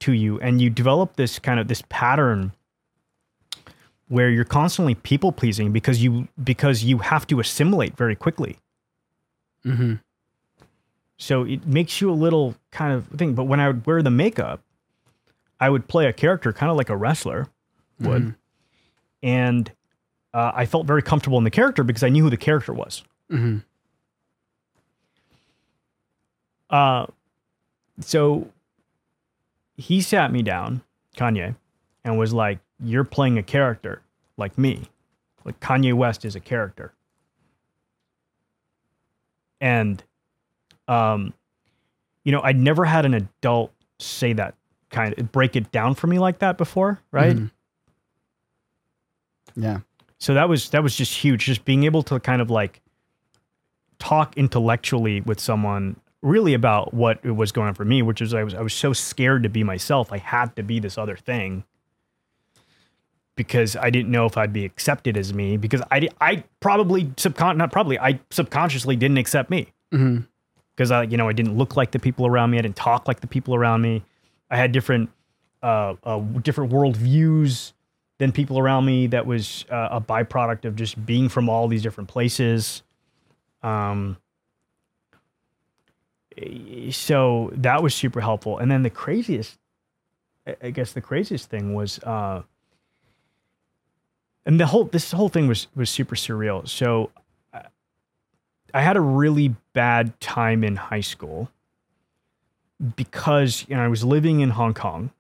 to 0.02 0.14
you. 0.14 0.40
And 0.42 0.62
you 0.62 0.70
develop 0.70 1.16
this 1.16 1.40
kind 1.40 1.60
of 1.60 1.68
this 1.68 1.82
pattern 1.90 2.52
where 4.08 4.30
you're 4.30 4.44
constantly 4.44 4.96
people 4.96 5.32
pleasing 5.32 5.72
because 5.72 6.04
you 6.04 6.28
because 6.44 6.84
you 6.84 7.00
have 7.00 7.26
to 7.28 7.40
assimilate 7.40 7.96
very 7.98 8.16
quickly. 8.16 8.60
Mm-hmm. 9.66 9.96
So 11.18 11.44
it 11.44 11.66
makes 11.66 12.02
you 12.02 12.12
a 12.12 12.14
little 12.14 12.56
kind 12.72 12.94
of 12.94 13.08
thing. 13.08 13.34
But 13.34 13.46
when 13.46 13.60
I 13.60 13.68
would 13.68 13.86
wear 13.86 14.02
the 14.02 14.12
makeup, 14.12 14.62
I 15.60 15.70
would 15.70 15.88
play 15.88 16.08
a 16.08 16.14
character 16.14 16.52
kind 16.52 16.70
of 16.70 16.78
like 16.78 16.90
a 16.90 16.98
wrestler 16.98 17.48
would. 18.00 18.36
And 19.22 19.72
uh, 20.34 20.52
I 20.54 20.66
felt 20.66 20.86
very 20.86 21.02
comfortable 21.02 21.38
in 21.38 21.44
the 21.44 21.52
character 21.52 21.84
because 21.84 22.04
I 22.04 22.10
knew 22.10 22.24
who 22.24 22.30
the 22.30 22.38
character 22.38 22.74
was. 22.74 23.04
Mm-hmm. 23.32 23.60
Uh, 26.70 27.06
so 28.00 28.50
he 29.78 30.02
sat 30.02 30.32
me 30.32 30.42
down, 30.42 30.82
Kanye, 31.16 31.56
and 32.04 32.18
was 32.18 32.34
like, 32.34 32.60
You're 32.84 33.04
playing 33.04 33.38
a 33.38 33.44
character 33.44 34.02
like 34.38 34.58
me. 34.58 34.84
Like 35.46 35.60
Kanye 35.60 35.94
West 35.94 36.26
is 36.26 36.36
a 36.36 36.40
character. 36.40 36.94
And, 39.62 40.04
um, 40.88 41.34
you 42.24 42.32
know, 42.32 42.42
I'd 42.42 42.58
never 42.60 42.86
had 42.86 43.06
an 43.06 43.14
adult 43.14 43.72
say 44.00 44.34
that 44.34 44.56
kind 44.90 45.18
of 45.18 45.32
break 45.32 45.56
it 45.56 45.72
down 45.72 45.96
for 45.96 46.08
me 46.08 46.20
like 46.20 46.40
that 46.40 46.58
before, 46.58 47.00
right? 47.12 47.36
Mhm. 47.36 47.52
Yeah. 49.56 49.80
so 50.20 50.34
that 50.34 50.50
was 50.50 50.70
that 50.72 50.82
was 50.82 50.96
just 50.96 51.14
huge 51.18 51.46
just 51.46 51.64
being 51.66 51.84
able 51.84 52.02
to 52.04 52.20
kind 52.20 52.42
of 52.42 52.50
like 52.50 52.82
talk 54.00 54.36
intellectually 54.38 55.22
with 55.22 55.40
someone 55.40 55.96
really 56.24 56.54
about 56.56 56.94
what 56.94 57.24
was 57.26 57.52
going 57.52 57.68
on 57.68 57.74
for 57.76 57.86
me 57.86 58.02
which 58.02 58.20
is 58.22 58.34
I 58.34 58.44
was 58.44 58.54
I 58.56 58.62
was 58.62 58.74
so 58.74 58.94
scared 58.94 59.44
to 59.44 59.50
be 59.50 59.64
myself 59.64 60.12
I 60.12 60.18
had 60.18 60.56
to 60.56 60.64
be 60.64 60.80
this 60.80 60.98
other 60.98 61.16
thing 61.18 61.66
because 63.36 63.76
I 63.76 63.90
didn't 63.90 64.12
know 64.12 64.26
if 64.26 64.38
I'd 64.38 64.54
be 64.54 64.66
accepted 64.66 65.18
as 65.18 65.34
me 65.34 65.58
because 65.58 65.82
I 65.92 66.08
I 66.22 66.44
probably 66.60 67.06
subcon 67.06 67.58
not 67.58 67.72
probably 67.72 67.98
I 68.00 68.20
subconsciously 68.30 68.96
didn't 68.96 69.18
accept 69.18 69.50
me 69.50 69.68
Mm-hmm. 69.92 70.24
because 70.76 70.90
I, 70.92 71.04
you 71.04 71.18
know, 71.18 71.28
I 71.30 71.34
didn't 71.34 71.56
look 71.58 71.76
like 71.76 71.92
the 71.92 72.00
people 72.00 72.26
around 72.26 72.50
me. 72.52 72.58
I 72.58 72.62
didn't 72.62 72.76
talk 72.76 73.08
like 73.08 73.20
the 73.22 73.28
people 73.28 73.54
around 73.56 73.82
me. 73.82 74.04
I 74.50 74.58
had 74.58 74.72
different, 74.72 75.10
uh, 75.62 75.96
uh 76.04 76.20
different 76.42 76.72
world 76.72 76.98
views 76.98 77.74
than 78.20 78.32
people 78.32 78.58
around 78.60 78.86
me. 78.86 79.08
That 79.08 79.26
was 79.28 79.66
uh, 79.70 79.90
a 79.92 80.02
byproduct 80.02 80.66
of 80.66 80.76
just 80.76 81.04
being 81.06 81.30
from 81.30 81.48
all 81.50 81.68
these 81.68 81.82
different 81.84 82.10
places. 82.10 82.82
Um. 83.62 84.18
So 86.92 87.52
that 87.56 87.84
was 87.84 87.94
super 87.94 88.22
helpful. 88.22 88.58
And 88.58 88.72
then 88.72 88.82
the 88.84 88.90
craziest, 88.90 89.60
I- 90.48 90.58
I 90.64 90.70
guess 90.72 90.94
the 90.94 91.02
craziest 91.02 91.50
thing 91.50 91.74
was, 91.76 92.00
uh, 92.00 92.42
and 94.46 94.60
the 94.60 94.68
whole 94.68 94.86
this 94.86 95.12
whole 95.12 95.30
thing 95.30 95.48
was 95.48 95.68
was 95.76 95.90
super 95.90 96.16
surreal. 96.16 96.68
So 96.68 97.12
I 98.74 98.82
had 98.82 98.98
a 98.98 99.02
really 99.02 99.56
bad 99.74 100.20
time 100.20 100.64
in 100.64 100.76
high 100.76 101.02
school 101.02 101.50
because 102.96 103.66
you 103.68 103.76
know 103.76 103.84
I 103.84 103.88
was 103.88 104.04
living 104.04 104.40
in 104.42 104.50
Hong 104.52 104.74
Kong. 104.74 105.12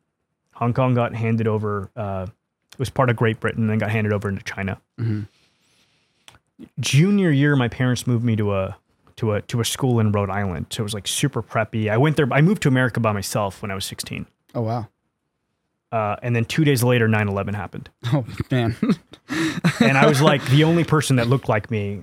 Hong 0.54 0.74
Kong 0.74 0.94
got 0.94 1.14
handed 1.16 1.48
over. 1.48 1.90
Uh, 1.95 2.28
it 2.72 2.80
was 2.80 2.90
part 2.90 3.10
of 3.10 3.16
Great 3.16 3.40
Britain, 3.40 3.64
and 3.64 3.70
then 3.70 3.78
got 3.78 3.91
handed 3.91 4.12
over 4.14 4.28
into 4.30 4.44
China. 4.44 4.80
Junior 6.80 7.30
year, 7.30 7.56
my 7.56 7.68
parents 7.68 8.08
moved 8.08 8.24
me 8.24 8.36
to 8.36 8.54
a 8.54 8.78
to 9.18 9.34
a 9.34 9.41
to 9.44 9.62
a 9.62 9.66
school 9.66 10.00
in 10.00 10.12
Rhode 10.12 10.30
Island, 10.30 10.68
so 10.70 10.82
it 10.82 10.86
was 10.86 10.94
like 10.94 11.08
super 11.08 11.41
preppy. 11.44 11.90
I 11.90 11.98
went 11.98 12.16
there. 12.18 12.28
I 12.32 12.41
moved 12.41 12.62
to 12.64 12.68
America 12.70 13.00
by 13.00 13.12
myself 13.12 13.62
when 13.62 13.70
I 13.72 13.76
was 13.76 13.86
16, 13.86 14.26
Oh 14.56 14.62
wow. 14.62 14.88
Uh, 15.94 16.15
and 16.24 16.36
then 16.36 16.44
two 16.44 16.64
days 16.64 16.84
later, 16.84 17.07
9/11 17.07 17.53
happened, 17.53 17.90
Oh 18.07 18.26
man. 18.49 18.76
and 19.80 19.95
I 19.95 20.07
was 20.07 20.22
like 20.22 20.44
the 20.48 20.64
only 20.64 20.84
person 20.84 21.18
that 21.18 21.28
looked 21.28 21.48
like 21.48 21.70
me 21.70 22.02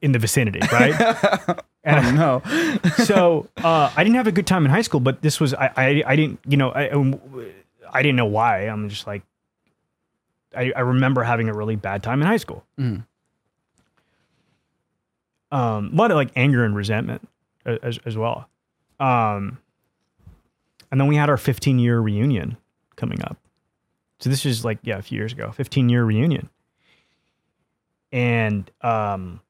in 0.00 0.12
the 0.12 0.18
vicinity, 0.18 0.60
right? 0.72 1.60
And 1.84 2.16
no. 2.16 2.42
so 3.04 3.48
uh, 3.58 3.92
I 3.96 4.02
didn't 4.02 4.16
have 4.16 4.26
a 4.26 4.32
good 4.32 4.46
time 4.46 4.64
in 4.64 4.72
high 4.72 4.82
school, 4.82 4.98
but 4.98 5.22
this 5.22 5.38
was 5.38 5.54
I 5.54 5.70
I, 5.76 6.02
I 6.04 6.16
didn't 6.16 6.40
you 6.44 6.56
know 6.56 6.70
I 6.72 6.90
I 7.92 8.02
didn't 8.02 8.16
know 8.16 8.26
why. 8.26 8.62
I'm 8.62 8.88
just 8.88 9.06
like 9.06 9.22
I, 10.56 10.72
I 10.74 10.80
remember 10.80 11.22
having 11.22 11.48
a 11.48 11.54
really 11.54 11.76
bad 11.76 12.02
time 12.02 12.20
in 12.20 12.26
high 12.26 12.38
school. 12.38 12.64
Mhm. 12.76 13.06
Um, 15.52 15.90
a 15.92 15.94
lot 15.94 16.10
of 16.10 16.16
like 16.16 16.30
anger 16.34 16.64
and 16.64 16.74
resentment 16.74 17.28
as 17.64 18.00
as 18.04 18.16
well. 18.16 18.48
Um, 18.98 19.58
and 20.90 21.00
then 21.00 21.06
we 21.06 21.14
had 21.14 21.30
our 21.30 21.36
15 21.36 21.78
year 21.78 22.00
reunion 22.00 22.56
coming 22.96 23.22
up. 23.22 23.36
So 24.18 24.30
this 24.30 24.44
is 24.46 24.64
like 24.64 24.78
yeah 24.82 24.98
a 24.98 25.02
few 25.02 25.16
years 25.18 25.32
ago, 25.32 25.50
15 25.52 25.88
year 25.88 26.04
reunion. 26.04 26.48
And 28.12 28.70
um, 28.82 29.40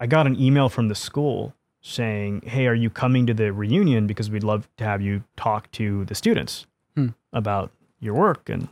I 0.00 0.06
got 0.06 0.26
an 0.26 0.38
email 0.40 0.68
from 0.68 0.88
the 0.88 0.94
school 0.94 1.54
saying, 1.80 2.42
"Hey, 2.46 2.66
are 2.66 2.74
you 2.74 2.90
coming 2.90 3.26
to 3.26 3.34
the 3.34 3.52
reunion? 3.52 4.06
Because 4.06 4.30
we'd 4.30 4.44
love 4.44 4.68
to 4.76 4.84
have 4.84 5.00
you 5.00 5.24
talk 5.36 5.70
to 5.72 6.04
the 6.06 6.14
students 6.14 6.66
Hmm. 6.94 7.08
about 7.32 7.70
your 8.00 8.14
work 8.14 8.48
and 8.48 8.68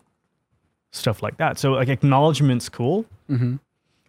stuff 0.92 1.22
like 1.22 1.38
that." 1.38 1.58
So 1.58 1.72
like 1.72 1.88
acknowledgement's 1.88 2.68
cool. 2.68 3.06
hmm 3.26 3.56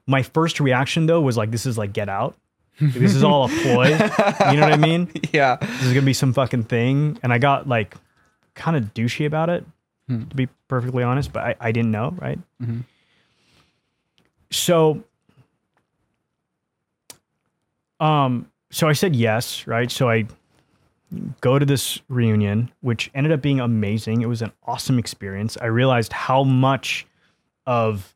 My 0.06 0.24
first 0.24 0.60
reaction 0.60 1.06
though 1.06 1.22
was 1.22 1.38
like, 1.38 1.52
"This 1.52 1.66
is 1.66 1.78
like 1.78 1.94
get 1.94 2.10
out. 2.10 2.36
This 2.80 3.16
is 3.16 3.24
all 3.24 3.46
a 3.46 3.48
ploy." 3.50 3.88
you 4.52 4.58
know 4.58 4.68
what 4.68 4.74
I 4.74 4.78
mean? 4.78 5.10
Yeah. 5.34 5.56
This 5.56 5.84
is 5.84 5.94
gonna 5.94 6.06
be 6.06 6.14
some 6.14 6.34
fucking 6.34 6.64
thing. 6.64 7.18
And 7.24 7.32
I 7.34 7.38
got 7.40 7.68
like 7.68 7.96
kind 8.56 8.76
of 8.78 8.94
douchey 8.94 9.26
about 9.26 9.50
it, 9.50 9.66
Hmm. 10.08 10.24
to 10.26 10.36
be 10.36 10.48
perfectly 10.68 11.04
honest. 11.04 11.34
But 11.34 11.44
I, 11.44 11.56
I 11.60 11.72
didn't 11.72 11.92
know, 11.92 12.16
right? 12.20 12.40
Mhm. 12.62 12.84
So, 14.52 15.04
um, 18.00 18.50
so 18.72 18.88
I 18.88 18.94
said 18.94 19.16
yes, 19.16 19.68
right? 19.68 19.92
So 19.92 20.10
I 20.10 20.26
go 21.42 21.58
to 21.58 21.66
this 21.66 22.00
reunion, 22.10 22.72
which 22.82 23.10
ended 23.16 23.32
up 23.32 23.42
being 23.42 23.60
amazing. 23.60 24.22
It 24.22 24.28
was 24.28 24.42
an 24.42 24.52
awesome 24.66 25.00
experience. 25.00 25.58
I 25.62 25.66
realized 25.68 26.14
how 26.14 26.44
much 26.44 27.06
of 27.66 28.14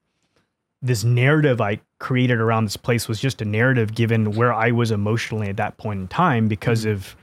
this 0.82 1.04
narrative 1.04 1.62
I 1.62 1.80
created 2.00 2.40
around 2.40 2.66
this 2.66 2.78
place 2.78 3.08
was 3.08 3.20
just 3.20 3.42
a 3.42 3.46
narrative 3.46 3.94
given 3.94 4.32
where 4.32 4.54
I 4.54 4.72
was 4.72 4.92
emotionally 4.92 5.48
at 5.48 5.58
that 5.58 5.78
point 5.78 6.00
in 6.00 6.08
time 6.08 6.48
because 6.48 6.86
of 6.86 7.16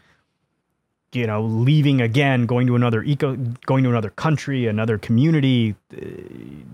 you 1.13 1.27
know 1.27 1.43
leaving 1.43 2.01
again 2.01 2.47
going 2.47 2.67
to 2.67 2.77
another 2.77 3.03
eco 3.03 3.37
going 3.67 3.83
to 3.85 3.91
another 3.91 4.11
country 4.11 4.67
another 4.67 4.99
community 4.99 5.75
uh, 5.97 6.01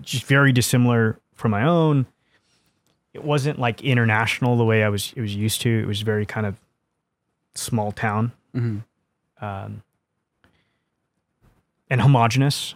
just 0.01 0.25
very 0.25 0.51
dissimilar 0.51 1.19
from 1.33 1.51
my 1.51 1.63
own. 1.63 2.05
It 3.13 3.23
wasn't 3.23 3.59
like 3.59 3.81
international 3.81 4.57
the 4.57 4.65
way 4.65 4.83
I 4.83 4.89
was 4.89 5.13
it 5.15 5.21
was 5.21 5.35
used 5.35 5.61
to. 5.61 5.69
It 5.69 5.87
was 5.87 6.01
very 6.01 6.25
kind 6.25 6.45
of 6.45 6.59
small 7.53 7.91
town. 7.91 8.31
Hmm 8.53 8.79
um, 9.41 9.83
and 11.89 12.01
homogenous. 12.01 12.75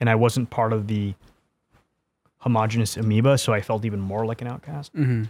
And 0.00 0.10
I 0.10 0.16
wasn't 0.16 0.50
part 0.50 0.72
of 0.72 0.88
the 0.88 1.14
homogenous 2.38 2.96
amoeba 2.96 3.38
so 3.38 3.52
I 3.52 3.60
felt 3.60 3.84
even 3.84 4.00
more 4.00 4.26
like 4.26 4.42
an 4.42 4.48
outcast. 4.48 4.92
Hmm 4.92 5.24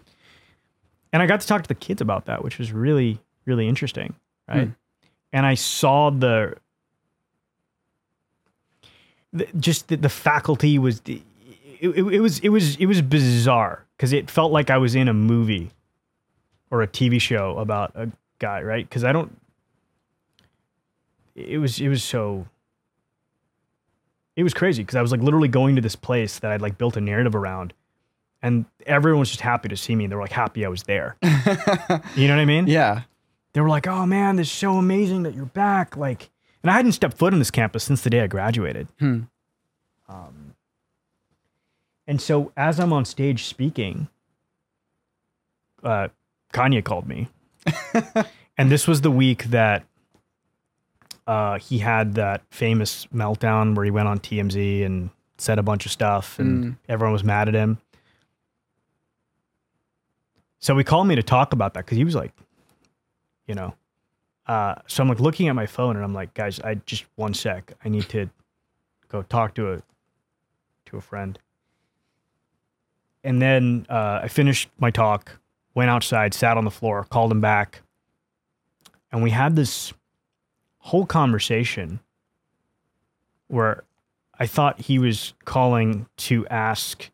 and 1.13 1.23
I 1.23 1.27
got 1.27 1.41
to 1.41 1.47
talk 1.47 1.63
to 1.63 1.69
the 1.69 1.75
kids 1.75 2.01
about 2.01 2.25
that, 2.27 2.43
which 2.43 2.59
was 2.59 2.73
really, 2.73 3.21
really 3.45 3.69
interesting, 3.69 4.15
right? 4.49 4.69
Hmm. 4.69 4.73
And 5.33 5.47
I 5.47 5.55
saw 5.55 6.11
the, 6.11 6.57
the 9.33 9.47
just 9.59 9.89
the, 9.89 9.97
the 9.97 10.09
faculty 10.09 10.79
was, 10.79 11.01
it, 11.07 11.23
it, 11.81 11.91
it 11.91 12.21
was, 12.21 12.39
it 12.41 12.51
was, 12.51 12.77
it 12.77 12.87
was 12.87 13.03
bizarre 13.03 13.85
because 13.97 14.13
it 14.13 14.31
felt 14.31 14.53
like 14.53 14.71
I 14.71 14.79
was 14.79 14.95
in 14.95 15.09
a 15.09 15.15
movie 15.15 15.71
or 16.71 16.83
a 16.83 16.89
TV 16.89 17.21
show 17.21 17.57
about 17.59 17.93
a 17.95 18.11
guy, 18.39 18.63
right? 18.63 18.89
Because 18.89 19.05
I 19.05 19.13
don't. 19.13 19.39
It 21.35 21.59
was, 21.59 21.81
it 21.81 21.89
was 21.89 22.03
so. 22.03 22.47
It 24.37 24.43
was 24.43 24.55
crazy 24.55 24.83
because 24.83 24.97
I 24.97 25.03
was 25.03 25.13
like 25.13 25.21
literally 25.21 25.49
going 25.49 25.77
to 25.77 25.83
this 25.83 25.97
place 25.97 26.39
that 26.39 26.51
I'd 26.51 26.63
like 26.63 26.79
built 26.79 26.97
a 26.97 27.01
narrative 27.01 27.35
around 27.35 27.75
and 28.43 28.65
everyone 28.87 29.21
was 29.21 29.31
just 29.31 29.41
happy 29.41 29.69
to 29.69 29.77
see 29.77 29.95
me. 29.95 30.07
They 30.07 30.15
were 30.17 30.23
like 30.23 30.33
happy 30.33 30.65
I 30.67 30.69
was 30.69 30.83
there. 30.83 31.17
You 32.17 32.29
know 32.29 32.35
what 32.35 32.43
I 32.43 32.45
mean? 32.45 32.67
Yeah. 32.67 33.03
They 33.53 33.61
were 33.61 33.69
like, 33.69 33.87
"Oh 33.87 34.07
man, 34.07 34.37
this 34.37 34.47
is 34.49 34.53
so 34.53 34.77
amazing 34.77 35.25
that 35.25 35.35
you're 35.35 35.45
back!" 35.45 35.97
Like, 35.97 36.31
and 36.63 36.71
I 36.71 36.75
hadn't 36.75 36.93
stepped 36.93 37.19
foot 37.19 37.33
on 37.33 37.39
this 37.39 37.51
campus 37.51 37.85
since 37.85 38.03
the 38.03 38.11
day 38.11 38.21
I 38.23 38.27
graduated. 38.27 38.89
Hmm. 38.99 39.21
Um, 40.09 40.55
and 42.07 42.21
so 42.21 42.53
as 42.57 42.81
I'm 42.81 42.93
on 42.93 43.05
stage 43.05 43.45
speaking, 43.45 44.09
uh, 45.83 46.09
Kanye 46.53 46.83
called 46.85 47.07
me, 47.09 47.29
and 48.59 48.71
this 48.71 48.87
was 48.89 49.01
the 49.03 49.11
week 49.11 49.45
that 49.45 49.85
uh, 51.27 51.59
he 51.59 51.79
had 51.79 52.15
that 52.15 52.43
famous 52.51 53.07
meltdown 53.15 53.75
where 53.75 53.85
he 53.85 53.91
went 53.91 54.09
on 54.09 54.19
TMZ 54.19 54.85
and 54.85 55.11
said 55.39 55.59
a 55.59 55.63
bunch 55.63 55.85
of 55.87 55.93
stuff, 55.93 56.39
and 56.39 56.65
Mm. 56.65 56.77
everyone 56.89 57.13
was 57.13 57.25
mad 57.25 57.49
at 57.49 57.55
him. 57.55 57.79
So 60.59 60.77
he 60.79 60.85
called 60.85 61.07
me 61.09 61.17
to 61.17 61.23
talk 61.23 61.53
about 61.53 61.75
that 61.75 61.85
because 61.85 61.99
he 61.99 62.05
was 62.05 62.15
like, 62.15 62.33
you 63.53 63.57
know, 63.57 63.75
uh, 64.47 64.77
so 64.87 65.03
I'm 65.03 65.11
like 65.11 65.21
looking 65.21 65.49
at 65.49 65.55
my 65.55 65.67
phone 65.67 65.95
and 65.95 66.03
I'm 66.03 66.15
like, 66.15 66.33
guys, 66.33 66.59
I 66.61 66.77
just 66.87 67.05
one 67.17 67.35
sec, 67.35 67.75
I 67.85 67.91
need 67.91 68.09
to 68.09 68.31
go 69.09 69.21
talk 69.21 69.55
to 69.57 69.75
a 69.75 69.83
to 70.87 70.97
a 70.97 71.03
friend. 71.03 71.39
And 73.23 73.43
then 73.43 73.85
uh, 73.91 74.21
I 74.23 74.29
finished 74.29 74.71
my 74.79 74.91
talk, 74.91 75.39
went 75.75 75.91
outside, 75.91 76.33
sat 76.33 76.57
on 76.57 76.65
the 76.65 76.71
floor, 76.71 77.05
called 77.05 77.31
him 77.31 77.43
back, 77.43 77.83
and 79.13 79.23
we 79.23 79.29
had 79.29 79.55
this 79.55 79.93
whole 80.79 81.05
conversation 81.05 82.01
where 83.49 83.85
I 84.39 84.47
thought 84.47 84.81
he 84.81 84.99
was 84.99 85.35
calling 85.45 86.07
to 86.17 86.47
ask 86.47 87.11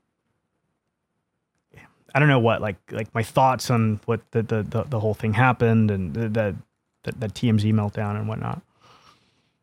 I 2.14 2.18
don't 2.18 2.28
know 2.28 2.38
what 2.38 2.60
like 2.60 2.76
like 2.90 3.14
my 3.14 3.22
thoughts 3.22 3.70
on 3.70 4.00
what 4.06 4.20
the 4.30 4.42
the 4.42 4.62
the, 4.62 4.82
the 4.84 5.00
whole 5.00 5.14
thing 5.14 5.34
happened 5.34 5.90
and 5.90 6.14
the, 6.14 6.28
the 6.28 6.56
the 7.02 7.28
TMZ 7.28 7.72
meltdown 7.72 8.16
and 8.16 8.28
whatnot. 8.28 8.62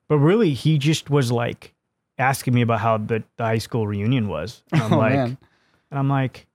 But 0.08 0.20
really, 0.20 0.54
he 0.54 0.78
just 0.78 1.10
was 1.10 1.32
like 1.32 1.74
asking 2.18 2.54
me 2.54 2.62
about 2.62 2.80
how 2.80 2.98
the, 2.98 3.24
the 3.38 3.44
high 3.44 3.58
school 3.58 3.88
reunion 3.88 4.28
was. 4.28 4.64
And 4.72 4.82
I'm 4.82 4.94
oh 4.94 4.98
like, 4.98 5.14
man. 5.14 5.38
and 5.90 6.00
I'm 6.00 6.10
like, 6.10 6.48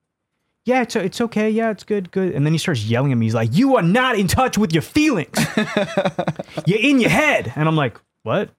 yeah, 0.65 0.83
it's 0.83 0.95
it's 0.95 1.21
okay, 1.21 1.51
yeah, 1.51 1.71
it's 1.71 1.85
good, 1.85 2.11
good. 2.11 2.33
And 2.33 2.45
then 2.47 2.53
he 2.53 2.59
starts 2.59 2.85
yelling 2.85 3.13
at 3.13 3.19
me. 3.19 3.27
He's 3.27 3.35
like, 3.35 3.51
you 3.53 3.77
are 3.77 3.83
not 3.83 4.19
in 4.19 4.29
touch 4.29 4.59
with 4.59 4.73
your 4.73 4.83
feelings. 4.83 5.37
You're 6.67 6.81
in 6.81 7.01
your 7.01 7.11
head. 7.11 7.53
And 7.57 7.67
I'm 7.67 7.77
like, 7.77 7.99
what? 8.23 8.51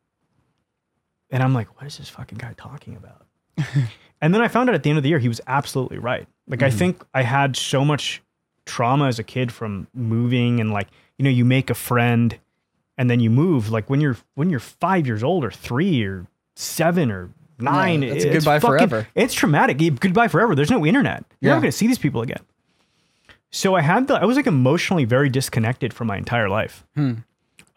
And 1.30 1.42
I'm 1.42 1.54
like, 1.54 1.76
what 1.78 1.88
is 1.88 1.98
this 1.98 2.10
fucking 2.10 2.38
guy 2.38 2.54
talking 2.58 2.98
about? 2.98 3.26
and 4.22 4.34
then 4.34 4.42
I 4.42 4.48
found 4.48 4.70
out 4.70 4.76
at 4.76 4.84
the 4.84 4.90
end 4.90 4.98
of 4.98 5.04
the 5.04 5.10
year 5.10 5.20
he 5.20 5.30
was 5.30 5.40
absolutely 5.48 6.00
right. 6.00 6.28
Like 6.52 6.62
I 6.62 6.70
think 6.70 7.04
I 7.14 7.24
had 7.24 7.56
so 7.56 7.84
much 7.84 8.22
trauma 8.66 9.08
as 9.08 9.18
a 9.18 9.24
kid 9.24 9.52
from 9.52 9.88
moving 9.94 10.60
and 10.60 10.72
like, 10.72 10.90
you 11.18 11.24
know, 11.24 11.30
you 11.32 11.46
make 11.46 11.70
a 11.72 11.74
friend 11.74 12.38
and 12.98 13.10
then 13.10 13.20
you 13.20 13.30
move. 13.32 13.70
Like 13.72 13.90
when 13.90 14.02
you're 14.02 14.18
when 14.36 14.50
you're 14.52 14.60
five 14.60 15.08
years 15.08 15.24
old 15.24 15.44
or 15.44 15.50
three 15.52 16.04
or 16.04 16.28
seven 16.56 17.10
or 17.10 17.30
nine, 17.58 18.04
a 18.04 18.08
it's 18.08 18.26
goodbye 18.26 18.60
fucking- 18.60 18.78
forever. 18.78 19.08
It's 19.16 19.34
traumatic. 19.34 19.78
Goodbye 20.00 20.28
forever. 20.28 20.54
There's 20.54 20.70
no 20.70 20.86
internet. 20.86 21.24
You're 21.40 21.50
Yeah. 21.50 21.56
never 21.56 21.62
gonna 21.62 21.72
see 21.72 21.88
these 21.88 21.98
people 21.98 22.22
again. 22.22 22.42
So 23.50 23.76
I 23.76 23.82
had 23.82 24.08
the 24.08 24.16
I 24.16 24.26
was 24.26 24.36
like 24.38 24.48
emotionally 24.48 25.06
very 25.06 25.30
disconnected 25.30 25.94
from 25.94 26.08
my 26.08 26.18
entire 26.18 26.50
life. 26.50 26.86
Hmm. 26.96 27.14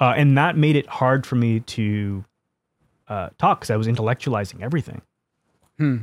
Uh, 0.01 0.15
and 0.17 0.37
that 0.37 0.57
made 0.57 0.75
it 0.77 0.87
hard 0.89 1.25
for 1.25 1.37
me 1.37 1.61
to 1.61 2.25
uh, 3.09 3.29
talk 3.39 3.61
because 3.61 3.71
I 3.71 3.77
was 3.77 3.87
intellectualizing 3.87 4.61
everything. 4.63 5.01
Hmm. 5.79 5.97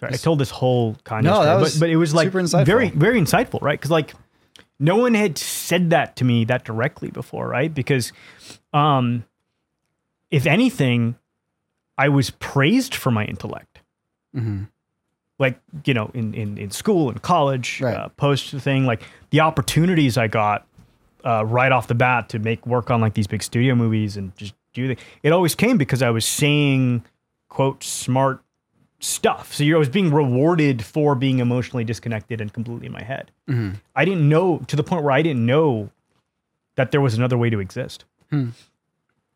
Sorry, 0.00 0.12
I 0.14 0.16
told 0.16 0.38
this 0.40 0.50
whole 0.50 0.96
kind 1.04 1.24
No, 1.24 1.34
story, 1.34 1.46
that 1.46 1.54
but, 1.54 1.60
was 1.62 1.80
but 1.80 1.88
it 1.90 1.96
was 1.96 2.12
like 2.14 2.26
super 2.26 2.40
insightful. 2.40 2.66
very, 2.66 2.90
very 2.90 3.20
insightful, 3.20 3.62
right? 3.62 3.78
Because 3.78 3.90
like 3.90 4.12
no 4.78 4.96
one 4.96 5.14
had 5.14 5.38
said 5.38 5.90
that 5.90 6.16
to 6.16 6.24
me 6.24 6.44
that 6.46 6.64
directly 6.64 7.10
before, 7.10 7.48
right? 7.48 7.72
Because, 7.72 8.12
um, 8.72 9.24
if 10.30 10.46
anything, 10.46 11.14
I 11.96 12.08
was 12.08 12.30
praised 12.30 12.94
for 12.94 13.10
my 13.12 13.24
intellect, 13.24 13.80
Mhm. 14.36 14.68
like 15.38 15.60
you 15.84 15.94
know, 15.94 16.10
in 16.12 16.34
in 16.34 16.58
in 16.58 16.70
school 16.72 17.08
and 17.08 17.22
college, 17.22 17.80
Right. 17.80 17.96
uh, 17.96 18.08
post 18.10 18.50
thing, 18.50 18.84
like 18.86 19.02
the 19.30 19.40
opportunities 19.40 20.18
I 20.18 20.26
got 20.26 20.66
uh, 21.24 21.42
right 21.46 21.72
off 21.72 21.86
the 21.86 21.94
bat 21.94 22.28
to 22.28 22.38
make 22.38 22.66
work 22.66 22.90
on 22.90 23.00
like 23.00 23.14
these 23.14 23.26
big 23.26 23.42
studio 23.42 23.74
movies 23.74 24.16
and 24.18 24.36
just 24.36 24.54
do 24.74 24.88
the, 24.88 24.96
it 25.22 25.32
always 25.32 25.54
came 25.54 25.78
because 25.78 26.02
I 26.02 26.10
was 26.10 26.26
saying 26.26 27.02
quote 27.48 27.82
smart 27.82 28.42
stuff. 29.04 29.52
So 29.52 29.64
I 29.64 29.74
was 29.76 29.88
being 29.88 30.12
rewarded 30.12 30.82
for 30.82 31.14
being 31.14 31.38
emotionally 31.38 31.84
disconnected 31.84 32.40
and 32.40 32.52
completely 32.52 32.86
in 32.86 32.92
my 32.92 33.02
head. 33.02 33.30
Mhm. 33.48 33.80
I 33.94 34.04
didn't 34.04 34.26
know 34.28 34.58
to 34.66 34.76
the 34.76 34.82
point 34.82 35.02
where 35.02 35.12
I 35.12 35.20
didn't 35.20 35.44
know 35.44 35.90
that 36.76 36.90
there 36.90 37.00
was 37.00 37.14
another 37.14 37.36
way 37.36 37.50
to 37.50 37.60
exist. 37.60 38.04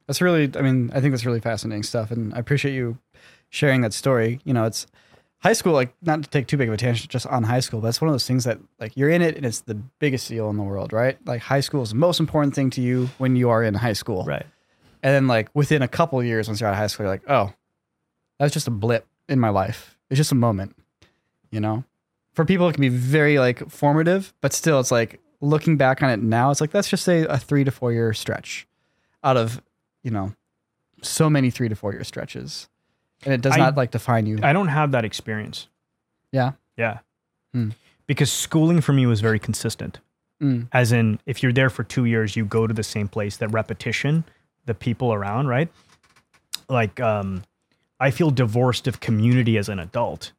That's 0.07 0.21
really, 0.23 0.51
I 0.57 0.63
mean, 0.63 0.91
I 0.95 1.01
think 1.01 1.13
that's 1.13 1.27
really 1.27 1.41
fascinating 1.41 1.83
stuff. 1.83 2.11
And 2.11 2.33
I 2.35 2.39
appreciate 2.39 2.75
you 2.75 2.99
sharing 3.51 3.83
that 3.83 3.93
story. 3.93 4.41
You 4.45 4.55
know, 4.55 4.65
it's 4.65 4.87
high 5.41 5.53
school, 5.53 5.75
like, 5.75 5.95
not 6.03 6.23
to 6.25 6.31
take 6.31 6.47
too 6.47 6.57
big 6.57 6.69
of 6.69 6.75
a 6.75 6.79
tangent 6.79 7.11
just 7.11 7.27
on 7.27 7.45
high 7.45 7.61
school, 7.61 7.81
but 7.81 7.89
it's 7.89 8.01
one 8.01 8.09
of 8.09 8.15
those 8.15 8.27
things 8.27 8.45
that, 8.45 8.59
like, 8.81 8.97
you're 8.97 9.11
in 9.11 9.23
it 9.23 9.37
and 9.37 9.47
it's 9.47 9.61
the 9.61 9.75
biggest 9.75 10.29
deal 10.29 10.49
in 10.51 10.57
the 10.57 10.63
world, 10.63 10.93
right? 10.93 11.19
Like, 11.27 11.43
high 11.43 11.61
school 11.61 11.83
is 11.83 11.91
the 11.91 11.97
most 11.97 12.19
important 12.19 12.55
thing 12.55 12.71
to 12.71 12.81
you 12.81 13.11
when 13.19 13.37
you 13.37 13.51
are 13.51 13.63
in 13.63 13.75
high 13.75 13.93
school. 13.93 14.25
Right. 14.25 14.47
And 15.03 15.15
then, 15.15 15.27
like, 15.29 15.49
within 15.55 15.83
a 15.83 15.89
couple 15.89 16.19
of 16.19 16.25
years, 16.25 16.49
once 16.49 16.61
you're 16.61 16.69
out 16.69 16.73
of 16.73 16.79
high 16.79 16.89
school, 16.89 17.05
you're 17.05 17.13
like, 17.13 17.29
oh, 17.29 17.53
that's 18.41 18.53
just 18.55 18.67
a 18.67 18.73
blip 18.73 19.07
in 19.29 19.39
my 19.41 19.49
life. 19.49 19.97
It's 20.11 20.17
just 20.19 20.33
a 20.33 20.37
moment, 20.37 20.77
you 21.51 21.61
know? 21.61 21.85
For 22.33 22.45
people, 22.45 22.69
it 22.69 22.75
can 22.75 22.81
be 22.83 22.89
very, 22.89 23.39
like, 23.39 23.69
formative, 23.71 24.33
but 24.41 24.53
still, 24.53 24.79
it's 24.81 24.91
like 24.93 25.21
looking 25.41 25.77
back 25.77 26.03
on 26.03 26.11
it 26.11 26.21
now, 26.23 26.51
it's 26.51 26.61
like, 26.61 26.73
let's 26.75 26.89
just 26.89 27.05
say 27.05 27.23
a 27.23 27.37
three 27.39 27.65
to 27.65 27.71
four 27.71 27.93
year 27.93 28.13
stretch 28.13 28.67
out 29.25 29.37
of, 29.37 29.61
you 30.03 30.11
know, 30.11 30.33
so 31.03 31.29
many 31.29 31.51
three 31.51 31.69
to 31.69 31.75
four 31.77 31.93
year 31.93 32.05
stretches. 32.05 32.69
And 33.25 33.35
it 33.35 33.41
does 33.41 33.55
I- 33.55 33.59
not, 33.59 33.77
like, 33.77 33.91
define 33.91 34.27
you. 34.27 34.39
I 34.43 34.53
don't 34.53 34.69
have 34.69 34.93
that 34.93 35.05
experience. 35.05 35.69
yeah. 36.33 36.53
Yeah. 36.77 36.99
Hmm. 37.53 37.71
Because 38.07 38.31
schooling 38.33 38.81
for 38.81 38.93
me 38.93 39.05
was 39.05 39.21
very 39.21 39.39
consistent. 39.41 39.99
Mm. 40.41 40.69
As 40.73 40.93
in, 40.93 41.19
if 41.27 41.43
you're 41.43 41.53
there 41.53 41.69
for 41.69 41.83
two 41.83 42.05
years, 42.05 42.37
you 42.37 42.45
go 42.45 42.67
to 42.69 42.73
the 42.73 42.85
same 42.85 43.09
place. 43.09 43.37
That 43.39 43.49
repetition, 43.49 44.23
the 44.67 44.75
people 44.75 45.13
around, 45.13 45.49
right? 45.49 45.69
Like, 46.69 47.01
um, 47.01 47.43
I 48.01 48.11
feel 48.11 48.31
divorced 48.31 48.87
of 48.87 49.01
community 49.01 49.59
as 49.59 49.69
an 49.69 49.79
adult 49.79 50.33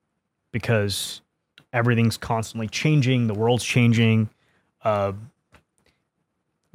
because 0.51 1.21
everything's 1.73 2.17
constantly 2.17 2.67
changing. 2.67 3.27
The 3.27 3.33
world's 3.33 3.63
changing. 3.63 4.29
Uh, 4.83 5.13
I 5.53 5.57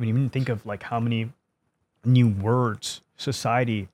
mean, 0.02 0.08
even 0.08 0.28
think 0.28 0.48
of 0.48 0.64
like 0.66 0.82
how 0.82 1.00
many 1.00 1.30
new 2.04 2.28
words 2.28 3.00
society 3.16 3.88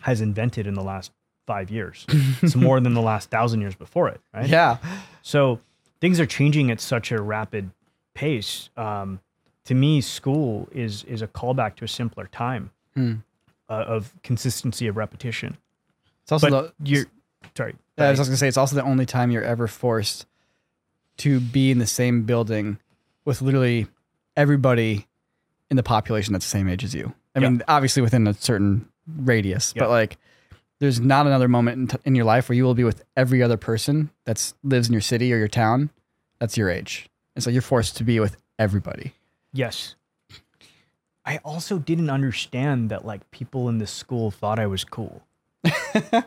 has 0.00 0.20
invented 0.20 0.66
in 0.66 0.74
the 0.74 0.82
last 0.82 1.12
five 1.46 1.70
years. 1.70 2.06
it's 2.42 2.56
more 2.56 2.80
than 2.80 2.94
the 2.94 3.02
last 3.02 3.30
thousand 3.30 3.60
years 3.60 3.74
before 3.74 4.08
it, 4.08 4.20
right? 4.34 4.48
Yeah. 4.48 4.78
So 5.22 5.60
things 6.00 6.18
are 6.18 6.26
changing 6.26 6.70
at 6.70 6.80
such 6.80 7.12
a 7.12 7.20
rapid 7.20 7.70
pace. 8.14 8.70
Um, 8.76 9.20
to 9.66 9.74
me, 9.74 10.00
school 10.00 10.68
is 10.72 11.04
is 11.04 11.22
a 11.22 11.28
callback 11.28 11.76
to 11.76 11.84
a 11.84 11.88
simpler 11.88 12.26
time 12.32 12.70
Hmm. 12.94 13.16
uh, 13.68 13.74
of 13.86 14.12
consistency 14.24 14.86
of 14.88 14.96
repetition. 14.96 15.56
It's 16.22 16.32
also 16.32 16.50
But 16.50 16.74
the, 16.78 16.90
you're 16.90 17.06
sorry. 17.56 17.74
Yeah, 17.98 18.06
I 18.06 18.10
was 18.10 18.20
gonna 18.20 18.36
say 18.36 18.48
it's 18.48 18.56
also 18.56 18.76
the 18.76 18.82
only 18.84 19.06
time 19.06 19.30
you're 19.30 19.42
ever 19.44 19.66
forced 19.66 20.26
to 21.18 21.40
be 21.40 21.70
in 21.70 21.78
the 21.78 21.86
same 21.86 22.22
building 22.22 22.78
with 23.24 23.42
literally 23.42 23.86
everybody 24.36 25.06
in 25.70 25.76
the 25.76 25.82
population 25.82 26.32
that's 26.32 26.44
the 26.46 26.50
same 26.50 26.68
age 26.68 26.82
as 26.84 26.94
you. 26.94 27.14
I 27.34 27.40
Yeah. 27.40 27.48
mean, 27.50 27.62
obviously 27.68 28.02
within 28.02 28.26
a 28.26 28.34
certain 28.34 28.88
radius, 29.06 29.72
Yeah. 29.76 29.82
but 29.84 29.90
like 29.90 30.18
there's 30.78 30.98
not 31.00 31.26
another 31.26 31.46
moment 31.48 31.76
in, 31.78 31.86
t- 31.88 31.98
in 32.06 32.14
your 32.14 32.24
life 32.24 32.48
where 32.48 32.56
you 32.56 32.64
will 32.64 32.74
be 32.74 32.84
with 32.84 33.04
every 33.16 33.42
other 33.42 33.58
person 33.58 34.10
that 34.24 34.52
lives 34.62 34.88
in 34.88 34.92
your 34.94 35.02
city 35.02 35.32
or 35.32 35.36
your 35.36 35.48
town 35.48 35.90
that's 36.38 36.56
your 36.56 36.70
age, 36.70 37.10
and 37.36 37.44
so 37.44 37.50
you're 37.50 37.60
forced 37.60 37.96
to 37.98 38.04
be 38.04 38.18
with 38.18 38.36
everybody. 38.58 39.12
Yes. 39.52 39.94
I 41.26 41.36
also 41.44 41.78
didn't 41.78 42.08
understand 42.08 42.88
that 42.90 43.04
like 43.04 43.30
people 43.30 43.68
in 43.68 43.76
this 43.78 43.90
school 43.90 44.30
thought 44.30 44.58
I 44.58 44.66
was 44.66 44.84
cool. 44.84 45.22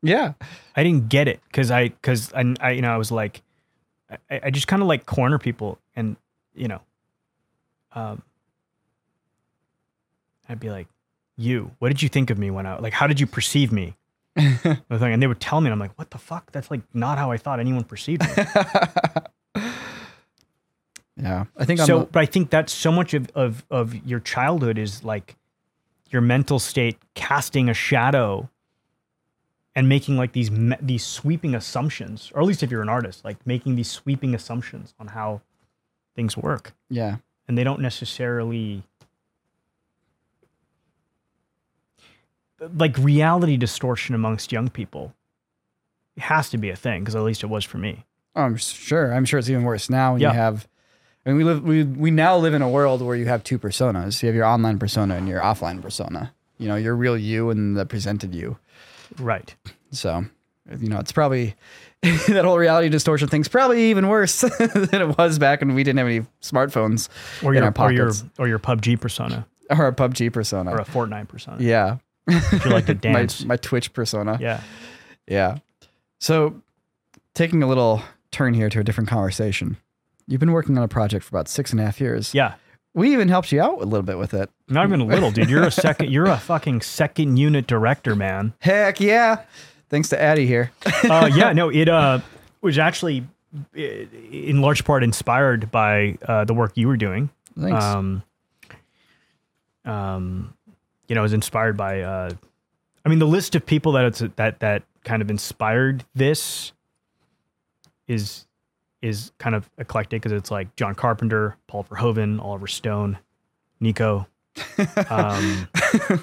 Yeah, 0.00 0.34
I 0.76 0.84
didn't 0.84 1.08
get 1.08 1.26
it 1.26 1.40
because 1.48 1.72
I 1.72 1.88
because 1.88 2.32
I, 2.32 2.54
I 2.60 2.70
you 2.70 2.82
know 2.82 2.94
I 2.94 2.96
was 2.96 3.10
like 3.10 3.42
I, 4.30 4.40
I 4.44 4.50
just 4.50 4.68
kind 4.68 4.80
of 4.80 4.86
like 4.86 5.06
corner 5.06 5.38
people 5.40 5.78
and 5.96 6.14
you 6.54 6.68
know 6.68 6.80
um 7.94 8.22
I'd 10.48 10.60
be 10.60 10.70
like 10.70 10.86
you 11.36 11.72
what 11.80 11.88
did 11.88 12.00
you 12.00 12.08
think 12.08 12.30
of 12.30 12.38
me 12.38 12.50
when 12.52 12.64
I 12.64 12.78
like 12.78 12.92
how 12.92 13.08
did 13.08 13.18
you 13.18 13.26
perceive 13.26 13.72
me? 13.72 13.96
The 14.36 14.78
thing- 15.00 15.12
and 15.12 15.20
they 15.20 15.26
would 15.26 15.40
tell 15.40 15.60
me 15.60 15.66
and 15.66 15.72
I'm 15.72 15.80
like 15.80 15.98
what 15.98 16.10
the 16.10 16.18
fuck? 16.18 16.52
That's 16.52 16.70
like 16.70 16.82
not 16.94 17.18
how 17.18 17.32
I 17.32 17.36
thought 17.36 17.58
anyone 17.58 17.82
perceived 17.82 18.22
me. 18.22 18.44
Yeah. 21.20 21.46
I 21.56 21.64
think 21.64 21.80
I'm 21.80 21.86
so 21.86 22.08
but 22.12 22.20
I 22.20 22.26
think 22.26 22.50
that's 22.50 22.72
so 22.72 22.92
much 22.92 23.12
of, 23.14 23.28
of 23.34 23.64
of 23.70 23.94
your 24.06 24.20
childhood 24.20 24.78
is 24.78 25.02
like 25.02 25.34
your 26.10 26.22
mental 26.22 26.58
state 26.58 26.96
casting 27.14 27.68
a 27.68 27.74
shadow 27.74 28.48
and 29.74 29.88
making 29.88 30.16
like 30.16 30.32
these 30.32 30.50
me- 30.50 30.76
these 30.80 31.04
sweeping 31.04 31.54
assumptions 31.54 32.32
or 32.34 32.40
at 32.40 32.46
least 32.46 32.62
if 32.62 32.70
you're 32.70 32.82
an 32.82 32.88
artist 32.88 33.24
like 33.24 33.44
making 33.46 33.76
these 33.76 33.90
sweeping 33.90 34.34
assumptions 34.34 34.94
on 34.98 35.08
how 35.08 35.40
things 36.16 36.36
work 36.36 36.72
yeah. 36.88 37.16
and 37.46 37.56
they 37.56 37.64
don't 37.64 37.80
necessarily 37.80 38.82
like 42.74 42.96
reality 42.98 43.56
distortion 43.56 44.14
amongst 44.14 44.50
young 44.50 44.68
people 44.68 45.14
it 46.16 46.22
has 46.24 46.50
to 46.50 46.58
be 46.58 46.70
a 46.70 46.76
thing 46.76 47.02
because 47.02 47.14
at 47.14 47.22
least 47.22 47.42
it 47.44 47.46
was 47.48 47.64
for 47.64 47.78
me 47.78 48.04
Oh, 48.36 48.42
I'm 48.42 48.56
sure. 48.56 49.12
I'm 49.12 49.24
sure 49.24 49.40
it's 49.40 49.50
even 49.50 49.64
worse 49.64 49.90
now. 49.90 50.12
When 50.12 50.20
Yeah. 50.20 50.28
You 50.28 50.34
have, 50.34 50.68
I 51.28 51.32
mean, 51.32 51.36
we 51.36 51.44
live, 51.44 51.62
we 51.62 51.84
we 51.84 52.10
now 52.10 52.38
live 52.38 52.54
in 52.54 52.62
a 52.62 52.68
world 52.70 53.02
where 53.02 53.14
you 53.14 53.26
have 53.26 53.44
two 53.44 53.58
personas. 53.58 54.22
You 54.22 54.28
have 54.28 54.34
your 54.34 54.46
online 54.46 54.78
persona 54.78 55.14
and 55.14 55.28
your 55.28 55.42
offline 55.42 55.82
persona. 55.82 56.32
You 56.56 56.68
know, 56.68 56.76
your 56.76 56.96
real 56.96 57.18
you 57.18 57.50
and 57.50 57.76
the 57.76 57.84
presented 57.84 58.34
you. 58.34 58.56
right 59.18 59.54
So, 59.90 60.24
you 60.80 60.88
know, 60.88 60.98
it's 60.98 61.12
probably 61.12 61.54
that 62.02 62.46
whole 62.46 62.56
reality 62.56 62.88
distortion 62.88 63.28
thing's 63.28 63.46
probably 63.46 63.90
even 63.90 64.08
worse 64.08 64.40
than 64.58 65.02
it 65.02 65.18
was 65.18 65.38
back 65.38 65.60
when 65.60 65.74
we 65.74 65.84
didn't 65.84 65.98
have 65.98 66.06
any 66.06 66.20
smartphones 66.40 67.10
or 67.44 67.54
in 67.54 67.62
your 67.62 67.74
our 67.76 67.86
or 67.86 67.92
your 67.92 68.10
or 68.38 68.48
your 68.48 68.58
PUBG 68.58 68.98
persona 68.98 69.46
or 69.68 69.86
a 69.86 69.92
PUBG 69.92 70.32
persona. 70.32 70.70
or 70.70 70.78
a 70.78 70.84
Fortnite 70.86 71.28
persona 71.28 71.62
yeah, 71.62 71.98
if 72.26 72.64
you 72.64 72.70
like 72.70 72.86
to 72.86 72.94
my 72.94 73.00
dance 73.00 73.44
my 73.44 73.56
Twitch 73.56 73.92
persona. 73.92 74.38
yeah 74.40 74.62
Yeah. 75.26 75.58
So, 76.20 76.62
taking 77.34 77.62
a 77.62 77.66
little 77.66 78.02
turn 78.30 78.54
here 78.54 78.70
to 78.70 78.80
a 78.80 78.84
different 78.84 79.10
conversation. 79.10 79.76
You've 80.28 80.40
been 80.40 80.52
working 80.52 80.78
on 80.78 80.84
a 80.84 80.88
project 80.88 81.24
for 81.24 81.30
about 81.34 81.48
six 81.48 81.72
and 81.72 81.80
a 81.80 81.84
half 81.84 82.00
years. 82.00 82.32
yeah 82.34 82.54
We 82.94 83.12
even 83.12 83.28
helped 83.28 83.50
you 83.50 83.60
out 83.60 83.80
a 83.82 83.84
little 83.84 84.02
bit 84.04 84.18
with 84.18 84.34
it. 84.34 84.48
not 84.68 84.86
even 84.86 85.00
a 85.00 85.04
little 85.04 85.30
dude 85.32 85.48
you're 85.50 85.64
a 85.64 85.70
second 85.72 86.10
you're 86.12 86.26
a 86.26 86.36
fucking 86.38 86.82
second 86.82 87.36
unit 87.38 87.66
director 87.66 88.14
man 88.14 88.52
Heck 88.60 89.00
yeah. 89.00 89.42
Thanks 89.90 90.10
to 90.10 90.22
Adi 90.22 90.46
here. 90.46 90.70
uh, 91.08 91.30
yeah, 91.34 91.52
no, 91.60 91.70
it 91.70 91.88
uh, 91.88 92.20
was 92.60 92.76
actually 92.78 93.26
in 93.74 94.60
large 94.60 94.84
part 94.84 95.02
inspired 95.02 95.70
by 95.70 96.18
uh, 96.28 96.44
the 96.44 96.52
work 96.52 96.72
you 96.76 96.88
were 96.88 96.98
doing. 96.98 97.30
Thanks. 97.58 97.82
Um, 97.82 98.22
um, 99.86 100.52
you 101.08 101.14
know, 101.14 101.22
it 101.22 101.24
was 101.24 101.32
inspired 101.32 101.78
by. 101.78 102.02
Uh, 102.02 102.30
I 103.04 103.08
mean, 103.08 103.18
the 103.18 103.26
list 103.26 103.54
of 103.54 103.64
people 103.64 103.92
that 103.92 104.04
it's 104.04 104.22
that 104.36 104.60
that 104.60 104.82
kind 105.04 105.22
of 105.22 105.30
inspired 105.30 106.04
this 106.14 106.72
is 108.06 108.44
is 109.02 109.32
kind 109.38 109.54
of 109.54 109.68
eclectic 109.78 110.22
because 110.22 110.32
it's 110.32 110.50
like 110.50 110.74
John 110.76 110.94
Carpenter, 110.94 111.56
Paul 111.66 111.84
Verhoeven, 111.84 112.40
Oliver 112.40 112.66
Stone, 112.66 113.18
Niko. 113.82 114.26
Um, 115.10 115.68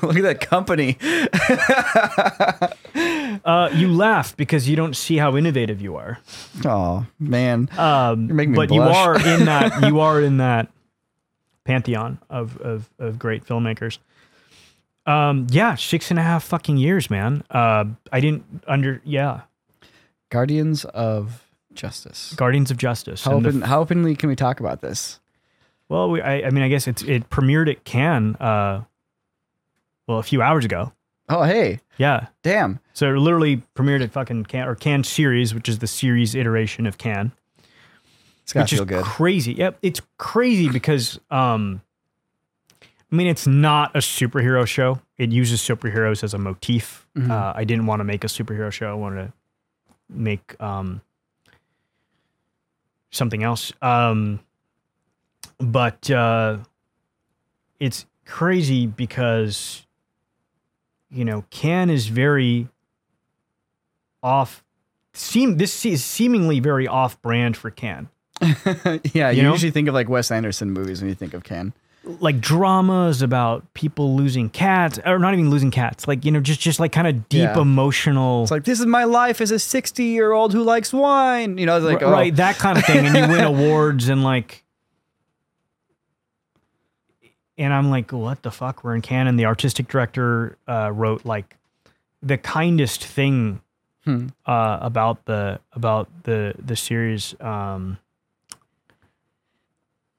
Look 0.01 0.17
at 0.17 0.23
that 0.23 0.39
company. 0.41 0.97
uh, 3.45 3.69
you 3.73 3.91
laugh 3.91 4.35
because 4.35 4.67
you 4.67 4.75
don't 4.75 4.95
see 4.95 5.17
how 5.17 5.37
innovative 5.37 5.81
you 5.81 5.95
are. 5.95 6.19
oh, 6.65 7.05
man. 7.17 7.69
Um, 7.77 8.27
You're 8.27 8.35
making 8.35 8.51
me 8.51 8.55
but 8.57 8.73
you 8.73 8.81
are 8.81 9.15
in 9.15 9.45
that 9.45 9.87
you 9.87 10.01
are 10.01 10.21
in 10.21 10.37
that 10.37 10.69
pantheon 11.63 12.19
of 12.29 12.57
of, 12.57 12.89
of 12.99 13.17
great 13.17 13.45
filmmakers. 13.45 13.99
Um, 15.05 15.47
yeah, 15.49 15.75
six 15.75 16.09
and 16.09 16.19
a 16.19 16.23
half 16.23 16.43
fucking 16.43 16.77
years, 16.77 17.09
man. 17.09 17.43
Uh, 17.49 17.85
I 18.11 18.19
didn't 18.19 18.63
under 18.67 19.01
yeah, 19.05 19.41
Guardians 20.29 20.83
of 20.85 21.44
Justice. 21.75 22.33
Guardians 22.35 22.71
of 22.71 22.77
Justice. 22.77 23.23
How, 23.23 23.37
and 23.37 23.45
the 23.61 23.67
how 23.67 23.81
openly 23.81 24.15
can 24.15 24.29
we 24.29 24.35
talk 24.35 24.59
about 24.59 24.81
this? 24.81 25.19
Well, 25.89 26.09
we, 26.09 26.21
I, 26.21 26.47
I 26.47 26.49
mean, 26.49 26.63
I 26.63 26.67
guess 26.69 26.87
it's 26.87 27.03
it 27.03 27.29
premiered 27.29 27.69
at 27.69 27.83
Cannes. 27.83 28.35
Uh, 28.37 28.83
well, 30.07 30.17
a 30.19 30.23
few 30.23 30.41
hours 30.41 30.65
ago. 30.65 30.93
Oh, 31.29 31.43
hey. 31.43 31.79
Yeah, 31.97 32.27
Damn. 32.43 32.79
so 32.93 33.09
it 33.13 33.17
literally 33.17 33.63
premiered 33.75 34.03
at 34.03 34.11
fucking 34.11 34.45
Cannes 34.45 34.67
or 34.67 34.75
Canneseries, 34.75 35.53
which 35.53 35.67
is 35.69 35.79
the 35.79 35.87
series 35.87 36.35
iteration 36.35 36.85
of 36.85 36.97
Cannes, 36.99 37.31
It's 38.43 38.53
got 38.53 38.61
which 38.61 38.69
to 38.71 38.75
is 38.75 38.79
feel 38.79 38.85
good. 38.85 39.03
crazy. 39.05 39.53
Yep, 39.53 39.77
it's 39.81 40.01
crazy 40.17 40.69
because 40.69 41.19
um, 41.31 41.81
I 43.11 43.15
mean, 43.15 43.27
it's 43.27 43.47
not 43.47 43.95
a 43.95 43.99
superhero 43.99 44.67
show. 44.67 44.99
It 45.17 45.31
uses 45.31 45.61
superheroes 45.61 46.23
as 46.23 46.33
a 46.33 46.37
motif. 46.37 47.07
Mhm. 47.17 47.31
Uh, 47.31 47.53
I 47.55 47.63
didn't 47.63 47.85
want 47.87 48.01
to 48.01 48.03
make 48.03 48.23
a 48.23 48.27
superhero 48.27 48.71
show. 48.71 48.91
I 48.91 48.93
wanted 48.95 49.27
to 49.27 49.33
make 50.09 50.61
um 50.61 51.01
something 53.15 53.43
else. 53.43 53.71
Um, 53.81 54.39
but 55.59 56.09
uh, 56.11 56.57
it's 57.79 58.05
crazy 58.25 58.87
because 58.87 59.85
you 61.09 61.25
know 61.25 61.45
Cannes 61.49 61.89
is 61.89 62.07
very 62.07 62.67
off. 64.21 64.63
Seem 65.13 65.57
this 65.57 65.85
is 65.85 66.03
seemingly 66.03 66.59
very 66.59 66.87
off 66.87 67.21
brand 67.21 67.55
for 67.55 67.71
Cannes. 67.71 68.09
yeah, 68.41 69.29
you, 69.29 69.37
You 69.37 69.43
know? 69.43 69.51
usually 69.53 69.71
think 69.71 69.87
of 69.87 69.93
like 69.93 70.09
Wes 70.09 70.29
Anderson 70.29 70.71
movies 70.71 71.01
when 71.01 71.07
you 71.09 71.15
think 71.15 71.33
of 71.33 71.43
Cannes. 71.43 71.73
Like 72.19 72.39
dramas 72.39 73.21
about 73.23 73.63
people 73.73 74.15
losing 74.15 74.49
cats, 74.49 74.99
or 75.05 75.17
not 75.17 75.33
even 75.33 75.49
losing 75.49 75.71
cats. 75.71 76.07
Like 76.07 76.23
you 76.23 76.31
know, 76.31 76.39
just 76.39 76.59
just 76.59 76.79
like 76.79 76.91
kind 76.91 77.07
of 77.07 77.27
deep 77.29 77.41
Yeah. 77.43 77.59
emotional. 77.59 78.43
It's 78.43 78.51
like 78.51 78.63
this 78.63 78.79
is 78.79 78.85
my 78.85 79.05
life 79.05 79.41
as 79.41 79.49
a 79.51 79.57
60 79.57 80.03
year 80.03 80.31
old 80.31 80.53
who 80.53 80.61
likes 80.63 80.93
wine. 80.93 81.57
You 81.57 81.65
know, 81.65 81.79
like 81.79 82.01
R- 82.03 82.09
oh, 82.09 82.11
right 82.11 82.35
that 82.35 82.57
kind 82.57 82.77
of 82.77 82.85
thing 82.85 83.05
and 83.07 83.15
you 83.15 83.27
win 83.27 83.43
awards 83.53 84.07
and 84.09 84.23
like 84.23 84.63
and 87.57 87.73
i'm 87.73 87.89
like 87.89 88.11
what 88.11 88.41
the 88.43 88.51
fuck 88.51 88.83
we're 88.83 88.95
in 88.95 89.01
canon 89.01 89.37
the 89.37 89.45
artistic 89.45 89.87
director 89.87 90.57
uh, 90.67 90.91
wrote 90.93 91.25
like 91.25 91.55
the 92.21 92.37
kindest 92.37 93.03
thing 93.03 93.61
Hmm. 94.03 94.27
uh, 94.45 94.77
about 94.81 95.25
the 95.25 95.59
about 95.73 96.07
the 96.25 96.53
the 96.63 96.75
series 96.75 97.33
um 97.41 97.97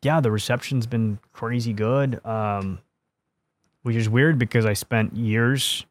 yeah 0.02 0.20
the 0.20 0.30
reception's 0.30 0.86
been 0.86 1.18
crazy 1.32 1.72
good 1.72 2.24
um 2.24 2.78
which 3.82 3.96
is 3.96 4.08
weird 4.08 4.38
because 4.38 4.64
i 4.66 4.72
spent 4.72 5.14
years 5.16 5.84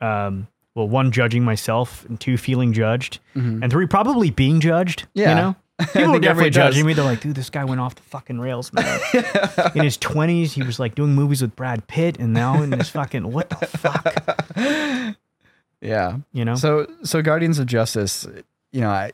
um 0.00 0.46
well 0.74 0.88
one 0.88 1.10
judging 1.10 1.42
myself 1.44 2.04
and 2.08 2.20
two 2.20 2.36
feeling 2.36 2.72
judged 2.72 3.18
Mhm. 3.34 3.62
and 3.62 3.70
three 3.72 3.86
probably 3.86 4.30
being 4.30 4.60
judged. 4.60 5.06
Yeah. 5.14 5.30
You 5.30 5.34
know? 5.34 5.56
People 5.92 6.12
were 6.14 6.20
definitely 6.20 6.50
does. 6.50 6.74
judging 6.74 6.86
me. 6.86 6.92
They're 6.92 7.04
like, 7.04 7.20
dude, 7.20 7.34
this 7.36 7.50
guy 7.50 7.64
went 7.64 7.80
off 7.80 7.94
the 7.94 8.02
fucking 8.02 8.40
rails, 8.40 8.72
man. 8.72 9.00
in 9.76 9.82
his 9.84 9.96
twenties, 9.96 10.52
he 10.52 10.62
was 10.64 10.78
like 10.80 10.94
doing 10.96 11.14
movies 11.14 11.40
with 11.42 11.54
Brad 11.56 11.86
Pitt, 11.86 12.18
and 12.18 12.32
now 12.32 12.62
in 12.62 12.70
this 12.70 12.88
fucking 12.90 13.30
what 13.32 13.48
the 13.50 13.66
fuck? 13.66 15.16
yeah. 15.80 16.18
You 16.32 16.44
know? 16.44 16.54
So 16.56 16.86
so 17.02 17.22
Guardians 17.22 17.58
of 17.58 17.66
Justice, 17.66 18.26
you 18.72 18.80
know, 18.80 18.90
I 18.90 19.12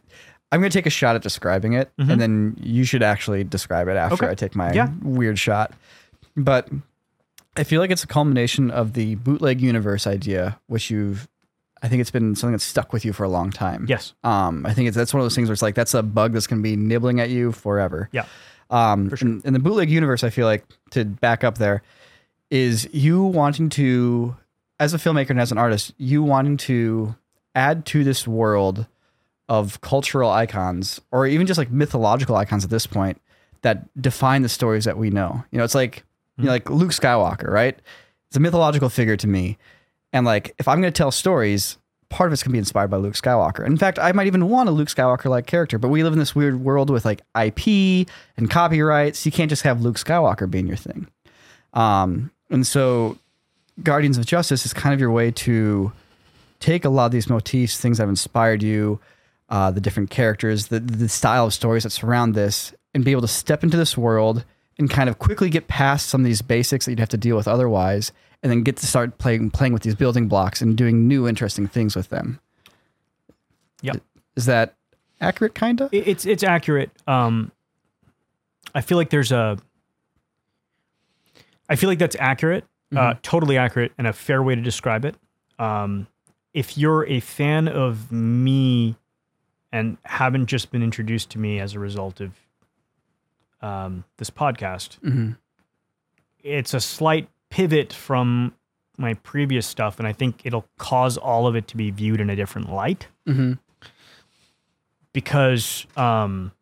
I'm 0.54 0.60
gonna 0.60 0.70
take 0.70 0.86
a 0.86 0.90
shot 0.90 1.16
at 1.16 1.22
describing 1.22 1.72
it, 1.72 1.90
Mhm. 2.00 2.10
and 2.12 2.20
then 2.20 2.56
you 2.62 2.84
should 2.84 3.02
actually 3.02 3.42
describe 3.42 3.88
it 3.88 3.96
after 3.96 4.14
Okay. 4.24 4.30
I 4.30 4.34
take 4.36 4.54
my 4.54 4.72
Yeah. 4.72 4.90
weird 5.02 5.36
shot. 5.38 5.72
But 6.36 6.68
I 7.56 7.64
feel 7.64 7.80
like 7.80 7.90
it's 7.90 8.04
a 8.04 8.06
culmination 8.06 8.70
of 8.70 8.92
the 8.92 9.16
bootleg 9.16 9.60
universe 9.60 10.06
idea, 10.06 10.58
which 10.68 10.90
you've 10.90 11.28
I 11.82 11.88
think 11.88 12.00
it's 12.00 12.10
been 12.10 12.34
something 12.34 12.52
that's 12.52 12.64
stuck 12.64 12.94
with 12.94 13.04
you 13.04 13.12
for 13.12 13.24
a 13.24 13.28
long 13.28 13.50
time. 13.50 13.84
yes. 13.88 14.14
Um, 14.24 14.64
I 14.64 14.72
think 14.72 14.88
it's 14.88 14.96
that's 14.96 15.12
one 15.12 15.20
of 15.20 15.24
those 15.26 15.34
things 15.34 15.48
where 15.48 15.52
it's 15.52 15.60
like 15.60 15.74
that's 15.74 15.92
a 15.92 16.02
bug 16.02 16.32
that's 16.32 16.46
gonna 16.46 16.62
be 16.62 16.76
nibbling 16.76 17.20
at 17.20 17.28
you 17.30 17.52
forever. 17.52 18.08
Yeah. 18.12 18.24
Um, 18.70 19.10
For 19.10 19.16
sure. 19.18 19.28
in, 19.28 19.42
in 19.44 19.52
the 19.52 19.58
bootleg 19.58 19.90
universe, 19.90 20.24
I 20.24 20.30
feel 20.30 20.46
like 20.46 20.64
to 20.92 21.04
back 21.04 21.44
up 21.44 21.58
there 21.58 21.82
is 22.50 22.88
you 22.92 23.22
wanting 23.22 23.68
to, 23.70 24.34
as 24.80 24.94
a 24.94 24.98
filmmaker 24.98 25.30
and 25.30 25.40
as 25.40 25.52
an 25.52 25.58
artist, 25.58 25.92
you 25.98 26.22
wanting 26.22 26.56
to 26.58 27.14
add 27.54 27.84
to 27.86 28.02
this 28.02 28.26
world 28.26 28.86
of 29.48 29.80
cultural 29.80 30.30
icons 30.30 31.00
or 31.10 31.26
even 31.26 31.46
just 31.46 31.58
like 31.58 31.70
mythological 31.70 32.36
icons 32.36 32.64
at 32.64 32.70
this 32.70 32.86
point 32.86 33.20
that 33.62 33.86
define 34.00 34.42
the 34.42 34.48
stories 34.48 34.84
that 34.84 34.96
we 34.96 35.10
know. 35.10 35.44
You 35.50 35.58
know, 35.58 35.64
it's 35.64 35.74
like 35.74 36.04
you 36.38 36.44
know, 36.44 36.50
like 36.50 36.68
Luke 36.70 36.90
Skywalker, 36.90 37.48
right? 37.48 37.78
It's 38.28 38.36
a 38.36 38.40
mythological 38.40 38.88
figure 38.88 39.16
to 39.16 39.26
me. 39.26 39.58
And 40.12 40.24
like 40.24 40.54
if 40.58 40.68
I'm 40.68 40.80
going 40.80 40.92
to 40.92 40.96
tell 40.96 41.10
stories, 41.10 41.78
part 42.08 42.28
of 42.28 42.32
it's 42.32 42.42
going 42.42 42.50
to 42.50 42.52
be 42.52 42.58
inspired 42.58 42.90
by 42.90 42.96
Luke 42.96 43.14
Skywalker. 43.14 43.66
In 43.66 43.76
fact, 43.76 43.98
I 43.98 44.12
might 44.12 44.26
even 44.26 44.48
want 44.48 44.68
a 44.68 44.72
Luke 44.72 44.88
Skywalker 44.88 45.28
like 45.28 45.46
character, 45.46 45.78
but 45.78 45.88
we 45.88 46.02
live 46.02 46.12
in 46.12 46.18
this 46.18 46.34
weird 46.34 46.60
world 46.60 46.90
with 46.90 47.04
like 47.04 47.22
IP 47.38 48.08
and 48.36 48.50
copyrights. 48.50 49.26
You 49.26 49.32
can't 49.32 49.50
just 49.50 49.62
have 49.62 49.82
Luke 49.82 49.96
Skywalker 49.96 50.50
being 50.50 50.66
your 50.66 50.76
thing. 50.76 51.08
Um, 51.72 52.30
and 52.50 52.66
so 52.66 53.18
Guardians 53.82 54.16
of 54.16 54.26
Justice 54.26 54.64
is 54.64 54.72
kind 54.72 54.94
of 54.94 55.00
your 55.00 55.10
way 55.10 55.30
to 55.32 55.92
take 56.60 56.84
a 56.84 56.88
lot 56.88 57.06
of 57.06 57.12
these 57.12 57.28
motifs, 57.28 57.78
things 57.78 57.98
that 57.98 58.04
have 58.04 58.08
inspired 58.08 58.62
you, 58.62 59.00
uh, 59.54 59.70
the 59.70 59.80
different 59.80 60.10
characters, 60.10 60.66
the 60.66 60.80
the 60.80 61.08
style 61.08 61.46
of 61.46 61.54
stories 61.54 61.84
that 61.84 61.90
surround 61.90 62.34
this, 62.34 62.74
and 62.92 63.04
be 63.04 63.12
able 63.12 63.20
to 63.20 63.28
step 63.28 63.62
into 63.62 63.76
this 63.76 63.96
world 63.96 64.44
and 64.80 64.90
kind 64.90 65.08
of 65.08 65.20
quickly 65.20 65.48
get 65.48 65.68
past 65.68 66.08
some 66.08 66.22
of 66.22 66.24
these 66.24 66.42
basics 66.42 66.84
that 66.84 66.90
you'd 66.90 66.98
have 66.98 67.08
to 67.08 67.16
deal 67.16 67.36
with 67.36 67.46
otherwise, 67.46 68.10
and 68.42 68.50
then 68.50 68.64
get 68.64 68.76
to 68.78 68.86
start 68.86 69.16
playing 69.18 69.52
playing 69.52 69.72
with 69.72 69.84
these 69.84 69.94
building 69.94 70.26
blocks 70.26 70.60
and 70.60 70.76
doing 70.76 71.06
new 71.06 71.28
interesting 71.28 71.68
things 71.68 71.94
with 71.94 72.08
them. 72.08 72.40
Yep. 73.82 74.02
Is 74.34 74.46
that 74.46 74.74
accurate? 75.20 75.54
Kinda. 75.54 75.88
It's 75.92 76.26
it's 76.26 76.42
accurate. 76.42 76.90
Um 77.06 77.52
I 78.74 78.80
feel 78.80 78.98
like 78.98 79.10
there's 79.10 79.30
a 79.30 79.56
I 81.68 81.76
feel 81.76 81.88
like 81.88 82.00
that's 82.00 82.16
accurate, 82.18 82.64
uh, 82.94 83.14
totally 83.22 83.56
accurate, 83.56 83.92
and 83.96 84.08
a 84.08 84.12
fair 84.12 84.42
way 84.42 84.56
to 84.56 84.60
describe 84.60 85.04
it. 85.04 85.14
Um, 85.58 86.08
if 86.52 86.76
you're 86.76 87.06
a 87.06 87.20
fan 87.20 87.68
of 87.68 88.10
me 88.12 88.96
and 89.74 89.98
haven't 90.04 90.46
just 90.46 90.70
been 90.70 90.84
introduced 90.84 91.30
to 91.30 91.38
me 91.40 91.58
as 91.58 91.74
a 91.74 91.80
result 91.80 92.20
of 92.20 92.30
um, 93.60 94.04
this 94.18 94.30
podcast, 94.30 95.00
Mhm. 95.00 95.36
it's 96.42 96.74
a 96.74 96.80
slight 96.80 97.28
pivot 97.50 97.92
from 97.92 98.52
my 98.98 99.14
previous 99.14 99.66
stuff, 99.66 99.98
and 99.98 100.06
I 100.06 100.12
think 100.12 100.42
it'll 100.44 100.68
cause 100.78 101.16
all 101.16 101.46
of 101.46 101.56
it 101.56 101.66
to 101.68 101.76
be 101.76 101.90
viewed 101.90 102.20
in 102.20 102.28
a 102.30 102.36
different 102.36 102.70
light 102.70 103.08
Mhm. 103.26 103.58
because 105.12 105.86
um 105.96 106.52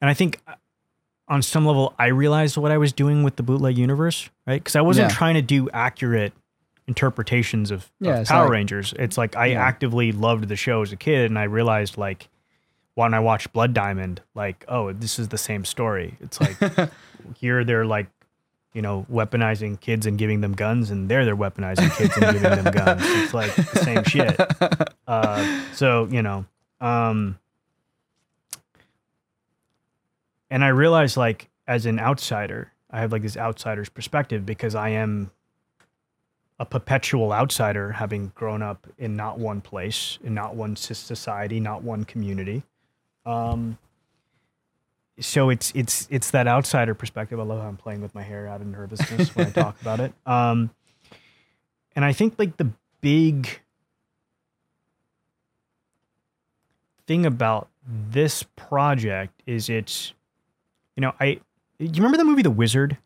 and 0.00 0.08
I 0.10 0.14
think 0.14 0.40
uh, 0.48 0.54
on 1.28 1.42
some 1.42 1.66
level 1.66 1.94
I 1.98 2.06
realized 2.06 2.56
what 2.56 2.72
I 2.72 2.78
was 2.78 2.92
doing 2.92 3.22
with 3.22 3.36
the 3.36 3.42
bootleg 3.42 3.76
universe, 3.78 4.30
right? 4.46 4.60
Because 4.62 4.74
I 4.74 4.80
wasn't 4.80 5.10
Yeah. 5.10 5.16
trying 5.16 5.34
to 5.34 5.42
do 5.42 5.68
accurate 5.70 6.32
interpretations 6.90 7.70
of, 7.70 7.80
of 7.84 7.90
Yeah, 8.00 8.20
it's 8.20 8.30
Power 8.30 8.44
like- 8.44 8.52
Rangers. 8.52 8.92
It's 8.98 9.16
like 9.16 9.36
I 9.36 9.46
Yeah. 9.46 9.62
actively 9.64 10.12
loved 10.12 10.48
the 10.48 10.56
show 10.56 10.82
as 10.82 10.92
a 10.92 10.96
kid 10.96 11.30
and 11.30 11.38
I 11.38 11.44
realized 11.44 11.96
like 11.96 12.28
when 12.94 13.14
I 13.14 13.20
watched 13.20 13.52
Blood 13.52 13.72
Diamond, 13.72 14.20
like, 14.34 14.64
oh, 14.68 14.92
this 14.92 15.18
is 15.18 15.28
the 15.28 15.38
same 15.38 15.64
story. 15.64 16.16
It's 16.20 16.40
like 16.40 16.56
here 17.36 17.64
they're 17.64 17.86
like 17.86 18.08
you 18.72 18.82
know, 18.82 19.04
weaponizing 19.10 19.80
kids 19.80 20.06
and 20.06 20.16
giving 20.16 20.42
them 20.42 20.52
guns, 20.52 20.90
and 20.92 21.08
there 21.08 21.24
they're 21.24 21.34
weaponizing 21.36 21.90
kids 21.96 22.16
and 22.16 22.26
giving 22.34 22.62
them 22.62 22.72
guns. 22.72 23.02
It's 23.04 23.34
like 23.34 23.52
the 23.56 23.78
same 23.82 24.04
shit. 24.04 24.38
Uh, 25.08 25.60
so 25.74 26.06
you 26.08 26.22
know, 26.22 26.44
um, 26.80 27.36
and 30.50 30.64
I 30.64 30.68
realized 30.68 31.16
like 31.16 31.48
as 31.66 31.84
an 31.86 31.98
outsider, 31.98 32.72
I 32.90 33.00
have 33.00 33.10
like 33.10 33.22
this 33.22 33.36
outsider's 33.36 33.88
perspective 33.88 34.46
because 34.46 34.76
I 34.76 34.90
am 34.90 35.32
a 36.60 36.66
perpetual 36.66 37.32
outsider, 37.32 37.90
having 37.92 38.32
grown 38.34 38.60
up 38.60 38.86
in 38.98 39.16
not 39.16 39.38
one 39.38 39.62
place, 39.62 40.18
in 40.22 40.34
not 40.34 40.54
one 40.54 40.76
society, 40.76 41.58
not 41.58 41.82
one 41.82 42.04
community. 42.04 42.62
Um, 43.24 43.78
so 45.18 45.48
it's 45.48 45.72
it's 45.74 46.06
it's 46.10 46.30
that 46.32 46.46
outsider 46.46 46.94
perspective. 46.94 47.40
I 47.40 47.44
love 47.44 47.62
how 47.62 47.68
I'm 47.68 47.78
playing 47.78 48.02
with 48.02 48.14
my 48.14 48.22
hair 48.22 48.46
out 48.46 48.60
of 48.60 48.66
nervousness 48.66 49.34
when 49.34 49.46
I 49.46 49.50
talk 49.50 49.80
about 49.80 50.00
it. 50.00 50.12
Um, 50.26 50.70
and 51.96 52.04
I 52.04 52.12
think 52.12 52.38
like 52.38 52.56
the 52.56 52.70
big 53.00 53.60
thing 57.06 57.26
about 57.26 57.68
this 57.84 58.44
project 58.54 59.42
is 59.44 59.68
it's, 59.68 60.12
you 60.94 61.00
know, 61.00 61.12
I 61.18 61.40
do 61.78 61.86
you 61.86 61.92
remember 61.94 62.18
the 62.18 62.24
movie 62.24 62.42
The 62.42 62.50
Wizard? 62.50 62.98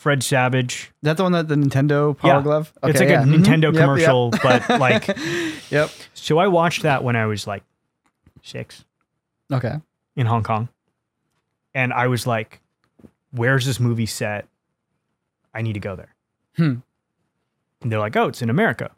Fred 0.00 0.22
Savage. 0.22 0.84
Is 0.84 0.90
that 1.02 1.18
the 1.18 1.22
one 1.24 1.32
that 1.32 1.48
the 1.48 1.56
Nintendo 1.56 2.16
Power 2.16 2.36
Yeah. 2.36 2.42
Glove? 2.42 2.72
it's 2.84 3.00
like 3.00 3.10
yeah. 3.10 3.22
a 3.22 3.26
Mhm. 3.26 3.42
Nintendo 3.44 3.64
Yep, 3.64 3.74
yep. 3.74 3.82
commercial, 3.82 4.30
but 4.42 4.68
like 4.80 5.08
Yep. 5.70 5.90
so 6.14 6.38
I 6.38 6.46
watched 6.46 6.84
that 6.84 7.04
when 7.04 7.16
I 7.16 7.26
was 7.26 7.46
like 7.46 7.62
six. 8.42 8.84
Okay. 9.52 9.74
in 10.16 10.24
Hong 10.26 10.42
Kong. 10.42 10.68
And 11.74 11.92
I 11.92 12.06
was 12.06 12.26
like, 12.26 12.60
where's 13.30 13.66
this 13.66 13.78
movie 13.78 14.06
set? 14.06 14.46
I 15.52 15.60
need 15.62 15.74
to 15.74 15.80
go 15.80 15.96
there. 15.96 16.14
Hmm. 16.56 16.76
And 17.82 17.92
they're 17.92 17.98
like, 18.00 18.16
oh, 18.16 18.28
it's 18.28 18.40
in 18.40 18.48
America. 18.48 18.90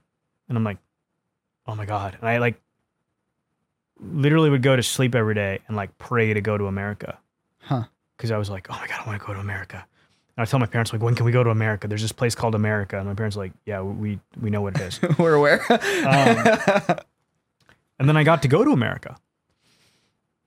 And 0.49 0.57
I'm 0.57 0.62
like, 0.65 0.79
oh 1.66 1.74
my 1.74 1.85
God. 1.85 2.16
And 2.20 2.29
I 2.29 2.39
like 2.39 2.61
literally 4.01 4.51
would 4.51 4.62
go 4.62 4.77
to 4.77 4.83
sleep 4.83 5.15
every 5.16 5.35
day 5.35 5.59
and 5.66 5.77
like 5.77 5.97
pray 5.99 6.33
to 6.33 6.41
go 6.41 6.57
to 6.57 6.66
America. 6.66 7.19
Huh. 7.61 7.85
Because 8.16 8.31
I 8.31 8.39
was 8.39 8.51
like, 8.51 8.69
oh 8.70 8.74
my 8.81 8.87
God, 8.87 9.01
I 9.05 9.07
want 9.09 9.20
to 9.20 9.27
go 9.27 9.35
to 9.35 9.41
America. 9.41 9.85
And 10.36 10.42
I 10.42 10.44
tell 10.46 10.59
my 10.59 10.66
parents, 10.66 10.92
like, 10.92 11.02
when 11.02 11.14
can 11.14 11.26
we 11.26 11.32
go 11.32 11.44
to 11.44 11.50
America? 11.50 11.88
There's 11.88 12.02
this 12.02 12.12
place 12.12 12.34
called 12.34 12.54
America. 12.54 12.98
And 12.98 13.06
my 13.06 13.14
parents 13.14 13.36
are 13.36 13.40
like, 13.40 13.52
yeah, 13.66 13.82
we, 13.82 14.18
we 14.40 14.50
know 14.50 14.62
what 14.62 14.76
it 14.76 14.82
is. 14.82 15.00
We're 15.18 15.34
aware. 15.34 15.60
Um, 15.70 16.98
and 17.98 18.09
then 18.09 18.16
I 18.16 18.24
got 18.24 18.42
to 18.42 18.48
go 18.48 18.64
to 18.64 18.72
America. 18.72 19.16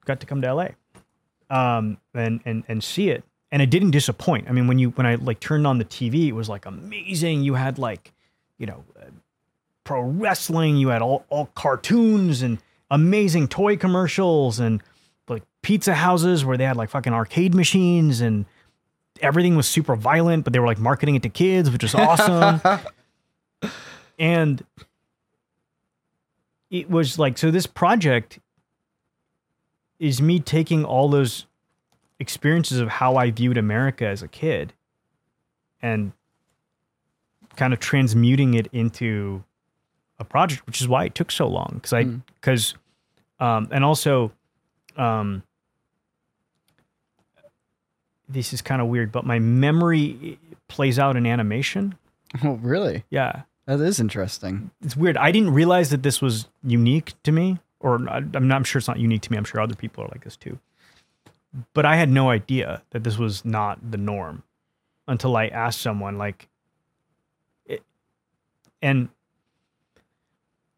Got 0.03 0.19
to 0.19 0.25
come 0.25 0.41
to 0.41 0.53
LA, 0.53 0.67
um, 1.49 1.97
and 2.13 2.39
and 2.45 2.63
and 2.67 2.83
see 2.83 3.09
it, 3.09 3.23
and 3.51 3.61
it 3.61 3.71
didn't 3.71 3.91
disappoint. 3.91 4.47
I 4.47 4.51
mean, 4.51 4.67
when 4.67 4.77
you 4.77 4.89
when 4.91 5.07
I 5.07 5.15
like 5.15 5.39
turned 5.39 5.65
on 5.65 5.79
the 5.79 5.85
TV, 5.85 6.27
it 6.27 6.33
was 6.33 6.47
like 6.47 6.65
amazing. 6.65 7.43
You 7.43 7.55
had 7.55 7.79
like, 7.79 8.11
you 8.59 8.67
know, 8.67 8.83
uh, 9.01 9.05
pro 9.83 10.01
wrestling. 10.01 10.77
You 10.77 10.89
had 10.89 11.01
all 11.01 11.25
all 11.29 11.47
cartoons 11.55 12.41
and 12.41 12.59
amazing 12.91 13.47
toy 13.47 13.77
commercials 13.77 14.59
and 14.59 14.83
like 15.27 15.43
pizza 15.63 15.95
houses 15.95 16.45
where 16.45 16.57
they 16.57 16.65
had 16.65 16.77
like 16.77 16.89
fucking 16.89 17.13
arcade 17.13 17.55
machines 17.55 18.21
and 18.21 18.45
everything 19.21 19.55
was 19.55 19.67
super 19.67 19.95
violent, 19.95 20.43
but 20.43 20.53
they 20.53 20.59
were 20.59 20.67
like 20.67 20.79
marketing 20.79 21.15
it 21.15 21.23
to 21.23 21.29
kids, 21.29 21.69
which 21.71 21.83
was 21.83 21.95
awesome. 21.95 22.61
and 24.19 24.63
it 26.69 26.89
was 26.89 27.17
like 27.19 27.37
so 27.37 27.51
this 27.51 27.65
project 27.67 28.39
is 29.99 30.21
me 30.21 30.39
taking 30.39 30.83
all 30.83 31.07
those 31.09 31.45
experiences 32.19 32.79
of 32.79 32.89
how 32.89 33.15
I 33.15 33.31
viewed 33.31 33.57
America 33.57 34.05
as 34.05 34.21
a 34.21 34.27
kid 34.27 34.73
and 35.81 36.11
kind 37.55 37.73
of 37.73 37.79
transmuting 37.79 38.53
it 38.53 38.67
into 38.73 39.43
a 40.19 40.25
project, 40.25 40.65
which 40.65 40.81
is 40.81 40.87
why 40.87 41.05
it 41.05 41.15
took 41.15 41.31
so 41.31 41.47
long. 41.47 41.71
Because 41.75 41.93
I, 41.93 42.03
Mm. 42.05 42.21
because, 42.35 42.73
um, 43.39 43.67
and 43.71 43.83
also, 43.83 44.31
um, 44.97 45.43
this 48.29 48.53
is 48.53 48.61
kind 48.61 48.81
of 48.81 48.87
weird, 48.87 49.11
but 49.11 49.25
my 49.25 49.39
memory 49.39 50.39
plays 50.67 50.97
out 50.99 51.15
in 51.15 51.25
animation. 51.25 51.95
Oh, 52.43 52.53
really? 52.61 53.03
Yeah, 53.09 53.43
That 53.65 53.79
is 53.79 53.99
interesting. 53.99 54.71
it's 54.83 54.97
weird. 54.97 55.15
I 55.17 55.31
didn't 55.31 55.53
realize 55.53 55.89
that 55.91 56.03
this 56.03 56.21
was 56.21 56.47
unique 56.63 57.13
to 57.23 57.31
me, 57.31 57.59
or 57.79 57.95
I'm 57.95 58.47
not 58.47 58.55
I'm 58.55 58.63
sure 58.63 58.79
it's 58.79 58.87
not 58.87 58.99
unique 58.99 59.21
to 59.23 59.31
me. 59.31 59.37
I'm 59.37 59.45
sure 59.45 59.61
other 59.61 59.75
people 59.75 60.03
are 60.03 60.07
like 60.07 60.23
this 60.23 60.35
too. 60.35 60.59
But 61.73 61.85
I 61.85 61.95
had 61.95 62.09
no 62.09 62.29
idea 62.29 62.81
that 62.89 63.03
this 63.03 63.17
was 63.17 63.45
not 63.45 63.79
the 63.91 63.97
norm 63.97 64.43
until 65.07 65.37
I 65.37 65.47
asked 65.47 65.79
someone 65.81 66.17
like 66.17 66.49
it, 67.65 67.81
and 68.81 69.07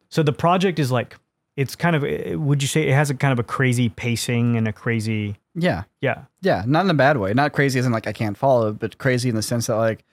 so 0.10 0.22
the 0.22 0.34
project 0.34 0.78
is 0.80 0.92
like 0.92 1.18
it's 1.56 1.76
kind 1.76 1.96
of 1.96 2.04
would 2.40 2.62
you 2.62 2.68
say 2.68 2.88
it 2.88 2.94
has 2.94 3.10
a 3.10 3.16
kind 3.16 3.32
of 3.34 3.40
a 3.40 3.44
crazy 3.44 3.90
pacing 3.90 4.56
and 4.58 4.68
a 4.68 4.74
crazy 4.74 5.38
Yeah. 5.58 5.84
yeah 6.02 6.26
Yeah. 6.42 6.64
Not 6.66 6.86
in 6.86 6.90
a 6.92 6.94
bad 6.94 7.18
way. 7.18 7.34
Not 7.34 7.52
crazy 7.52 7.80
as 7.80 7.86
in 7.86 7.92
like 7.92 8.08
I 8.08 8.14
can't 8.14 8.38
follow, 8.38 8.72
but 8.72 8.98
crazy 9.00 9.28
in 9.28 9.36
the 9.36 9.42
sense 9.42 9.68
that 9.68 9.76
like, 9.76 10.06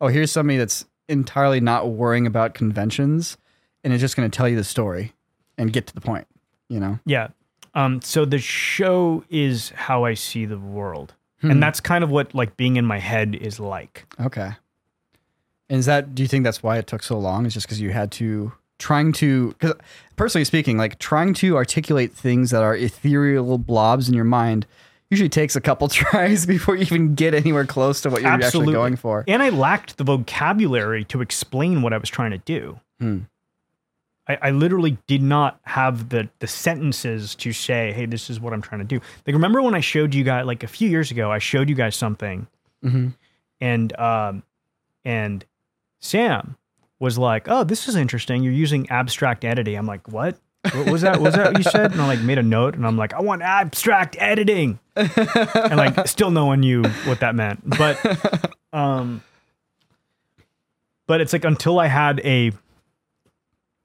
oh, 0.00 0.06
here's 0.06 0.30
somebody 0.30 0.56
that's 0.56 0.86
entirely 1.08 1.60
not 1.60 1.90
worrying 1.90 2.26
about 2.26 2.54
conventions 2.54 3.36
and 3.84 3.92
is 3.92 4.00
just 4.00 4.16
going 4.16 4.30
to 4.30 4.34
tell 4.34 4.48
you 4.48 4.56
the 4.56 4.64
story 4.64 5.12
and 5.58 5.72
get 5.72 5.86
to 5.88 5.94
the 5.94 6.00
point, 6.00 6.26
you 6.68 6.80
know? 6.80 6.98
Yeah. 7.04 7.28
Um, 7.74 8.00
so 8.00 8.24
the 8.24 8.38
show 8.38 9.24
is 9.28 9.70
how 9.70 10.04
I 10.04 10.14
see 10.14 10.46
the 10.46 10.58
world. 10.58 11.14
Hmm. 11.40 11.50
And 11.50 11.62
that's 11.62 11.80
kind 11.80 12.04
of 12.04 12.10
what 12.10 12.34
like 12.34 12.56
being 12.56 12.76
in 12.76 12.84
my 12.84 12.98
head 12.98 13.34
is 13.34 13.58
like. 13.58 14.06
Okay. 14.20 14.52
And 15.68 15.78
is 15.78 15.86
that, 15.86 16.14
do 16.14 16.22
you 16.22 16.28
think 16.28 16.44
that's 16.44 16.62
why 16.62 16.78
it 16.78 16.86
took 16.86 17.02
so 17.02 17.18
long? 17.18 17.46
Is 17.46 17.54
just 17.54 17.66
because 17.66 17.80
you 17.80 17.90
had 17.90 18.12
to, 18.12 18.52
trying 18.78 19.12
to, 19.14 19.48
because 19.48 19.74
personally 20.16 20.44
speaking, 20.44 20.76
like 20.76 20.98
trying 20.98 21.34
to 21.34 21.56
articulate 21.56 22.12
things 22.12 22.50
that 22.50 22.62
are 22.62 22.76
ethereal 22.76 23.58
blobs 23.58 24.08
in 24.08 24.14
your 24.14 24.24
mind 24.24 24.66
usually 25.12 25.28
takes 25.28 25.54
a 25.54 25.60
couple 25.60 25.88
tries 26.02 26.46
before 26.46 26.74
you 26.74 26.82
even 26.82 27.14
get 27.14 27.34
anywhere 27.34 27.66
close 27.66 28.00
to 28.00 28.10
what 28.10 28.22
you're 28.22 28.30
actually 28.30 28.72
going 28.72 28.96
for. 28.96 29.24
And 29.28 29.42
I 29.42 29.50
lacked 29.50 29.98
the 29.98 30.04
vocabulary 30.04 31.04
to 31.04 31.20
explain 31.20 31.82
what 31.82 31.92
I 31.92 31.98
was 31.98 32.08
trying 32.08 32.32
to 32.32 32.38
do. 32.38 32.80
Hmm. 32.98 33.18
I, 34.26 34.38
I 34.40 34.50
literally 34.50 34.98
did 35.06 35.22
not 35.22 35.60
have 35.62 36.08
the 36.08 36.28
the 36.38 36.46
sentences 36.46 37.34
to 37.36 37.52
say, 37.52 37.92
hey, 37.92 38.06
this 38.06 38.30
is 38.30 38.40
what 38.40 38.52
I'm 38.52 38.62
trying 38.62 38.80
to 38.80 38.86
do. 38.86 39.00
Like 39.26 39.34
remember 39.34 39.60
when 39.60 39.74
I 39.74 39.80
showed 39.80 40.14
you 40.14 40.24
guys 40.24 40.46
like 40.46 40.62
a 40.62 40.68
few 40.68 40.88
years 40.88 41.10
ago, 41.10 41.30
I 41.30 41.38
showed 41.38 41.68
you 41.68 41.74
guys 41.74 41.94
something 41.94 42.46
hmm 42.82 43.08
and 43.60 43.96
um 43.98 44.42
and 45.04 45.44
Sam 46.00 46.56
was 46.98 47.18
like, 47.18 47.48
"Oh, 47.48 47.64
this 47.64 47.88
is 47.88 47.96
interesting. 47.96 48.42
You're 48.42 48.52
using 48.52 48.88
abstract 48.90 49.44
editing." 49.44 49.76
I'm 49.76 49.86
like, 49.86 50.08
"What? 50.08 50.36
What 50.72 50.90
was 50.90 51.02
that? 51.02 51.20
Was 51.20 51.34
that 51.34 51.52
what 51.52 51.58
you 51.58 51.70
said?" 51.70 51.92
And 51.92 52.00
I 52.00 52.06
like 52.06 52.20
made 52.20 52.38
a 52.38 52.42
note, 52.42 52.74
and 52.74 52.86
I'm 52.86 52.96
like, 52.96 53.12
"I 53.14 53.20
want 53.20 53.42
abstract 53.42 54.16
editing," 54.18 54.78
and 54.94 55.76
like 55.76 56.06
still 56.06 56.30
no 56.30 56.46
one 56.46 56.60
knew 56.60 56.84
what 57.04 57.20
that 57.20 57.34
meant. 57.34 57.68
But 57.68 58.54
um, 58.72 59.22
but 61.06 61.20
it's 61.20 61.32
like 61.32 61.44
until 61.44 61.80
I 61.80 61.88
had 61.88 62.20
a 62.20 62.52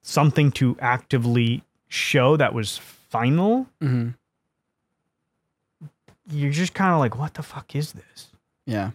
something 0.02 0.52
to 0.52 0.76
actively 0.80 1.62
show 1.88 2.36
that 2.36 2.54
was 2.54 2.78
final, 2.78 3.66
mm-hmm. 3.82 4.10
you're 6.30 6.52
just 6.52 6.74
kind 6.74 6.92
of 6.92 7.00
like, 7.00 7.18
"What 7.18 7.34
the 7.34 7.42
fuck 7.42 7.74
is 7.74 7.92
this?" 7.92 8.28
Yeah. 8.66 8.90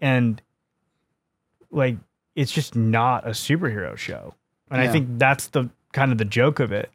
and 0.00 0.42
like 1.70 1.96
it's 2.34 2.50
just 2.50 2.74
not 2.74 3.24
a 3.26 3.30
superhero 3.30 3.96
show 3.96 4.34
and 4.70 4.80
i 4.80 4.88
think 4.88 5.06
that's 5.18 5.46
the 5.48 5.70
kind 5.92 6.10
of 6.10 6.18
the 6.18 6.24
joke 6.24 6.58
of 6.58 6.72
it 6.72 6.90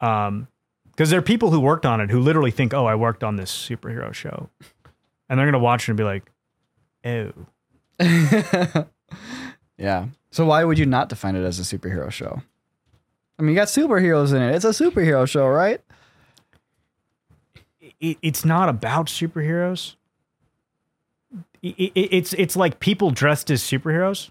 um 0.00 0.48
because 0.90 1.10
there 1.10 1.18
are 1.18 1.22
people 1.22 1.50
who 1.50 1.60
worked 1.60 1.84
on 1.86 2.00
it 2.00 2.10
who 2.10 2.20
literally 2.20 2.50
think 2.50 2.72
oh 2.74 2.86
i 2.86 2.94
worked 2.94 3.22
on 3.24 3.36
this 3.36 3.50
superhero 3.50 4.12
show 4.12 4.48
and 5.28 5.38
they're 5.38 5.46
gonna 5.46 5.58
watch 5.58 5.88
it 5.88 5.92
and 5.92 5.96
be 5.98 6.04
like 6.04 6.30
oh 7.04 7.32
yeah. 9.78 10.06
So 10.30 10.44
why 10.44 10.64
would 10.64 10.78
you 10.78 10.84
not 10.84 11.08
define 11.08 11.34
it 11.34 11.44
as 11.44 11.58
a 11.58 11.62
superhero 11.62 12.10
show? 12.10 12.42
I 13.38 13.42
mean, 13.42 13.50
you 13.50 13.54
got 13.56 13.68
superheroes 13.68 14.34
in 14.34 14.42
it. 14.42 14.54
It's 14.54 14.66
a 14.66 14.68
superhero 14.68 15.26
show, 15.26 15.46
right? 15.46 15.80
it, 18.00 18.18
it's 18.20 18.44
not 18.44 18.68
about 18.68 19.06
superheroes 19.06 19.94
it, 21.62 21.74
it, 21.78 21.92
it's 21.94 22.32
it's 22.34 22.56
like 22.56 22.80
people 22.80 23.10
dressed 23.10 23.50
as 23.50 23.62
superheroes 23.62 24.30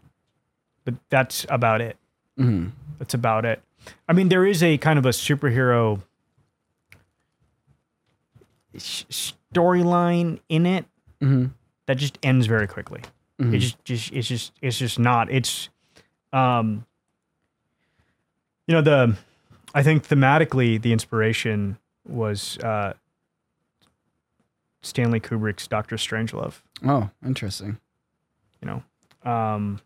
but 0.84 0.94
that's 1.10 1.46
about 1.50 1.82
it 1.82 1.98
hmm 2.38 2.68
That's 3.00 3.14
about 3.14 3.46
it. 3.46 3.62
I 4.08 4.14
mean, 4.14 4.30
there 4.30 4.46
is 4.46 4.62
a 4.64 4.78
kind 4.78 4.98
of 5.00 5.06
a 5.06 5.10
superhero 5.10 6.02
s- 8.74 9.06
storyline 9.54 10.40
in 10.50 10.66
it 10.66 10.86
hmm 11.22 11.46
that 11.88 11.96
just 11.98 12.18
ends 12.24 12.48
very 12.48 12.68
quickly. 12.68 13.02
Mhm. 13.40 13.54
It 13.54 13.60
just, 13.60 13.84
just, 13.86 14.12
it's 14.12 14.28
just, 14.28 14.52
it's 14.62 14.78
just 14.80 14.98
not. 14.98 15.30
It's, 15.32 15.70
um, 16.34 16.84
you 18.68 18.74
know, 18.74 18.82
the, 18.82 19.16
I 19.76 19.84
think 19.84 20.08
thematically 20.08 20.82
the 20.82 20.92
inspiration 20.92 21.78
was 22.08 22.58
uh, 22.60 22.94
Stanley 24.82 25.20
Kubrick's 25.20 25.68
Doctor 25.68 25.96
Strangelove. 25.96 26.62
Oh, 26.84 27.10
interesting. 27.26 27.78
you 28.62 28.68
know 28.68 28.84
um 29.30 29.80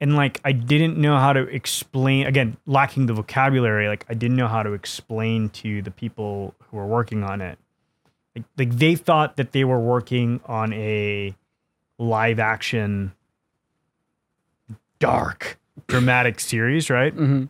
and 0.00 0.14
like 0.16 0.40
i 0.44 0.52
didn't 0.52 0.96
know 0.96 1.16
how 1.18 1.32
to 1.32 1.40
explain 1.48 2.26
again 2.26 2.56
lacking 2.66 3.06
the 3.06 3.12
vocabulary 3.12 3.88
like 3.88 4.04
i 4.08 4.14
didn't 4.14 4.36
know 4.36 4.48
how 4.48 4.62
to 4.62 4.72
explain 4.72 5.48
to 5.50 5.82
the 5.82 5.90
people 5.90 6.54
who 6.70 6.76
were 6.76 6.86
working 6.86 7.24
on 7.24 7.40
it 7.40 7.58
like, 8.36 8.44
like 8.56 8.70
they 8.78 8.94
thought 8.94 9.36
that 9.36 9.52
they 9.52 9.64
were 9.64 9.80
working 9.80 10.40
on 10.46 10.72
a 10.72 11.34
live 11.98 12.38
action 12.38 13.12
dark 14.98 15.58
dramatic 15.86 16.40
series 16.40 16.90
right 16.90 17.12
hmm 17.14 17.44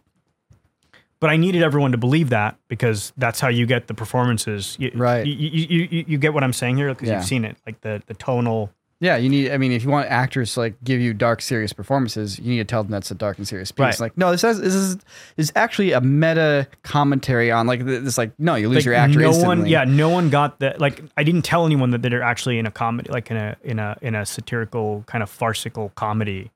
but 1.20 1.30
i 1.30 1.36
needed 1.36 1.62
everyone 1.62 1.90
to 1.92 1.98
believe 1.98 2.28
that 2.30 2.56
because 2.68 3.12
that's 3.16 3.40
how 3.40 3.48
you 3.48 3.66
get 3.66 3.86
the 3.88 3.94
performances 3.94 4.76
you, 4.78 4.90
Right. 4.94 5.26
you, 5.26 5.32
you, 5.34 5.48
you, 5.68 5.88
you, 5.90 6.04
you 6.08 6.18
get 6.18 6.32
what 6.34 6.44
i'm 6.44 6.52
saying 6.52 6.76
here 6.76 6.88
because 6.90 7.08
Yeah. 7.08 7.16
you've 7.16 7.24
seen 7.26 7.44
it 7.44 7.56
like 7.66 7.80
the 7.80 8.02
the 8.06 8.14
tonal 8.14 8.70
Yeah, 9.00 9.16
you 9.16 9.28
need. 9.28 9.52
I 9.52 9.58
mean, 9.58 9.70
if 9.70 9.84
you 9.84 9.90
want 9.90 10.08
actors 10.08 10.54
to 10.54 10.60
like 10.60 10.82
give 10.82 11.00
you 11.00 11.14
dark, 11.14 11.40
serious 11.40 11.72
performances, 11.72 12.36
you 12.40 12.50
need 12.50 12.58
to 12.58 12.64
tell 12.64 12.82
them 12.82 12.90
that's 12.90 13.12
a 13.12 13.14
dark 13.14 13.38
and 13.38 13.46
serious 13.46 13.70
piece. 13.70 13.84
Right. 13.84 14.00
Like, 14.00 14.18
no, 14.18 14.32
this 14.32 14.42
has 14.42 14.60
this 14.60 14.74
is 14.74 14.96
is 15.36 15.52
actually 15.54 15.92
a 15.92 16.00
meta 16.00 16.66
commentary 16.82 17.52
on 17.52 17.68
like 17.68 17.84
this. 17.84 18.18
Like, 18.18 18.32
no, 18.40 18.56
you 18.56 18.68
lose 18.68 18.78
like 18.78 18.84
your 18.86 18.94
actor 18.94 19.20
no 19.20 19.28
instantly. 19.28 19.46
one 19.46 19.66
yeah 19.66 19.84
no 19.84 20.08
one 20.08 20.30
got 20.30 20.58
that 20.58 20.80
like 20.80 21.02
i 21.16 21.22
didn't 21.22 21.42
tell 21.42 21.64
anyone 21.64 21.90
that 21.90 22.02
they're 22.02 22.22
actually 22.22 22.58
in 22.58 22.66
a 22.66 22.70
comedy 22.72 23.08
like 23.10 23.30
in 23.30 23.36
a 23.36 23.56
in 23.62 23.78
a 23.78 23.96
in 24.02 24.14
a 24.16 24.26
satirical 24.26 25.04
kind 25.06 25.22
of 25.22 25.30
farcical 25.30 25.90
comedy 25.94 26.50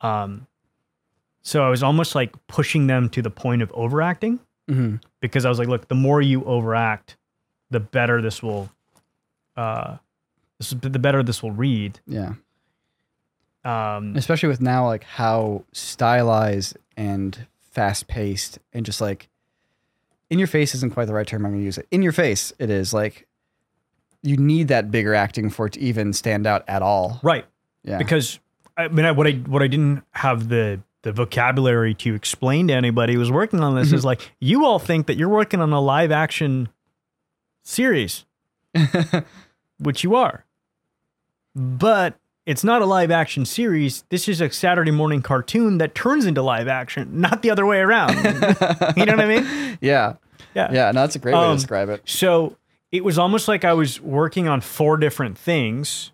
um 0.00 0.46
so 1.42 1.64
i 1.64 1.68
was 1.68 1.82
almost 1.82 2.14
like 2.14 2.32
pushing 2.46 2.86
them 2.86 3.08
to 3.08 3.20
the 3.22 3.30
point 3.30 3.62
of 3.62 3.70
overacting 3.72 4.38
hmm 4.68 4.96
because 5.20 5.44
i 5.44 5.48
was 5.48 5.58
like 5.58 5.68
look 5.68 5.88
the 5.88 5.94
more 5.94 6.22
you 6.22 6.44
overact 6.44 7.16
the 7.70 7.80
better 7.80 8.22
this 8.22 8.42
will 8.42 8.70
uh 9.56 9.96
this, 10.70 10.92
the 10.92 10.98
better 10.98 11.22
this 11.22 11.42
will 11.42 11.52
read 11.52 12.00
Yeah, 12.06 12.34
um 13.64 14.14
especially 14.16 14.48
with 14.48 14.60
now 14.60 14.86
like 14.86 15.04
how 15.04 15.64
stylized 15.72 16.76
and 16.96 17.46
fast 17.70 18.06
paced 18.08 18.58
and 18.72 18.84
just 18.86 19.00
like 19.00 19.28
in 20.30 20.38
your 20.38 20.48
face 20.48 20.74
isn't 20.74 20.92
quite 20.92 21.06
the 21.06 21.14
right 21.14 21.26
term 21.26 21.44
I'm 21.44 21.52
gonna 21.52 21.62
use 21.62 21.78
it. 21.78 21.86
In 21.90 22.02
your 22.02 22.12
face, 22.12 22.52
it 22.58 22.70
is 22.70 22.92
like 22.92 23.26
you 24.22 24.36
need 24.36 24.68
that 24.68 24.90
bigger 24.90 25.14
acting 25.14 25.50
for 25.50 25.66
it 25.66 25.74
to 25.74 25.80
even 25.80 26.12
stand 26.12 26.46
out 26.46 26.64
at 26.68 26.82
all. 26.82 27.20
right 27.22 27.44
Yeah. 27.82 27.98
because 27.98 28.38
I 28.76 28.88
mean, 28.88 29.04
I, 29.06 29.12
what 29.12 29.26
I 29.26 29.32
what 29.32 29.62
I 29.62 29.68
didn't 29.68 30.02
have 30.12 30.48
the 30.48 30.80
the 31.02 31.12
vocabulary 31.12 31.94
to 31.94 32.14
explain 32.14 32.66
to 32.68 32.74
anybody 32.74 33.12
who 33.12 33.18
was 33.18 33.30
working 33.30 33.60
on 33.60 33.74
this 33.76 33.92
is 33.92 34.04
like 34.04 34.32
you 34.40 34.64
all 34.64 34.78
think 34.78 35.06
that 35.06 35.16
you're 35.16 35.28
working 35.28 35.60
on 35.60 35.70
a 35.72 35.80
live 35.80 36.10
action 36.10 36.70
series, 37.62 38.24
which 39.78 40.02
you 40.02 40.14
are, 40.14 40.43
but 41.54 42.14
it's 42.46 42.62
not 42.64 42.82
a 42.82 42.86
live 42.86 43.10
action 43.10 43.44
series. 43.44 44.04
This 44.10 44.28
is 44.28 44.40
a 44.40 44.50
Saturday 44.50 44.90
morning 44.90 45.22
cartoon 45.22 45.78
that 45.78 45.94
turns 45.94 46.26
into 46.26 46.42
live 46.42 46.68
action, 46.68 47.20
not 47.20 47.42
the 47.42 47.50
other 47.50 47.64
way 47.66 47.78
around. 47.78 48.14
you 48.96 49.04
know 49.06 49.12
what 49.16 49.20
I 49.20 49.26
mean? 49.26 49.78
yeah. 49.80 50.14
Yeah. 50.54 50.70
Yeah. 50.72 50.90
No, 50.92 51.00
that's 51.00 51.16
a 51.16 51.18
great 51.18 51.34
way 51.34 51.40
to 51.40 51.46
Um, 51.46 51.56
describe 51.56 51.88
it. 51.88 52.02
So 52.04 52.56
it 52.92 53.02
was 53.04 53.18
almost 53.18 53.48
like 53.48 53.64
I 53.64 53.72
was 53.72 54.00
working 54.00 54.46
on 54.46 54.60
four 54.60 54.96
different 54.96 55.38
things. 55.38 56.12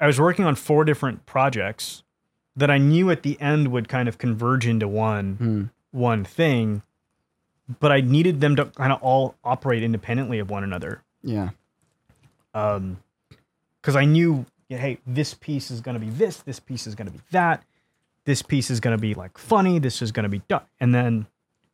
I 0.00 0.06
was 0.06 0.20
working 0.20 0.44
on 0.44 0.56
four 0.56 0.84
different 0.84 1.24
projects 1.26 2.02
that 2.56 2.70
I 2.70 2.78
knew 2.78 3.10
at 3.10 3.22
the 3.22 3.40
end 3.40 3.68
would 3.68 3.88
kind 3.88 4.08
of 4.08 4.18
converge 4.18 4.66
into 4.66 4.88
one 4.88 5.34
Hmm. 5.36 5.62
one 5.96 6.24
thing, 6.24 6.82
but 7.80 7.92
I 7.92 8.00
needed 8.00 8.40
them 8.40 8.56
to 8.56 8.64
kind 8.66 8.92
of 8.92 9.00
all 9.02 9.36
operate 9.44 9.82
independently 9.82 10.38
of 10.40 10.50
one 10.50 10.64
another. 10.64 11.02
Yeah. 11.22 11.50
Um, 12.52 12.98
because 13.82 13.96
I 13.96 14.04
knew, 14.06 14.46
hey, 14.68 14.98
this 15.06 15.34
piece 15.34 15.70
is 15.70 15.80
gonna 15.82 15.98
be 15.98 16.08
this, 16.08 16.38
this 16.38 16.58
piece 16.60 16.86
is 16.86 16.94
gonna 16.94 17.10
be 17.10 17.20
that, 17.32 17.62
this 18.24 18.40
piece 18.40 18.70
is 18.70 18.78
gonna 18.80 18.96
be 18.98 19.12
like 19.14 19.36
funny, 19.36 19.78
this 19.78 20.00
is 20.00 20.12
gonna 20.12 20.28
be 20.28 20.38
done, 20.48 20.62
and 20.80 20.94
then 20.94 21.26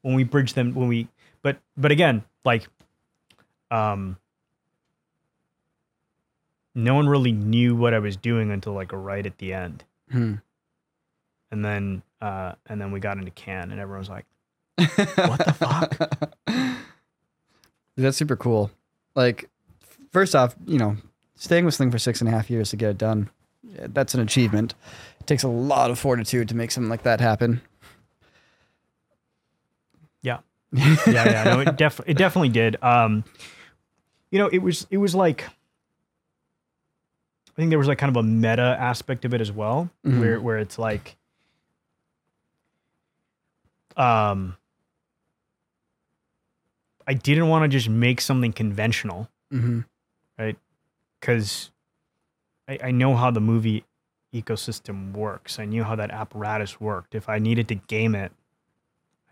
when 0.02 0.14
we 0.14 0.24
bridge 0.24 0.54
them, 0.54 0.74
when 0.74 0.88
we, 0.88 1.08
but 1.42 1.58
but 1.76 1.90
again, 1.92 2.24
like, 2.44 2.66
um, 3.70 4.16
no 6.74 6.94
one 6.94 7.08
really 7.08 7.32
knew 7.32 7.74
what 7.76 7.92
I 7.94 7.98
was 7.98 8.16
doing 8.16 8.50
until 8.50 8.72
like 8.72 8.92
right 8.92 9.24
at 9.26 9.38
the 9.38 9.52
end, 9.52 9.84
Hmm. 10.10 10.34
and 11.50 11.64
then 11.64 12.02
uh, 12.20 12.52
and 12.66 12.80
then 12.80 12.90
we 12.92 13.00
got 13.00 13.18
into 13.18 13.30
Cannes, 13.30 13.70
and 13.70 13.80
everyone 13.80 14.00
was 14.00 14.08
like, 14.08 14.24
what 14.76 15.44
the 15.44 15.52
fuck? 15.52 16.34
That's 17.96 18.16
super 18.16 18.36
cool. 18.36 18.70
Like, 19.14 19.48
first 20.12 20.34
off, 20.36 20.54
you 20.66 20.78
know, 20.78 20.96
staying 21.38 21.64
with 21.64 21.74
Sling 21.74 21.90
for 21.90 21.98
six 21.98 22.20
and 22.20 22.28
a 22.28 22.32
half 22.32 22.50
years 22.50 22.68
to 22.70 22.76
get 22.76 22.90
it 22.90 22.98
done, 22.98 23.30
that's 23.62 24.14
an 24.14 24.20
achievement. 24.20 24.74
It 25.20 25.26
takes 25.26 25.42
a 25.42 25.48
lot 25.48 25.90
of 25.90 25.98
fortitude 25.98 26.48
to 26.50 26.54
make 26.54 26.70
something 26.70 26.90
like 26.90 27.02
that 27.04 27.20
happen. 27.20 27.60
yeah, 30.22 30.38
yeah. 30.72 30.96
Yeah. 31.06 31.44
No, 31.44 31.60
it 31.60 31.76
def 31.76 32.00
it 32.06 32.16
definitely 32.18 32.50
did. 32.50 32.76
Um, 32.82 33.24
you 34.30 34.38
know, 34.38 34.48
it 34.48 34.58
was 34.58 34.86
it 34.90 34.98
was 34.98 35.14
like 35.14 35.44
I 35.44 35.48
think 37.56 37.70
there 37.70 37.78
was 37.78 37.88
like 37.88 37.98
kind 37.98 38.14
of 38.14 38.16
a 38.16 38.22
meta 38.26 38.76
aspect 38.78 39.24
of 39.24 39.32
it 39.34 39.40
as 39.40 39.50
well, 39.50 39.90
Mhm. 40.04 40.20
where 40.20 40.40
where 40.40 40.58
it's 40.58 40.78
like, 40.78 41.16
um, 43.96 44.56
I 47.06 47.14
didn't 47.14 47.48
want 47.48 47.64
to 47.64 47.68
just 47.68 47.88
make 47.88 48.20
something 48.20 48.52
conventional 48.52 49.28
hmm 49.50 49.80
because 51.20 51.70
I, 52.68 52.78
I 52.84 52.90
know 52.90 53.14
how 53.16 53.30
the 53.30 53.40
movie 53.40 53.84
ecosystem 54.34 55.12
works. 55.12 55.58
I 55.58 55.64
knew 55.64 55.84
how 55.84 55.96
that 55.96 56.10
apparatus 56.10 56.80
worked. 56.80 57.14
If 57.14 57.28
I 57.28 57.38
needed 57.38 57.68
to 57.68 57.74
game 57.76 58.14
it, 58.14 58.32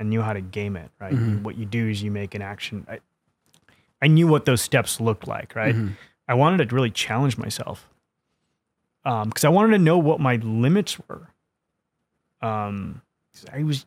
I 0.01 0.03
knew 0.05 0.23
how 0.23 0.33
to 0.33 0.41
game 0.41 0.77
it. 0.77 0.91
Right. 1.01 1.13
Mhm. 1.15 1.43
What 1.43 1.57
you 1.57 1.65
do 1.67 1.89
is 1.89 2.03
you 2.03 2.11
make 2.11 2.35
an 2.35 2.43
action. 2.43 2.87
I, 2.89 3.01
I 4.01 4.07
knew 4.09 4.27
what 4.27 4.45
those 4.45 4.61
steps 4.63 5.01
looked 5.01 5.27
like. 5.27 5.55
Right. 5.55 5.75
Mhm. 5.75 5.97
I 6.29 6.35
wanted 6.35 6.69
to 6.69 6.75
really 6.75 6.91
challenge 6.91 7.39
myself 7.39 7.89
because 9.05 9.45
I 9.45 9.49
wanted 9.49 9.73
to 9.77 9.79
know 9.83 9.99
what 9.99 10.19
my 10.19 10.37
limits 10.37 10.99
were. 11.09 11.29
Um, 12.43 13.03
I 13.53 13.63
was. 13.63 13.87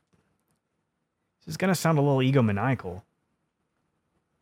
This 1.45 1.53
is 1.53 1.57
gonna 1.57 1.75
sound 1.75 1.97
a 1.97 2.01
little 2.01 2.19
egomaniacal, 2.19 3.01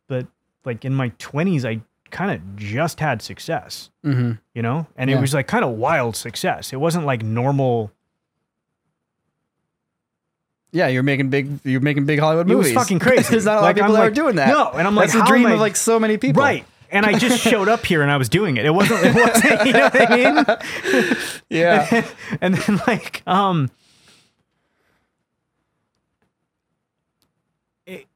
but 0.06 0.26
like 0.64 0.84
in 0.84 0.94
my 0.94 1.08
twenties, 1.18 1.64
I 1.64 1.80
kind 2.10 2.30
of 2.30 2.56
just 2.56 3.00
had 3.00 3.22
success, 3.22 3.90
hmm 4.02 4.32
you 4.54 4.62
know, 4.62 4.86
and 4.96 5.08
Yeah. 5.10 5.18
it 5.18 5.20
was 5.20 5.34
like 5.34 5.46
kind 5.46 5.64
of 5.64 5.72
wild 5.72 6.16
success. 6.16 6.72
It 6.72 6.76
wasn't 6.80 7.04
like 7.06 7.22
normal. 7.22 7.92
Yeah, 10.72 10.88
you're 10.88 11.02
making 11.02 11.30
big. 11.30 11.60
You're 11.64 11.80
making 11.80 12.04
big 12.06 12.18
Hollywood 12.18 12.50
It 12.50 12.54
was 12.54 12.66
movies. 12.66 12.74
fucking 12.78 12.98
crazy. 13.06 13.30
There's 13.30 13.44
not 13.46 13.52
a 13.52 13.56
lot 13.56 13.62
Like, 13.62 13.76
of 13.78 13.82
people 13.82 13.96
I'm 13.96 14.02
are 14.02 14.10
doing 14.10 14.36
that. 14.36 14.48
No, 14.48 14.70
and 14.72 14.86
I'm 14.86 14.94
like, 14.94 15.10
That's 15.10 15.20
the 15.24 15.26
dream 15.26 15.46
I- 15.46 15.52
of 15.52 15.60
like 15.60 15.76
so 15.76 15.98
many 15.98 16.16
people. 16.18 16.42
right. 16.42 16.64
And 16.90 17.04
I 17.04 17.18
just 17.18 17.40
showed 17.42 17.68
up 17.68 17.84
here 17.84 18.00
and 18.00 18.10
I 18.10 18.16
was 18.16 18.30
doing 18.30 18.56
it. 18.56 18.64
It 18.64 18.70
wasn't. 18.70 19.04
It 19.04 19.14
wasn't. 19.14 19.66
You 19.66 19.72
know 19.74 19.80
what 19.90 20.10
I 20.10 20.16
mean? 21.02 21.16
Yeah. 21.50 22.06
and 22.40 22.54
then 22.54 22.80
like 22.86 23.22
um 23.26 23.70
it- 27.86 28.06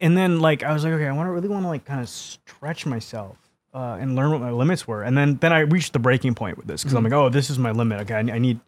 and 0.00 0.16
then 0.16 0.40
like 0.40 0.62
I 0.62 0.72
was 0.72 0.84
like, 0.84 0.92
okay, 0.94 1.06
I 1.06 1.12
want 1.12 1.26
to 1.28 1.32
really 1.32 1.48
want 1.48 1.64
to 1.64 1.68
like 1.68 1.84
kind 1.84 2.00
of 2.00 2.08
stretch 2.08 2.86
myself 2.86 3.36
uh, 3.74 3.98
and 4.00 4.16
learn 4.16 4.30
what 4.30 4.40
my 4.40 4.50
limits 4.50 4.86
were. 4.88 5.02
And 5.02 5.16
then 5.16 5.36
then 5.36 5.52
I 5.52 5.60
reached 5.60 5.92
the 5.92 5.98
breaking 5.98 6.34
point 6.34 6.56
with 6.56 6.66
this 6.66 6.82
because 6.82 6.94
I'm 6.94 7.04
like, 7.04 7.12
oh, 7.12 7.28
this 7.28 7.50
is 7.50 7.58
my 7.58 7.70
limit. 7.72 8.00
Okay, 8.02 8.14
I, 8.14 8.20
I 8.20 8.38
need. 8.38 8.60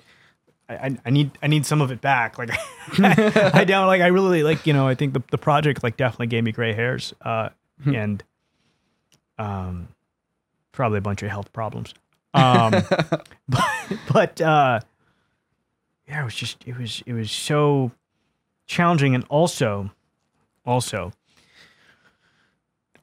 I, 0.69 0.75
I- 0.75 0.99
I 1.07 1.11
need 1.11 1.31
I 1.43 1.49
need 1.49 1.67
some 1.67 1.81
of 1.83 1.91
it 1.91 2.01
back. 2.01 2.39
Like 2.39 2.51
I 2.99 3.65
don't 3.65 3.87
like 3.87 4.01
I 4.01 4.07
really 4.09 4.43
like 4.43 4.67
you 4.67 4.73
know 4.73 4.87
I 4.87 4.95
think 4.95 5.13
the, 5.15 5.23
the 5.31 5.39
project 5.39 5.83
like 5.83 5.97
definitely 5.97 6.29
gave 6.29 6.45
me 6.45 6.53
gray 6.53 6.73
hairs 6.73 7.13
uh, 7.23 7.49
and 7.85 8.23
um 9.39 9.89
probably 10.73 10.99
a 10.99 11.03
bunch 11.03 11.23
of 11.23 11.31
health 11.31 11.53
problems. 11.53 11.95
Um, 12.35 12.71
but 13.49 13.65
but 14.13 14.41
uh, 14.41 14.81
yeah, 16.09 16.23
it 16.23 16.25
was 16.25 16.35
just 16.35 16.65
it 16.67 16.79
was 16.79 17.03
it 17.07 17.13
was 17.13 17.31
so 17.31 17.91
challenging 18.67 19.15
and 19.15 19.25
also 19.29 19.91
also 20.65 21.13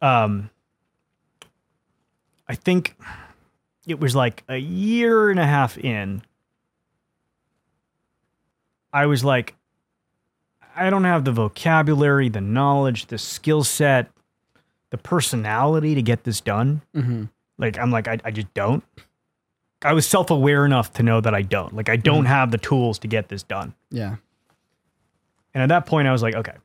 um 0.02 0.50
I 2.48 2.56
think 2.56 2.96
it 3.88 4.00
was 4.00 4.16
like 4.16 4.44
a 4.48 4.58
year 4.58 5.30
and 5.30 5.40
a 5.40 5.46
half 5.46 5.78
in 5.78 6.22
I 8.92 9.06
was 9.06 9.24
like 9.24 9.56
I 10.76 10.90
don't 10.90 11.04
have 11.04 11.26
the 11.26 11.32
vocabulary, 11.34 12.30
the 12.30 12.40
knowledge, 12.42 13.08
the 13.08 13.18
skill 13.18 13.64
set, 13.66 14.10
the 14.92 14.98
personality 14.98 15.94
to 15.96 16.02
get 16.02 16.24
this 16.24 16.40
done. 16.42 16.82
hmm 16.94 17.26
Like 17.58 17.78
I'm 17.78 17.92
like 17.92 18.08
I, 18.08 18.18
I 18.24 18.32
just 18.32 18.54
don't. 18.54 18.84
I 19.82 19.94
was 19.94 20.06
self-aware 20.06 20.66
enough 20.66 20.92
to 20.94 21.04
know 21.04 21.22
that 21.22 21.34
I 21.34 21.42
don't. 21.42 21.74
Like 21.76 21.90
I 21.90 21.96
don't 21.98 22.26
have 22.26 22.52
the 22.52 22.58
tools 22.58 23.00
to 23.00 23.08
get 23.08 23.30
this 23.30 23.44
done. 23.44 23.74
Yeah. 23.92 24.16
And 25.54 25.64
at 25.64 25.70
that 25.70 25.86
point 25.86 26.08
I 26.08 26.12
was 26.12 26.22
like, 26.22 26.36
okay. 26.36 26.56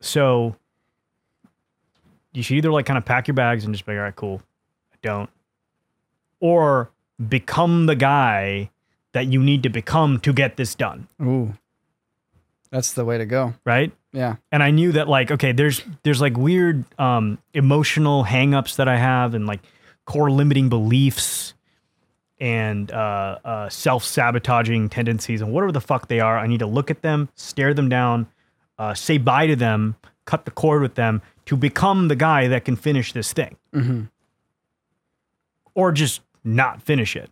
So 0.00 0.56
you 2.36 2.42
should 2.42 2.58
either 2.58 2.70
like 2.70 2.84
kind 2.84 2.98
of 2.98 3.04
pack 3.04 3.26
your 3.26 3.34
bags 3.34 3.64
and 3.64 3.74
just 3.74 3.86
be 3.86 3.92
like, 3.92 3.98
all 3.98 4.04
right, 4.04 4.16
cool. 4.16 4.42
I 4.92 4.96
don't. 5.02 5.30
Or 6.38 6.90
become 7.28 7.86
the 7.86 7.96
guy 7.96 8.70
that 9.12 9.26
you 9.32 9.42
need 9.42 9.62
to 9.62 9.70
become 9.70 10.20
to 10.20 10.32
get 10.34 10.56
this 10.56 10.74
done. 10.74 11.08
Ooh. 11.22 11.54
That's 12.70 12.92
the 12.92 13.04
way 13.06 13.16
to 13.16 13.24
go. 13.24 13.54
Right. 13.64 13.90
Yeah. 14.12 14.36
and 14.50 14.62
I 14.62 14.70
knew 14.70 14.92
that 14.92 15.08
like 15.08 15.30
okay, 15.30 15.52
there's 15.52 15.82
there's 16.02 16.20
like 16.22 16.36
weird 16.38 16.84
um, 16.98 17.38
emotional 17.52 18.24
hangups 18.24 18.76
that 18.76 18.88
I 18.88 18.96
have 18.96 19.34
and 19.34 19.46
like 19.46 19.60
core 20.06 20.30
limiting 20.30 20.68
beliefs 20.70 21.52
and 22.38 22.90
uh, 22.90 23.38
uh, 23.44 23.68
self 23.68 24.04
sabotaging 24.04 24.88
tendencies 24.88 25.40
and 25.42 25.52
whatever 25.52 25.72
the 25.72 25.80
fuck 25.82 26.08
they 26.08 26.20
are. 26.20 26.38
I 26.38 26.46
need 26.46 26.60
to 26.60 26.66
look 26.66 26.90
at 26.90 27.02
them, 27.02 27.28
stare 27.34 27.74
them 27.74 27.88
down, 27.88 28.26
uh, 28.78 28.94
say 28.94 29.18
bye 29.18 29.46
to 29.46 29.56
them, 29.56 29.96
cut 30.24 30.44
the 30.44 30.50
cord 30.50 30.82
with 30.82 30.94
them 30.94 31.22
to 31.46 31.56
become 31.56 32.08
the 32.08 32.16
guy 32.16 32.48
that 32.48 32.64
can 32.64 32.76
finish 32.76 33.12
this 33.12 33.32
thing, 33.32 33.56
hmm 33.72 34.02
or 35.74 35.92
just 35.92 36.22
not 36.42 36.80
finish 36.82 37.14
it. 37.16 37.30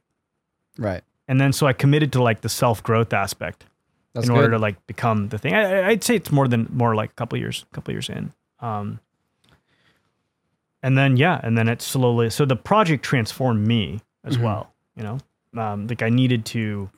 Right. 0.79 1.03
And 1.27 1.41
then 1.41 1.53
so 1.55 1.67
I 1.67 1.73
committed 1.73 2.13
to 2.13 2.23
like 2.23 2.43
the 2.43 2.49
self 2.51 2.83
growth 2.83 3.13
aspect. 3.13 3.65
That's 4.13 4.27
in 4.27 4.33
good. 4.33 4.41
order 4.41 4.51
to 4.53 4.59
like 4.59 4.87
become 4.87 5.29
the 5.31 5.39
thing. 5.39 5.55
I, 5.55 5.89
I'd 5.89 6.05
say 6.05 6.15
it's 6.17 6.31
more 6.31 6.47
than 6.47 6.69
more 6.73 6.95
like 6.95 7.11
a 7.11 7.15
couple 7.15 7.39
years, 7.39 7.65
couple 7.73 7.93
years 7.93 8.09
in. 8.11 8.33
Um, 8.61 9.01
and 10.83 10.97
then 10.99 11.17
yeah, 11.17 11.41
and 11.43 11.57
then 11.57 11.69
it 11.69 11.81
slowly. 11.81 12.29
So 12.31 12.45
the 12.45 12.55
project 12.57 13.03
transformed 13.03 13.67
me 13.67 14.01
as 14.25 14.37
Mhm. 14.37 14.43
well. 14.43 14.75
You 14.97 15.03
know, 15.05 15.19
um, 15.61 15.87
like 15.87 16.03
I 16.03 16.11
needed 16.11 16.45
to 16.47 16.91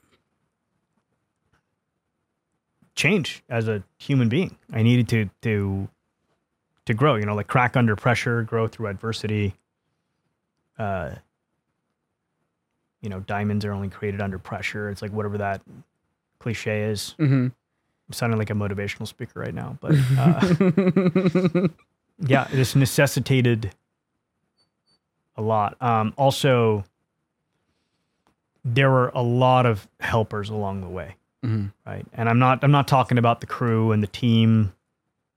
change 2.94 3.42
as 3.48 3.68
a 3.68 3.82
human 3.98 4.28
being. 4.28 4.56
I 4.72 4.82
needed 4.82 5.08
to 5.10 5.30
to 5.42 5.88
to 6.86 6.94
grow. 6.94 7.16
You 7.16 7.26
know, 7.26 7.34
like 7.34 7.46
crack 7.48 7.76
under 7.76 7.94
pressure, 7.96 8.42
grow 8.42 8.66
through 8.66 8.88
adversity. 8.88 9.54
Uh, 10.78 11.16
you 13.02 13.08
know, 13.08 13.20
diamonds 13.20 13.64
are 13.64 13.72
only 13.72 13.88
created 13.88 14.20
under 14.20 14.38
pressure. 14.38 14.88
It's 14.90 15.02
like 15.02 15.12
whatever 15.12 15.38
that 15.38 15.60
cliche 16.38 16.82
is. 16.84 17.14
hmm 17.18 17.48
I'm 18.08 18.12
sounding 18.12 18.38
like 18.38 18.50
a 18.50 18.54
motivational 18.54 19.08
speaker 19.08 19.40
right 19.40 19.52
now, 19.52 19.78
but 19.80 19.92
uh, 20.16 21.68
yeah, 22.24 22.44
this 22.52 22.76
necessitated 22.76 23.72
a 25.36 25.42
lot. 25.42 25.76
Um, 25.82 26.14
also, 26.16 26.84
there 28.64 28.90
were 28.90 29.08
a 29.08 29.22
lot 29.22 29.66
of 29.66 29.88
helpers 29.98 30.50
along 30.50 30.82
the 30.82 30.88
way, 30.88 31.16
hmm 31.42 31.66
right? 31.84 32.06
And 32.12 32.28
I'm 32.28 32.38
not 32.38 32.62
I'm 32.62 32.70
not 32.70 32.86
talking 32.86 33.18
about 33.18 33.40
the 33.40 33.46
crew 33.46 33.90
and 33.90 34.04
the 34.04 34.08
team 34.08 34.72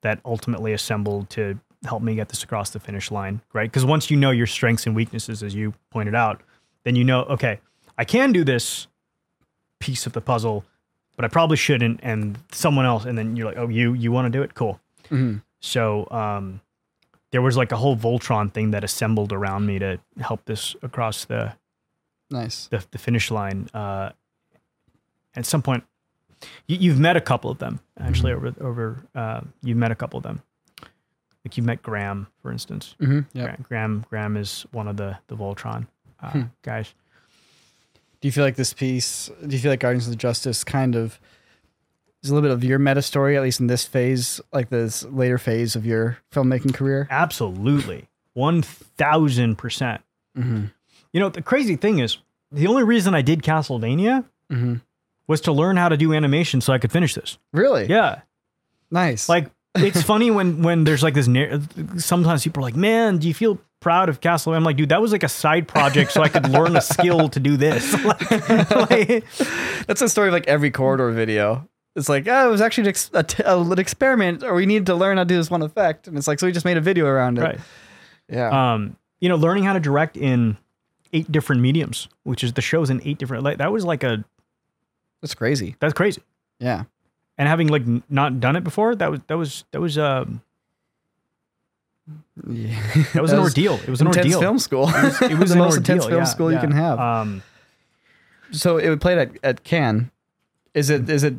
that 0.02 0.20
ultimately 0.26 0.74
assembled 0.74 1.30
to 1.32 1.60
help 1.86 2.02
me 2.04 2.16
get 2.16 2.30
this 2.30 2.44
across 2.44 2.70
the 2.72 2.80
finish 2.80 3.10
line, 3.12 3.42
right? 3.54 3.70
Because 3.70 3.86
once 3.86 4.10
you 4.12 4.18
know 4.18 4.32
your 4.32 4.48
strengths 4.48 4.86
and 4.86 4.96
weaknesses, 4.96 5.42
as 5.44 5.56
you 5.56 5.74
pointed 5.92 6.16
out, 6.16 6.42
then 6.84 6.96
you 6.96 7.04
know, 7.04 7.24
okay, 7.24 7.60
I 7.98 8.06
can 8.06 8.32
do 8.32 8.44
this 8.44 8.88
piece 9.80 10.06
of 10.06 10.14
the 10.14 10.22
puzzle, 10.22 10.66
but 11.16 11.26
I 11.26 11.28
probably 11.28 11.58
shouldn't. 11.58 12.00
And 12.04 12.38
someone 12.52 12.86
else, 12.86 13.06
and 13.06 13.18
then 13.18 13.36
you're 13.36 13.46
like, 13.48 13.58
oh, 13.58 13.68
you 13.68 13.94
you 13.94 14.12
want 14.12 14.26
to 14.26 14.30
do 14.30 14.42
it? 14.44 14.54
Cool. 14.56 14.80
hmm 15.10 15.38
So 15.62 16.08
um, 16.12 16.62
there 17.32 17.42
was 17.42 17.56
like 17.58 17.72
a 17.72 17.78
whole 17.78 17.96
Voltron 17.98 18.52
thing 18.52 18.72
that 18.72 18.84
assembled 18.84 19.32
around 19.34 19.66
me 19.66 19.80
to 19.80 20.00
help 20.20 20.46
this 20.46 20.76
across 20.82 21.26
the 21.26 21.54
Nice. 22.32 22.68
the, 22.68 22.84
the 22.92 22.98
finish 22.98 23.32
line. 23.32 23.70
Uh, 23.74 24.12
at 25.36 25.46
some 25.46 25.62
point, 25.62 25.84
you, 26.68 26.78
you've 26.78 27.00
met 27.00 27.16
a 27.18 27.22
couple 27.22 27.50
of 27.52 27.58
them 27.60 27.80
actually 28.00 28.32
over 28.34 28.54
over. 28.62 28.98
Uh, 29.16 29.42
you've 29.64 29.78
met 29.78 29.92
a 29.92 29.96
couple 29.96 30.18
of 30.18 30.24
them. 30.24 30.42
Like 31.46 31.56
you've 31.56 31.66
met 31.66 31.82
Graham, 31.82 32.28
for 32.42 32.52
instance. 32.52 32.96
Mm-hmm. 33.02 33.20
Yeah. 33.38 33.46
Gra- 33.56 33.58
Graham 33.64 34.06
Graham 34.10 34.38
is 34.38 34.66
one 34.72 34.88
of 34.88 34.98
the 34.98 35.18
the 35.28 35.36
Voltron 35.36 35.88
uh, 36.22 36.44
guys. 36.62 36.94
Do 38.22 38.28
you 38.28 38.32
feel 38.32 38.44
like 38.44 38.56
this 38.56 38.74
piece? 38.74 39.30
Do 39.46 39.56
you 39.56 39.60
feel 39.62 39.72
like 39.72 39.80
Guardians 39.80 40.06
of 40.08 40.12
the 40.12 40.18
Justice 40.18 40.64
kind 40.64 40.96
of 40.96 41.20
is 42.22 42.30
a 42.30 42.34
little 42.34 42.50
bit 42.50 42.54
of 42.54 42.64
your 42.66 42.78
meta 42.80 43.02
story, 43.02 43.38
at 43.38 43.42
least 43.44 43.62
in 43.62 43.68
this 43.68 43.86
phase, 43.86 44.42
like 44.52 44.70
this 44.70 45.04
later 45.06 45.38
phase 45.38 45.76
of 45.78 45.86
your 45.86 46.18
filmmaking 46.34 46.74
career? 46.74 47.08
Absolutely, 47.10 48.10
one 48.34 48.62
thousand 48.62 49.56
percent. 49.58 50.02
Mm-hmm. 50.38 50.66
You 51.14 51.20
know 51.22 51.30
the 51.30 51.42
crazy 51.42 51.78
thing 51.78 52.00
is 52.00 52.18
the 52.52 52.68
only 52.68 52.84
reason 52.84 53.16
I 53.16 53.22
did 53.22 53.42
Castlevania 53.42 54.26
Mm-hmm. 54.52 54.76
Was 55.30 55.40
to 55.42 55.54
learn 55.54 55.78
how 55.78 55.88
to 55.88 55.96
do 55.96 56.12
animation 56.14 56.60
so 56.60 56.74
I 56.74 56.78
could 56.80 56.92
finish 56.92 57.14
this. 57.16 57.38
Really? 57.54 57.86
Yeah, 57.86 58.22
Nice. 58.92 59.30
like 59.30 59.50
it's 59.76 60.02
funny 60.02 60.32
when 60.32 60.64
when 60.64 60.84
there's 60.84 61.04
like 61.04 61.14
this. 61.14 61.30
Sometimes 62.04 62.44
people 62.44 62.60
are 62.62 62.68
like, 62.68 62.76
"Man, 62.76 63.20
do 63.20 63.28
you 63.28 63.34
feel 63.34 63.60
proud 63.80 64.10
of 64.10 64.20
Castle?" 64.20 64.54
I'm 64.54 64.64
like, 64.64 64.76
"Dude, 64.78 64.90
that 64.90 65.02
was 65.02 65.12
like 65.12 65.24
a 65.24 65.30
side 65.30 65.68
project 65.68 66.12
so 66.12 66.24
I 66.24 66.28
could 66.30 66.50
learn 66.50 66.76
a 66.76 66.82
skill 66.82 67.30
to 67.30 67.40
do 67.40 67.56
this." 67.56 67.94
like, 68.04 68.32
like- 68.72 69.24
that's 69.86 70.00
the 70.02 70.10
story 70.10 70.30
of 70.30 70.34
like 70.34 70.48
every 70.48 70.72
corridor 70.72 71.12
video. 71.12 71.70
It's 71.96 72.10
like, 72.10 72.28
oh, 72.28 72.48
it 72.48 72.52
was 72.52 72.62
actually 72.62 72.84
an, 72.84 72.90
ex- 72.90 73.12
a 73.14 73.24
t- 73.24 73.44
a- 73.46 73.60
an 73.60 73.80
experiment, 73.80 74.44
or 74.44 74.54
we 74.56 74.66
needed 74.66 74.86
to 74.88 74.96
learn 74.96 75.18
how 75.18 75.24
to 75.24 75.28
do 75.28 75.38
this 75.38 75.52
one 75.52 75.62
effect, 75.62 76.08
and 76.08 76.18
it's 76.18 76.28
like, 76.28 76.40
so 76.40 76.48
we 76.48 76.52
just 76.52 76.66
made 76.66 76.78
a 76.78 76.82
video 76.82 77.06
around 77.06 77.38
it. 77.38 77.42
right. 77.42 77.60
Yeah. 78.28 78.74
um, 78.74 78.96
you 79.20 79.28
know, 79.30 79.36
learning 79.36 79.64
how 79.66 79.74
to 79.74 79.80
direct 79.80 80.18
in 80.18 80.58
eight 81.14 81.32
different 81.32 81.62
mediums, 81.62 82.08
which 82.24 82.44
is 82.44 82.54
the 82.54 82.62
shows 82.62 82.90
in 82.90 83.02
eight 83.06 83.18
different. 83.20 83.44
Like 83.44 83.58
that 83.60 83.72
was 83.72 83.86
like 83.86 84.04
a 84.04 84.24
that's 85.22 85.36
crazy. 85.36 85.76
that's 85.80 85.94
crazy. 85.94 86.22
Yeah. 86.60 86.84
And 87.38 87.48
having 87.48 87.68
like 87.68 87.84
n- 87.84 88.04
not 88.10 88.40
done 88.40 88.56
it 88.56 88.64
before, 88.64 88.96
that 88.96 89.10
was 89.12 89.20
that 89.28 89.38
was 89.38 89.64
that 89.72 89.80
was 89.82 89.98
um 89.98 90.42
Yeah. 92.48 92.80
that 93.14 93.22
was 93.22 93.32
an 93.34 93.40
ordeal. 93.40 93.76
It 93.76 93.90
was 93.90 94.02
an 94.02 94.08
ordeal. 94.08 94.40
film 94.40 94.60
school. 94.60 94.90
It 94.90 95.04
was, 95.04 95.22
it 95.22 95.38
was 95.40 95.50
the 95.50 95.56
most 95.56 95.78
ordeal, 95.78 95.78
intense 95.96 96.06
film 96.06 96.18
yeah, 96.20 96.24
school 96.26 96.52
you 96.52 96.60
can 96.60 96.72
have. 96.72 97.00
Um, 97.00 97.44
so 98.52 98.78
it 98.78 98.90
would 98.90 99.02
play 99.02 99.18
at 99.18 99.32
at 99.44 99.64
Cannes. 99.64 100.10
Is 100.74 100.90
it 100.90 101.10
is 101.10 101.24
it 101.24 101.36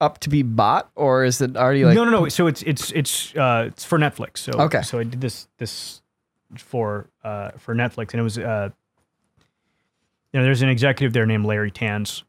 up 0.00 0.18
to 0.18 0.28
be 0.28 0.42
bought 0.42 0.90
or 0.96 1.24
is 1.24 1.40
it 1.40 1.56
already 1.56 1.84
like 1.84 1.94
no, 1.94 2.04
no, 2.04 2.10
no. 2.10 2.28
So 2.28 2.46
it's 2.46 2.62
it's 2.62 2.90
it's 2.92 3.34
uh 3.36 3.64
it's 3.68 3.84
for 3.84 3.98
Netflix. 3.98 4.38
So 4.38 4.52
Okay. 4.52 4.82
So 4.82 4.98
I 4.98 5.04
did 5.04 5.20
this 5.20 5.46
this 5.58 6.02
for 6.56 7.06
uh 7.22 7.50
for 7.58 7.74
Netflix, 7.74 8.12
and 8.12 8.20
it 8.20 8.22
was 8.24 8.38
uh 8.38 8.70
you 10.32 10.40
know 10.40 10.44
there's 10.44 10.62
an 10.62 10.68
executive 10.68 11.12
there 11.12 11.26
named 11.26 11.44
Larry 11.46 11.70
Tanz, 11.70 12.24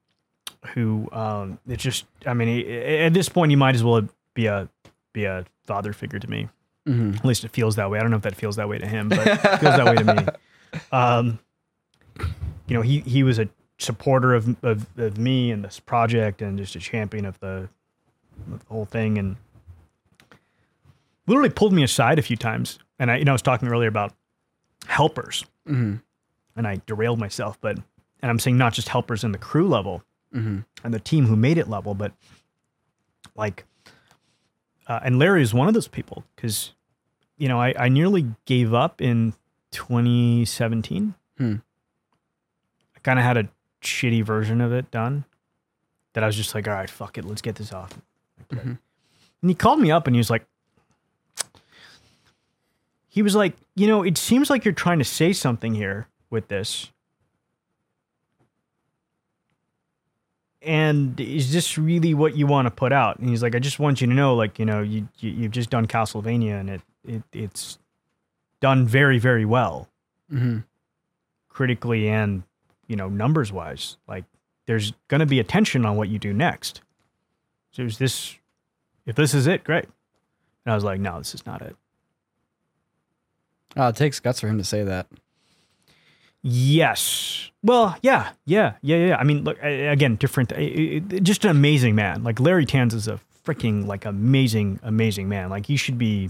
who 0.73 1.07
um 1.11 1.59
it's 1.67 1.83
just 1.83 2.05
I 2.25 2.33
mean 2.33 2.47
he, 2.47 2.77
at 2.99 3.13
this 3.13 3.29
point 3.29 3.51
he 3.51 3.55
might 3.55 3.75
as 3.75 3.83
well 3.83 4.07
be 4.33 4.45
a 4.47 4.67
be 5.13 5.25
a 5.25 5.45
father 5.65 5.93
figure 5.93 6.19
to 6.19 6.29
me. 6.29 6.49
Mhm. 6.87 7.17
At 7.17 7.25
least 7.25 7.43
it 7.43 7.49
feels 7.51 7.75
that 7.77 7.89
way. 7.89 7.97
I 7.99 8.01
don't 8.01 8.11
know 8.11 8.17
if 8.17 8.23
that 8.23 8.35
feels 8.35 8.55
that 8.57 8.69
way 8.69 8.77
to 8.77 8.85
him, 8.87 9.09
but 9.09 9.25
it 9.25 9.37
feels 9.59 9.75
that 9.75 9.85
way 9.85 9.95
to 9.95 10.13
me. 10.15 10.25
Um, 10.91 11.39
you 12.67 12.75
know, 12.75 12.81
he 12.81 12.99
he 12.99 13.23
was 13.23 13.39
a 13.39 13.47
supporter 13.77 14.33
of, 14.33 14.61
of 14.63 14.85
of 14.97 15.17
me 15.17 15.51
and 15.51 15.63
this 15.63 15.79
project, 15.79 16.41
and 16.41 16.57
just 16.57 16.75
a 16.75 16.79
champion 16.79 17.23
of 17.25 17.39
the, 17.39 17.69
of 18.51 18.59
the 18.59 18.65
whole 18.67 18.83
thing, 18.85 19.17
and 19.17 19.37
literally 21.27 21.49
pulled 21.49 21.71
me 21.73 21.83
aside 21.83 22.19
a 22.19 22.21
few 22.21 22.35
times. 22.35 22.79
And 22.99 23.09
I, 23.11 23.17
you 23.17 23.25
know, 23.25 23.31
I 23.31 23.35
was 23.35 23.41
talking 23.41 23.67
earlier 23.69 23.87
about 23.89 24.13
helpers, 24.87 25.45
Mhm. 25.67 26.01
and 26.55 26.67
I 26.67 26.81
derailed 26.85 27.19
myself, 27.19 27.57
but 27.61 27.77
and 28.21 28.29
I'm 28.29 28.39
saying 28.39 28.57
not 28.57 28.73
just 28.73 28.89
helpers 28.89 29.23
in 29.23 29.31
the 29.31 29.37
crew 29.37 29.67
level 29.67 30.03
Mhm. 30.35 30.65
and 30.83 30.93
the 30.93 30.99
team 30.99 31.25
who 31.27 31.35
made 31.35 31.57
it 31.57 31.67
level, 31.69 31.93
but 31.95 32.11
like, 33.35 33.65
uh, 34.87 34.99
and 35.03 35.17
Larry 35.17 35.41
is 35.41 35.53
one 35.53 35.67
of 35.67 35.73
those 35.73 35.87
people 35.87 36.25
because, 36.35 36.73
you 37.37 37.47
know, 37.47 37.59
I, 37.59 37.73
I 37.79 37.89
nearly 37.89 38.27
gave 38.45 38.73
up 38.73 39.01
in 39.01 39.33
2017. 39.71 41.15
Hmm. 41.37 41.55
I 42.95 42.99
kind 42.99 43.17
of 43.17 43.23
had 43.25 43.37
a 43.37 43.49
shitty 43.81 44.23
version 44.23 44.61
of 44.61 44.71
it 44.73 44.91
done 44.91 45.25
that 46.13 46.23
I 46.23 46.27
was 46.27 46.35
just 46.35 46.53
like, 46.53 46.67
all 46.67 46.73
right, 46.73 46.89
fuck 46.89 47.17
it, 47.17 47.25
let's 47.25 47.41
get 47.41 47.55
this 47.55 47.71
off. 47.73 47.91
Mhm. 48.49 48.77
And 49.41 49.49
he 49.49 49.55
called 49.55 49.79
me 49.79 49.91
up 49.91 50.07
and 50.07 50.15
he 50.15 50.19
was 50.19 50.29
like, 50.29 50.45
he 53.07 53.21
was 53.21 53.35
like, 53.35 53.55
you 53.75 53.87
know, 53.87 54.03
it 54.03 54.17
seems 54.17 54.49
like 54.49 54.65
you're 54.65 54.73
trying 54.73 54.99
to 54.99 55.05
say 55.05 55.31
something 55.31 55.73
here 55.75 56.07
with 56.29 56.49
this. 56.49 56.91
And 60.65 61.19
is 61.19 61.53
this 61.53 61.77
really 61.77 62.13
what 62.13 62.35
you 62.35 62.47
want 62.47 62.65
to 62.65 62.71
put 62.71 62.91
out? 62.91 63.19
And 63.19 63.29
he's 63.29 63.41
like, 63.43 63.55
I 63.55 63.59
just 63.59 63.79
want 63.79 64.01
you 64.01 64.07
to 64.07 64.13
know, 64.13 64.35
like, 64.35 64.59
you 64.59 64.65
know, 64.65 64.81
you, 64.81 65.07
you 65.19 65.31
you've 65.31 65.51
just 65.51 65.69
done 65.69 65.85
Castlevania, 65.87 66.59
and 66.59 66.69
it 66.69 66.81
it 67.07 67.23
it's 67.31 67.77
done 68.61 68.85
very 68.87 69.19
very 69.19 69.45
well, 69.45 69.87
Mhm. 70.33 70.63
critically 71.49 72.09
and 72.09 72.43
you 72.87 72.95
know 72.95 73.09
numbers 73.09 73.51
wise. 73.51 73.97
Like, 74.07 74.25
there's 74.65 74.93
gonna 75.07 75.25
be 75.25 75.39
attention 75.39 75.85
on 75.85 75.95
what 75.97 76.09
you 76.09 76.17
do 76.19 76.33
next. 76.33 76.81
So 77.71 77.83
is 77.83 77.97
this, 77.97 78.35
if 79.05 79.15
this 79.15 79.33
is 79.33 79.47
it, 79.47 79.63
great. 79.63 79.85
And 80.65 80.71
I 80.71 80.75
was 80.75 80.83
like, 80.83 80.99
no, 80.99 81.17
this 81.19 81.35
is 81.35 81.45
not 81.45 81.61
it. 81.61 81.75
Oh, 83.77 83.89
it 83.89 83.95
takes 83.97 84.19
guts 84.19 84.39
for 84.39 84.47
him 84.47 84.57
to 84.57 84.63
say 84.63 84.83
that. 84.83 85.07
Yes. 86.47 87.49
Well, 87.63 87.97
yeah, 88.03 88.33
yeah, 88.45 88.73
yeah, 88.83 88.97
yeah. 88.97 89.15
I 89.17 89.23
mean, 89.23 89.43
look 89.43 89.57
again, 89.63 90.15
different. 90.15 90.53
Just 91.23 91.43
an 91.43 91.49
amazing 91.49 91.95
man. 91.95 92.23
Like 92.23 92.39
Larry 92.39 92.67
Tanz 92.67 92.93
is 92.93 93.07
a 93.07 93.19
freaking 93.43 93.87
like 93.87 94.05
amazing, 94.05 94.79
amazing 94.83 95.27
man. 95.27 95.49
Like 95.49 95.65
he 95.65 95.75
should 95.75 95.97
be. 95.97 96.29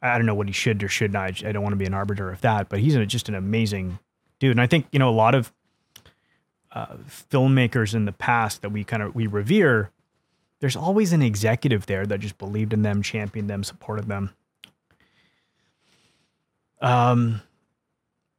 I 0.00 0.16
don't 0.16 0.24
know 0.24 0.34
what 0.34 0.46
he 0.46 0.54
should 0.54 0.82
or 0.82 0.88
should 0.88 1.12
not. 1.12 1.44
I 1.44 1.52
don't 1.52 1.62
want 1.62 1.74
to 1.74 1.76
be 1.76 1.84
an 1.84 1.92
arbiter 1.92 2.30
of 2.30 2.40
that, 2.40 2.70
but 2.70 2.78
he's 2.78 2.96
just 3.06 3.28
an 3.28 3.34
amazing 3.34 3.98
dude. 4.38 4.52
And 4.52 4.62
I 4.62 4.66
think 4.66 4.86
you 4.92 4.98
know 4.98 5.10
a 5.10 5.12
lot 5.12 5.34
of 5.34 5.52
uh, 6.72 6.96
filmmakers 7.30 7.94
in 7.94 8.06
the 8.06 8.12
past 8.12 8.62
that 8.62 8.70
we 8.70 8.82
kind 8.82 9.02
of 9.02 9.14
we 9.14 9.26
revere. 9.26 9.90
There's 10.60 10.74
always 10.74 11.12
an 11.12 11.20
executive 11.20 11.84
there 11.84 12.06
that 12.06 12.20
just 12.20 12.38
believed 12.38 12.72
in 12.72 12.80
them, 12.80 13.02
championed 13.02 13.50
them, 13.50 13.62
supported 13.62 14.08
them. 14.08 14.30
Um, 16.80 17.42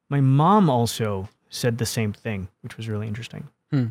my 0.10 0.22
mom 0.22 0.70
also 0.70 1.30
said 1.50 1.78
the 1.78 1.86
same 1.86 2.14
thing, 2.14 2.48
which 2.62 2.78
was 2.78 2.90
really 2.90 3.08
interesting. 3.08 3.48
Hmm. 3.72 3.88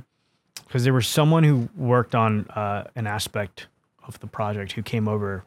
Because 0.66 0.84
there 0.84 0.92
was 0.92 1.06
someone 1.06 1.44
who 1.44 1.68
worked 1.76 2.14
on 2.14 2.46
uh, 2.50 2.84
an 2.94 3.06
aspect 3.06 3.68
of 4.06 4.18
the 4.20 4.26
project 4.26 4.72
who 4.72 4.82
came 4.82 5.08
over 5.08 5.44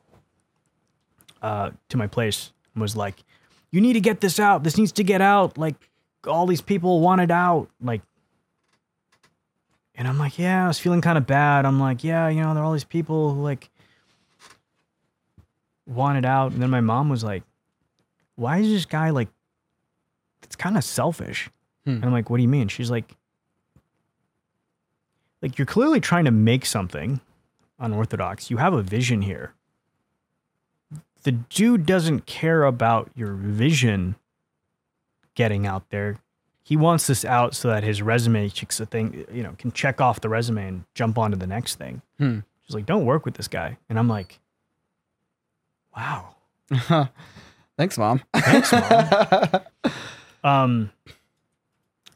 uh, 1.42 1.72
to 1.90 1.98
my 1.98 2.08
place 2.08 2.52
and 2.74 2.82
was 2.82 2.96
like, 2.96 3.24
"You 3.72 3.82
need 3.82 3.94
to 3.94 4.02
get 4.02 4.22
this 4.22 4.40
out. 4.40 4.64
This 4.64 4.78
needs 4.78 4.92
to 4.94 5.04
get 5.04 5.22
out. 5.22 5.58
Like 5.58 5.76
all 6.26 6.48
these 6.48 6.62
people 6.62 7.02
want 7.02 7.22
it 7.22 7.32
out. 7.32 7.70
Like." 7.82 8.02
And 9.94 10.08
I'm 10.08 10.18
like, 10.18 10.40
yeah, 10.40 10.64
I 10.64 10.68
was 10.68 10.80
feeling 10.80 11.02
kind 11.02 11.18
of 11.18 11.28
bad. 11.28 11.64
I'm 11.64 11.80
like, 11.80 12.04
yeah, 12.04 12.28
you 12.30 12.42
know, 12.42 12.54
there 12.56 12.64
are 12.64 12.66
all 12.66 12.72
these 12.72 12.84
people 12.84 13.36
who 13.36 13.44
like 13.44 13.70
want 15.86 16.18
it 16.18 16.26
out. 16.26 16.54
And 16.54 16.62
then 16.62 16.70
my 16.72 16.82
mom 16.82 17.10
was 17.10 17.24
like, 17.24 17.44
why 18.36 18.60
is 18.60 18.70
this 18.70 18.86
guy 18.86 19.12
like 19.12 19.28
kind 20.62 20.78
of 20.78 20.84
selfish. 20.84 21.50
Hmm. 21.86 21.96
And 21.96 22.06
I'm 22.06 22.12
like, 22.12 22.30
what 22.30 22.38
do 22.38 22.44
you 22.44 22.50
mean? 22.50 22.68
She's 22.68 22.92
like, 22.92 23.16
like 25.42 25.58
you're 25.58 25.66
clearly 25.66 26.00
trying 26.00 26.26
to 26.26 26.32
make 26.32 26.68
something 26.68 27.20
unorthodox. 27.80 28.52
You 28.52 28.58
have 28.58 28.74
a 28.74 28.84
vision 28.84 29.24
here. 29.24 29.54
The 31.24 31.32
dude 31.32 31.86
doesn't 31.88 32.28
care 32.28 32.64
about 32.64 33.10
your 33.16 33.34
vision 33.34 34.16
getting 35.34 35.66
out 35.66 35.90
there. 35.90 36.18
He 36.64 36.78
wants 36.78 37.08
this 37.08 37.26
out 37.26 37.56
so 37.56 37.70
that 37.70 37.84
his 37.84 38.04
resume 38.04 38.48
checks 38.50 38.78
the 38.78 38.86
thing, 38.86 39.26
you 39.34 39.42
know, 39.42 39.56
can 39.58 39.72
check 39.72 40.00
off 40.00 40.22
the 40.22 40.30
resume 40.30 40.68
and 40.68 40.84
jump 40.94 41.18
onto 41.18 41.38
the 41.38 41.48
next 41.48 41.76
thing. 41.76 42.04
Hmm. 42.20 42.40
She's 42.62 42.76
like, 42.76 42.86
don't 42.86 43.06
work 43.06 43.26
with 43.26 43.34
this 43.34 43.48
guy. 43.48 43.78
And 43.90 43.98
I'm 43.98 44.08
like, 44.08 44.40
wow. 45.98 46.36
Thanks, 47.78 47.98
mom. 47.98 48.22
Thanks, 48.36 48.72
mom. 48.72 49.62
um, 50.44 50.92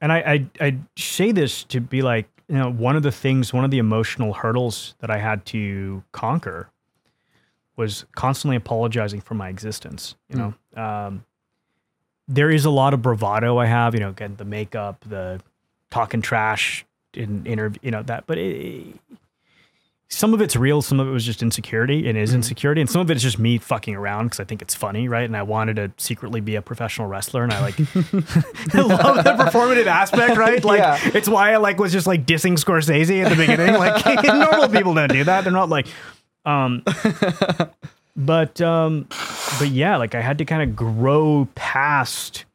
and 0.01 0.11
I, 0.11 0.17
I 0.17 0.65
I 0.65 0.77
say 0.97 1.31
this 1.31 1.63
to 1.65 1.79
be 1.79 2.01
like, 2.01 2.27
you 2.47 2.55
know, 2.55 2.71
one 2.71 2.95
of 2.95 3.03
the 3.03 3.11
things, 3.11 3.53
one 3.53 3.65
of 3.65 3.71
the 3.71 3.77
emotional 3.77 4.33
hurdles 4.33 4.95
that 4.99 5.09
I 5.09 5.17
had 5.17 5.45
to 5.47 6.03
conquer 6.11 6.69
was 7.75 8.05
constantly 8.15 8.55
apologizing 8.55 9.21
for 9.21 9.33
my 9.33 9.49
existence. 9.49 10.15
You 10.29 10.37
know, 10.75 10.81
um, 10.81 11.25
there 12.27 12.51
is 12.51 12.65
a 12.65 12.69
lot 12.69 12.93
of 12.93 13.01
bravado 13.01 13.57
I 13.57 13.65
have. 13.65 13.93
You 13.93 14.01
know, 14.01 14.09
again, 14.09 14.35
the 14.37 14.45
makeup, 14.45 15.03
the 15.07 15.41
talking 15.91 16.21
trash 16.21 16.85
in 17.13 17.45
interview, 17.45 17.79
you 17.83 17.91
know 17.91 18.03
that. 18.03 18.25
But 18.27 18.37
it, 18.37 18.95
some 20.07 20.33
of 20.35 20.41
it's 20.41 20.55
real, 20.55 20.81
some 20.83 20.99
of 20.99 21.07
it 21.07 21.11
was 21.11 21.25
just 21.25 21.41
insecurity 21.41 22.07
and 22.07 22.17
is 22.17 22.33
insecurity, 22.33 22.79
and 22.79 22.89
some 22.89 23.01
of 23.01 23.09
it 23.09 23.17
is 23.17 23.23
just 23.23 23.39
me 23.39 23.57
fucking 23.57 23.95
around 23.95 24.27
because 24.27 24.39
I 24.39 24.43
think 24.43 24.61
it's 24.61 24.75
funny, 24.75 25.07
right? 25.09 25.25
And 25.25 25.35
I 25.35 25.41
wanted 25.43 25.75
to 25.77 25.91
secretly 25.97 26.41
be 26.41 26.55
a 26.55 26.61
professional 26.61 27.07
wrestler, 27.07 27.43
and 27.43 27.51
I 27.51 27.59
like 27.61 27.79
I 27.95 28.81
love 28.81 29.23
the 29.23 29.33
performative 29.37 29.87
aspect, 29.87 30.37
right? 30.37 30.63
Like 30.63 30.79
Yeah. 30.79 30.99
it's 31.15 31.27
why 31.27 31.53
I 31.53 31.57
like 31.57 31.79
was 31.79 31.91
just 31.91 32.05
like 32.07 32.25
dissing 32.25 32.53
Scorsese 32.53 33.23
at 33.23 33.29
the 33.29 33.35
beginning. 33.35 33.75
Like 33.79 34.23
normal 34.25 34.69
people 34.69 34.93
don't 34.93 35.11
do 35.11 35.23
that; 35.23 35.43
they're 35.43 35.51
not 35.51 35.69
like, 35.69 35.87
um, 36.45 36.83
but 38.15 38.61
um, 38.61 39.07
but 39.59 39.69
yeah, 39.69 39.97
like 39.97 40.15
I 40.15 40.21
had 40.21 40.37
to 40.37 40.45
kind 40.45 40.61
of 40.69 40.75
grow 40.75 41.47
past 41.55 42.45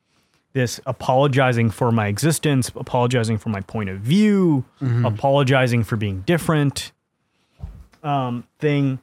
this 0.52 0.80
apologizing 0.86 1.70
for 1.70 1.92
my 1.92 2.06
existence, 2.08 2.70
apologizing 2.74 3.38
for 3.38 3.50
my 3.50 3.60
point 3.60 3.88
of 3.90 3.98
view, 4.00 4.64
apologizing 5.04 5.84
for 5.84 5.96
being 5.96 6.20
different 6.22 6.92
um, 8.02 8.44
thing. 8.58 9.00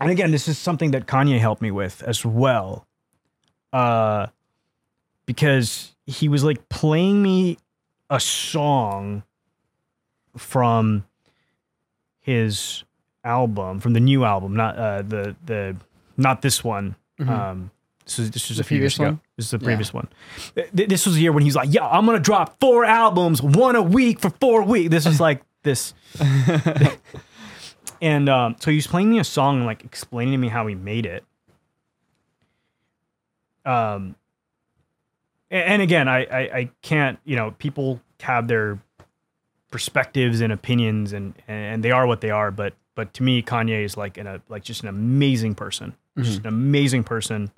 And 0.00 0.10
again, 0.10 0.30
this 0.30 0.48
is 0.48 0.58
something 0.58 0.90
that 0.90 1.06
Kanye 1.06 1.38
helped 1.38 1.62
me 1.62 1.70
with 1.70 2.02
as 2.02 2.24
well. 2.24 2.86
Uh, 3.72 4.26
because 5.26 5.94
he 6.06 6.28
was 6.28 6.44
like 6.44 6.68
playing 6.68 7.22
me 7.22 7.58
a 8.08 8.20
song 8.20 9.22
from 10.36 11.04
his 12.20 12.84
album, 13.24 13.80
from 13.80 13.92
the 13.92 14.00
new 14.00 14.24
album, 14.24 14.54
not 14.54 14.76
uh, 14.76 15.02
the 15.02 15.34
the 15.44 15.76
not 16.16 16.42
this 16.42 16.62
one. 16.62 16.94
Um, 17.18 17.70
this 18.04 18.18
was 18.18 18.30
this 18.30 18.48
was 18.48 18.60
a 18.60 18.64
few 18.64 18.78
years 18.78 18.94
previous 18.94 18.96
ago. 18.96 19.04
one? 19.04 19.20
This 19.36 19.46
is 19.46 19.50
the 19.50 19.58
previous 19.58 19.92
one. 19.92 20.08
This 20.72 21.06
was 21.06 21.16
the 21.16 21.22
year 21.22 21.32
when 21.32 21.42
he 21.42 21.48
was 21.48 21.56
like, 21.56 21.72
"Yeah, 21.72 21.86
I'm 21.86 22.06
gonna 22.06 22.20
drop 22.20 22.60
four 22.60 22.84
albums, 22.84 23.42
one 23.42 23.74
a 23.74 23.82
week 23.82 24.20
for 24.20 24.30
four 24.30 24.62
weeks." 24.62 24.90
This 24.90 25.06
was 25.06 25.18
like 25.20 25.42
this, 25.64 25.92
and 28.00 28.28
um, 28.28 28.56
so 28.58 28.70
he 28.70 28.76
was 28.76 28.86
playing 28.86 29.10
me 29.10 29.18
a 29.18 29.24
song 29.24 29.58
and 29.58 29.66
like 29.66 29.84
explaining 29.84 30.32
to 30.32 30.38
me 30.38 30.48
how 30.48 30.66
he 30.66 30.74
made 30.74 31.06
it. 31.06 31.24
Um, 33.64 34.14
and 35.50 35.82
again, 35.82 36.08
I, 36.08 36.24
I 36.24 36.40
I 36.58 36.70
can't, 36.82 37.18
you 37.24 37.36
know, 37.36 37.52
people 37.52 38.00
have 38.20 38.48
their 38.48 38.78
perspectives 39.70 40.40
and 40.40 40.52
opinions, 40.52 41.12
and 41.12 41.34
and 41.48 41.82
they 41.82 41.90
are 41.90 42.06
what 42.06 42.20
they 42.20 42.30
are. 42.30 42.50
But 42.50 42.74
but 42.94 43.12
to 43.14 43.22
me, 43.22 43.42
Kanye 43.42 43.84
is 43.84 43.96
like 43.96 44.18
an 44.18 44.26
a 44.26 44.40
like 44.48 44.64
just 44.64 44.82
an 44.82 44.88
amazing 44.88 45.54
person, 45.54 45.94
just 46.18 46.40
an 46.40 46.46
amazing 46.46 47.04
person. 47.04 47.50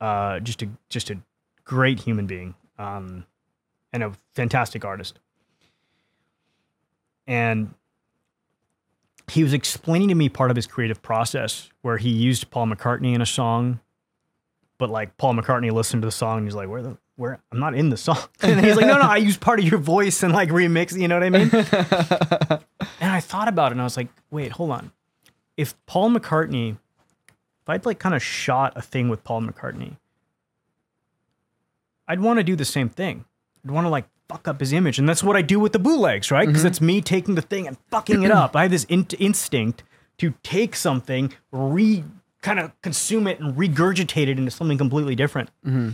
Uh, 0.00 0.40
just 0.40 0.62
a 0.62 0.68
just 0.90 1.10
a 1.10 1.18
great 1.64 2.00
human 2.00 2.26
being, 2.26 2.54
um, 2.78 3.24
and 3.92 4.02
a 4.02 4.12
fantastic 4.34 4.84
artist. 4.84 5.18
And 7.26 7.72
he 9.28 9.42
was 9.42 9.52
explaining 9.52 10.08
to 10.08 10.14
me 10.14 10.28
part 10.28 10.50
of 10.50 10.56
his 10.56 10.66
creative 10.66 11.02
process 11.02 11.70
where 11.82 11.96
he 11.96 12.10
used 12.10 12.50
Paul 12.50 12.66
McCartney 12.66 13.14
in 13.14 13.20
a 13.20 13.26
song, 13.26 13.80
but 14.78 14.90
like 14.90 15.16
Paul 15.16 15.34
McCartney 15.34 15.70
listened 15.72 16.02
to 16.02 16.06
the 16.06 16.12
song 16.12 16.38
and 16.38 16.46
he's 16.46 16.54
like, 16.54 16.68
"Where 16.68 16.82
the 16.82 16.98
where? 17.16 17.40
I'm 17.50 17.58
not 17.58 17.74
in 17.74 17.90
the 17.90 17.96
song." 17.96 18.18
And 18.42 18.64
he's 18.64 18.76
like, 18.76 18.86
"No, 18.86 18.98
no, 18.98 19.04
I 19.04 19.16
use 19.16 19.36
part 19.36 19.60
of 19.60 19.64
your 19.64 19.78
voice 19.78 20.22
and 20.22 20.32
like 20.32 20.50
remix." 20.50 20.98
You 20.98 21.08
know 21.08 21.18
what 21.18 21.24
I 21.24 21.30
mean? 21.30 21.50
and 23.00 23.12
I 23.12 23.20
thought 23.20 23.48
about 23.48 23.72
it 23.72 23.72
and 23.72 23.80
I 23.80 23.84
was 23.84 23.96
like, 23.96 24.08
"Wait, 24.30 24.52
hold 24.52 24.70
on. 24.70 24.92
If 25.56 25.74
Paul 25.86 26.10
McCartney, 26.10 26.72
if 26.72 27.68
I'd 27.68 27.86
like 27.86 27.98
kind 27.98 28.14
of 28.14 28.22
shot 28.22 28.74
a 28.76 28.82
thing 28.82 29.08
with 29.08 29.24
Paul 29.24 29.42
McCartney, 29.42 29.96
I'd 32.06 32.20
want 32.20 32.38
to 32.38 32.44
do 32.44 32.56
the 32.56 32.64
same 32.64 32.88
thing. 32.88 33.24
I'd 33.64 33.70
want 33.70 33.84
to 33.86 33.90
like 33.90 34.06
fuck 34.28 34.48
up 34.48 34.60
his 34.60 34.72
image, 34.72 34.98
and 34.98 35.08
that's 35.08 35.22
what 35.22 35.36
I 35.36 35.42
do 35.42 35.58
with 35.60 35.72
the 35.72 35.78
bootlegs, 35.78 36.30
right? 36.30 36.46
Because 36.46 36.62
mm-hmm. 36.62 36.68
it's 36.68 36.80
me 36.80 37.00
taking 37.00 37.34
the 37.34 37.42
thing 37.42 37.66
and 37.66 37.76
fucking 37.90 38.22
it 38.22 38.30
up. 38.30 38.56
I 38.56 38.62
have 38.62 38.70
this 38.70 38.84
in- 38.84 39.06
instinct 39.18 39.82
to 40.18 40.34
take 40.42 40.76
something, 40.76 41.32
re 41.52 42.04
kind 42.42 42.60
of 42.60 42.78
consume 42.82 43.26
it 43.26 43.40
and 43.40 43.54
regurgitate 43.54 44.28
it 44.28 44.38
into 44.38 44.50
something 44.50 44.76
completely 44.76 45.14
different. 45.14 45.50
Mm-hmm. 45.66 45.90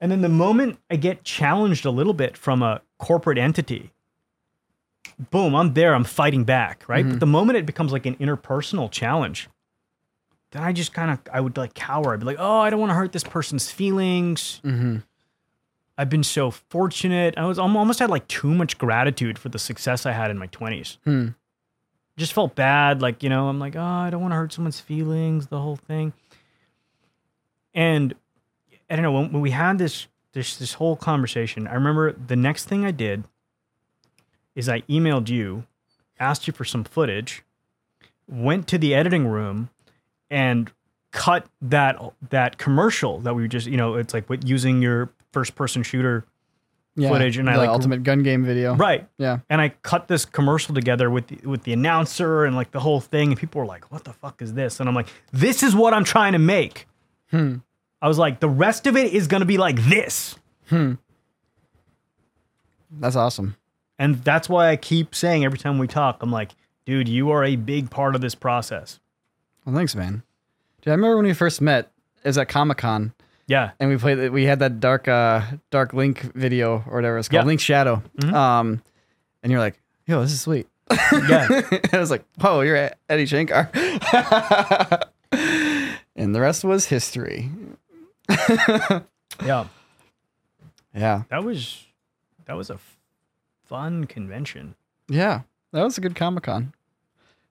And 0.00 0.12
then 0.12 0.20
the 0.20 0.28
moment 0.28 0.78
I 0.90 0.96
get 0.96 1.24
challenged 1.24 1.84
a 1.84 1.90
little 1.90 2.14
bit 2.14 2.36
from 2.36 2.62
a 2.62 2.80
corporate 2.98 3.38
entity, 3.38 3.92
boom, 5.30 5.54
I'm 5.54 5.74
there, 5.74 5.94
I'm 5.94 6.04
fighting 6.04 6.44
back, 6.44 6.84
right? 6.88 7.04
But 7.04 7.10
mm-hmm. 7.10 7.18
the 7.18 7.26
moment 7.26 7.58
it 7.58 7.66
becomes 7.66 7.92
like 7.92 8.06
an 8.06 8.16
interpersonal 8.16 8.90
challenge, 8.90 9.48
then 10.52 10.62
I 10.62 10.72
just 10.72 10.92
kind 10.92 11.10
of 11.10 11.18
I 11.32 11.40
would 11.40 11.56
like 11.56 11.74
cower. 11.74 12.14
I'd 12.14 12.20
be 12.20 12.26
like, 12.26 12.36
oh, 12.38 12.58
I 12.58 12.70
don't 12.70 12.80
want 12.80 12.90
to 12.90 12.94
hurt 12.94 13.12
this 13.12 13.24
person's 13.24 13.70
feelings. 13.70 14.60
I've 15.98 16.08
been 16.08 16.24
so 16.24 16.50
fortunate. 16.50 17.34
I 17.36 17.44
was 17.46 17.58
I'm 17.58 17.76
almost 17.76 17.98
had 17.98 18.10
like 18.10 18.26
too 18.28 18.52
much 18.54 18.78
gratitude 18.78 19.38
for 19.38 19.48
the 19.48 19.58
success 19.58 20.06
I 20.06 20.12
had 20.12 20.30
in 20.30 20.38
my 20.38 20.48
20s. 20.48 20.98
Hmm. 21.04 21.28
Just 22.16 22.32
felt 22.32 22.54
bad, 22.54 23.00
like 23.00 23.22
you 23.22 23.28
know, 23.28 23.48
I'm 23.48 23.58
like, 23.58 23.76
oh, 23.76 23.80
I 23.80 24.10
don't 24.10 24.20
want 24.20 24.32
to 24.32 24.36
hurt 24.36 24.52
someone's 24.52 24.80
feelings, 24.80 25.46
the 25.48 25.60
whole 25.60 25.76
thing. 25.76 26.12
And 27.74 28.14
I 28.90 28.96
don't 28.96 29.02
know 29.02 29.12
when, 29.12 29.32
when 29.32 29.42
we 29.42 29.50
had 29.50 29.78
this 29.78 30.06
this 30.32 30.56
this 30.56 30.74
whole 30.74 30.96
conversation. 30.96 31.66
I 31.66 31.74
remember 31.74 32.12
the 32.12 32.36
next 32.36 32.66
thing 32.66 32.84
I 32.84 32.90
did 32.90 33.24
is 34.54 34.68
I 34.68 34.80
emailed 34.82 35.28
you, 35.28 35.64
asked 36.18 36.46
you 36.46 36.52
for 36.52 36.64
some 36.64 36.84
footage, 36.84 37.42
went 38.28 38.66
to 38.68 38.78
the 38.78 38.94
editing 38.94 39.26
room, 39.26 39.70
and 40.30 40.70
cut 41.10 41.46
that 41.60 42.00
that 42.30 42.58
commercial 42.58 43.20
that 43.20 43.34
we 43.34 43.46
just 43.48 43.66
you 43.66 43.76
know 43.76 43.94
it's 43.94 44.14
like 44.14 44.28
with 44.28 44.46
using 44.46 44.82
your 44.82 45.10
first 45.32 45.54
person 45.54 45.82
shooter 45.82 46.24
Yeah, 46.94 47.08
footage 47.08 47.38
and 47.38 47.48
I 47.48 47.56
like 47.56 47.68
ultimate 47.68 48.02
gun 48.02 48.22
game 48.22 48.44
video. 48.44 48.74
right 48.74 49.08
Yeah. 49.18 49.38
and 49.50 49.60
I 49.60 49.70
cut 49.82 50.08
this 50.08 50.24
commercial 50.24 50.74
together 50.74 51.10
with 51.10 51.26
the, 51.28 51.38
with 51.48 51.62
the 51.64 51.72
announcer 51.72 52.44
and 52.44 52.54
like 52.54 52.70
the 52.70 52.80
whole 52.80 53.00
thing 53.00 53.30
and 53.30 53.38
people 53.40 53.60
were 53.60 53.66
like 53.66 53.90
what 53.90 54.04
the 54.04 54.12
fuck 54.12 54.42
is 54.42 54.54
this 54.54 54.78
and 54.80 54.88
I'm 54.88 54.94
like 54.94 55.08
this 55.32 55.62
is 55.62 55.74
what 55.74 55.94
I'm 55.94 56.04
trying 56.04 56.32
to 56.32 56.38
make 56.38 56.86
Hmm. 57.30 57.56
I 58.02 58.08
was 58.08 58.18
like 58.18 58.40
the 58.40 58.48
rest 58.48 58.86
of 58.86 58.96
it 58.96 59.12
is 59.14 59.26
going 59.26 59.40
to 59.40 59.46
be 59.46 59.56
like 59.58 59.76
this 59.76 60.36
Hmm. 60.68 60.94
That's 62.90 63.16
awesome. 63.16 63.56
and 63.98 64.22
that's 64.24 64.48
why 64.48 64.68
I 64.70 64.76
keep 64.76 65.14
saying 65.14 65.44
every 65.44 65.58
time 65.58 65.78
we 65.78 65.86
talk 65.86 66.22
I'm 66.22 66.30
like 66.30 66.50
dude 66.84 67.08
you 67.08 67.30
are 67.30 67.44
a 67.44 67.56
big 67.56 67.90
part 67.90 68.14
of 68.14 68.20
this 68.20 68.34
process 68.34 69.00
Well, 69.64 69.74
thanks, 69.74 69.94
man. 69.94 70.22
Dude, 70.82 70.90
I 70.92 70.94
remember 70.96 71.16
when 71.16 71.26
we 71.26 71.32
first 71.34 71.60
met. 71.60 71.90
Was 72.24 72.36
at 72.38 72.48
Comic 72.48 72.78
Con, 72.78 73.12
yeah 73.46 73.70
and 73.80 73.90
we 73.90 73.96
played. 73.96 74.30
We 74.30 74.44
had 74.44 74.58
that 74.60 74.80
dark, 74.80 75.08
uh, 75.08 75.42
dark 75.70 75.92
Link 75.92 76.20
video 76.34 76.84
or 76.88 76.94
whatever 76.96 77.18
it's 77.18 77.28
called, 77.28 77.42
Yeah. 77.44 77.46
Link 77.46 77.60
Shadow. 77.60 78.02
Um, 78.24 78.82
and 79.42 79.50
you're 79.50 79.60
like, 79.60 79.80
"Yo, 80.06 80.20
this 80.22 80.32
is 80.32 80.40
sweet." 80.40 80.66
yeah 80.90 81.46
I 81.92 81.98
was 81.98 82.10
like, 82.10 82.24
"Whoa, 82.40 82.60
you're 82.60 82.76
at 82.76 82.98
Adi 83.10 83.26
Shankar," 83.26 83.70
and 86.16 86.34
the 86.34 86.40
rest 86.40 86.64
was 86.64 86.86
history. 86.86 87.50
yeah 89.44 89.66
Yeah, 90.94 91.22
that 91.30 91.42
was 91.44 91.84
that 92.46 92.54
was 92.56 92.70
a 92.70 92.74
f- 92.74 92.98
fun 93.64 94.04
convention 94.06 94.74
yeah, 95.08 95.40
that 95.72 95.82
was 95.82 95.98
a 95.98 96.00
good 96.00 96.14
Comic 96.14 96.44
Con. 96.44 96.72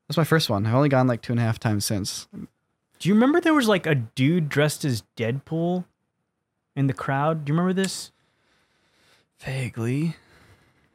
That's 0.07 0.17
my 0.17 0.23
first 0.23 0.49
one. 0.49 0.65
I've 0.65 0.73
only 0.73 0.89
gone 0.89 1.05
like 1.05 1.21
two 1.21 1.31
and 1.33 1.39
a 1.39 1.43
half 1.43 1.59
times 1.59 1.85
since. 1.85 2.27
Do 3.01 3.09
you 3.09 3.15
remember 3.15 3.41
there 3.41 3.55
was 3.55 3.67
like 3.67 3.87
a 3.87 3.95
dude 3.95 4.47
dressed 4.47 4.85
as 4.85 5.01
Deadpool 5.17 5.85
in 6.75 6.85
the 6.85 6.93
crowd? 6.93 7.43
Do 7.43 7.49
you 7.49 7.57
remember 7.57 7.73
this? 7.73 8.11
Vaguely. 9.39 10.17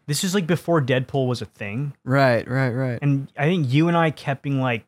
This 0.07 0.23
is 0.23 0.33
like 0.33 0.47
before 0.47 0.81
Deadpool 0.81 1.27
was 1.27 1.43
a 1.43 1.47
thing. 1.47 1.95
Right, 2.05 2.49
right, 2.49 2.71
right. 2.71 3.01
And 3.03 3.27
I 3.37 3.47
think 3.47 3.73
you 3.73 3.89
and 3.89 3.97
I 3.97 4.13
kept 4.13 4.43
being 4.43 4.61
like, 4.61 4.87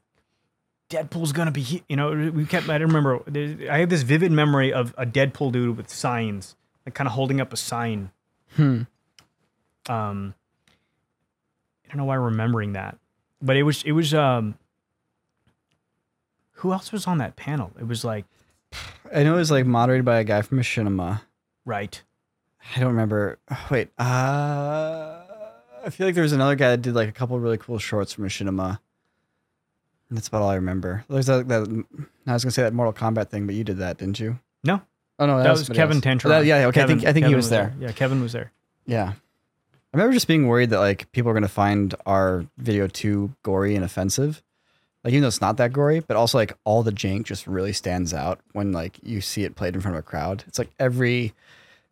Deadpool's 0.91 1.33
gonna 1.33 1.51
be, 1.51 1.63
he-" 1.63 1.83
you 1.89 1.97
know, 1.97 2.31
we 2.33 2.47
kept, 2.47 2.69
I 2.69 2.79
don't 2.79 2.87
remember. 2.87 3.19
I 3.69 3.79
have 3.79 3.91
this 3.91 4.03
vivid 4.03 4.31
memory 4.31 4.73
of 4.73 4.95
a 4.97 5.05
Deadpool 5.05 5.51
dude 5.51 5.77
with 5.77 5.91
signs, 5.91 6.55
like 6.87 6.95
kind 6.95 7.09
of 7.09 7.15
holding 7.15 7.41
up 7.41 7.53
a 7.53 7.57
sign. 7.57 8.13
Hmm. 8.55 8.83
Um, 9.89 10.35
I 11.85 11.89
don't 11.89 11.97
know 11.97 12.05
why 12.05 12.15
I'm 12.15 12.23
remembering 12.23 12.75
that, 12.75 12.97
but 13.43 13.57
it 13.57 13.65
was, 13.65 13.83
it 13.83 13.91
was, 13.91 14.15
um, 14.15 14.55
who 16.59 16.73
else 16.73 16.93
was 16.93 17.07
on 17.07 17.19
that 17.19 17.37
panel? 17.37 17.73
It 17.79 17.87
was 17.87 18.05
like, 18.05 18.25
I 19.15 19.23
know 19.23 19.35
it 19.35 19.39
was 19.39 19.51
like 19.51 19.67
moderated 19.67 20.05
by 20.05 20.19
a 20.19 20.25
guy 20.25 20.43
from 20.43 20.59
Machinima. 20.59 21.23
right. 21.65 22.03
I 22.77 22.81
don't 22.81 22.91
remember. 22.91 23.39
Wait, 23.71 23.89
uh, 23.99 24.03
I 24.03 25.91
feel 25.91 26.07
like 26.07 26.15
there 26.15 26.23
was 26.23 26.33
another 26.33 26.55
guy 26.55 26.71
that 26.71 26.83
did 26.83 26.95
like 26.95 27.09
a 27.09 27.13
couple 27.13 27.39
really 27.41 27.57
cool 27.57 27.79
shorts 27.79 28.13
from 28.13 28.27
Machinima. 28.27 28.81
That's 30.11 30.29
about 30.29 30.43
all 30.43 30.51
I 30.51 30.57
remember. 30.57 31.05
There's 31.09 31.27
that, 31.27 31.49
that. 31.49 31.85
I 32.27 32.33
was 32.33 32.45
gonna 32.45 32.53
say 32.53 32.63
that 32.63 32.75
Mortal 32.75 32.93
Kombat 32.93 33.29
thing, 33.29 33.47
but 33.47 33.55
you 33.55 33.65
did 33.65 33.79
that, 33.79 33.99
didn't 33.99 34.19
you? 34.21 34.39
No, 34.65 34.83
Oh 35.19 35.27
no, 35.27 35.39
that, 35.39 35.45
that 35.45 35.51
was 35.51 35.67
somebody 35.67 35.79
Kevin. 35.79 36.01
Tancharoen. 36.01 36.29
That- 36.29 36.45
yeah, 36.45 36.67
okay. 36.67 36.83
I 36.83 36.87
think 36.87 37.05
I 37.05 37.13
think 37.13 37.27
he 37.27 37.35
was, 37.35 37.51
there. 37.51 37.75
Yeah, 37.81 37.93
Kevin 37.93 38.21
was 38.21 38.33
there. 38.33 38.53
Yeah, 38.87 39.13
I 39.13 39.97
remember 39.97 40.13
just 40.13 40.29
being 40.29 40.47
worried 40.47 40.71
that 40.71 40.79
like 40.79 41.11
people 41.13 41.31
are 41.31 41.35
gonna 41.35 41.49
find 41.49 41.95
our 42.07 42.47
video 42.57 42.87
too 42.87 43.35
gory 43.43 43.75
and 43.75 43.85
offensive. 43.85 44.43
Like 45.05 45.13
even 45.13 45.23
though 45.23 45.29
it's 45.29 45.41
not 45.41 45.57
that 45.59 45.73
gory, 45.73 46.01
but 46.01 46.17
also 46.17 46.39
like 46.39 46.53
all 46.65 46.83
the 46.83 46.91
jank 46.93 47.25
just 47.25 47.47
really 47.47 47.73
stands 47.73 48.13
out 48.13 48.41
when 48.53 48.73
like 48.73 48.99
you 49.03 49.21
see 49.21 49.45
it 49.45 49.55
played 49.55 49.75
in 49.75 49.81
front 49.81 49.97
of 49.97 50.01
a 50.01 50.03
crowd. 50.03 50.45
It's 50.49 50.59
like 50.59 50.71
every 50.79 51.35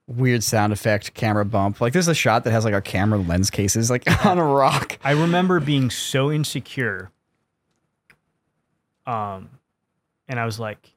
weird 0.09 0.43
sound 0.43 0.73
effect, 0.73 1.15
camera 1.15 1.45
bump. 1.45 1.81
Like 1.81 1.93
there's 1.93 2.09
a 2.09 2.15
shot 2.15 2.45
that 2.45 2.51
has 2.51 2.65
like 2.65 2.75
our 2.75 2.81
camera 2.81 3.19
lens 3.19 3.51
cases 3.51 3.91
like 3.91 4.05
on 4.27 4.39
a 4.39 4.45
rock. 4.45 4.99
I 5.05 5.13
remember 5.13 5.61
being 5.61 5.89
so 5.91 6.31
insecure. 6.33 7.11
Um, 9.07 9.51
and 10.29 10.41
I 10.41 10.45
was 10.45 10.59
like, 10.59 10.93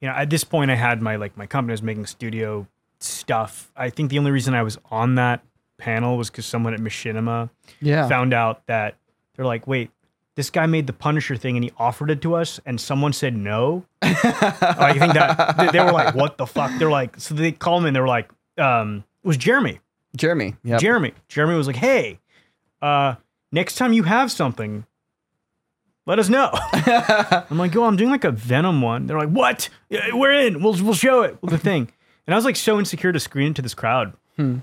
you 0.00 0.08
know, 0.08 0.14
at 0.14 0.30
this 0.30 0.44
point, 0.44 0.70
I 0.70 0.74
had 0.74 1.00
my 1.00 1.16
like 1.16 1.36
my 1.36 1.46
company 1.46 1.72
was 1.72 1.82
making 1.82 2.06
studio 2.06 2.66
stuff. 2.98 3.70
I 3.76 3.90
think 3.90 4.10
the 4.10 4.18
only 4.18 4.30
reason 4.30 4.54
I 4.54 4.62
was 4.62 4.78
on 4.90 5.14
that 5.14 5.42
panel 5.78 6.16
was 6.16 6.30
because 6.30 6.46
someone 6.46 6.74
at 6.74 6.80
Machinima 6.80 7.50
Yeah. 7.80 8.08
found 8.08 8.34
out 8.34 8.66
that 8.66 8.96
they're 9.34 9.44
like, 9.46 9.66
wait, 9.66 9.90
this 10.36 10.50
guy 10.50 10.66
made 10.66 10.86
the 10.86 10.92
Punisher 10.92 11.36
thing 11.36 11.56
and 11.56 11.64
he 11.64 11.72
offered 11.78 12.10
it 12.10 12.22
to 12.22 12.34
us, 12.34 12.60
and 12.64 12.80
someone 12.80 13.12
said 13.12 13.36
no. 13.36 13.84
I 14.02 14.94
think 14.98 15.14
that 15.14 15.56
they, 15.56 15.70
they 15.70 15.80
were 15.84 15.92
like, 15.92 16.14
what 16.14 16.38
the 16.38 16.46
fuck? 16.46 16.70
They're 16.78 16.90
like, 16.90 17.18
so 17.18 17.34
they 17.34 17.52
called 17.52 17.82
me 17.82 17.88
and 17.88 17.96
they 17.96 18.00
were 18.00 18.06
like, 18.06 18.30
um, 18.58 19.04
it 19.24 19.26
was 19.26 19.36
Jeremy. 19.36 19.80
Jeremy. 20.16 20.56
Yep. 20.64 20.80
Jeremy. 20.80 21.12
Jeremy 21.28 21.56
was 21.56 21.66
like, 21.66 21.76
"Hey, 21.76 22.20
uh, 22.82 23.16
next 23.52 23.76
time 23.76 23.92
you 23.92 24.02
have 24.04 24.32
something, 24.32 24.86
let 26.06 26.18
us 26.18 26.28
know." 26.28 26.50
I'm 26.72 27.58
like, 27.58 27.74
"Yo, 27.74 27.84
I'm 27.84 27.96
doing 27.96 28.10
like 28.10 28.24
a 28.24 28.30
Venom 28.30 28.80
one." 28.80 29.06
They're 29.06 29.18
like, 29.18 29.28
"What? 29.28 29.68
Yeah, 29.88 30.14
we're 30.14 30.32
in. 30.32 30.62
We'll 30.62 30.82
we'll 30.82 30.94
show 30.94 31.22
it. 31.22 31.38
The 31.42 31.58
thing." 31.58 31.90
And 32.26 32.34
I 32.34 32.36
was 32.36 32.44
like 32.44 32.56
so 32.56 32.78
insecure 32.78 33.12
to 33.12 33.20
screen 33.20 33.50
it 33.50 33.56
to 33.56 33.62
this 33.62 33.74
crowd. 33.74 34.14
Hmm. 34.36 34.58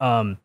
Um, 0.00 0.38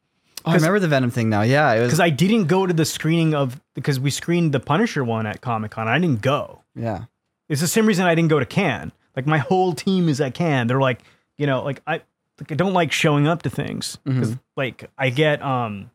Oh, 0.45 0.51
I 0.51 0.55
remember 0.55 0.79
the 0.79 0.87
Venom 0.87 1.09
thing 1.11 1.29
now. 1.29 1.41
Yeah, 1.41 1.71
it 1.73 1.79
was. 1.79 1.87
because 1.89 1.99
I 1.99 2.09
didn't 2.09 2.45
go 2.45 2.65
to 2.65 2.73
the 2.73 2.85
screening 2.85 3.33
of 3.33 3.61
because 3.75 3.99
we 3.99 4.09
screened 4.11 4.51
the 4.53 4.59
Punisher 4.59 5.03
one 5.03 5.25
at 5.25 5.41
Comic 5.41 5.71
Con. 5.71 5.87
I 5.87 5.97
didn't 5.99 6.21
go. 6.21 6.61
yeah. 6.75 7.05
It's 7.49 7.61
the 7.61 7.67
same 7.67 7.85
reason 7.85 8.05
I 8.05 8.15
didn't 8.15 8.29
go 8.29 8.39
to 8.39 8.45
Cannes. 8.45 8.93
Like 9.15 9.27
my 9.27 9.37
whole 9.37 9.73
team 9.73 10.09
is 10.09 10.19
at 10.21 10.33
Cannes. 10.33 10.67
They're 10.67 10.79
like, 10.81 11.01
you 11.37 11.45
know, 11.45 11.61
like 11.63 11.81
I, 11.85 12.01
like 12.39 12.51
I 12.51 12.55
don't 12.55 12.73
like 12.73 12.91
showing 12.91 13.27
up 13.27 13.43
to 13.43 13.49
things 13.49 13.97
because 14.05 14.35
like 14.55 14.89
I 14.97 15.09
get, 15.09 15.41
um, 15.43 15.91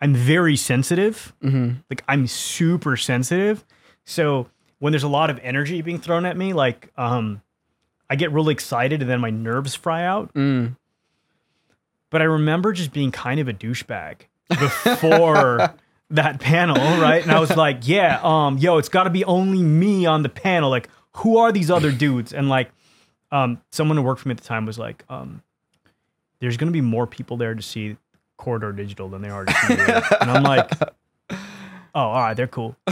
I'm 0.00 0.14
very 0.14 0.56
sensitive. 0.56 1.32
Like 1.88 2.02
I'm 2.08 2.26
super 2.26 2.96
sensitive. 2.96 3.64
So 4.04 4.48
when 4.80 4.92
there's 4.92 5.04
a 5.04 5.08
lot 5.08 5.30
of 5.30 5.38
energy 5.42 5.80
being 5.80 6.00
thrown 6.00 6.26
at 6.26 6.36
me, 6.36 6.52
like, 6.52 6.90
um, 6.98 7.40
I 8.10 8.16
get 8.16 8.32
really 8.32 8.52
excited 8.52 9.00
and 9.00 9.08
then 9.10 9.20
my 9.20 9.30
nerves 9.30 9.74
fry 9.76 10.04
out. 10.04 10.34
Mm. 10.34 10.76
But 12.10 12.22
I 12.22 12.24
remember 12.24 12.72
just 12.72 12.92
being 12.92 13.12
kind 13.12 13.40
of 13.40 13.48
a 13.48 13.52
douchebag 13.52 14.16
before 14.48 15.74
that 16.10 16.40
panel, 16.40 16.76
right? 17.00 17.22
And 17.22 17.30
I 17.30 17.38
was 17.38 17.56
like, 17.56 17.86
yeah, 17.86 18.20
um, 18.22 18.58
yo, 18.58 18.78
it's 18.78 18.88
got 18.88 19.04
to 19.04 19.10
be 19.10 19.24
only 19.24 19.62
me 19.62 20.06
on 20.06 20.22
the 20.22 20.28
panel. 20.28 20.70
Like, 20.70 20.88
who 21.18 21.38
are 21.38 21.52
these 21.52 21.70
other 21.70 21.92
dudes? 21.92 22.32
And 22.32 22.48
like, 22.48 22.70
um, 23.30 23.60
someone 23.70 23.96
who 23.96 24.02
worked 24.02 24.20
for 24.20 24.28
me 24.28 24.32
at 24.32 24.38
the 24.38 24.46
time 24.46 24.66
was 24.66 24.78
like, 24.78 25.04
um, 25.08 25.42
there's 26.40 26.56
going 26.56 26.68
to 26.68 26.72
be 26.72 26.80
more 26.80 27.06
people 27.06 27.36
there 27.36 27.54
to 27.54 27.62
see 27.62 27.96
Corridor 28.38 28.72
Digital 28.72 29.08
than 29.08 29.22
there 29.22 29.34
are 29.34 29.44
to 29.44 29.52
see. 29.52 29.74
And 30.20 30.30
I'm 30.30 30.42
like, 30.42 30.70
oh, 31.30 31.36
all 31.94 32.14
right, 32.14 32.34
they're 32.34 32.48
cool. 32.48 32.76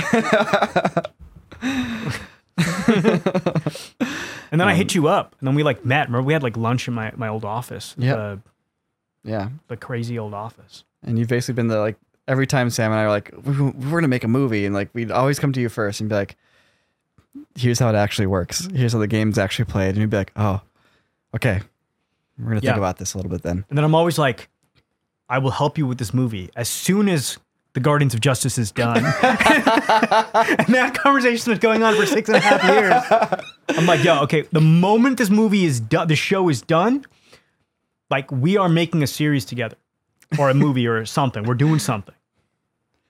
and 4.51 4.61
then 4.61 4.69
I 4.69 4.75
hit 4.75 4.95
you 4.95 5.09
up, 5.09 5.35
and 5.41 5.49
then 5.49 5.55
we 5.55 5.63
like 5.63 5.85
met. 5.85 6.09
Remember, 6.09 6.27
we 6.27 6.33
had 6.33 6.43
like 6.43 6.57
lunch 6.57 6.87
in 6.87 6.95
my, 6.95 7.13
my 7.17 7.29
old 7.29 7.45
office. 7.45 7.95
Yep. 7.99 8.41
Yeah. 9.25 9.51
the 9.69 9.77
crazy 9.77 10.19
old 10.19 10.35
office. 10.35 10.85
And 11.03 11.19
you've 11.19 11.29
basically 11.29 11.55
been 11.55 11.69
the 11.69 11.79
like 11.79 11.97
every 12.27 12.47
time 12.47 12.71
Sam 12.71 12.91
and 12.93 13.01
I 13.01 13.05
are 13.05 13.09
like, 13.09 13.33
"We- 13.45 13.61
we're 13.71 13.99
gonna 14.01 14.09
make 14.09 14.25
a 14.25 14.29
movie, 14.29 14.65
and 14.67 14.75
like 14.75 14.89
we'd 14.95 15.11
always 15.11 15.39
come 15.39 15.53
to 15.53 15.61
you 15.61 15.69
first 15.69 16.01
and 16.01 16.09
be 16.09 16.15
like, 16.15 16.37
here's 17.55 17.79
how 17.79 17.89
it 17.89 17.95
actually 17.95 18.27
works. 18.27 18.69
Here's 18.75 18.93
how 18.93 18.99
the 18.99 19.07
game's 19.07 19.39
actually 19.39 19.67
played, 19.67 19.91
and 19.91 19.99
you'd 19.99 20.11
be 20.11 20.17
like, 20.17 20.33
oh, 20.37 20.61
okay, 21.37 21.61
we're 22.39 22.49
gonna 22.49 22.61
Yeah. 22.63 22.71
think 22.71 22.79
about 22.79 22.99
this 22.99 23.15
a 23.15 23.19
little 23.19 23.31
bit 23.31 23.43
then. 23.43 23.65
And 23.69 23.77
then 23.79 23.85
I'm 23.85 23.95
always 23.95 24.19
like, 24.19 24.49
I 25.29 25.39
will 25.39 25.51
help 25.53 25.77
you 25.79 25.87
with 25.87 25.99
this 25.99 26.13
movie 26.15 26.51
as 26.57 26.69
soon 26.69 27.09
as 27.09 27.39
the 27.75 27.81
Guardians 27.81 28.15
of 28.15 28.21
Justice 28.21 28.57
is 28.59 28.73
done. 28.73 28.97
and 29.05 29.05
that 30.75 30.99
conversation's 31.01 31.45
been 31.47 31.59
going 31.59 31.83
on 31.83 31.95
for 31.97 32.07
six 32.07 32.29
and 32.29 32.37
a 32.37 32.41
half 32.41 32.65
years. 32.65 33.39
I'm 33.79 33.87
like, 33.87 34.03
yo, 34.03 34.23
okay, 34.23 34.45
the 34.53 34.61
moment 34.61 35.19
this 35.19 35.31
movie 35.31 35.65
is 35.65 35.79
done, 35.81 36.09
the 36.09 36.17
show 36.17 36.49
is 36.49 36.63
done, 36.63 37.05
like 38.11 38.31
we 38.31 38.57
are 38.57 38.69
making 38.69 39.03
a 39.03 39.07
series 39.07 39.45
together 39.45 39.77
or 40.39 40.51
a 40.51 40.55
movie 40.55 40.87
or 40.87 41.05
something. 41.07 41.45
We're 41.45 41.55
doing 41.55 41.79
something. 41.79 42.15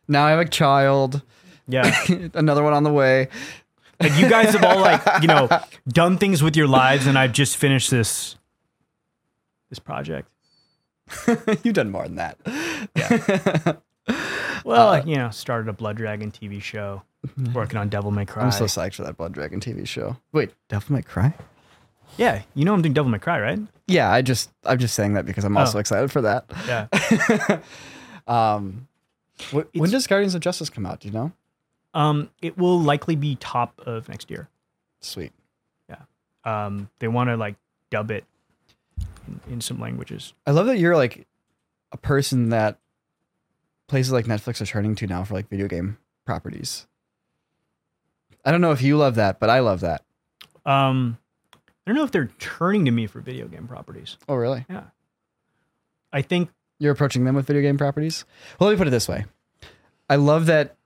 Now 0.07 0.27
I 0.27 0.31
have 0.31 0.41
a 0.41 0.49
child, 0.49 1.23
Yeah. 1.67 1.93
another 2.35 2.63
one 2.63 2.73
on 2.73 2.83
the 2.83 2.93
way. 2.93 3.29
Like 4.01 4.17
you 4.17 4.29
guys 4.29 4.55
have 4.55 4.65
all 4.65 4.81
like, 4.81 5.03
you 5.23 5.29
know, 5.29 5.49
done 5.89 6.19
things 6.19 6.43
with 6.43 6.57
your 6.57 6.69
lives 6.69 7.07
and 7.07 7.19
I've 7.19 7.33
just 7.33 7.57
finished 7.57 7.91
this 7.91 8.37
this 9.71 9.79
project. 9.79 10.29
You've 11.63 11.75
done 11.75 11.91
more 11.91 12.05
than 12.05 12.17
that. 12.17 12.39
Yeah. 12.95 13.75
Well, 14.65 14.89
I, 14.89 15.01
you 15.03 15.17
know, 15.17 15.31
started 15.31 15.69
a 15.69 15.73
Blood 15.73 15.97
Dragon 15.97 16.31
TV 16.31 16.61
show, 16.61 17.03
mm-hmm. 17.27 17.53
working 17.55 17.79
on 17.79 17.89
Devil 17.89 18.11
May 18.11 18.27
Cry. 18.27 18.45
I'm 18.45 18.53
so 18.53 18.65
psyched 18.67 18.95
for 18.95 19.03
that 19.05 19.17
Blood 19.17 19.33
Dragon 19.33 19.61
TV 19.61 19.87
show. 19.87 20.17
Wait, 20.33 20.51
Devil 20.69 20.97
May 20.97 21.03
Cry? 21.03 21.35
Yeah, 22.17 22.43
you 22.55 22.65
know 22.65 22.75
I'm 22.75 22.83
doing 22.83 22.93
Devil 22.93 23.11
May 23.11 23.19
Cry, 23.19 23.41
right? 23.41 23.59
Yeah, 23.89 24.11
I 24.13 24.23
just 24.23 24.51
I'm 24.65 24.79
just 24.79 24.95
saying 24.95 25.15
that 25.15 25.25
because 25.27 25.45
I'm 25.45 25.57
also 25.57 25.79
Oh. 25.79 25.81
excited 25.81 26.13
for 26.13 26.21
that. 26.23 26.45
Yeah. 26.67 27.61
Um, 28.27 28.87
wh- 29.51 29.55
when 29.55 29.65
It's- 29.73 29.91
does 29.93 30.07
Guardians 30.07 30.35
of 30.35 30.43
Justice 30.43 30.69
come 30.69 30.85
out? 30.85 31.01
Do 31.01 31.09
you 31.09 31.15
know? 31.15 31.33
um, 31.95 32.29
it 32.43 32.59
will 32.59 32.79
likely 32.79 33.17
be 33.17 33.37
top 33.37 33.81
of 33.87 34.07
next 34.11 34.31
year. 34.31 34.49
Sweet. 35.01 35.33
Yeah. 35.89 35.97
Um, 36.45 36.91
they 36.99 37.09
want 37.09 37.31
to 37.31 37.37
like 37.39 37.57
dub 37.91 38.11
it 38.11 38.25
in, 39.27 39.41
in 39.55 39.61
some 39.63 39.81
languages. 39.81 40.35
I 40.47 40.51
love 40.51 40.67
that 40.67 40.79
you're 40.79 40.95
like 40.97 41.27
a 41.91 41.97
person 41.97 42.51
that 42.51 42.77
places 43.87 44.13
like 44.13 44.27
Netflix 44.27 44.61
are 44.61 44.67
turning 44.67 44.95
to 44.97 45.07
now 45.07 45.25
for 45.25 45.33
like 45.33 45.49
video 45.49 45.67
game 45.67 45.97
properties. 46.27 46.87
I 48.45 48.51
don't 48.51 48.61
know 48.61 48.73
if 48.73 48.83
you 48.83 48.99
love 48.99 49.15
that, 49.15 49.41
but 49.41 49.49
I 49.49 49.61
love 49.61 49.81
that. 49.81 50.03
Um, 50.67 51.17
I 51.89 51.91
don't 51.91 51.97
know 51.97 52.05
if 52.05 52.11
they're 52.13 52.29
turning 52.39 52.85
to 52.85 52.91
me 52.91 53.07
for 53.07 53.21
video 53.21 53.49
game 53.49 53.67
properties. 53.67 54.19
Oh, 54.29 54.35
really? 54.35 54.67
Yeah. 54.69 54.83
I 56.13 56.21
think 56.21 56.51
You're 56.79 56.93
approaching 56.93 57.25
them 57.25 57.35
with 57.35 57.47
video 57.47 57.63
game 57.63 57.79
properties? 57.79 58.27
Well, 58.61 58.69
let 58.69 58.75
me 58.75 58.79
put 58.79 58.89
it 58.89 58.91
this 58.91 59.09
way. 59.09 59.25
I 60.11 60.17
love 60.17 60.45
that 60.47 60.77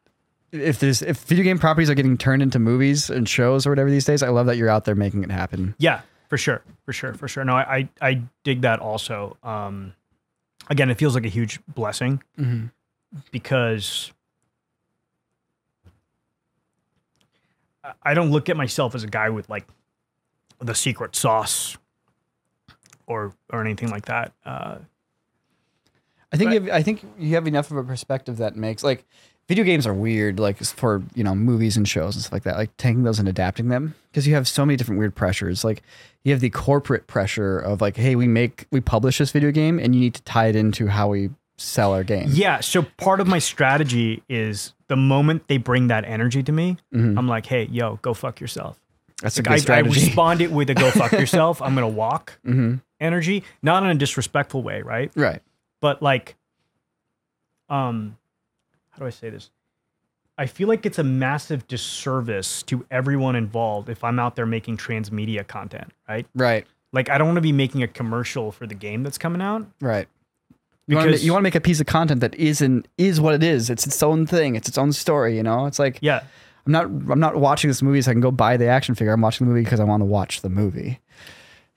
if 0.53 0.79
there's 0.79 1.03
if 1.03 1.19
video 1.25 1.43
game 1.43 1.59
properties 1.59 1.91
are 1.91 1.97
getting 1.97 2.17
turned 2.17 2.41
into 2.41 2.61
movies 2.61 3.11
and 3.11 3.29
shows 3.29 3.67
or 3.67 3.71
whatever 3.71 3.91
these 3.91 4.05
days, 4.05 4.23
I 4.23 4.29
love 4.29 4.47
that 4.47 4.57
you're 4.57 4.69
out 4.69 4.85
there 4.85 4.95
making 4.95 5.25
it 5.25 5.31
happen. 5.33 5.75
Yeah, 5.79 6.03
for 6.29 6.39
sure, 6.39 6.63
for 6.85 6.93
sure, 6.93 7.15
for 7.15 7.27
sure. 7.27 7.45
No, 7.45 7.57
I 7.57 7.89
I, 8.01 8.09
I 8.11 8.23
dig 8.45 8.61
that 8.61 8.79
also. 8.79 9.37
Um, 9.43 9.95
again, 10.71 10.89
it 10.89 10.99
feels 10.99 11.17
like 11.17 11.25
a 11.27 11.29
huge 11.31 11.59
blessing 11.67 12.23
Mhm. 12.39 12.71
because 13.33 14.13
I 18.05 18.15
don't 18.15 18.31
look 18.31 18.49
at 18.49 18.57
myself 18.57 18.95
as 18.95 19.03
a 19.03 19.09
guy 19.09 19.31
with 19.31 19.49
like 19.51 19.67
the 20.63 20.75
secret 20.75 21.17
sauce 21.17 21.77
or 23.07 23.35
or 23.51 23.61
anything 23.61 23.91
like 23.91 24.07
that. 24.07 24.33
Uh, 24.45 24.79
I 26.33 26.37
think 26.37 26.53
have, 26.53 26.69
I 26.71 26.83
think 26.83 27.05
you 27.19 27.35
have 27.35 27.47
enough 27.47 27.71
of 27.71 27.77
a 27.77 27.85
perspective 27.85 28.39
that 28.39 28.57
makes 28.57 28.83
like 28.83 29.05
video 29.49 29.65
games 29.65 29.87
are 29.87 29.93
weird 29.93 30.39
like 30.41 30.59
for 30.59 31.03
you 31.15 31.23
know 31.23 31.35
movies 31.35 31.77
and 31.77 31.87
shows 31.87 32.15
and 32.15 32.23
stuff 32.23 32.33
like 32.33 32.45
that 32.45 32.57
like 32.57 32.75
taking 32.79 33.03
those 33.03 33.19
and 33.19 33.29
adapting 33.29 33.69
them 33.69 33.95
because 34.11 34.27
you 34.27 34.35
have 34.35 34.49
so 34.49 34.65
many 34.65 34.77
different 34.77 34.99
weird 34.99 35.15
pressures 35.15 35.63
like 35.63 35.83
you 36.25 36.33
have 36.33 36.41
the 36.41 36.49
corporate 36.49 37.07
pressure 37.07 37.59
of 37.59 37.81
like 37.83 37.97
hey 37.97 38.17
we 38.17 38.27
make 38.27 38.67
we 38.71 38.81
publish 38.81 39.19
this 39.19 39.31
video 39.31 39.51
game 39.51 39.79
and 39.79 39.95
you 39.95 40.01
need 40.01 40.15
to 40.15 40.23
tie 40.23 40.47
it 40.47 40.57
into 40.57 40.87
how 40.87 41.09
we 41.09 41.29
sell 41.59 41.93
our 41.93 42.03
game 42.03 42.29
yeah, 42.31 42.61
so 42.61 42.83
part 42.97 43.21
of 43.21 43.27
my 43.27 43.39
strategy 43.39 44.23
is 44.29 44.73
the 44.89 44.97
moment 44.97 45.49
they 45.49 45.59
bring 45.59 45.89
that 45.89 46.05
energy 46.05 46.43
to 46.43 46.51
me, 46.53 46.77
I'm 46.93 47.29
like, 47.29 47.47
hey, 47.47 47.69
yo, 47.71 47.97
go 48.03 48.15
fuck 48.15 48.41
yourself. 48.41 48.79
That's 49.23 49.39
a 49.39 49.43
Like, 49.43 49.65
good 49.65 49.71
I, 49.71 49.77
I 49.77 49.81
respond 49.81 50.41
it 50.43 50.51
with 50.53 50.69
a 50.71 50.75
go 50.75 50.91
fuck 50.91 51.13
yourself. 51.23 51.63
I'm 51.63 51.75
gonna 51.75 51.89
walk 51.89 52.39
hmm 52.45 52.75
energy, 53.01 53.43
not 53.63 53.83
in 53.83 53.89
a 53.91 53.95
disrespectful 53.97 54.63
way, 54.63 54.83
right? 54.83 55.11
right. 55.17 55.41
But 55.81 56.03
like 56.03 56.37
um 57.69 58.17
how 58.91 58.99
do 58.99 59.07
i 59.07 59.11
say 59.11 59.31
this? 59.31 59.51
I 60.39 60.47
feel 60.47 60.67
like 60.69 60.85
it's 60.87 60.99
a 60.99 61.05
massive 61.05 61.67
disservice 61.69 62.63
to 62.65 62.85
everyone 62.91 63.37
involved 63.37 63.89
if 63.89 64.03
i'm 64.05 64.19
out 64.19 64.35
there 64.37 64.47
making 64.47 64.77
transmedia 64.77 65.47
content 65.47 65.93
right? 66.09 66.27
Right. 66.35 66.67
Like 66.93 67.09
i 67.09 67.17
don't 67.19 67.29
want 67.29 67.37
to 67.39 67.43
be 67.43 67.53
making 67.53 67.83
a 67.83 67.89
commercial 67.89 68.53
for 68.53 68.67
the 68.67 68.75
game 68.75 69.03
that's 69.03 69.19
coming 69.19 69.41
out. 69.43 69.67
Right. 69.81 70.09
You 70.89 70.97
want 70.97 71.11
to 71.15 71.19
you 71.19 71.33
want 71.33 71.43
to 71.43 71.45
make 71.45 71.55
a 71.55 71.61
piece 71.61 71.81
of 71.81 71.87
content 71.87 72.21
that 72.21 72.35
isn't 72.35 72.87
is 72.99 73.21
what 73.21 73.35
it 73.35 73.43
is. 73.43 73.71
It's 73.71 73.87
its 73.87 74.03
own 74.03 74.27
thing. 74.27 74.57
It's 74.57 74.69
its 74.69 74.77
own 74.79 74.93
story 74.93 75.37
you 75.37 75.43
know? 75.43 75.67
It's 75.67 75.79
like 75.79 75.99
yeah 76.03 76.25
i'm 76.67 76.73
not 76.73 76.85
i'm 76.85 77.21
not 77.21 77.37
watching 77.37 77.69
this 77.69 77.83
movie 77.83 78.01
so 78.03 78.11
i 78.11 78.15
can 78.15 78.21
go 78.21 78.31
buy 78.31 78.57
the 78.57 78.67
action 78.67 78.95
figure 78.95 79.13
i'm 79.13 79.21
watching 79.21 79.47
the 79.47 79.53
movie 79.53 79.65
because 79.65 79.81
i 79.81 79.85
want 79.85 80.01
to 80.01 80.05
watch 80.05 80.41
the 80.43 80.49
movie 80.49 81.01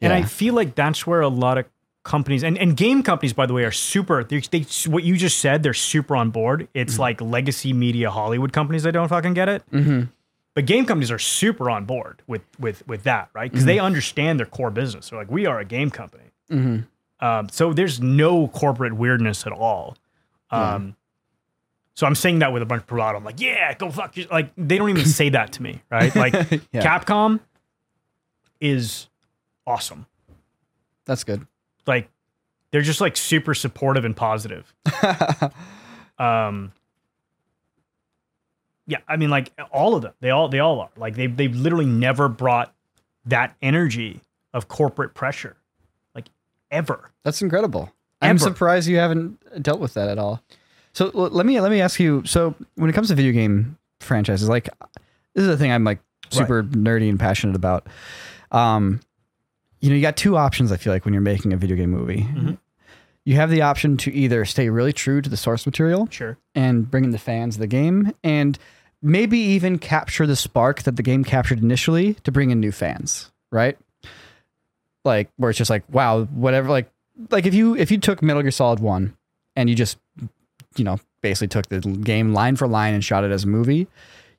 and 0.02 0.14
i 0.14 0.22
feel 0.24 0.54
like 0.54 0.76
that's 0.76 1.06
where 1.08 1.22
a 1.22 1.28
lot 1.28 1.58
of 1.58 1.66
companies 2.04 2.44
and, 2.44 2.58
and 2.58 2.78
game 2.78 3.02
companies 3.02 3.34
by 3.34 3.46
the 3.48 3.54
way 3.54 3.64
are 3.64 3.72
super 3.72 4.24
they, 4.24 4.40
they 4.40 4.60
what 4.88 5.04
you 5.04 5.18
just 5.18 5.40
said 5.40 5.64
they're 5.64 5.74
super 5.74 6.16
on 6.16 6.30
board 6.30 6.68
it's 6.74 6.94
Mm-hmm. 6.94 7.02
like 7.02 7.22
legacy 7.22 7.74
media 7.74 8.12
hollywood 8.12 8.54
companies 8.54 8.84
that 8.84 8.92
don't 8.92 9.08
fucking 9.08 9.34
get 9.34 9.50
it 9.50 9.64
mm-hmm. 9.72 10.04
but 10.54 10.66
game 10.68 10.86
companies 10.86 11.10
are 11.10 11.18
super 11.20 11.70
on 11.70 11.86
board 11.86 12.22
with 12.28 12.44
with 12.60 12.88
with 12.88 13.04
that 13.04 13.30
right 13.34 13.50
because 13.52 13.64
Mm-hmm. 13.64 13.68
they 13.68 13.80
understand 13.80 14.40
their 14.40 14.46
core 14.46 14.70
business 14.70 15.10
they're 15.10 15.18
like 15.20 15.32
we 15.32 15.46
are 15.48 15.60
a 15.60 15.66
game 15.66 15.90
company 15.90 16.24
Mm-hmm. 16.52 17.26
Um, 17.26 17.50
so 17.50 17.74
there's 17.74 18.00
no 18.00 18.50
corporate 18.50 18.94
weirdness 18.94 19.48
at 19.48 19.52
all. 19.52 19.98
Um, 20.52 20.96
So 21.96 22.06
I'm 22.06 22.16
saying 22.16 22.40
that 22.40 22.52
with 22.54 22.62
a 22.62 22.66
bunch 22.66 22.82
of 22.82 22.88
bravado. 22.88 23.18
I'm 23.18 23.24
like, 23.24 23.40
yeah, 23.40 23.74
go 23.74 23.90
fuck 23.90 24.16
you. 24.18 24.28
Like 24.30 24.52
they 24.58 24.78
don't 24.78 24.90
even 24.90 25.06
say 25.06 25.30
that 25.30 25.54
to 25.54 25.64
me, 25.64 25.82
right? 25.90 26.14
Like 26.16 26.34
Yeah. 26.72 26.82
Capcom 26.82 27.40
is 28.62 29.08
awesome. 29.66 30.06
That's 31.06 31.24
good. 31.24 31.46
Like 31.88 32.10
they're 32.72 32.82
just 32.82 33.02
like 33.02 33.16
super 33.16 33.54
supportive 33.54 34.06
and 34.06 34.16
positive. 34.16 34.74
Um, 36.18 36.72
yeah, 38.88 39.00
I 39.08 39.18
mean, 39.18 39.30
like 39.30 39.52
all 39.72 39.96
of 39.96 40.02
them, 40.04 40.14
they 40.22 40.30
all 40.30 40.48
they 40.48 40.60
all 40.60 40.80
are. 40.80 40.90
Like 40.96 41.16
they 41.16 41.28
they've 41.28 41.56
literally 41.56 41.86
never 41.86 42.30
brought 42.30 42.74
that 43.26 43.56
energy 43.62 44.22
of 44.54 44.68
corporate 44.68 45.14
pressure, 45.14 45.58
like 46.14 46.30
ever. 46.72 47.12
That's 47.24 47.42
incredible. 47.42 47.92
I'm 48.22 48.38
surprised 48.38 48.88
you 48.88 48.98
haven't 48.98 49.62
dealt 49.62 49.80
with 49.80 49.94
that 49.96 50.08
at 50.08 50.18
all. 50.18 50.42
So 50.96 51.12
let 51.14 51.46
me 51.46 51.60
let 51.60 51.72
me 51.72 51.82
ask 51.82 52.00
you. 52.00 52.24
So 52.26 52.56
when 52.76 52.90
it 52.90 52.94
comes 52.94 53.10
to 53.10 53.16
video 53.16 53.34
game 53.34 53.78
franchises, 54.00 54.48
like 54.48 54.70
this 55.34 55.42
is 55.42 55.48
the 55.48 55.58
thing 55.58 55.70
I'm 55.72 55.84
like 55.84 56.00
super 56.30 56.64
nerdy 56.64 57.10
and 57.10 57.20
passionate 57.20 57.56
about. 57.56 57.86
Um, 58.52 59.02
you 59.82 59.90
know, 59.90 59.96
you 59.98 60.02
got 60.02 60.16
two 60.16 60.38
options. 60.38 60.72
I 60.72 60.78
feel 60.78 60.94
like 60.94 61.04
when 61.04 61.14
you're 61.14 61.22
making 61.22 61.52
a 61.52 61.58
video 61.58 61.76
game 61.76 61.92
movie, 61.92 62.22
Mhm. 62.34 62.58
you 63.26 63.36
have 63.36 63.50
the 63.50 63.62
option 63.62 63.98
to 63.98 64.14
either 64.14 64.46
stay 64.46 64.70
really 64.70 64.94
true 64.94 65.22
to 65.22 65.30
the 65.30 65.36
source 65.36 65.66
material 65.66 66.08
Sure. 66.10 66.38
and 66.56 66.90
bring 66.90 67.04
in 67.04 67.12
the 67.12 67.18
fans 67.18 67.56
of 67.58 67.60
the 67.60 67.68
game, 67.68 68.14
and 68.24 68.58
maybe 69.02 69.38
even 69.38 69.78
capture 69.78 70.26
the 70.26 70.36
spark 70.38 70.84
that 70.84 70.96
the 70.96 71.04
game 71.04 71.26
captured 71.26 71.60
initially 71.60 72.14
to 72.24 72.32
bring 72.32 72.52
in 72.52 72.62
new 72.62 72.72
fans, 72.72 73.32
right? 73.52 73.78
Like 75.04 75.30
where 75.36 75.50
it's 75.50 75.58
just 75.58 75.70
like, 75.70 75.84
wow, 75.92 76.24
whatever. 76.24 76.70
Like, 76.70 76.90
like 77.32 77.46
if 77.46 77.54
you 77.54 77.76
if 77.76 77.92
you 77.92 77.98
took 77.98 78.24
Metal 78.24 78.42
Gear 78.42 78.52
Solid 78.52 78.80
One 78.80 79.16
and 79.58 79.70
you 79.70 79.76
just, 79.76 79.98
you 80.78 80.84
know, 80.84 81.00
basically 81.22 81.48
took 81.48 81.68
the 81.68 81.80
game 81.80 82.34
line 82.34 82.56
for 82.56 82.68
line 82.68 82.94
and 82.94 83.04
shot 83.04 83.24
it 83.24 83.32
as 83.32 83.44
a 83.44 83.48
movie, 83.48 83.88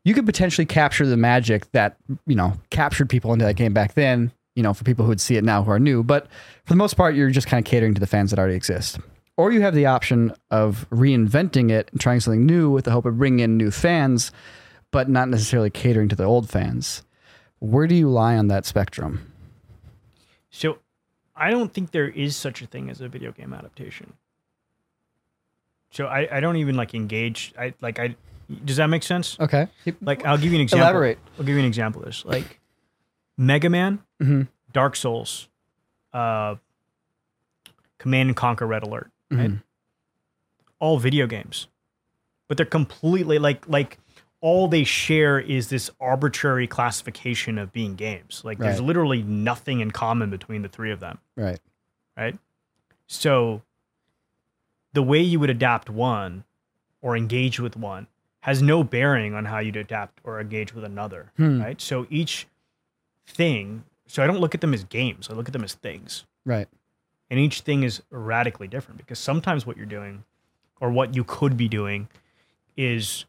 you 0.05 0.15
could 0.15 0.27
potentially 0.27 0.65
capture 0.65 1.05
the 1.05 1.17
magic 1.17 1.71
that 1.73 1.97
you 2.27 2.37
know 2.37 2.55
captured 2.71 3.09
people 3.09 3.33
into 3.33 3.45
that 3.45 3.55
game 3.55 3.73
back 3.73 3.95
then. 3.95 4.33
You 4.55 4.63
know, 4.63 4.73
for 4.73 4.85
people 4.85 5.05
who 5.05 5.11
would 5.11 5.21
see 5.21 5.37
it 5.37 5.45
now 5.45 5.63
who 5.63 5.71
are 5.71 5.79
new, 5.79 6.03
but 6.03 6.29
for 6.65 6.73
the 6.73 6.77
most 6.77 6.95
part, 6.97 7.15
you're 7.15 7.29
just 7.29 7.47
kind 7.47 7.63
of 7.65 7.69
catering 7.69 7.93
to 7.93 8.01
the 8.01 8.07
fans 8.07 8.31
that 8.31 8.39
already 8.39 8.55
exist. 8.55 8.99
Or 9.37 9.53
you 9.53 9.61
have 9.61 9.75
the 9.75 9.85
option 9.85 10.33
of 10.51 10.87
reinventing 10.91 11.71
it 11.71 11.91
and 11.93 12.01
trying 12.01 12.21
something 12.21 12.47
new 12.47 12.71
with 12.71 12.87
the 12.87 12.91
hope 12.91 13.05
of 13.05 13.19
bringing 13.19 13.41
in 13.41 13.59
new 13.59 13.71
fans, 13.71 14.33
but 14.93 15.11
not 15.11 15.29
necessarily 15.29 15.69
catering 15.69 16.09
to 16.09 16.17
the 16.17 16.25
old 16.25 16.49
fans. 16.49 17.03
Where 17.59 17.87
do 17.87 17.95
you 17.95 18.09
lie 18.09 18.37
on 18.37 18.49
that 18.49 18.65
spectrum? 18.65 19.31
So 20.49 20.79
I 21.35 21.51
don't 21.51 21.73
think 21.73 21.91
there 21.91 22.09
is 22.09 22.35
such 22.35 22.63
a 22.63 22.67
thing 22.67 22.89
as 22.89 23.03
a 23.03 23.09
video 23.09 23.33
game 23.33 23.53
adaptation. 23.53 24.15
So 25.91 26.07
I, 26.07 26.29
I 26.37 26.41
don't 26.41 26.57
even 26.57 26.77
like 26.77 26.95
engage. 26.95 27.55
I 27.59 27.75
like 27.81 27.99
I. 27.99 28.15
Does 28.65 28.77
that 28.77 28.87
make 28.89 29.03
sense? 29.03 29.37
Okay. 29.41 29.69
Like 30.01 30.25
I'll 30.25 30.39
give 30.39 30.53
you 30.53 30.57
an 30.59 30.63
example. 30.63 30.85
Elaborate. 30.89 31.19
I'll 31.39 31.45
give 31.45 31.55
you 31.55 31.61
an 31.61 31.67
example 31.67 32.03
of 32.03 32.07
this. 32.07 32.25
Like 32.25 32.61
Mega 33.39 33.69
Man, 33.71 34.01
Mhm. 34.23 34.49
Dark 34.73 34.95
Souls, 34.97 35.49
uh, 36.13 36.57
Command 37.99 38.29
and 38.31 38.37
Conquer 38.37 38.67
Red 38.67 38.83
Alert, 38.83 39.11
right? 39.31 39.51
Mhm. 39.51 39.63
All 40.79 40.99
video 40.99 41.27
games, 41.27 41.69
but 42.49 42.57
they're 42.57 42.67
completely 42.67 43.39
like 43.39 43.67
like 43.69 43.99
all 44.43 44.69
they 44.69 44.85
share 44.85 45.41
is 45.41 45.69
this 45.69 45.91
arbitrary 45.99 46.67
classification 46.67 47.57
of 47.59 47.73
being 47.73 47.95
games. 47.97 48.43
Like 48.45 48.59
there's 48.59 48.81
literally 48.81 49.23
nothing 49.23 49.81
in 49.81 49.91
common 49.91 50.29
between 50.31 50.61
the 50.63 50.69
three 50.69 50.93
of 50.93 51.01
them, 51.01 51.19
Right. 51.37 51.59
right? 52.17 52.39
So 53.07 53.63
the 54.97 55.03
way 55.03 55.21
you 55.21 55.39
would 55.39 55.51
adapt 55.51 55.91
one 55.91 56.43
or 57.03 57.17
engage 57.19 57.61
with 57.61 57.77
one 57.77 58.07
has 58.41 58.63
no 58.63 58.83
bearing 58.83 59.35
on 59.35 59.45
how 59.45 59.59
you'd 59.59 59.77
adapt 59.77 60.21
or 60.25 60.41
engage 60.41 60.73
with 60.75 60.85
another, 60.85 61.33
Hmm. 61.37 61.61
right? 61.61 61.79
So 61.81 62.07
each 62.09 62.47
thing, 63.27 63.85
so 64.07 64.23
I 64.25 64.27
don't 64.27 64.39
look 64.41 64.55
at 64.55 64.63
them 64.63 64.73
as 64.73 64.85
games, 64.85 65.29
I 65.29 65.35
look 65.35 65.49
at 65.49 65.53
them 65.53 65.65
as 65.65 65.75
things. 65.75 66.25
Right. 66.47 66.67
And 67.29 67.39
each 67.39 67.61
thing 67.61 67.83
is 67.83 68.03
radically 68.09 68.69
different 68.69 68.97
because 68.97 69.19
sometimes 69.19 69.67
what 69.67 69.77
you're 69.77 69.85
doing 69.85 70.25
or 70.81 70.91
what 70.91 71.15
you 71.15 71.25
could 71.25 71.59
be 71.59 71.69
doing 71.69 72.09
is 72.75 73.27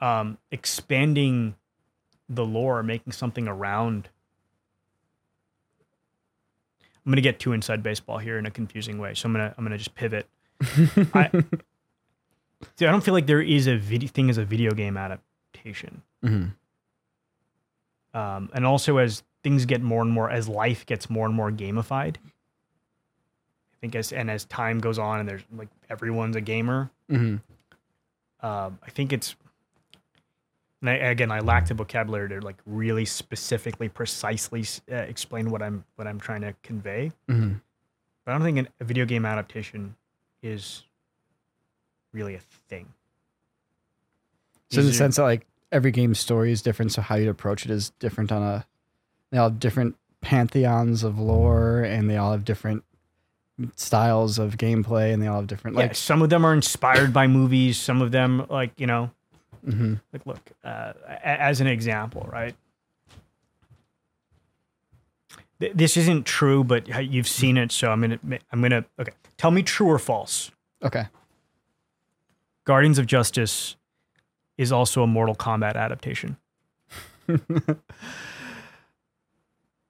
um, 0.00 0.38
expanding 0.50 1.54
the 2.28 2.44
lore, 2.44 2.82
making 2.82 3.12
something 3.12 3.46
around. 3.46 4.08
I'm 7.04 7.12
gonna 7.12 7.20
get 7.20 7.38
too 7.38 7.52
inside 7.52 7.82
baseball 7.82 8.18
here 8.18 8.38
in 8.38 8.46
a 8.46 8.50
confusing 8.50 8.98
way, 8.98 9.14
so 9.14 9.26
I'm 9.28 9.32
gonna 9.32 9.54
I'm 9.56 9.64
gonna 9.64 9.78
just 9.78 9.94
pivot. 9.94 10.26
I, 11.14 11.30
See, 12.76 12.86
I 12.86 12.90
don't 12.90 13.02
feel 13.04 13.14
like 13.14 13.26
there 13.26 13.42
is 13.42 13.66
a 13.66 13.76
video 13.76 14.08
thing 14.08 14.30
as 14.30 14.38
a 14.38 14.44
video 14.44 14.72
game 14.72 14.96
adaptation. 14.96 16.02
Mhm. 16.24 16.52
Um, 18.14 18.48
and 18.54 18.64
also 18.64 18.96
as 18.96 19.22
things 19.42 19.66
get 19.66 19.82
more 19.82 20.00
and 20.02 20.10
more, 20.10 20.30
as 20.30 20.48
life 20.48 20.86
gets 20.86 21.10
more 21.10 21.26
and 21.26 21.34
more 21.34 21.50
gamified, 21.50 22.16
I 22.16 23.76
think 23.80 23.94
as 23.94 24.10
and 24.12 24.30
as 24.30 24.46
time 24.46 24.78
goes 24.80 24.98
on 24.98 25.20
and 25.20 25.28
there's 25.28 25.42
like 25.54 25.68
everyone's 25.90 26.34
a 26.36 26.40
gamer, 26.40 26.90
Mhm. 27.10 27.40
um, 28.40 28.78
I 28.82 28.90
think 28.90 29.12
it's. 29.12 29.36
And 30.82 30.90
I, 30.90 30.94
again, 30.94 31.30
I 31.30 31.40
lack 31.40 31.66
the 31.66 31.74
vocabulary 31.74 32.28
to 32.30 32.40
like 32.40 32.56
really 32.66 33.04
specifically, 33.04 33.88
precisely 33.88 34.64
uh, 34.90 34.94
explain 34.96 35.50
what 35.50 35.62
I'm 35.62 35.84
what 35.96 36.06
I'm 36.06 36.18
trying 36.20 36.40
to 36.42 36.54
convey. 36.62 37.12
Mhm. 37.28 37.60
But 38.24 38.32
I 38.32 38.34
don't 38.38 38.44
think 38.44 38.58
an, 38.58 38.68
a 38.80 38.84
video 38.84 39.04
game 39.04 39.26
adaptation 39.26 39.94
is 40.46 40.82
really 42.12 42.34
a 42.34 42.40
thing. 42.68 42.88
So 44.70 44.80
in 44.80 44.86
the 44.86 44.92
sense 44.92 45.16
that 45.16 45.22
like 45.22 45.46
every 45.70 45.90
game's 45.90 46.18
story 46.18 46.52
is 46.52 46.62
different, 46.62 46.92
so 46.92 47.02
how 47.02 47.16
you 47.16 47.30
approach 47.30 47.64
it 47.64 47.70
is 47.70 47.90
different 47.98 48.32
on 48.32 48.42
a 48.42 48.66
they 49.30 49.38
all 49.38 49.50
have 49.50 49.60
different 49.60 49.96
pantheons 50.20 51.04
of 51.04 51.18
lore 51.18 51.82
and 51.82 52.10
they 52.10 52.16
all 52.16 52.32
have 52.32 52.44
different 52.44 52.84
styles 53.76 54.38
of 54.38 54.56
gameplay 54.56 55.12
and 55.12 55.22
they 55.22 55.26
all 55.26 55.36
have 55.36 55.46
different 55.46 55.76
yeah, 55.76 55.84
like 55.84 55.94
some 55.94 56.22
of 56.22 56.30
them 56.30 56.44
are 56.44 56.52
inspired 56.52 57.12
by 57.12 57.26
movies. 57.26 57.78
Some 57.78 58.02
of 58.02 58.10
them, 58.10 58.46
like 58.48 58.72
you 58.78 58.86
know, 58.86 59.10
mhm. 59.66 60.00
like 60.12 60.26
look 60.26 60.40
uh, 60.64 60.92
as 61.22 61.60
an 61.60 61.66
example, 61.66 62.28
right? 62.30 62.54
Th- 65.60 65.72
This 65.74 65.96
isn't 65.96 66.24
true, 66.26 66.62
but 66.64 66.92
uh, 66.94 66.98
you've 67.00 67.28
seen 67.28 67.56
it, 67.56 67.72
so 67.72 67.90
I'm 67.90 68.00
gonna 68.00 68.18
I'm 68.52 68.60
gonna 68.62 68.84
okay. 69.00 69.12
Tell 69.36 69.50
me 69.50 69.62
true 69.62 69.86
or 69.88 69.98
false. 69.98 70.50
Okay. 70.82 71.06
Guardians 72.64 72.98
of 72.98 73.06
Justice 73.06 73.76
is 74.58 74.72
also 74.72 75.02
a 75.02 75.06
Mortal 75.06 75.34
Kombat 75.34 75.76
adaptation. 75.76 76.36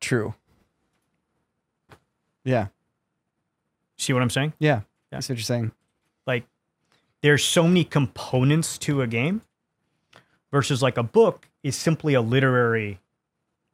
True. 0.01 0.35
Yeah. 2.45 2.69
See 3.97 4.13
what 4.13 4.23
I'm 4.23 4.31
saying? 4.31 4.53
Yeah. 4.59 4.83
Yeah. 5.13 5.21
See 5.21 5.33
what 5.33 5.39
you're 5.39 5.45
saying. 5.45 5.73
like 6.27 6.45
there's 7.23 7.45
so 7.45 7.67
many 7.67 7.83
components 7.85 8.79
to 8.79 9.01
a 9.03 9.07
game 9.07 9.43
versus 10.53 10.83
like 10.83 10.97
a 10.97 11.03
book 11.03 11.49
is 11.63 11.75
simply 11.77 12.15
a 12.15 12.21
literary 12.21 13.01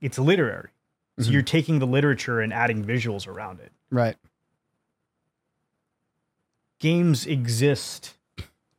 it's 0.00 0.18
literary 0.18 0.70
so 1.18 1.28
Mhm. 1.28 1.32
you're 1.32 1.42
taking 1.42 1.78
the 1.78 1.86
literature 1.86 2.40
and 2.40 2.52
adding 2.52 2.84
visuals 2.84 3.26
around 3.26 3.60
it 3.60 3.72
Right. 3.90 4.16
games 6.78 7.26
exist 7.26 8.14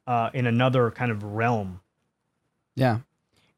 uh, 0.07 0.29
in 0.33 0.45
another 0.45 0.91
kind 0.91 1.11
of 1.11 1.23
realm 1.23 1.79
Yeah. 2.75 2.99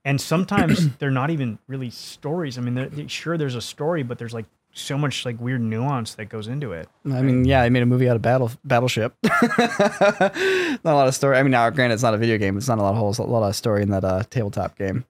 and 0.03 0.19
sometimes 0.22 0.89
they're 0.99 1.10
not 1.11 1.30
even 1.31 1.57
really 1.68 1.89
stories 1.89 2.57
i 2.57 2.61
mean 2.61 2.76
they're, 2.76 2.89
they- 2.89 3.07
sure 3.07 3.38
there's 3.38 3.56
a 3.56 3.61
story 3.61 4.03
but 4.03 4.18
there's 4.19 4.34
like 4.34 4.45
so 4.77 4.97
much 4.97 5.26
like 5.26 5.39
weird 5.39 5.61
nuance 5.61 6.15
that 6.15 6.26
goes 6.26 6.47
into 6.49 6.73
it 6.73 6.89
I 7.06 7.22
mean, 7.22 7.45
yeah, 7.45 7.61
I 7.61 7.69
made 7.69 7.81
a 7.81 7.85
movie 7.85 8.10
out 8.10 8.18
of 8.18 8.22
Battle 8.22 8.52
Battleship. 8.65 9.15
not 9.23 9.61
a 9.61 10.80
lot 10.84 11.07
of 11.07 11.15
story. 11.15 11.38
I 11.38 11.43
mean, 11.43 11.52
now 11.52 11.69
granted, 11.69 11.93
it's 11.93 12.03
not 12.03 12.14
a 12.14 12.18
video 12.18 12.38
game. 12.38 12.57
It's 12.57 12.68
not 12.68 12.77
a 12.80 12.81
lot 12.81 12.89
of 12.91 12.97
holes, 12.97 13.19
a 13.19 13.23
lot 13.23 13.47
of 13.47 13.56
story 13.56 13.84
in 13.84 13.89
that 13.91 14.03
uh, 14.03 14.23
tabletop 14.30 14.76
game. 14.77 15.06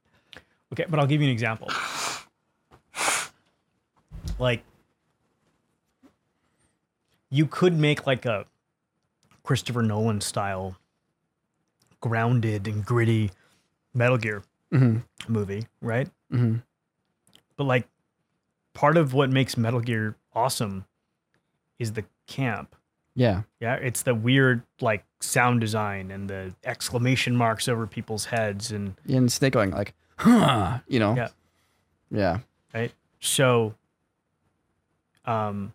Okay, 0.73 0.85
but 0.87 0.99
I'll 0.99 1.07
give 1.07 1.21
you 1.21 1.27
an 1.29 1.31
example. 1.33 1.69
Like, 4.37 4.63
you 7.29 7.45
could 7.45 7.73
make 7.77 8.05
like 8.05 8.25
a 8.25 8.45
Christopher 9.43 9.81
Nolan 9.81 10.21
style, 10.21 10.77
grounded 12.01 12.67
and 12.67 12.85
gritty 12.85 13.31
Metal 13.93 14.17
Gear 14.17 14.43
Mhm. 14.71 15.03
movie, 15.27 15.67
right? 15.81 16.09
Mhm. 16.31 16.63
But 17.55 17.63
like, 17.65 17.87
part 18.73 18.97
of 18.97 19.13
what 19.13 19.29
makes 19.29 19.57
Metal 19.57 19.79
Gear 19.79 20.15
awesome 20.33 20.85
is 21.79 21.93
the 21.93 22.05
camp. 22.27 22.75
Yeah. 23.15 23.43
Yeah, 23.61 23.75
it's 23.75 24.01
the 24.03 24.13
weird 24.13 24.63
like 24.81 25.05
sound 25.21 25.61
design 25.61 26.11
and 26.11 26.29
the 26.29 26.53
exclamation 26.63 27.35
marks 27.35 27.67
over 27.69 27.87
people's 27.87 28.25
heads 28.25 28.71
and 28.71 28.95
And 29.07 29.31
Snake 29.31 29.53
going 29.53 29.71
like, 29.71 29.93
huh, 30.17 30.79
you 30.87 30.99
know? 30.99 31.15
Yeah. 31.15 31.29
Yeah. 32.11 32.39
right? 32.73 32.93
So, 33.21 33.75
um, 35.25 35.73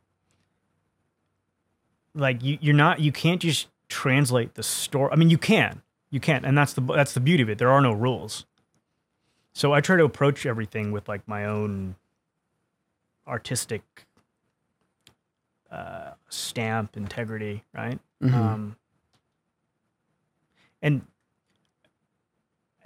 like 2.15 2.43
you, 2.43 2.59
you're 2.61 2.75
not 2.75 3.01
you 3.01 3.13
can't 3.13 3.41
just 3.41 3.69
translate 3.89 4.55
the 4.55 4.63
story. 4.63 5.11
I 5.13 5.17
mean, 5.17 5.31
you 5.31 5.39
can, 5.39 5.83
you 6.11 6.21
can, 6.21 6.45
and 6.45 6.57
that's 6.57 6.73
the 6.73 6.81
that's 6.81 7.15
the 7.15 7.21
beauty 7.21 7.43
of 7.43 7.51
it. 7.51 7.59
There 7.59 7.71
are 7.71 7.81
no 7.81 7.93
rules. 7.93 8.47
So 9.53 9.73
I 9.73 9.81
try 9.81 9.97
to 9.97 10.05
approach 10.05 10.47
everything 10.47 10.93
with 10.93 11.09
like 11.09 11.27
my 11.27 11.45
own 11.45 11.97
artistic 13.27 13.83
uh, 15.71 16.13
stamp, 16.29 16.97
integrity, 16.97 17.65
right? 17.75 17.99
Mhm. 18.23 18.35
Um, 18.35 18.77
and 20.83 21.03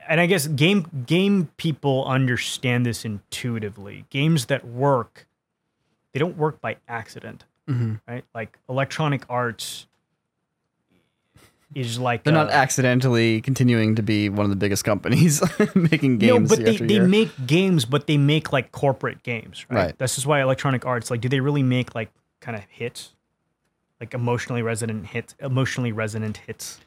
and 0.07 0.21
I 0.21 0.27
guess 0.27 0.47
game 0.49 1.05
game 1.07 1.51
people 1.57 2.05
understand 2.05 2.85
this 2.85 3.05
intuitively. 3.05 4.05
Games 4.11 4.47
that 4.47 4.67
work, 4.67 5.27
they 6.15 6.21
don't 6.21 6.39
work 6.39 6.63
by 6.63 6.77
accident, 6.89 7.45
Mhm. 7.69 8.01
right? 8.09 8.25
Like 8.35 8.59
Electronic 8.71 9.25
Arts 9.29 9.87
is 11.75 11.99
like 11.99 12.23
They're 12.23 12.33
not 12.33 12.51
accidentally 12.51 13.41
continuing 13.41 13.97
to 13.97 14.03
be 14.03 14.29
one 14.29 14.45
of 14.45 14.51
the 14.51 14.57
biggest 14.57 14.85
companies 14.85 15.43
making 15.75 16.19
games. 16.19 16.49
no, 16.51 16.57
but 16.57 16.65
they, 16.65 16.77
they 16.77 16.95
year. 16.95 17.07
make 17.09 17.31
games, 17.47 17.85
but 17.85 18.07
they 18.07 18.17
make 18.17 18.53
like 18.53 18.71
corporate 18.71 19.23
games, 19.25 19.67
right? 19.69 19.87
Right. 19.87 19.99
This 19.99 20.17
is 20.17 20.27
why 20.27 20.41
Electronic 20.41 20.87
Arts, 20.87 21.11
like, 21.11 21.21
do 21.21 21.29
they 21.29 21.41
really 21.41 21.65
make 21.65 21.95
like 21.95 22.11
kind 22.41 22.57
of 22.57 22.63
hits, 22.71 23.13
like 24.01 24.15
emotionally 24.15 24.63
resonant 24.63 25.07
hits, 25.07 25.35
emotionally 25.41 25.91
resonant 25.91 26.37
hits, 26.47 26.81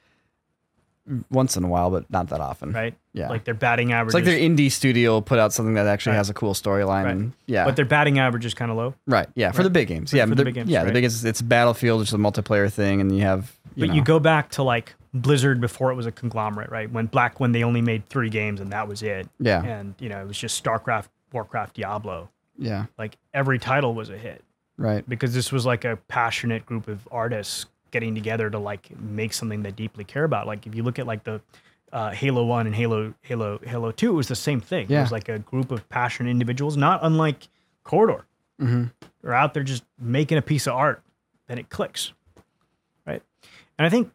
Once 1.32 1.56
in 1.58 1.64
a 1.64 1.68
while, 1.68 1.90
but 1.90 2.10
not 2.12 2.30
that 2.30 2.42
often. 2.42 2.72
right? 2.72 2.94
Yeah. 3.14 3.30
Like 3.30 3.44
their 3.46 3.54
batting 3.54 3.94
average, 3.94 4.10
It's 4.10 4.16
like 4.16 4.24
their 4.26 4.38
indie 4.40 4.72
studio 4.72 5.22
put 5.22 5.40
out 5.40 5.54
something 5.54 5.76
that 5.76 5.88
actually 5.88 6.12
Right. 6.12 6.18
has 6.18 6.30
a 6.30 6.34
cool 6.34 6.54
storyline. 6.54 7.04
Right. 7.06 7.12
And 7.12 7.34
yeah. 7.46 7.66
but 7.66 7.76
their 7.76 7.86
batting 7.86 8.20
average 8.20 8.46
is 8.46 8.54
kind 8.54 8.70
of 8.72 8.78
low. 8.78 8.94
right. 9.08 9.28
Yeah. 9.36 9.52
For 9.52 9.64
the 9.64 9.70
big 9.70 9.88
games. 9.88 10.12
For- 10.12 10.18
yeah. 10.18 10.24
for 10.26 10.30
the 10.32 10.36
the- 10.36 10.46
big 10.46 10.54
games, 10.56 10.70
yeah. 10.70 10.82
The 10.82 10.86
right. 10.88 10.94
biggest, 10.94 11.24
it's 11.26 11.42
Battlefield, 11.42 12.00
which 12.00 12.10
is 12.10 12.14
a 12.14 12.18
multiplayer 12.18 12.72
thing. 12.72 13.00
And 13.02 13.16
you 13.16 13.22
have, 13.24 13.58
you 13.76 13.82
but 13.82 13.90
know, 13.90 13.96
you 13.96 14.04
go 14.04 14.20
back 14.20 14.52
to 14.52 14.64
like 14.64 14.96
Blizzard 15.14 15.60
before 15.62 15.92
it 15.92 15.96
was 15.96 16.06
a 16.06 16.12
conglomerate, 16.12 16.70
right? 16.70 16.92
When 16.92 17.06
Black, 17.08 17.40
when 17.40 17.52
they 17.54 17.64
only 17.64 17.82
made 17.82 18.08
three 18.10 18.30
games 18.30 18.60
and 18.60 18.72
that 18.72 18.88
was 18.88 19.02
it, 19.02 19.28
yeah. 19.40 19.64
and 19.64 19.96
you 20.00 20.10
know 20.10 20.20
it 20.22 20.28
was 20.28 20.38
just 20.38 20.62
StarCraft, 20.64 21.06
Warcraft, 21.32 21.76
Diablo. 21.76 22.30
Yeah. 22.58 22.86
Like 22.98 23.18
every 23.34 23.60
title 23.60 23.94
was 23.96 24.10
a 24.10 24.18
hit. 24.18 24.44
Right. 24.80 25.08
because 25.10 25.34
this 25.34 25.52
was 25.52 25.66
like 25.66 25.86
a 25.86 25.96
passionate 26.08 26.64
group 26.68 26.88
of 26.88 27.08
artists 27.12 27.66
getting 27.92 28.16
together 28.16 28.50
to 28.50 28.60
like 28.60 28.90
make 29.00 29.34
something 29.34 29.64
they 29.64 29.72
deeply 29.72 30.04
care 30.04 30.24
about. 30.24 30.48
Like 30.48 30.68
if 30.68 30.76
you 30.76 30.84
look 30.84 31.00
at 31.00 31.08
like 31.08 31.24
the 31.24 31.42
uh, 31.94 32.12
Halo 32.12 32.44
One 32.46 32.66
and 32.68 32.76
Halo 32.76 33.14
Halo 33.22 33.60
Halo 33.64 33.92
Two, 33.92 34.12
it 34.12 34.16
was 34.16 34.28
the 34.28 34.36
same 34.36 34.60
thing. 34.62 34.88
It 35.00 35.02
was 35.02 35.12
like 35.12 35.30
a 35.30 35.40
group 35.40 35.72
of 35.72 35.88
passionate 35.90 36.30
individuals, 36.30 36.76
not 36.78 37.00
unlike 37.04 37.48
Corridor. 37.84 38.26
hmm 38.60 38.86
They're 39.22 39.34
out 39.34 39.54
there 39.54 39.64
just 39.64 39.84
making 40.00 40.38
a 40.38 40.42
piece 40.42 40.68
of 40.68 40.74
art, 40.74 41.02
then 41.48 41.58
it 41.58 41.70
clicks, 41.70 42.12
right? 43.06 43.22
And 43.78 43.86
I 43.86 43.90
think 43.90 44.12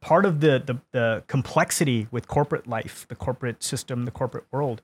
part 0.00 0.24
of 0.24 0.40
the 0.40 0.62
the, 0.64 0.78
the 0.92 1.22
complexity 1.28 2.08
with 2.10 2.26
corporate 2.28 2.66
life, 2.66 3.06
the 3.08 3.14
corporate 3.14 3.62
system, 3.62 4.04
the 4.04 4.10
corporate 4.10 4.44
world, 4.50 4.82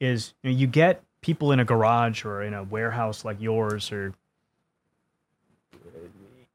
is 0.00 0.34
you, 0.42 0.50
know, 0.50 0.56
you 0.56 0.66
get 0.66 1.02
people 1.20 1.52
in 1.52 1.58
a 1.58 1.64
garage 1.64 2.24
or 2.24 2.42
in 2.42 2.54
a 2.54 2.62
warehouse 2.62 3.24
like 3.24 3.40
yours 3.40 3.90
or 3.90 4.12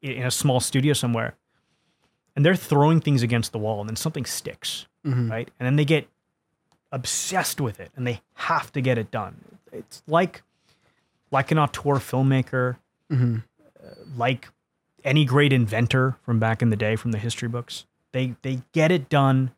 in 0.01 0.23
a 0.23 0.31
small 0.31 0.59
studio 0.59 0.93
somewhere, 0.93 1.35
and 2.35 2.45
they're 2.45 2.55
throwing 2.55 3.01
things 3.01 3.21
against 3.23 3.51
the 3.51 3.59
wall, 3.59 3.79
and 3.81 3.89
then 3.89 3.95
something 3.95 4.25
sticks, 4.25 4.87
Mhm. 5.05 5.29
right? 5.29 5.49
And 5.59 5.65
then 5.65 5.75
they 5.75 5.85
get 5.85 6.07
obsessed 6.91 7.59
with 7.61 7.79
it, 7.79 7.91
and 7.95 8.07
they 8.07 8.21
have 8.35 8.71
to 8.73 8.81
get 8.81 8.97
it 8.97 9.11
done. 9.11 9.43
It's 9.71 10.01
like 10.07 10.41
like 11.31 11.51
an 11.51 11.59
auteur 11.59 11.95
filmmaker, 11.99 12.77
hmm 13.09 13.37
like 14.17 14.49
any 15.03 15.23
great 15.25 15.53
inventor 15.53 16.17
from 16.23 16.39
back 16.39 16.61
in 16.61 16.69
the 16.71 16.75
day 16.75 16.95
from 16.95 17.11
the 17.11 17.17
history 17.19 17.47
books. 17.47 17.85
They 18.11 18.35
they 18.41 18.61
get 18.73 18.91
it 18.91 19.09
done, 19.09 19.51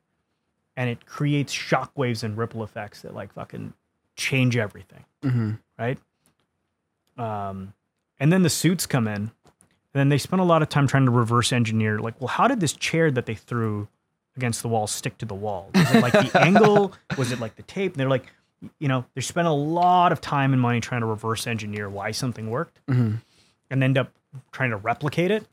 and 0.75 0.89
it 0.89 1.05
creates 1.05 1.53
shockwaves 1.53 2.23
and 2.23 2.37
ripple 2.37 2.63
effects 2.63 3.01
that 3.03 3.13
like 3.15 3.33
fucking 3.33 3.73
change 4.17 4.57
everything 4.57 5.05
hmm 5.23 5.53
right? 5.79 5.97
Um, 7.17 7.73
and 8.19 8.31
then 8.31 8.43
the 8.43 8.49
suits 8.49 8.85
come 8.85 9.07
in, 9.07 9.31
then 9.93 10.09
they 10.09 10.17
spent 10.17 10.41
a 10.41 10.45
lot 10.45 10.61
of 10.61 10.69
time 10.69 10.87
trying 10.87 11.05
to 11.05 11.11
reverse 11.11 11.51
engineer. 11.51 11.99
Like, 11.99 12.19
well, 12.21 12.27
how 12.29 12.47
did 12.47 12.59
this 12.59 12.73
chair 12.73 13.11
that 13.11 13.25
they 13.25 13.35
threw 13.35 13.87
against 14.37 14.61
the 14.61 14.67
wall 14.69 14.87
stick 14.87 15.17
to 15.19 15.25
the 15.25 15.35
wall? 15.35 15.69
Was 15.75 15.91
it 15.95 16.01
like 16.01 16.13
the 16.31 16.39
angle? 16.41 16.93
Was 17.17 17.31
it 17.31 17.39
like 17.39 17.55
the 17.55 17.63
tape? 17.63 17.93
And 17.93 17.99
they're 17.99 18.09
like, 18.09 18.27
you 18.79 18.87
know, 18.87 19.05
they 19.15 19.21
spent 19.21 19.47
a 19.47 19.51
lot 19.53 20.11
of 20.11 20.21
time 20.21 20.53
and 20.53 20.61
money 20.61 20.79
trying 20.79 21.01
to 21.01 21.07
reverse 21.07 21.47
engineer 21.47 21.89
why 21.89 22.11
something 22.11 22.49
worked, 22.49 22.79
hmm 22.87 23.15
and 23.69 23.81
end 23.83 23.97
up 23.97 24.11
trying 24.51 24.69
to 24.69 24.75
replicate 24.77 25.31
it. 25.31 25.45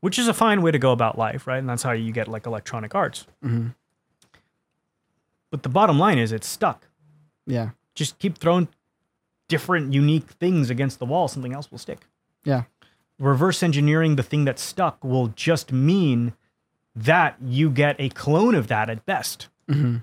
Which 0.00 0.18
is 0.18 0.28
a 0.28 0.34
fine 0.34 0.62
way 0.62 0.70
to 0.70 0.78
go 0.78 0.92
about 0.92 1.18
life, 1.18 1.46
right? 1.48 1.58
And 1.58 1.68
that's 1.68 1.82
how 1.82 1.90
you 1.92 2.12
get 2.12 2.28
like 2.28 2.46
electronic 2.46 2.94
arts. 2.94 3.26
hmm 3.42 3.68
But 5.50 5.62
the 5.64 5.68
bottom 5.68 5.98
line 5.98 6.18
is 6.18 6.30
it's 6.32 6.46
stuck. 6.46 6.86
Yeah. 7.46 7.70
just 7.94 8.18
keep 8.18 8.38
throwing 8.38 8.68
different 9.48 9.92
unique 9.92 10.28
things 10.30 10.70
against 10.70 10.98
the 10.98 11.06
wall 11.06 11.26
something 11.28 11.52
else 11.54 11.70
will 11.70 11.78
stick 11.78 12.06
Yeah. 12.44 12.64
reverse 13.18 13.62
engineering 13.62 14.16
the 14.16 14.22
thing 14.22 14.44
that's 14.44 14.62
stuck 14.62 15.02
will 15.02 15.28
just 15.28 15.72
mean 15.72 16.34
that 16.94 17.36
you 17.40 17.70
get 17.70 17.96
a 17.98 18.08
clone 18.10 18.54
of 18.54 18.68
that 18.68 18.88
at 18.90 19.04
best 19.06 19.48
hmm 19.68 19.98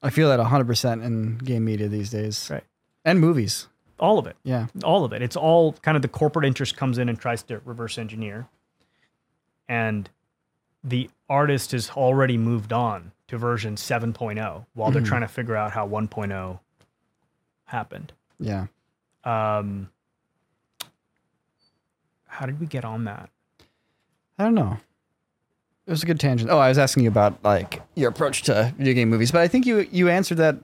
I 0.00 0.10
feel 0.10 0.28
that 0.28 0.38
100% 0.38 1.02
in 1.04 1.38
game 1.38 1.64
media 1.64 1.88
these 1.88 2.10
days. 2.10 2.48
Right. 2.48 2.62
And 3.04 3.18
movies. 3.18 3.66
all 3.98 4.20
of 4.20 4.28
it 4.28 4.36
Yeah. 4.44 4.66
all 4.84 5.04
of 5.04 5.12
it 5.12 5.22
it's 5.22 5.36
all 5.36 5.72
kind 5.72 5.96
of 5.96 6.02
the 6.02 6.08
corporate 6.08 6.44
interest 6.44 6.76
comes 6.76 6.98
in 6.98 7.08
and 7.08 7.18
tries 7.18 7.42
to 7.44 7.60
reverse 7.64 7.98
engineer 7.98 8.46
and 9.68 10.08
the 10.84 11.10
artist 11.28 11.72
has 11.72 11.90
already 11.90 12.38
moved 12.38 12.72
on 12.72 13.10
to 13.26 13.36
version 13.36 13.74
7.0 13.76 14.66
while 14.74 14.90
they're 14.92 15.02
Mhm. 15.02 15.06
trying 15.06 15.20
to 15.22 15.28
figure 15.28 15.56
out 15.56 15.72
how 15.72 15.84
1.0 15.86 16.60
happened 17.68 18.12
Yeah. 18.38 18.66
um 19.24 19.88
how 22.26 22.46
did 22.46 22.60
we 22.60 22.66
get 22.66 22.84
on 22.84 23.04
that 23.04 23.30
I 24.40 24.44
don't 24.44 24.54
know. 24.54 24.78
It 25.86 25.90
was 25.90 26.04
a 26.04 26.06
good 26.06 26.20
tangent. 26.20 26.48
Oh, 26.48 26.58
I 26.58 26.68
was 26.68 26.78
asking 26.78 27.02
you 27.02 27.08
about 27.08 27.42
like 27.42 27.82
your 27.96 28.08
approach 28.10 28.42
to 28.42 28.72
video 28.78 28.94
game 28.94 29.08
movies, 29.10 29.32
but 29.32 29.40
I 29.40 29.48
think 29.48 29.66
you 29.66 29.88
you 29.90 30.08
answered 30.08 30.36
that 30.36 30.56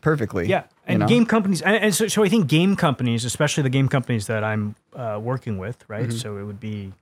perfectly. 0.00 0.48
Yeah, 0.48 0.62
you 0.62 0.66
and 0.86 0.98
know? 1.00 1.06
game 1.06 1.24
companies, 1.26 1.62
and, 1.62 1.76
and 1.76 1.94
so, 1.94 2.08
so 2.08 2.24
I 2.24 2.28
think 2.28 2.48
game 2.48 2.74
companies, 2.74 3.24
especially 3.24 3.62
the 3.62 3.70
game 3.70 3.88
companies 3.88 4.26
that 4.26 4.42
I'm 4.42 4.74
uh, 4.96 5.20
working 5.22 5.58
with, 5.58 5.84
right? 5.88 6.08
Mhm. 6.08 6.20
So 6.20 6.36
it 6.38 6.42
would 6.44 6.58
be 6.58 6.92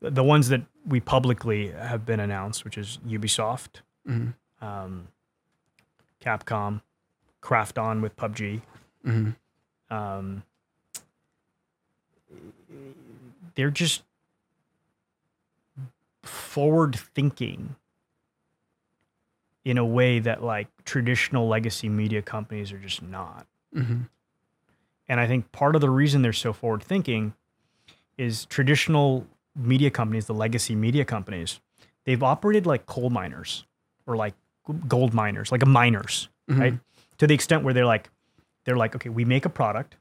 the 0.00 0.10
the 0.12 0.22
ones 0.22 0.48
that 0.50 0.62
we 0.86 1.00
publicly 1.00 1.70
have 1.72 2.06
been 2.06 2.20
announced, 2.20 2.64
which 2.64 2.78
is 2.78 2.98
Ubisoft, 3.04 3.80
Mhm. 4.08 4.34
um, 4.60 5.08
Capcom, 6.20 6.82
Krafton 7.42 8.00
with 8.02 8.16
PUBG. 8.16 8.62
Mhm. 9.06 9.36
Um, 9.90 10.42
they're 13.54 13.70
just 13.70 14.02
forward 16.22 16.94
thinking 16.96 17.76
in 19.64 19.78
a 19.78 19.84
way 19.84 20.18
that 20.18 20.42
like 20.42 20.68
traditional 20.84 21.48
legacy 21.48 21.88
media 21.88 22.22
companies 22.22 22.72
are 22.72 22.78
just 22.78 23.02
not. 23.02 23.46
Mhm. 23.74 24.08
And 25.08 25.20
I 25.20 25.26
think 25.26 25.50
part 25.52 25.74
of 25.74 25.80
the 25.80 25.90
reason 25.90 26.22
they're 26.22 26.32
so 26.32 26.52
forward 26.52 26.82
thinking 26.82 27.34
is 28.16 28.44
traditional 28.46 29.26
media 29.54 29.90
companies, 29.90 30.26
the 30.26 30.34
legacy 30.34 30.74
media 30.74 31.04
companies, 31.04 31.60
they've 32.04 32.22
operated 32.22 32.66
like 32.66 32.86
coal 32.86 33.10
miners 33.10 33.64
or 34.06 34.16
like 34.16 34.34
gold 34.86 35.14
miners, 35.14 35.50
like 35.50 35.62
a 35.62 35.66
miners, 35.66 36.28
Mhm. 36.48 36.58
right? 36.60 36.74
To 37.18 37.26
the 37.26 37.34
extent 37.34 37.64
where 37.64 37.74
they're 37.74 37.86
like, 37.86 38.10
they're 38.64 38.76
like, 38.76 38.94
okay, 38.94 39.08
we 39.08 39.24
make 39.24 39.44
a 39.44 39.48
product. 39.48 39.96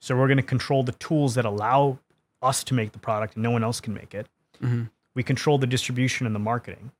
So 0.00 0.16
we're 0.16 0.26
going 0.26 0.36
to 0.38 0.42
control 0.42 0.82
the 0.82 0.92
tools 0.92 1.34
that 1.34 1.44
allow 1.44 1.98
us 2.42 2.64
to 2.64 2.74
make 2.74 2.92
the 2.92 2.98
product 2.98 3.34
and 3.34 3.42
no 3.42 3.50
one 3.50 3.62
else 3.62 3.80
can 3.80 3.94
make 3.94 4.14
it. 4.14 4.26
Mhm. 4.60 4.90
We 5.14 5.22
control 5.22 5.58
the 5.58 5.66
distribution 5.66 6.26
and 6.26 6.34
the 6.34 6.40
marketing. 6.40 6.90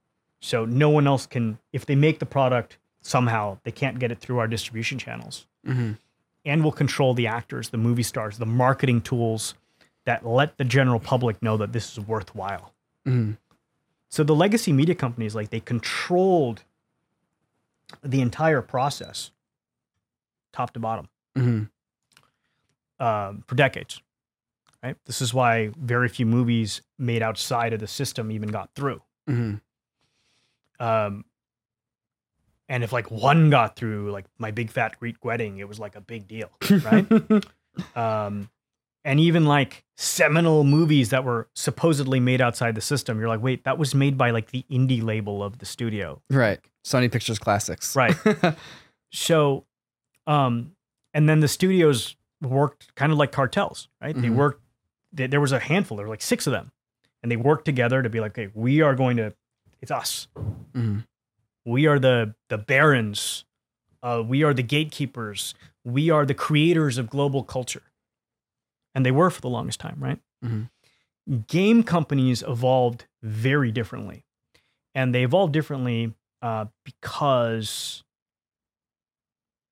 So 0.41 0.65
no 0.65 0.89
one 0.89 1.07
else 1.07 1.27
can, 1.27 1.59
if 1.73 1.85
they 1.85 1.95
make 1.97 2.19
the 2.21 2.27
product 2.27 2.79
somehow, 3.01 3.59
they 3.65 3.73
can't 3.73 3.99
get 3.99 4.13
it 4.13 4.19
through 4.21 4.39
our 4.39 4.47
distribution 4.47 4.99
channels 4.99 5.47
Mhm. 5.67 5.99
and 6.45 6.63
we'll 6.63 6.73
control 6.73 7.15
the 7.15 7.27
actors, 7.27 7.71
the 7.71 7.77
movie 7.77 8.03
stars, 8.05 8.39
the 8.39 8.47
marketing 8.47 9.01
tools 9.01 9.55
that 10.05 10.25
let 10.27 10.57
the 10.59 10.65
general 10.65 11.01
public 11.01 11.43
know 11.43 11.57
that 11.57 11.73
this 11.73 11.93
is 11.93 12.01
worthwhile. 12.07 12.73
Mhm. 13.07 13.37
So 14.09 14.23
the 14.23 14.35
legacy 14.35 14.73
media 14.73 14.95
companies, 14.95 15.35
like 15.35 15.51
they 15.51 15.61
controlled 15.61 16.63
the 18.03 18.21
entire 18.21 18.63
process, 18.63 19.31
top 20.53 20.73
to 20.75 20.81
bottom, 20.81 21.09
Mhm. 21.37 21.71
um, 22.99 23.45
for 23.47 23.55
decades. 23.55 24.01
Right. 24.83 24.97
This 25.07 25.21
is 25.23 25.33
why 25.33 25.69
very 25.79 26.09
few 26.09 26.27
movies 26.27 26.83
made 26.99 27.23
outside 27.23 27.73
of 27.73 27.79
the 27.81 27.87
system 27.87 28.33
even 28.33 28.49
got 28.49 28.75
through. 28.75 29.01
Mhm. 29.31 29.61
Um, 30.81 31.25
and 32.69 32.83
if 32.83 32.93
like 32.93 33.11
one 33.11 33.49
got 33.51 33.77
through, 33.77 34.11
like 34.11 34.25
my 34.39 34.51
big 34.51 34.71
fat 34.71 34.99
Greek 34.99 35.25
wedding, 35.25 35.59
it 35.59 35.69
was 35.69 35.79
like 35.79 35.95
a 35.95 36.01
big 36.01 36.27
deal, 36.27 36.51
right? 36.85 37.07
Um, 37.97 38.51
and 39.05 39.21
even 39.21 39.45
like 39.45 39.85
seminal 39.97 40.65
movies 40.65 41.11
that 41.11 41.23
were 41.23 41.49
supposedly 41.55 42.19
made 42.19 42.41
outside 42.41 42.75
the 42.75 42.81
system. 42.81 43.21
You're 43.21 43.29
like, 43.29 43.43
wait, 43.43 43.63
that 43.65 43.79
was 43.79 43.95
made 43.95 44.19
by 44.19 44.31
like 44.31 44.51
the 44.51 44.65
indie 44.71 45.03
label 45.03 45.45
of 45.45 45.59
the 45.59 45.67
studio. 45.67 46.21
Right. 46.29 46.61
Sony 46.85 47.11
Pictures 47.11 47.39
Classics. 47.39 47.95
Right. 47.97 48.17
So, 49.15 49.67
um, 50.27 50.73
and 51.13 51.29
then 51.29 51.41
the 51.41 51.49
studios 51.49 52.17
worked 52.41 52.95
kind 52.95 53.13
of 53.13 53.19
like 53.19 53.31
cartels, 53.31 53.89
right? 54.01 54.15
They 54.15 54.29
Mhm. 54.29 54.37
worked, 54.37 54.63
they, 55.13 55.27
there 55.27 55.39
was 55.41 55.53
a 55.53 55.59
handful, 55.59 55.99
there 55.99 56.07
were 56.07 56.11
like 56.13 56.23
six 56.23 56.47
of 56.47 56.53
them, 56.55 56.73
and 57.23 57.31
they 57.31 57.37
worked 57.37 57.67
together 57.67 58.03
to 58.03 58.09
be 58.09 58.21
like, 58.21 58.31
okay, 58.39 58.51
we 58.55 58.81
are 58.81 58.95
going 58.95 59.19
to, 59.19 59.35
it's 59.83 59.91
us. 59.91 60.29
Mhm. 60.73 61.07
We 61.67 61.87
are 61.87 61.99
the 61.99 62.35
the 62.49 62.57
barons. 62.57 63.45
Uh, 64.03 64.23
we 64.27 64.43
are 64.43 64.55
the 64.55 64.63
gatekeepers. 64.63 65.55
We 65.85 66.09
are 66.09 66.25
the 66.25 66.35
creators 66.35 66.97
of 66.97 67.11
global 67.11 67.45
culture. 67.45 67.83
And 68.95 69.05
they 69.05 69.13
were 69.13 69.29
for 69.29 69.43
the 69.43 69.51
longest 69.51 69.79
time, 69.79 69.97
right? 70.01 70.21
Mhm. 70.43 70.71
Game 71.49 71.83
companies 71.83 72.43
evolved 72.43 73.05
very 73.23 73.71
differently. 73.71 74.25
And 74.95 75.15
they 75.15 75.23
evolved 75.23 75.53
differently 75.53 76.15
uh, 76.43 76.67
because 76.85 78.03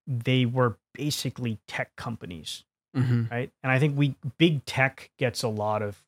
they 0.07 0.47
were 0.47 0.77
basically 0.95 1.59
tech 1.69 1.95
companies, 1.97 2.65
Mhm. 2.97 3.31
right? 3.31 3.53
And 3.63 3.71
I 3.71 3.79
think 3.79 3.97
we 3.97 4.17
big 4.39 4.65
tech 4.65 5.11
gets 5.19 5.43
a 5.43 5.49
lot 5.49 5.83
of 5.83 6.03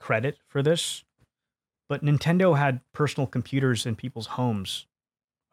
credit 0.00 0.38
for 0.48 0.62
this, 0.62 1.04
but 1.88 2.02
Nintendo 2.04 2.56
had 2.58 2.80
personal 2.92 3.26
computers 3.26 3.86
in 3.86 3.94
people's 3.96 4.26
homes 4.28 4.86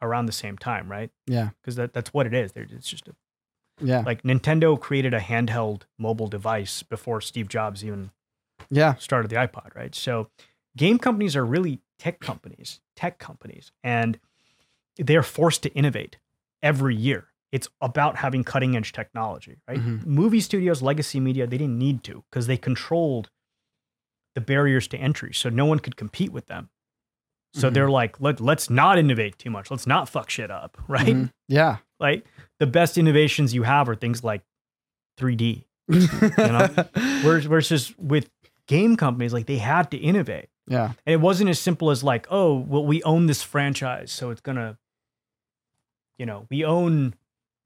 around 0.02 0.26
the 0.26 0.32
same 0.32 0.56
time, 0.58 0.90
right? 0.90 1.10
Yeah. 1.26 1.50
Because 1.60 1.76
that, 1.76 1.92
that's 1.92 2.12
what 2.12 2.26
it 2.26 2.34
is. 2.34 2.52
They're- 2.52 2.66
It's 2.70 2.88
just 2.88 3.06
a, 3.08 3.14
Yeah. 3.80 4.00
like 4.00 4.22
Nintendo 4.22 4.78
created 4.80 5.14
a 5.14 5.20
handheld 5.20 5.82
mobile 5.98 6.26
device 6.28 6.82
before 6.82 7.20
Steve 7.20 7.48
Jobs 7.48 7.84
even 7.84 8.10
Yeah. 8.70 8.94
started 8.96 9.28
the 9.30 9.36
iPod, 9.36 9.74
right? 9.74 9.94
So 9.94 10.30
game 10.76 10.98
companies 10.98 11.36
are 11.36 11.44
really 11.44 11.80
tech 11.98 12.20
companies, 12.20 12.80
tech 12.96 13.18
companies, 13.18 13.72
and 13.84 14.18
they're 14.96 15.22
forced 15.22 15.62
to 15.64 15.72
innovate 15.74 16.18
every 16.62 16.94
year. 16.96 17.28
It's 17.52 17.68
about 17.80 18.16
having 18.16 18.44
cutting 18.44 18.76
edge 18.76 18.92
technology, 18.92 19.56
right? 19.66 19.78
Mhm. 19.78 20.06
Movie 20.06 20.40
studios, 20.40 20.82
legacy 20.82 21.18
media, 21.20 21.46
they 21.46 21.58
didn't 21.58 21.78
need 21.78 22.04
to 22.04 22.24
because 22.30 22.46
they 22.46 22.56
controlled 22.56 23.30
the 24.34 24.40
barriers 24.40 24.86
to 24.88 24.96
entry. 24.98 25.34
So 25.34 25.48
no 25.48 25.66
one 25.66 25.80
could 25.80 25.96
compete 25.96 26.30
with 26.32 26.46
them. 26.46 26.70
So 27.54 27.68
Mhm. 27.68 27.74
they're 27.74 27.90
like, 27.90 28.20
Let, 28.20 28.40
let's 28.40 28.70
not 28.70 28.98
innovate 28.98 29.36
too 29.38 29.50
much. 29.50 29.70
Let's 29.70 29.86
not 29.86 30.08
fuck 30.08 30.30
shit 30.30 30.50
up, 30.50 30.78
right? 30.88 31.16
Mhm. 31.16 31.32
Yeah. 31.48 31.78
Like 31.98 32.24
the 32.60 32.66
best 32.68 32.96
innovations 32.96 33.52
you 33.52 33.64
have 33.64 33.88
are 33.88 33.96
things 33.96 34.22
like 34.22 34.42
3D. 35.18 35.64
You 35.88 36.06
know? 36.38 36.68
Whereas 37.24 37.46
versus 37.46 37.92
with 37.98 38.30
game 38.68 38.96
companies, 38.96 39.32
like 39.32 39.46
they 39.46 39.58
had 39.58 39.90
to 39.90 39.96
innovate. 39.96 40.48
Yeah. 40.70 40.92
And 41.04 41.12
it 41.12 41.20
wasn't 41.20 41.50
as 41.50 41.58
simple 41.58 41.90
as 41.90 42.02
like, 42.02 42.26
oh, 42.30 42.54
well, 42.54 42.86
we 42.86 43.02
own 43.02 43.26
this 43.26 43.42
franchise, 43.42 44.10
so 44.10 44.30
it's 44.30 44.40
gonna, 44.40 44.78
you 46.16 46.24
know, 46.24 46.46
we 46.48 46.64
own 46.64 47.14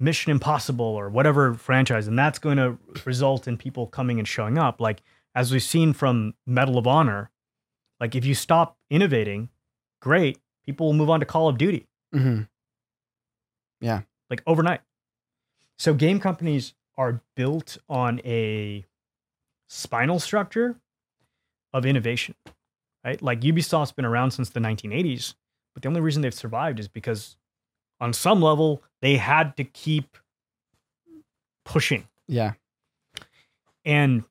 Mission 0.00 0.32
Impossible 0.32 0.84
or 0.84 1.08
whatever 1.08 1.54
franchise, 1.54 2.08
and 2.08 2.18
that's 2.18 2.38
going 2.38 2.56
to 2.56 2.78
result 3.04 3.46
in 3.46 3.56
people 3.56 3.86
coming 3.86 4.18
and 4.18 4.26
showing 4.26 4.58
up. 4.58 4.80
Like 4.80 5.02
as 5.34 5.52
we've 5.52 5.62
seen 5.62 5.92
from 5.92 6.34
Medal 6.46 6.78
of 6.78 6.86
Honor, 6.86 7.30
like 8.00 8.14
if 8.14 8.24
you 8.24 8.34
stop 8.34 8.76
innovating, 8.90 9.50
great, 10.00 10.38
people 10.64 10.86
will 10.86 10.94
move 10.94 11.10
on 11.10 11.20
to 11.20 11.26
Call 11.26 11.48
of 11.48 11.58
Duty 11.58 11.86
hmm 12.12 12.42
like 14.30 14.42
overnight. 14.46 14.80
So 15.78 15.92
game 15.94 16.20
companies 16.20 16.74
are 16.96 17.20
built 17.34 17.76
on 17.88 18.20
a 18.24 18.84
spinal 19.68 20.20
structure 20.20 20.76
of 21.72 21.84
innovation, 21.84 22.34
right? 23.04 23.20
Like 23.22 23.40
Ubisoft's 23.40 23.92
been 23.92 24.04
around 24.04 24.32
since 24.32 24.50
the 24.50 24.60
1980s, 24.60 25.34
but 25.74 25.82
the 25.82 25.88
only 25.88 26.00
reason 26.00 26.22
they've 26.22 26.34
survived 26.34 26.80
is 26.80 26.88
because 26.88 27.36
on 28.00 28.12
some 28.12 28.40
level 28.40 28.82
they 29.00 29.16
had 29.16 29.56
to 29.56 29.64
keep 29.64 30.16
pushing. 31.64 32.08
Yeah. 32.26 32.52
And 33.84 34.24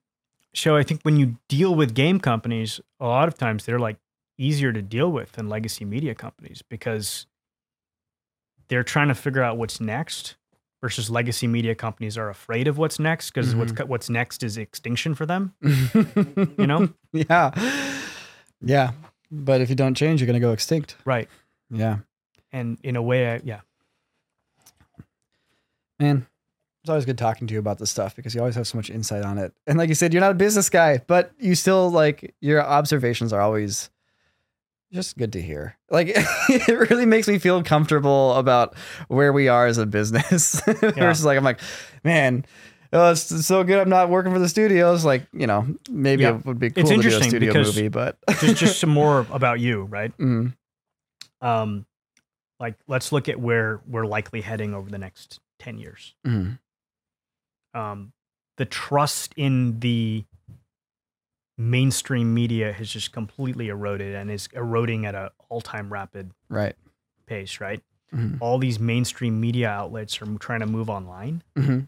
so 0.54 0.76
I 0.76 0.84
think 0.84 1.02
when 1.04 1.18
you 1.18 1.38
deal 1.48 1.76
with 1.76 1.94
game 1.94 2.20
companies, 2.20 2.80
a 3.00 3.06
lot 3.06 3.28
of 3.28 3.38
times 3.38 3.66
they're 3.66 3.80
like 3.80 3.98
easier 4.38 4.74
to 4.74 4.82
deal 4.82 5.12
with 5.12 5.34
than 5.34 5.50
legacy 5.50 5.86
media 5.86 6.16
companies 6.16 6.64
because 6.68 7.28
they're 8.68 8.84
trying 8.84 9.10
to 9.10 9.16
figure 9.16 9.44
out 9.44 9.58
what's 9.58 9.80
next 9.80 10.36
versus 10.82 11.10
legacy 11.10 11.48
media 11.48 11.76
companies 11.76 12.18
are 12.18 12.30
afraid 12.30 12.68
of 12.68 12.78
what's 12.78 13.00
next 13.00 13.32
because 13.32 13.56
what's 13.56 13.72
mm-hmm. 13.72 13.88
what's 13.88 14.10
next 14.10 14.44
is 14.44 14.58
extinction 14.58 15.16
for 15.16 15.26
them. 15.26 15.54
you 15.62 16.68
know? 16.68 16.90
Yeah. 17.14 17.52
Yeah. 18.64 18.92
But 19.32 19.62
if 19.62 19.70
you 19.70 19.76
don't 19.76 19.96
change, 19.96 20.22
you're 20.22 20.28
gonna 20.28 20.40
go 20.40 20.52
extinct. 20.52 20.96
Right. 21.06 21.30
Yeah. 21.70 21.98
And 22.52 22.78
in 22.84 22.96
a 22.96 23.02
way, 23.02 23.34
I, 23.34 23.42
yeah. 23.44 23.62
Man, 26.00 26.28
it's 26.84 26.90
always 26.90 27.06
good 27.06 27.18
talking 27.18 27.48
to 27.48 27.54
you 27.54 27.60
about 27.60 27.80
this 27.80 27.90
stuff 27.90 28.16
because 28.16 28.36
you 28.36 28.42
always 28.42 28.56
have 28.56 28.68
so 28.68 28.78
much 28.78 28.90
insight 28.90 29.24
on 29.24 29.38
it. 29.38 29.54
And 29.66 29.78
like 29.78 29.90
you 29.90 29.96
said, 29.96 30.14
you're 30.14 30.22
not 30.22 30.32
a 30.32 30.36
business 30.36 30.70
guy, 30.70 31.02
but 31.08 31.32
you 31.40 31.56
still 31.56 31.90
like 31.90 32.36
your 32.42 32.62
observations 32.62 33.32
are 33.32 33.42
always 33.42 33.90
just 34.92 35.18
good 35.18 35.34
to 35.34 35.42
hear. 35.42 35.78
Like 35.90 36.10
it 36.14 36.90
really 36.90 37.06
makes 37.06 37.28
me 37.28 37.40
feel 37.40 37.64
comfortable 37.64 38.34
about 38.36 38.76
where 39.08 39.34
we 39.34 39.48
are 39.48 39.66
as 39.66 39.78
a 39.78 39.86
business. 39.86 40.62
Versus 40.66 41.26
like 41.26 41.38
I'm 41.38 41.44
like, 41.44 41.62
man, 42.04 42.46
oh, 42.94 43.12
it's 43.12 43.46
so 43.46 43.64
good. 43.64 43.80
I'm 43.80 43.90
not 43.90 44.10
working 44.10 44.32
for 44.32 44.40
the 44.40 44.48
studios. 44.50 45.04
Like 45.04 45.28
you 45.34 45.46
know, 45.48 45.68
maybe 45.90 46.24
Yeah. 46.24 46.38
it 46.38 46.46
would 46.46 46.60
be 46.60 46.68
It's 46.68 46.76
cool 46.90 47.02
to 47.02 47.10
do 47.10 47.18
a 47.18 47.22
studio 47.24 47.54
movie, 47.54 47.88
but 47.90 48.18
Just 48.40 48.56
just 48.58 48.80
some 48.80 48.90
more 48.92 49.28
about 49.32 49.60
you, 49.60 49.84
right? 49.84 50.16
Mm, 50.18 50.54
Um, 51.42 51.86
like 52.60 52.76
let's 52.88 53.12
look 53.12 53.28
at 53.28 53.40
where 53.40 53.82
we're 53.88 54.06
likely 54.06 54.42
heading 54.42 54.74
over 54.74 54.90
the 54.90 54.98
next 54.98 55.40
ten 55.60 55.78
years. 55.78 56.16
mm, 56.26 56.58
um, 57.74 58.14
the 58.58 58.66
trust 58.66 59.34
in 59.36 59.80
the 59.80 60.24
mainstream 61.58 62.34
media 62.34 62.74
has 62.74 62.90
just 62.90 63.12
completely 63.12 63.68
eroded 63.70 64.16
and 64.16 64.32
is 64.32 64.48
eroding 64.54 65.06
at 65.06 65.14
an 65.16 65.30
all-time 65.50 65.92
rapid 65.94 66.32
right. 66.50 66.76
pace 67.28 67.60
right 67.62 67.82
Mhm. 68.14 68.38
all 68.42 68.58
these 68.58 68.80
mainstream 68.80 69.40
media 69.40 69.70
outlets 69.70 70.20
are 70.22 70.26
trying 70.40 70.60
to 70.62 70.66
move 70.66 70.90
online 70.90 71.44
hmm 71.56 71.82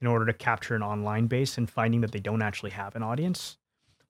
in 0.00 0.06
order 0.06 0.24
to 0.26 0.32
capture 0.32 0.74
an 0.74 0.82
online 0.82 1.26
base 1.26 1.58
and 1.58 1.68
finding 1.70 2.00
that 2.00 2.12
they 2.12 2.20
don't 2.20 2.42
actually 2.42 2.70
have 2.70 2.94
an 2.96 3.02
audience 3.02 3.58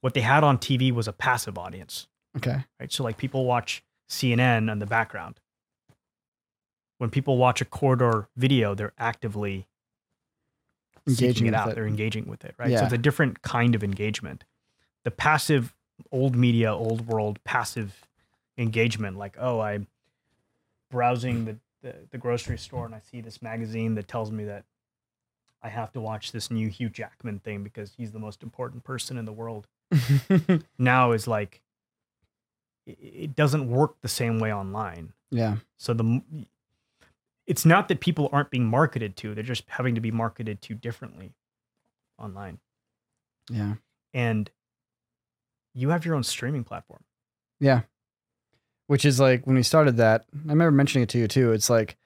what 0.01 0.15
they 0.15 0.20
had 0.20 0.44
on 0.44 0.59
tv 0.59 0.93
was 0.93 1.09
a 1.09 1.12
passive 1.12 1.56
audience 1.59 2.06
Okay. 2.36 2.65
right 2.78 2.93
so 2.93 3.02
like 3.02 3.16
people 3.16 3.44
watch 3.44 3.82
cnn 4.10 4.70
in 4.70 4.78
the 4.78 4.86
background 4.86 5.40
when 6.98 7.10
people 7.10 7.36
watch 7.36 7.60
a 7.60 7.65
corridor 7.65 8.28
video 8.36 8.74
they're 8.74 8.93
actively 8.98 9.66
Engaging 11.06 11.35
seeking 11.35 11.47
it 11.47 11.55
out. 11.55 11.70
it. 11.70 11.74
They're 11.74 11.86
engaging 11.86 12.27
with 12.28 12.44
it, 12.44 12.55
right? 12.59 12.77
So 12.77 12.85
it's 12.85 12.93
a 12.93 12.98
different 12.98 13.40
kind 13.40 13.74
of 13.74 13.82
engagement. 13.82 14.44
The 15.05 15.10
passive 15.10 15.74
old 16.12 16.36
media, 16.36 16.70
old 16.74 17.06
world 17.06 17.43
passive 17.44 18.06
engagement, 18.59 19.16
like, 19.16 19.35
oh, 19.40 19.60
I'm 19.60 19.86
browsing 20.90 21.47
the, 21.47 21.56
the, 21.82 21.94
the 22.10 22.19
grocery 22.19 22.59
store 22.59 22.85
and 22.85 22.94
I 22.94 23.01
see 23.01 23.23
this 23.23 23.40
magazine 23.40 23.94
that 23.94 24.06
tells 24.06 24.31
me 24.31 24.44
that 24.44 24.65
I 25.62 25.68
have 25.68 25.93
to 25.93 26.01
watch 26.01 26.32
this 26.32 26.51
new 26.51 26.68
Hugh 26.68 26.89
Jackman 26.89 27.40
thing 27.40 27.64
because 27.64 27.93
he's 27.97 28.12
the 28.12 28.18
most 28.18 28.43
important 28.43 28.85
person 28.85 29.18
in 29.18 29.24
the 29.24 29.32
world. 29.32 29.66
Now 30.78 31.12
is 31.12 31.26
like, 31.26 31.62
it, 32.86 33.35
doesn't 33.35 33.68
work 33.68 33.97
the 34.01 34.09
same 34.09 34.39
way 34.39 34.52
online. 34.52 35.12
yeah. 35.30 35.56
So 35.76 35.93
the 35.93 36.22
it's 37.47 37.64
not 37.64 37.89
that 37.89 38.01
people 38.01 38.28
aren't 38.30 38.51
being 38.51 38.66
marketed 38.66 39.16
to; 39.16 39.35
they're 39.35 39.43
just 39.43 39.64
having 39.68 39.94
to 39.94 40.01
be 40.01 40.10
marketed 40.10 40.60
to 40.62 40.74
differently 40.74 41.32
online. 42.18 42.59
Yeah. 43.51 43.74
And 44.12 44.51
you 45.74 45.90
have 45.90 46.05
your 46.05 46.14
own 46.14 46.24
streaming 46.24 46.64
platform. 46.64 47.05
Yeah. 47.60 47.82
Which 48.86 49.05
is 49.05 49.20
like 49.20 49.47
when 49.47 49.56
we 49.56 49.62
started 49.62 49.97
that, 49.97 50.24
I 50.35 50.51
remember 50.51 50.70
mentioning 50.70 51.05
it 51.05 51.09
to 51.10 51.18
you 51.18 51.28
too. 51.28 51.52
It's 51.52 51.70
like 51.70 51.97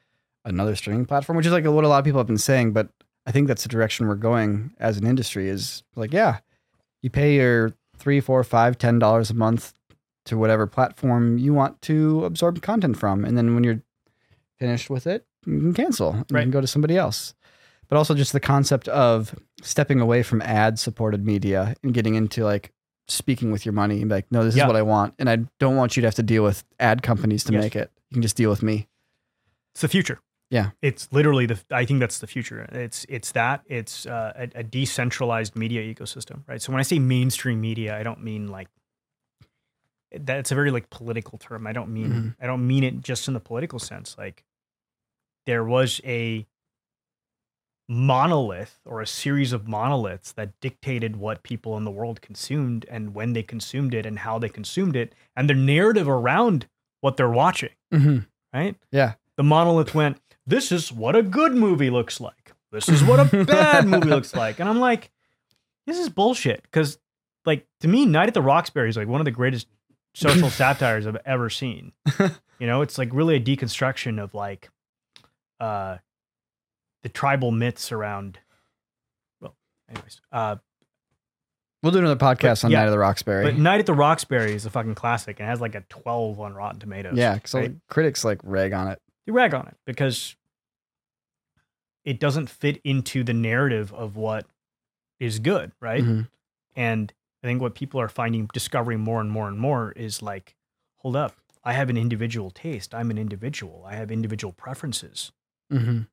another 0.44 0.76
streaming 0.76 1.06
platform, 1.06 1.36
which 1.36 1.46
is 1.46 1.52
like 1.52 1.64
what 1.64 1.84
a 1.84 1.88
lot 1.88 1.98
of 1.98 2.04
people 2.04 2.20
have 2.20 2.26
been 2.26 2.38
saying, 2.38 2.72
but 2.72 2.88
I 3.26 3.30
think 3.32 3.48
that's 3.48 3.62
the 3.62 3.68
direction 3.68 4.08
we're 4.08 4.14
going 4.16 4.72
as 4.78 4.98
an 4.98 5.06
industry 5.06 5.48
is 5.48 5.82
like, 5.94 6.12
yeah, 6.12 6.38
you 7.02 7.10
pay 7.10 7.36
your 7.36 7.72
three, 7.96 8.20
four, 8.20 8.42
five, 8.44 8.78
ten 8.78 8.98
dollars 8.98 9.30
a 9.30 9.34
month 9.34 9.72
to 10.24 10.36
whatever 10.36 10.66
platform 10.66 11.38
you 11.38 11.52
want 11.54 11.80
to 11.82 12.24
absorb 12.24 12.60
content 12.62 12.96
from. 12.96 13.24
And 13.24 13.36
then 13.38 13.54
when 13.54 13.64
you're 13.64 13.82
finished 14.58 14.88
with 14.90 15.06
it, 15.06 15.26
you 15.46 15.58
can 15.58 15.74
cancel 15.74 16.10
and 16.12 16.24
you 16.30 16.36
can 16.36 16.50
go 16.50 16.60
to 16.60 16.66
somebody 16.66 16.96
else. 16.96 17.34
But 17.88 17.96
also 17.96 18.14
just 18.14 18.32
the 18.32 18.40
concept 18.40 18.88
of 18.88 19.34
stepping 19.62 20.00
away 20.00 20.22
from 20.22 20.40
ad 20.42 20.78
supported 20.78 21.24
media 21.26 21.74
and 21.82 21.92
getting 21.92 22.14
into 22.14 22.44
like 22.44 22.72
speaking 23.08 23.50
with 23.52 23.66
your 23.66 23.72
money 23.72 24.00
and 24.00 24.08
be 24.08 24.14
like, 24.14 24.30
no, 24.30 24.44
this 24.44 24.56
Yeah. 24.56 24.64
is 24.64 24.66
what 24.68 24.76
I 24.76 24.82
want. 24.82 25.14
And 25.18 25.28
I 25.28 25.38
don't 25.58 25.76
want 25.76 25.96
you 25.96 26.00
to 26.02 26.06
have 26.06 26.14
to 26.14 26.22
deal 26.22 26.42
with 26.44 26.64
ad 26.80 27.02
companies 27.02 27.44
to 27.44 27.52
Yes. 27.52 27.62
make 27.62 27.76
it. 27.76 27.90
You 28.10 28.14
can 28.16 28.22
just 28.22 28.36
deal 28.36 28.48
with 28.50 28.62
me. 28.62 28.88
It's 29.74 29.82
the 29.82 29.88
future. 29.88 30.20
Yeah. 30.52 30.70
it's 30.82 31.08
literally 31.12 31.46
the. 31.46 31.58
I 31.70 31.84
think 31.86 31.98
that's 32.00 32.18
the 32.20 32.26
future. 32.26 32.68
It's 32.72 33.04
it's 33.08 33.32
that 33.32 33.62
it's 33.66 34.06
uh, 34.06 34.32
a, 34.36 34.60
a 34.60 34.62
decentralized 34.62 35.56
media 35.56 35.82
ecosystem, 35.82 36.42
right? 36.46 36.60
So 36.62 36.70
when 36.72 36.78
I 36.80 36.84
say 36.84 36.98
mainstream 37.00 37.60
media, 37.60 37.98
I 37.98 38.02
don't 38.04 38.22
mean 38.22 38.48
like 38.48 38.68
that's 40.14 40.52
a 40.52 40.54
very 40.54 40.70
like 40.70 40.90
political 40.90 41.38
term. 41.38 41.66
I 41.66 41.72
don't 41.72 41.88
mean 41.90 42.10
Mhm. 42.12 42.36
I 42.40 42.46
don't 42.46 42.66
mean 42.66 42.84
it 42.84 43.00
just 43.00 43.28
in 43.28 43.34
the 43.34 43.40
political 43.40 43.78
sense. 43.78 44.14
Like 44.18 44.44
there 45.46 45.64
was 45.64 46.00
a 46.04 46.46
monolith 47.88 48.78
or 48.86 49.00
a 49.00 49.06
series 49.06 49.52
of 49.52 49.66
monoliths 49.68 50.32
that 50.32 50.52
dictated 50.60 51.16
what 51.16 51.42
people 51.42 51.76
in 51.76 51.84
the 51.84 51.90
world 51.90 52.20
consumed 52.22 52.86
and 52.90 53.14
when 53.14 53.32
they 53.32 53.42
consumed 53.42 53.92
it 53.92 54.06
and 54.06 54.20
how 54.20 54.38
they 54.38 54.48
consumed 54.48 54.96
it 54.96 55.14
and 55.36 55.48
the 55.50 55.54
narrative 55.54 56.08
around 56.08 56.66
what 57.00 57.16
they're 57.16 57.28
watching, 57.30 57.70
hmm 57.90 58.18
right? 58.54 58.76
Yeah. 58.90 59.14
The 59.38 59.42
monolith 59.42 59.94
went, 59.94 60.18
This 60.46 60.72
is 60.72 60.92
what 60.92 61.14
a 61.16 61.22
good 61.22 61.54
movie 61.54 61.90
looks 61.90 62.20
like. 62.20 62.52
This 62.72 62.88
is 62.88 63.02
what 63.04 63.20
a 63.20 63.44
bad 63.44 63.86
movie 63.86 64.08
looks 64.08 64.34
like. 64.34 64.58
And 64.60 64.68
I'm 64.68 64.80
like, 64.80 65.10
This 65.86 65.98
is 65.98 66.08
bullshit. 66.08 66.62
Because, 66.62 66.98
like, 67.44 67.66
to 67.80 67.88
me, 67.88 68.06
Night 68.06 68.28
at 68.28 68.34
the 68.34 68.42
Roxbury 68.42 68.88
is 68.88 68.96
like 68.96 69.08
one 69.08 69.20
of 69.20 69.24
the 69.24 69.30
greatest 69.30 69.66
social 70.14 70.50
satires 70.60 71.06
I've 71.06 71.18
ever 71.24 71.48
seen. 71.50 71.92
You 72.58 72.66
know, 72.66 72.82
it's 72.82 72.98
like 72.98 73.10
really 73.12 73.36
a 73.36 73.40
deconstruction 73.40 74.22
of 74.22 74.34
like 74.34 74.70
uh 75.60 75.98
the 77.02 77.08
tribal 77.08 77.50
myths 77.50 77.90
around 77.92 78.38
well, 79.40 79.54
anyways. 79.90 80.20
Uh 80.32 80.56
We'll 81.82 81.90
do 81.92 81.98
another 81.98 82.14
podcast 82.14 82.62
But, 82.62 82.64
on 82.66 82.70
yeah, 82.70 82.78
Night 82.80 82.84
of 82.86 82.92
the 82.92 82.98
Roxbury. 83.00 83.44
but 83.44 83.56
Night 83.58 83.80
at 83.80 83.86
the 83.86 83.94
Roxbury 83.94 84.54
is 84.54 84.64
a 84.66 84.70
fucking 84.70 84.94
classic 84.94 85.40
and 85.40 85.48
has 85.48 85.60
like 85.60 85.74
a 85.74 85.80
12 85.88 86.38
on 86.38 86.54
Rotten 86.54 86.78
Tomatoes. 86.78 87.14
yeah, 87.16 87.34
because 87.34 87.54
right? 87.54 87.74
critics 87.88 88.24
like 88.24 88.38
rag 88.44 88.72
on 88.72 88.86
it. 88.88 89.00
You 89.26 89.32
rag 89.32 89.54
on 89.54 89.66
it 89.66 89.76
because 89.84 90.36
it 92.04 92.18
doesn't 92.18 92.50
fit 92.50 92.80
into 92.84 93.22
the 93.22 93.32
narrative 93.34 93.92
of 93.94 94.16
what 94.16 94.46
is 95.20 95.38
good, 95.38 95.72
right? 95.80 96.02
Mhm. 96.02 96.28
And 96.74 97.12
I 97.42 97.46
think 97.46 97.60
what 97.60 97.74
people 97.74 98.00
are 98.00 98.08
finding, 98.08 98.48
discovering 98.52 99.00
more 99.00 99.20
and 99.20 99.30
more 99.30 99.48
and 99.48 99.58
more 99.58 99.92
is 99.92 100.22
like, 100.22 100.56
hold 100.96 101.14
up, 101.16 101.36
I 101.64 101.74
have 101.74 101.90
an 101.90 101.96
individual 101.96 102.50
taste. 102.50 102.94
I'm 102.94 103.10
an 103.10 103.18
individual. 103.18 103.84
I 103.86 103.94
have 103.94 104.10
individual 104.10 104.52
preferences. 104.52 105.30
Mhm. 105.70 106.08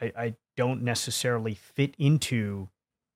I, 0.00 0.12
I 0.16 0.34
don't 0.56 0.82
necessarily 0.82 1.54
fit 1.54 1.94
into 1.98 2.68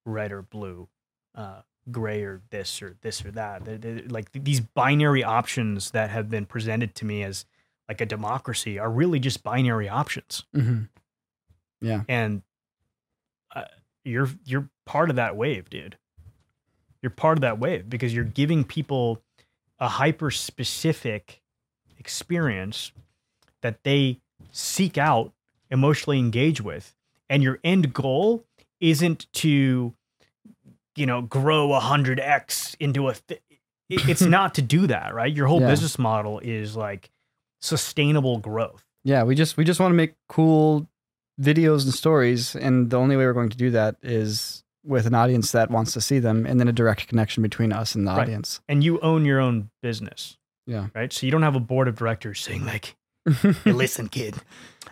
red 0.05 0.33
or 0.33 0.43
blue, 0.43 0.89
uh, 1.35 1.63
gray 1.91 2.23
or 2.23 2.43
this 2.51 2.83
or 2.83 2.97
this 3.03 3.25
or 3.25 3.31
that. 3.33 3.65
They're- 3.65 3.79
they're- 3.79 4.09
like 4.09 4.33
th- 4.33 4.45
these 4.45 4.61
binary 4.61 5.23
options 5.23 5.93
that 5.93 6.11
have 6.11 6.29
been 6.29 6.47
presented 6.47 6.95
to 6.97 7.05
me 7.05 7.23
as 7.23 7.45
like 7.89 8.01
a 8.01 8.07
democracy 8.07 8.79
are 8.79 8.91
really 8.91 9.21
just 9.21 9.43
binary 9.43 9.89
options. 9.89 10.45
Mhm. 10.55 10.89
Yeah. 11.81 12.03
And 12.09 12.43
uh, 13.55 13.65
you're 14.05 14.29
you're 14.45 14.69
part 14.87 15.11
of 15.11 15.17
that 15.17 15.37
wave, 15.37 15.71
dude. 15.71 15.97
You're 17.03 17.11
part 17.11 17.39
of 17.39 17.43
that 17.43 17.59
wave 17.59 17.89
because 17.89 18.15
you're 18.15 18.25
giving 18.25 18.65
people 18.65 19.23
a 19.79 19.89
hyper 19.89 20.31
specific 20.31 21.43
experience 21.99 22.93
that 23.63 23.83
they 23.85 24.19
seek 24.51 24.97
out, 24.99 25.33
emotionally 25.71 26.19
engage 26.19 26.61
with, 26.61 26.95
and 27.29 27.43
your 27.43 27.59
end 27.63 27.93
goal 27.93 28.45
isn't 28.81 29.31
to, 29.35 29.95
you 30.97 31.07
know, 31.07 31.23
grow 31.23 31.73
a 31.73 31.81
hundred 31.81 32.19
x 32.21 32.75
into 32.81 33.09
a. 33.09 33.15
Th- 33.15 33.43
it's 33.89 34.23
not 34.39 34.55
to 34.55 34.63
do 34.63 34.87
that, 34.89 35.15
right? 35.15 35.33
Your 35.33 35.47
whole 35.47 35.61
Yeah. 35.61 35.69
business 35.71 35.99
model 35.99 36.41
is 36.41 36.75
like 36.77 37.11
sustainable 37.61 38.39
growth. 38.39 38.85
Yeah, 39.05 39.23
we 39.23 39.35
just 39.35 39.57
we 39.57 39.65
just 39.65 39.81
want 39.81 39.93
to 39.93 39.97
make 39.97 40.15
cool 40.29 40.89
videos 41.41 41.85
and 41.85 41.93
stories, 41.95 42.55
and 42.57 42.91
the 42.91 42.97
only 42.99 43.17
way 43.17 43.25
we're 43.25 43.33
going 43.33 43.51
to 43.51 43.57
do 43.57 43.71
that 43.71 43.97
is 44.03 44.63
with 44.85 45.07
an 45.07 45.15
audience 45.15 45.53
that 45.53 45.71
wants 45.71 45.93
to 45.93 46.01
see 46.01 46.19
them, 46.19 46.47
and 46.47 46.59
then 46.61 46.69
a 46.69 46.73
direct 46.73 47.09
connection 47.09 47.43
between 47.43 47.73
us 47.73 47.95
and 47.95 48.07
the 48.07 48.13
Right. 48.13 48.23
audience. 48.23 48.61
and 48.69 48.83
you 48.85 49.01
own 49.01 49.25
your 49.25 49.41
own 49.41 49.71
business. 49.83 50.39
Yeah. 50.67 50.89
Right. 50.95 51.13
So 51.13 51.27
you 51.27 51.33
don't 51.33 51.43
have 51.43 51.55
a 51.57 51.61
board 51.61 51.89
of 51.89 51.97
directors 51.97 52.41
saying 52.41 52.65
like, 52.67 52.97
listen, 53.67 54.09
kid. 54.09 54.37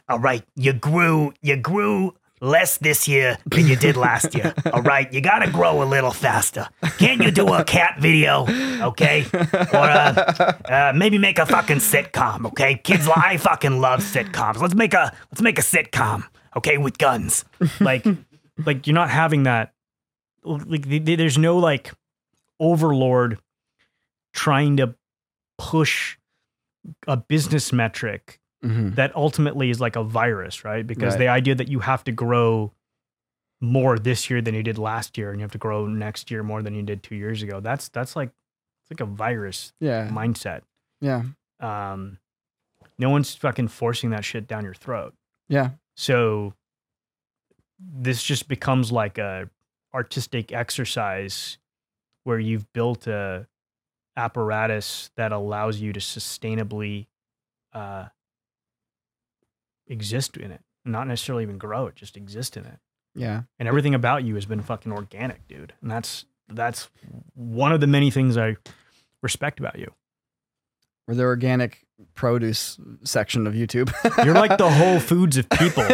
All 0.08 0.18
right, 0.18 0.44
you 0.56 0.72
grew, 0.72 1.32
you 1.42 1.56
grew 1.56 2.14
less 2.44 2.78
this 2.78 3.08
year 3.08 3.38
than 3.46 3.66
you 3.66 3.76
did 3.76 3.96
last 3.96 4.34
year. 4.34 4.54
All 4.72 4.82
right, 4.82 5.10
you 5.12 5.20
gotta 5.20 5.50
grow 5.50 5.82
a 5.82 5.86
little 5.86 6.10
faster. 6.10 6.68
Can't 6.98 7.22
you 7.22 7.30
do 7.30 7.52
a 7.52 7.64
cat 7.64 7.96
video? 8.00 8.46
Okay, 8.84 9.24
or 9.32 9.88
uh, 9.90 10.52
uh, 10.66 10.92
maybe 10.94 11.18
make 11.18 11.38
a 11.38 11.46
fucking 11.46 11.78
sitcom. 11.78 12.46
Okay, 12.46 12.76
kids, 12.76 13.08
I 13.08 13.38
fucking 13.38 13.80
love 13.80 14.00
sitcoms. 14.00 14.60
Let's 14.60 14.74
make 14.74 14.94
a 14.94 15.12
let's 15.30 15.42
make 15.42 15.58
a 15.58 15.62
sitcom. 15.62 16.24
Okay, 16.56 16.78
with 16.78 16.98
guns. 16.98 17.44
like, 17.80 18.06
like 18.64 18.86
you're 18.86 18.94
not 18.94 19.10
having 19.10 19.44
that. 19.44 19.72
Like 20.44 20.88
th- 20.88 21.04
th- 21.04 21.18
there's 21.18 21.38
no 21.38 21.58
like 21.58 21.92
overlord 22.60 23.38
trying 24.32 24.76
to 24.76 24.94
push 25.58 26.16
a 27.06 27.16
business 27.16 27.72
metric 27.72 28.40
Mhm. 28.64 28.94
that 28.96 29.14
ultimately 29.14 29.70
is 29.70 29.80
like 29.80 29.94
a 29.96 30.02
virus, 30.02 30.64
right? 30.64 30.86
Because 30.86 31.12
Right. 31.14 31.18
the 31.20 31.28
idea 31.28 31.54
that 31.54 31.68
you 31.68 31.80
have 31.80 32.02
to 32.04 32.12
grow 32.12 32.72
more 33.60 33.98
this 33.98 34.28
year 34.30 34.40
than 34.42 34.54
you 34.54 34.62
did 34.62 34.78
last 34.78 35.16
year, 35.18 35.30
and 35.30 35.38
you 35.40 35.44
have 35.44 35.52
to 35.52 35.58
grow 35.58 35.86
next 35.86 36.30
year 36.30 36.42
more 36.42 36.62
than 36.62 36.74
you 36.74 36.82
did 36.82 37.02
two 37.02 37.14
years 37.14 37.42
ago. 37.42 37.60
That's 37.60 37.88
that's 37.88 38.16
like 38.16 38.30
it's 38.82 38.90
like 38.90 39.00
a 39.00 39.10
virus 39.10 39.72
Yeah, 39.80 40.08
mindset. 40.08 40.62
yeah, 41.00 41.22
Um, 41.60 42.18
no 42.98 43.08
one's 43.10 43.34
fucking 43.34 43.68
forcing 43.68 44.10
that 44.10 44.24
shit 44.24 44.46
down 44.46 44.64
your 44.64 44.74
throat. 44.74 45.14
yeah. 45.48 45.70
So 45.96 46.54
this 47.78 48.22
just 48.22 48.48
becomes 48.48 48.90
like 48.92 49.18
a 49.18 49.48
artistic 49.92 50.52
exercise 50.52 51.58
where 52.24 52.38
you've 52.38 52.72
built 52.72 53.06
a 53.06 53.46
apparatus 54.16 55.10
that 55.16 55.32
allows 55.32 55.80
you 55.80 55.92
to 55.92 56.00
sustainably 56.00 57.06
uh, 57.72 58.06
exist 59.86 60.36
in 60.36 60.50
it, 60.50 60.60
not 60.84 61.06
necessarily 61.06 61.42
even 61.42 61.58
grow 61.58 61.86
it, 61.86 61.96
just 61.96 62.16
exist 62.16 62.56
in 62.56 62.64
it. 62.64 62.78
Yeah. 63.14 63.42
And 63.58 63.68
everything 63.68 63.94
about 63.94 64.24
you 64.24 64.34
has 64.34 64.46
been 64.46 64.60
fucking 64.60 64.92
organic, 64.92 65.46
dude. 65.46 65.72
And 65.80 65.90
that's 65.90 66.24
that's 66.48 66.90
one 67.34 67.72
of 67.72 67.80
the 67.80 67.86
many 67.86 68.10
things 68.10 68.36
I 68.36 68.56
respect 69.22 69.60
about 69.60 69.78
you. 69.78 69.92
We're 71.06 71.14
the 71.14 71.24
organic 71.24 71.86
produce 72.14 72.78
section 73.04 73.46
of 73.46 73.54
YouTube. 73.54 73.92
You're 74.24 74.34
like 74.34 74.58
the 74.58 74.70
Whole 74.70 75.00
Foods 75.00 75.36
of 75.36 75.48
people. 75.50 75.84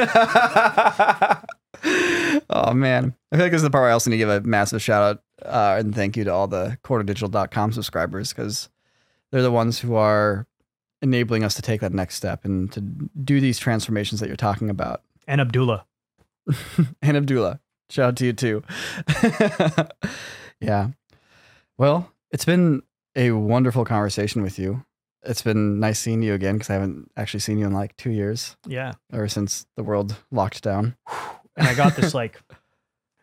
oh 2.51 2.73
man. 2.73 3.15
I 3.33 3.37
feel 3.37 3.45
like 3.45 3.53
this 3.53 3.59
is 3.59 3.62
the 3.62 3.71
part 3.71 3.83
where 3.83 3.91
I 3.91 3.93
also 3.93 4.11
need 4.11 4.17
to 4.17 4.25
give 4.25 4.29
a 4.29 4.41
massive 4.43 4.83
shout 4.83 5.03
out 5.03 5.23
uh, 5.45 5.77
and 5.79 5.95
thank 5.95 6.17
you 6.17 6.25
to 6.25 6.33
all 6.33 6.49
the 6.49 6.79
corridordigital.com 6.85 7.73
subscribers 7.73 8.33
because 8.33 8.69
they're 9.31 9.43
the 9.43 9.51
ones 9.51 9.81
who 9.81 9.95
are 9.95 10.47
enabling 11.02 11.44
us 11.44 11.55
to 11.55 11.62
take 11.62 11.81
that 11.81 11.93
next 11.93 12.16
step 12.16 12.44
and 12.44 12.70
to 12.72 12.81
do 12.81 13.40
these 13.40 13.59
transformations 13.59 14.20
that 14.20 14.28
you're 14.28 14.36
talking 14.36 14.70
about. 14.70 15.02
And 15.27 15.40
Abdullah. 15.40 15.86
and 17.02 17.16
Abdullah. 17.16 17.60
Shout 17.89 18.09
out 18.09 18.16
to 18.16 18.27
you 18.27 18.32
too. 18.32 18.62
yeah. 20.60 20.89
Well, 21.78 22.12
it's 22.31 22.44
been 22.44 22.82
a 23.16 23.32
wonderful 23.32 23.85
conversation 23.85 24.43
with 24.43 24.59
you. 24.59 24.85
It's 25.22 25.43
been 25.43 25.81
nice 25.81 25.98
seeing 25.98 26.22
you 26.22 26.35
again 26.35 26.55
because 26.55 26.70
I 26.70 26.74
haven't 26.74 27.10
actually 27.16 27.40
seen 27.40 27.59
you 27.59 27.66
in 27.66 27.72
like 27.72 27.97
two 27.97 28.10
years, 28.10 28.56
Yeah. 28.66 28.93
ever 29.12 29.28
since 29.28 29.66
the 29.77 29.82
world 29.82 30.16
locked 30.31 30.62
down. 30.62 30.97
And 31.56 31.66
I 31.68 31.74
got 31.74 31.94
this 31.97 32.14
like 32.14 32.40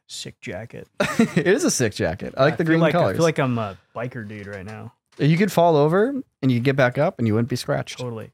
sick 0.05 0.39
jacket. 0.41 0.87
it 0.99 1.47
is 1.47 1.63
a 1.63 1.71
sick 1.71 1.95
jacket. 1.95 2.35
I 2.37 2.43
like 2.43 2.57
the 2.57 2.63
green 2.65 2.79
like, 2.79 2.91
colors. 2.91 3.13
I 3.13 3.13
feel 3.13 3.23
like 3.23 3.39
I'm 3.39 3.57
a 3.57 3.77
biker 3.95 4.27
dude 4.27 4.45
right 4.45 4.65
now. 4.65 4.93
You 5.18 5.38
could 5.38 5.52
fall 5.52 5.76
over 5.76 6.14
and 6.41 6.52
you 6.52 6.60
get 6.60 6.76
back 6.76 6.98
up 6.98 7.18
and 7.18 7.27
you 7.27 7.34
wouldn't 7.34 7.49
be 7.49 7.56
scratched. 7.56 7.99
Totally. 7.99 8.31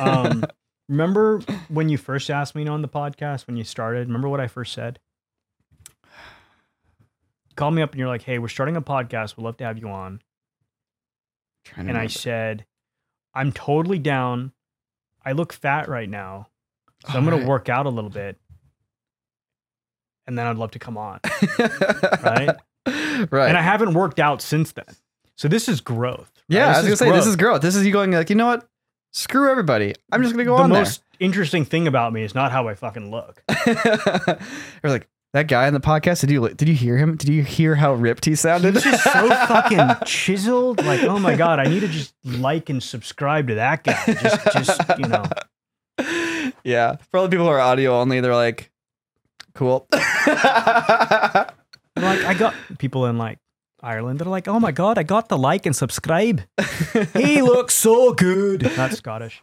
Um, 0.00 0.44
remember 0.88 1.40
when 1.68 1.88
you 1.88 1.98
first 1.98 2.30
asked 2.30 2.54
me 2.54 2.66
on 2.68 2.82
the 2.82 2.88
podcast 2.88 3.46
when 3.46 3.56
you 3.56 3.64
started? 3.64 4.06
Remember 4.08 4.28
what 4.28 4.40
I 4.40 4.46
first 4.46 4.72
said? 4.72 4.98
Call 7.56 7.70
me 7.72 7.82
up 7.82 7.90
and 7.90 7.98
you're 7.98 8.08
like, 8.08 8.22
"Hey, 8.22 8.38
we're 8.38 8.48
starting 8.48 8.76
a 8.76 8.82
podcast. 8.82 9.36
We'd 9.36 9.42
love 9.44 9.56
to 9.56 9.64
have 9.64 9.78
you 9.78 9.88
on." 9.88 10.20
And 11.76 11.98
I 11.98 12.06
said, 12.06 12.64
"I'm 13.34 13.50
totally 13.52 13.98
down. 13.98 14.52
I 15.24 15.32
look 15.32 15.52
fat 15.52 15.88
right 15.88 16.08
now, 16.08 16.48
so 17.04 17.18
I'm 17.18 17.26
Oh, 17.26 17.30
going 17.30 17.40
right. 17.40 17.42
to 17.42 17.48
work 17.50 17.68
out 17.68 17.86
a 17.86 17.90
little 17.90 18.10
bit, 18.10 18.38
and 20.28 20.38
then 20.38 20.46
I'd 20.46 20.56
love 20.56 20.70
to 20.72 20.78
come 20.78 20.96
on." 20.96 21.18
right? 22.22 22.54
right. 22.86 23.48
And 23.48 23.56
I 23.56 23.62
haven't 23.62 23.92
worked 23.94 24.20
out 24.20 24.40
since 24.40 24.70
then. 24.70 24.84
So 25.38 25.46
this 25.46 25.68
is 25.68 25.80
growth. 25.80 26.32
right? 26.34 26.42
yeah, 26.48 26.66
I 26.66 26.78
was 26.78 26.84
gonna 26.84 26.96
say 26.96 27.12
this 27.12 27.26
is 27.26 27.36
growth. 27.36 27.62
This 27.62 27.76
is 27.76 27.86
you 27.86 27.92
going 27.92 28.10
like, 28.10 28.28
you 28.28 28.34
know 28.34 28.46
what? 28.46 28.68
Screw 29.12 29.48
everybody. 29.48 29.94
I'm 30.10 30.20
just 30.20 30.34
gonna 30.34 30.44
go 30.44 30.56
the 30.56 30.64
on 30.64 30.70
The 30.70 30.78
most 30.78 31.02
interesting 31.20 31.64
thing 31.64 31.86
about 31.86 32.12
me 32.12 32.24
is 32.24 32.34
not 32.34 32.50
how 32.50 32.66
I 32.66 32.74
fucking 32.74 33.12
look. 33.12 33.42
there. 33.64 34.38
You're 34.82 34.92
like 34.92 35.08
that 35.34 35.46
guy 35.46 35.68
on 35.68 35.74
the 35.74 35.80
podcast. 35.80 36.22
Did 36.22 36.30
you 36.30 36.48
did 36.48 36.68
you 36.68 36.74
hear 36.74 36.98
him? 36.98 37.16
Did 37.16 37.28
you 37.28 37.44
hear 37.44 37.76
how 37.76 37.94
ripped 37.94 38.24
he 38.24 38.34
sounded? 38.34 38.74
He's 38.74 38.82
just 38.82 39.04
so 39.04 39.28
fucking 39.46 40.04
chiseled. 40.06 40.84
Like, 40.84 41.04
oh 41.04 41.20
my 41.20 41.36
god, 41.36 41.60
I 41.60 41.66
need 41.66 41.80
to 41.80 41.88
just 41.88 42.14
like 42.24 42.68
and 42.68 42.82
subscribe 42.82 43.46
to 43.46 43.54
that 43.54 43.84
guy. 43.84 44.04
Just, 44.06 44.52
just 44.52 44.80
you 44.98 45.06
know, 45.06 46.52
yeah. 46.64 46.96
For 47.12 47.18
all 47.18 47.22
the 47.22 47.30
people 47.30 47.46
who 47.46 47.52
are 47.52 47.60
audio 47.60 48.00
only, 48.00 48.20
they're 48.20 48.34
like, 48.34 48.72
cool. 49.54 49.86
Like 51.96 52.24
I 52.24 52.34
got 52.36 52.54
people 52.78 53.06
in 53.06 53.18
like 53.18 53.38
Ireland 53.80 54.18
that 54.18 54.26
are 54.26 54.30
like, 54.30 54.48
"Oh 54.48 54.58
my 54.58 54.72
god, 54.72 54.98
I 54.98 55.02
got 55.02 55.28
the 55.28 55.38
like 55.38 55.66
and 55.66 55.74
subscribe. 55.74 56.42
he 57.14 57.42
looks 57.42 57.74
so 57.74 58.12
good." 58.12 58.62
Not 58.76 58.92
Scottish. 58.92 59.42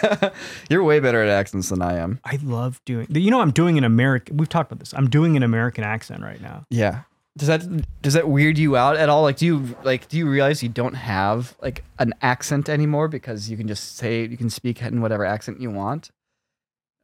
You're 0.70 0.84
way 0.84 1.00
better 1.00 1.22
at 1.22 1.28
accents 1.28 1.70
than 1.70 1.82
I 1.82 1.94
am. 1.98 2.20
I 2.24 2.38
love 2.42 2.80
doing. 2.84 3.06
You 3.10 3.30
know, 3.30 3.40
I'm 3.40 3.50
doing 3.50 3.78
an 3.78 3.84
American. 3.84 4.36
We've 4.36 4.48
talked 4.48 4.70
about 4.70 4.80
this. 4.80 4.94
I'm 4.94 5.10
doing 5.10 5.36
an 5.36 5.42
American 5.42 5.84
accent 5.84 6.22
right 6.22 6.40
now. 6.40 6.64
Yeah. 6.70 7.02
Does 7.36 7.48
that 7.48 8.00
does 8.00 8.12
that 8.12 8.28
weird 8.28 8.58
you 8.58 8.76
out 8.76 8.96
at 8.96 9.08
all? 9.08 9.22
Like, 9.22 9.36
do 9.38 9.46
you 9.46 9.76
like 9.82 10.08
do 10.08 10.16
you 10.16 10.28
realize 10.28 10.62
you 10.62 10.68
don't 10.68 10.94
have 10.94 11.56
like 11.60 11.82
an 11.98 12.14
accent 12.22 12.68
anymore 12.68 13.08
because 13.08 13.50
you 13.50 13.56
can 13.56 13.66
just 13.66 13.96
say 13.96 14.24
you 14.24 14.36
can 14.36 14.50
speak 14.50 14.80
in 14.82 15.00
whatever 15.00 15.24
accent 15.24 15.60
you 15.60 15.70
want? 15.70 16.10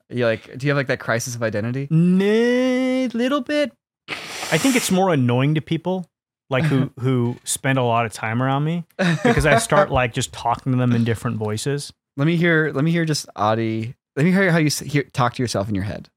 You 0.08 0.26
like 0.26 0.56
do 0.56 0.66
you 0.66 0.70
have 0.70 0.76
like 0.76 0.86
that 0.86 1.00
crisis 1.00 1.34
of 1.34 1.42
identity? 1.42 1.88
Nah, 1.90 3.08
little 3.12 3.40
bit. 3.40 3.72
I 4.08 4.58
think 4.58 4.76
it's 4.76 4.90
more 4.92 5.12
annoying 5.12 5.54
to 5.56 5.60
people 5.60 6.06
like 6.50 6.64
who 6.64 6.90
who 7.00 7.36
spend 7.44 7.78
a 7.78 7.82
lot 7.82 8.04
of 8.04 8.12
time 8.12 8.42
around 8.42 8.64
me 8.64 8.84
because 8.98 9.46
I 9.46 9.58
start 9.58 9.90
like 9.90 10.12
just 10.12 10.32
talking 10.32 10.72
to 10.72 10.78
them 10.78 10.92
in 10.92 11.04
different 11.04 11.38
voices. 11.38 11.92
Let 12.16 12.26
me 12.26 12.36
hear. 12.36 12.70
Let 12.74 12.84
me 12.84 12.90
hear 12.90 13.04
just 13.04 13.26
Adi. 13.36 13.94
Let 14.16 14.24
me 14.26 14.32
hear 14.32 14.50
how 14.50 14.58
you 14.58 14.68
hear, 14.70 15.04
talk 15.04 15.34
to 15.34 15.42
yourself 15.42 15.68
in 15.68 15.74
your 15.74 15.84
head. 15.84 16.10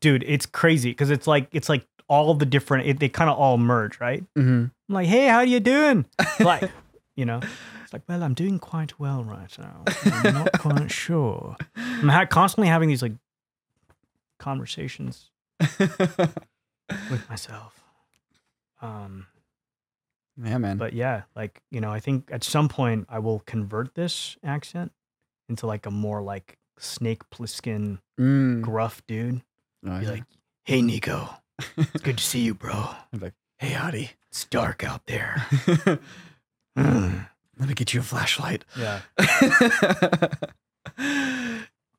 Dude, 0.00 0.24
it's 0.26 0.46
crazy 0.46 0.90
because 0.90 1.10
it's 1.10 1.26
like 1.26 1.48
it's 1.52 1.68
like 1.68 1.86
all 2.08 2.32
the 2.34 2.46
different. 2.46 2.86
It, 2.86 3.00
they 3.00 3.08
kind 3.08 3.28
of 3.28 3.36
all 3.36 3.58
merge, 3.58 4.00
right? 4.00 4.22
Mm-hmm. 4.36 4.66
I'm 4.88 4.94
like, 4.94 5.08
hey, 5.08 5.26
how 5.26 5.40
you 5.40 5.60
doing? 5.60 6.06
Like, 6.40 6.70
you 7.16 7.24
know, 7.24 7.40
it's 7.82 7.92
like, 7.92 8.02
well, 8.08 8.22
I'm 8.22 8.34
doing 8.34 8.60
quite 8.60 9.00
well 9.00 9.24
right 9.24 9.58
now. 9.58 9.82
I'm 10.04 10.34
not 10.34 10.52
quite 10.60 10.90
sure. 10.90 11.56
I'm 11.76 12.08
ha- 12.08 12.26
constantly 12.26 12.68
having 12.68 12.88
these 12.88 13.02
like 13.02 13.14
conversations 14.38 15.30
with 15.78 17.26
myself. 17.28 17.82
Um, 18.80 19.26
yeah, 20.42 20.58
man. 20.58 20.76
but 20.76 20.92
yeah, 20.92 21.22
like 21.36 21.60
you 21.70 21.80
know, 21.80 21.90
I 21.90 22.00
think 22.00 22.30
at 22.32 22.44
some 22.44 22.68
point 22.68 23.06
I 23.08 23.18
will 23.18 23.40
convert 23.40 23.94
this 23.94 24.36
accent 24.44 24.92
into 25.48 25.66
like 25.66 25.86
a 25.86 25.90
more 25.90 26.22
like 26.22 26.58
Snake 26.78 27.28
Plissken 27.30 27.98
Mm. 28.20 28.62
gruff 28.62 29.02
dude. 29.06 29.42
Oh, 29.86 29.98
Be 29.98 30.04
yeah. 30.06 30.10
like, 30.12 30.24
hey, 30.64 30.80
Niko, 30.80 31.36
it's 31.76 31.90
good 32.02 32.18
to 32.18 32.24
see 32.24 32.40
you, 32.40 32.54
bro. 32.54 32.90
I'm 33.12 33.20
like, 33.20 33.34
hey, 33.58 33.74
Adi. 33.76 34.10
It's 34.30 34.44
dark 34.44 34.84
out 34.84 35.06
there. 35.06 35.46
Let 36.76 37.68
me 37.68 37.74
get 37.74 37.94
you 37.94 38.00
a 38.00 38.02
flashlight. 38.02 38.64
Yeah. 38.78 39.00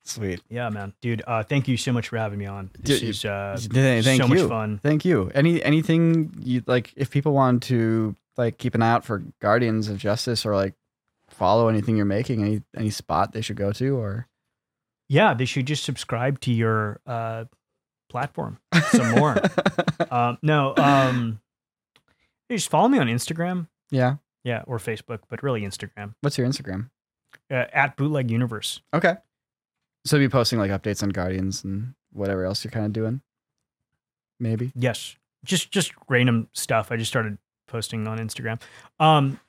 Sweet. 0.03 0.41
Yeah, 0.49 0.69
man, 0.69 0.93
dude. 1.01 1.21
Uh, 1.27 1.43
thank 1.43 1.67
you 1.67 1.77
so 1.77 1.91
much 1.93 2.07
for 2.07 2.17
having 2.17 2.39
me 2.39 2.45
on. 2.47 2.71
This 2.79 2.99
Dude, 2.99 3.09
is 3.09 3.25
uh, 3.25 3.57
Thank 3.71 4.03
so 4.21 4.27
you. 4.27 4.41
much 4.41 4.49
fun. 4.49 4.79
Thank 4.81 5.05
you. 5.05 5.29
Any 5.35 5.61
anything 5.63 6.33
you 6.39 6.63
like? 6.65 6.93
If 6.95 7.11
people 7.11 7.33
want 7.33 7.61
to 7.63 8.15
like 8.39 8.57
keep 8.57 8.73
an 8.73 8.81
eye 8.81 8.91
out 8.91 9.03
for 9.05 9.23
Guardians 9.41 9.89
of 9.89 9.97
Justice 9.97 10.45
or 10.45 10.55
like 10.55 10.73
follow 11.29 11.67
anything 11.67 11.97
you're 11.97 12.05
making, 12.05 12.41
any 12.41 12.61
any 12.75 12.89
spot 12.89 13.33
they 13.33 13.41
should 13.41 13.57
go 13.57 13.71
to 13.73 13.97
or 13.97 14.27
Yeah, 15.09 15.33
they 15.33 15.45
should 15.45 15.67
just 15.67 15.83
subscribe 15.83 16.39
to 16.41 16.51
your 16.51 17.01
uh, 17.05 17.45
platform 18.09 18.57
some 18.91 19.11
more. 19.11 19.35
um, 20.09 20.37
no, 20.41 20.73
um, 20.77 21.41
just 22.49 22.69
follow 22.69 22.87
me 22.87 22.97
on 22.97 23.07
Instagram. 23.07 23.67
yeah. 23.91 24.15
Yeah, 24.45 24.63
or 24.67 24.77
Facebook, 24.77 25.19
but 25.27 25.43
really 25.43 25.61
Instagram 25.63 26.15
What's 26.21 26.37
your 26.37 26.47
Instagram? 26.47 26.89
uh, 27.51 27.65
at 27.73 27.97
Bootleg 27.97 28.31
Universe. 28.31 28.79
Okay. 28.93 29.15
So 30.05 30.17
be 30.17 30.29
posting 30.29 30.59
like 30.59 30.71
updates 30.71 31.03
on 31.03 31.09
Guardians 31.09 31.65
and 31.65 31.93
whatever 32.13 32.45
else 32.45 32.63
you're 32.63 32.71
kind 32.71 32.85
of 32.85 32.93
doing. 32.93 33.19
Maybe. 34.39 34.71
Yes, 34.75 35.17
just 35.43 35.71
just 35.71 35.91
random 36.07 36.47
stuff. 36.53 36.89
I 36.89 36.95
just 36.95 37.11
started 37.11 37.37
posting 37.69 38.07
on 38.07 38.17
Instagram, 38.19 38.59
um, 38.99 39.39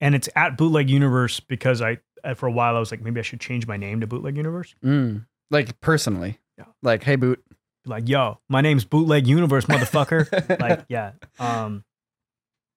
and 0.00 0.14
it's 0.14 0.28
at 0.36 0.56
Bootleg 0.56 0.88
Universe 0.88 1.40
because 1.40 1.82
I 1.82 1.98
uh, 2.22 2.34
for 2.34 2.46
a 2.46 2.52
while 2.52 2.76
I 2.76 2.78
was 2.78 2.90
like 2.90 3.00
maybe 3.02 3.18
I 3.18 3.22
should 3.22 3.40
change 3.40 3.66
my 3.66 3.76
name 3.76 4.00
to 4.00 4.06
Bootleg 4.06 4.36
Universe. 4.36 4.74
Mm. 4.84 5.26
Like 5.50 5.80
personally. 5.80 6.38
Yeah. 6.58 6.64
Like, 6.82 7.02
hey, 7.02 7.16
boot. 7.16 7.42
Like, 7.86 8.08
yo, 8.08 8.38
my 8.48 8.60
name's 8.60 8.84
Bootleg 8.84 9.26
Universe, 9.26 9.64
motherfucker. 9.64 10.60
like, 10.60 10.84
yeah, 10.88 11.12
um, 11.38 11.82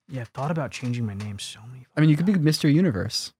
yeah. 0.07 0.21
I've 0.21 0.29
thought 0.29 0.49
about 0.49 0.71
changing 0.71 1.05
my 1.05 1.13
name 1.13 1.37
so 1.39 1.59
many. 1.69 1.85
I 1.95 1.99
mean, 2.01 2.09
you 2.09 2.15
could 2.15 2.25
be 2.25 2.33
Mr. 2.33 2.73
Universe. 2.73 3.33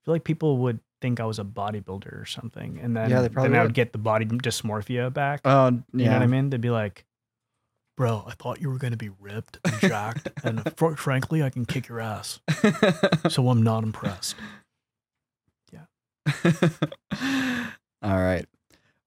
I 0.00 0.04
feel 0.06 0.14
like 0.14 0.24
people 0.24 0.58
would 0.58 0.78
think 1.02 1.18
I 1.20 1.24
was 1.24 1.38
a 1.40 1.44
bodybuilder 1.44 2.22
or 2.22 2.24
something, 2.24 2.78
and 2.80 2.96
then 2.96 3.10
Yeah, 3.10 3.20
they 3.22 3.28
probably 3.28 3.50
then 3.50 3.58
I 3.58 3.62
would. 3.62 3.70
would 3.70 3.74
get 3.74 3.92
the 3.92 3.98
body 3.98 4.24
dysmorphia 4.24 5.12
back. 5.12 5.40
Oh, 5.44 5.68
You 5.68 5.82
yeah. 5.92 6.06
know 6.10 6.12
what 6.14 6.22
I 6.22 6.26
mean? 6.26 6.50
They'd 6.50 6.60
be 6.60 6.70
like, 6.70 7.04
"Bro, 7.96 8.24
I 8.26 8.32
thought 8.32 8.60
you 8.60 8.68
were 8.70 8.78
gonna 8.78 8.96
be 8.96 9.10
ripped 9.20 9.58
and 9.64 9.80
jacked, 9.80 10.28
and 10.44 10.62
fr- 10.76 10.94
frankly, 10.94 11.42
I 11.42 11.50
can 11.50 11.64
kick 11.64 11.88
your 11.88 12.00
ass, 12.00 12.40
so 13.28 13.48
I'm 13.48 13.62
not 13.62 13.82
impressed." 13.84 14.36
Yeah. 15.72 15.86
All 18.02 18.18
right. 18.22 18.46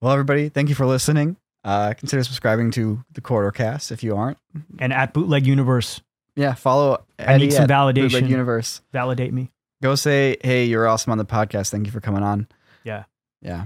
Well, 0.02 0.12
everybody, 0.14 0.50
thank 0.50 0.70
you 0.70 0.76
for 0.76 0.86
listening. 0.86 1.36
Uh, 1.64 1.94
consider 1.98 2.24
subscribing 2.24 2.72
to 2.72 3.04
the 3.12 3.22
Corridor 3.22 3.52
Cast 3.52 3.92
if 3.92 4.02
you 4.04 4.16
aren't. 4.16 4.38
And 4.80 4.94
at 4.94 5.14
Bootleg 5.14 5.46
Universe, 5.46 6.02
Yeah, 6.36 6.54
follow. 6.54 7.04
I 7.20 7.38
need 7.38 7.52
some 7.52 7.70
at 7.70 7.94
Bootleg 7.94 8.24
validation. 8.24 8.30
Universe. 8.30 8.82
validate 8.94 9.34
me 9.34 9.52
Go 9.84 9.96
say, 9.96 10.38
"Hey, 10.42 10.66
you're 10.66 10.88
awesome 10.88 11.12
on 11.12 11.18
the 11.18 11.26
podcast. 11.26 11.70
Thank 11.70 11.86
you 11.86 11.92
for 11.92 12.00
coming 12.02 12.24
on." 12.24 12.48
Yeah. 12.84 13.04
Yeah. 13.42 13.66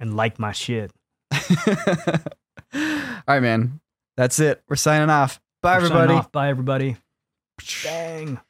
and 0.00 0.16
like 0.16 0.38
my 0.38 0.52
shit. 0.52 0.90
All 2.74 2.80
right, 3.28 3.40
man. 3.40 3.80
That's 4.16 4.38
it. 4.40 4.62
We're 4.68 4.76
signing 4.76 5.10
off. 5.10 5.40
Bye, 5.62 5.78
We're 5.78 5.86
everybody. 5.86 6.14
off. 6.14 6.32
Bye, 6.32 6.48
everybody. 6.48 6.96
Bang. 7.84 8.40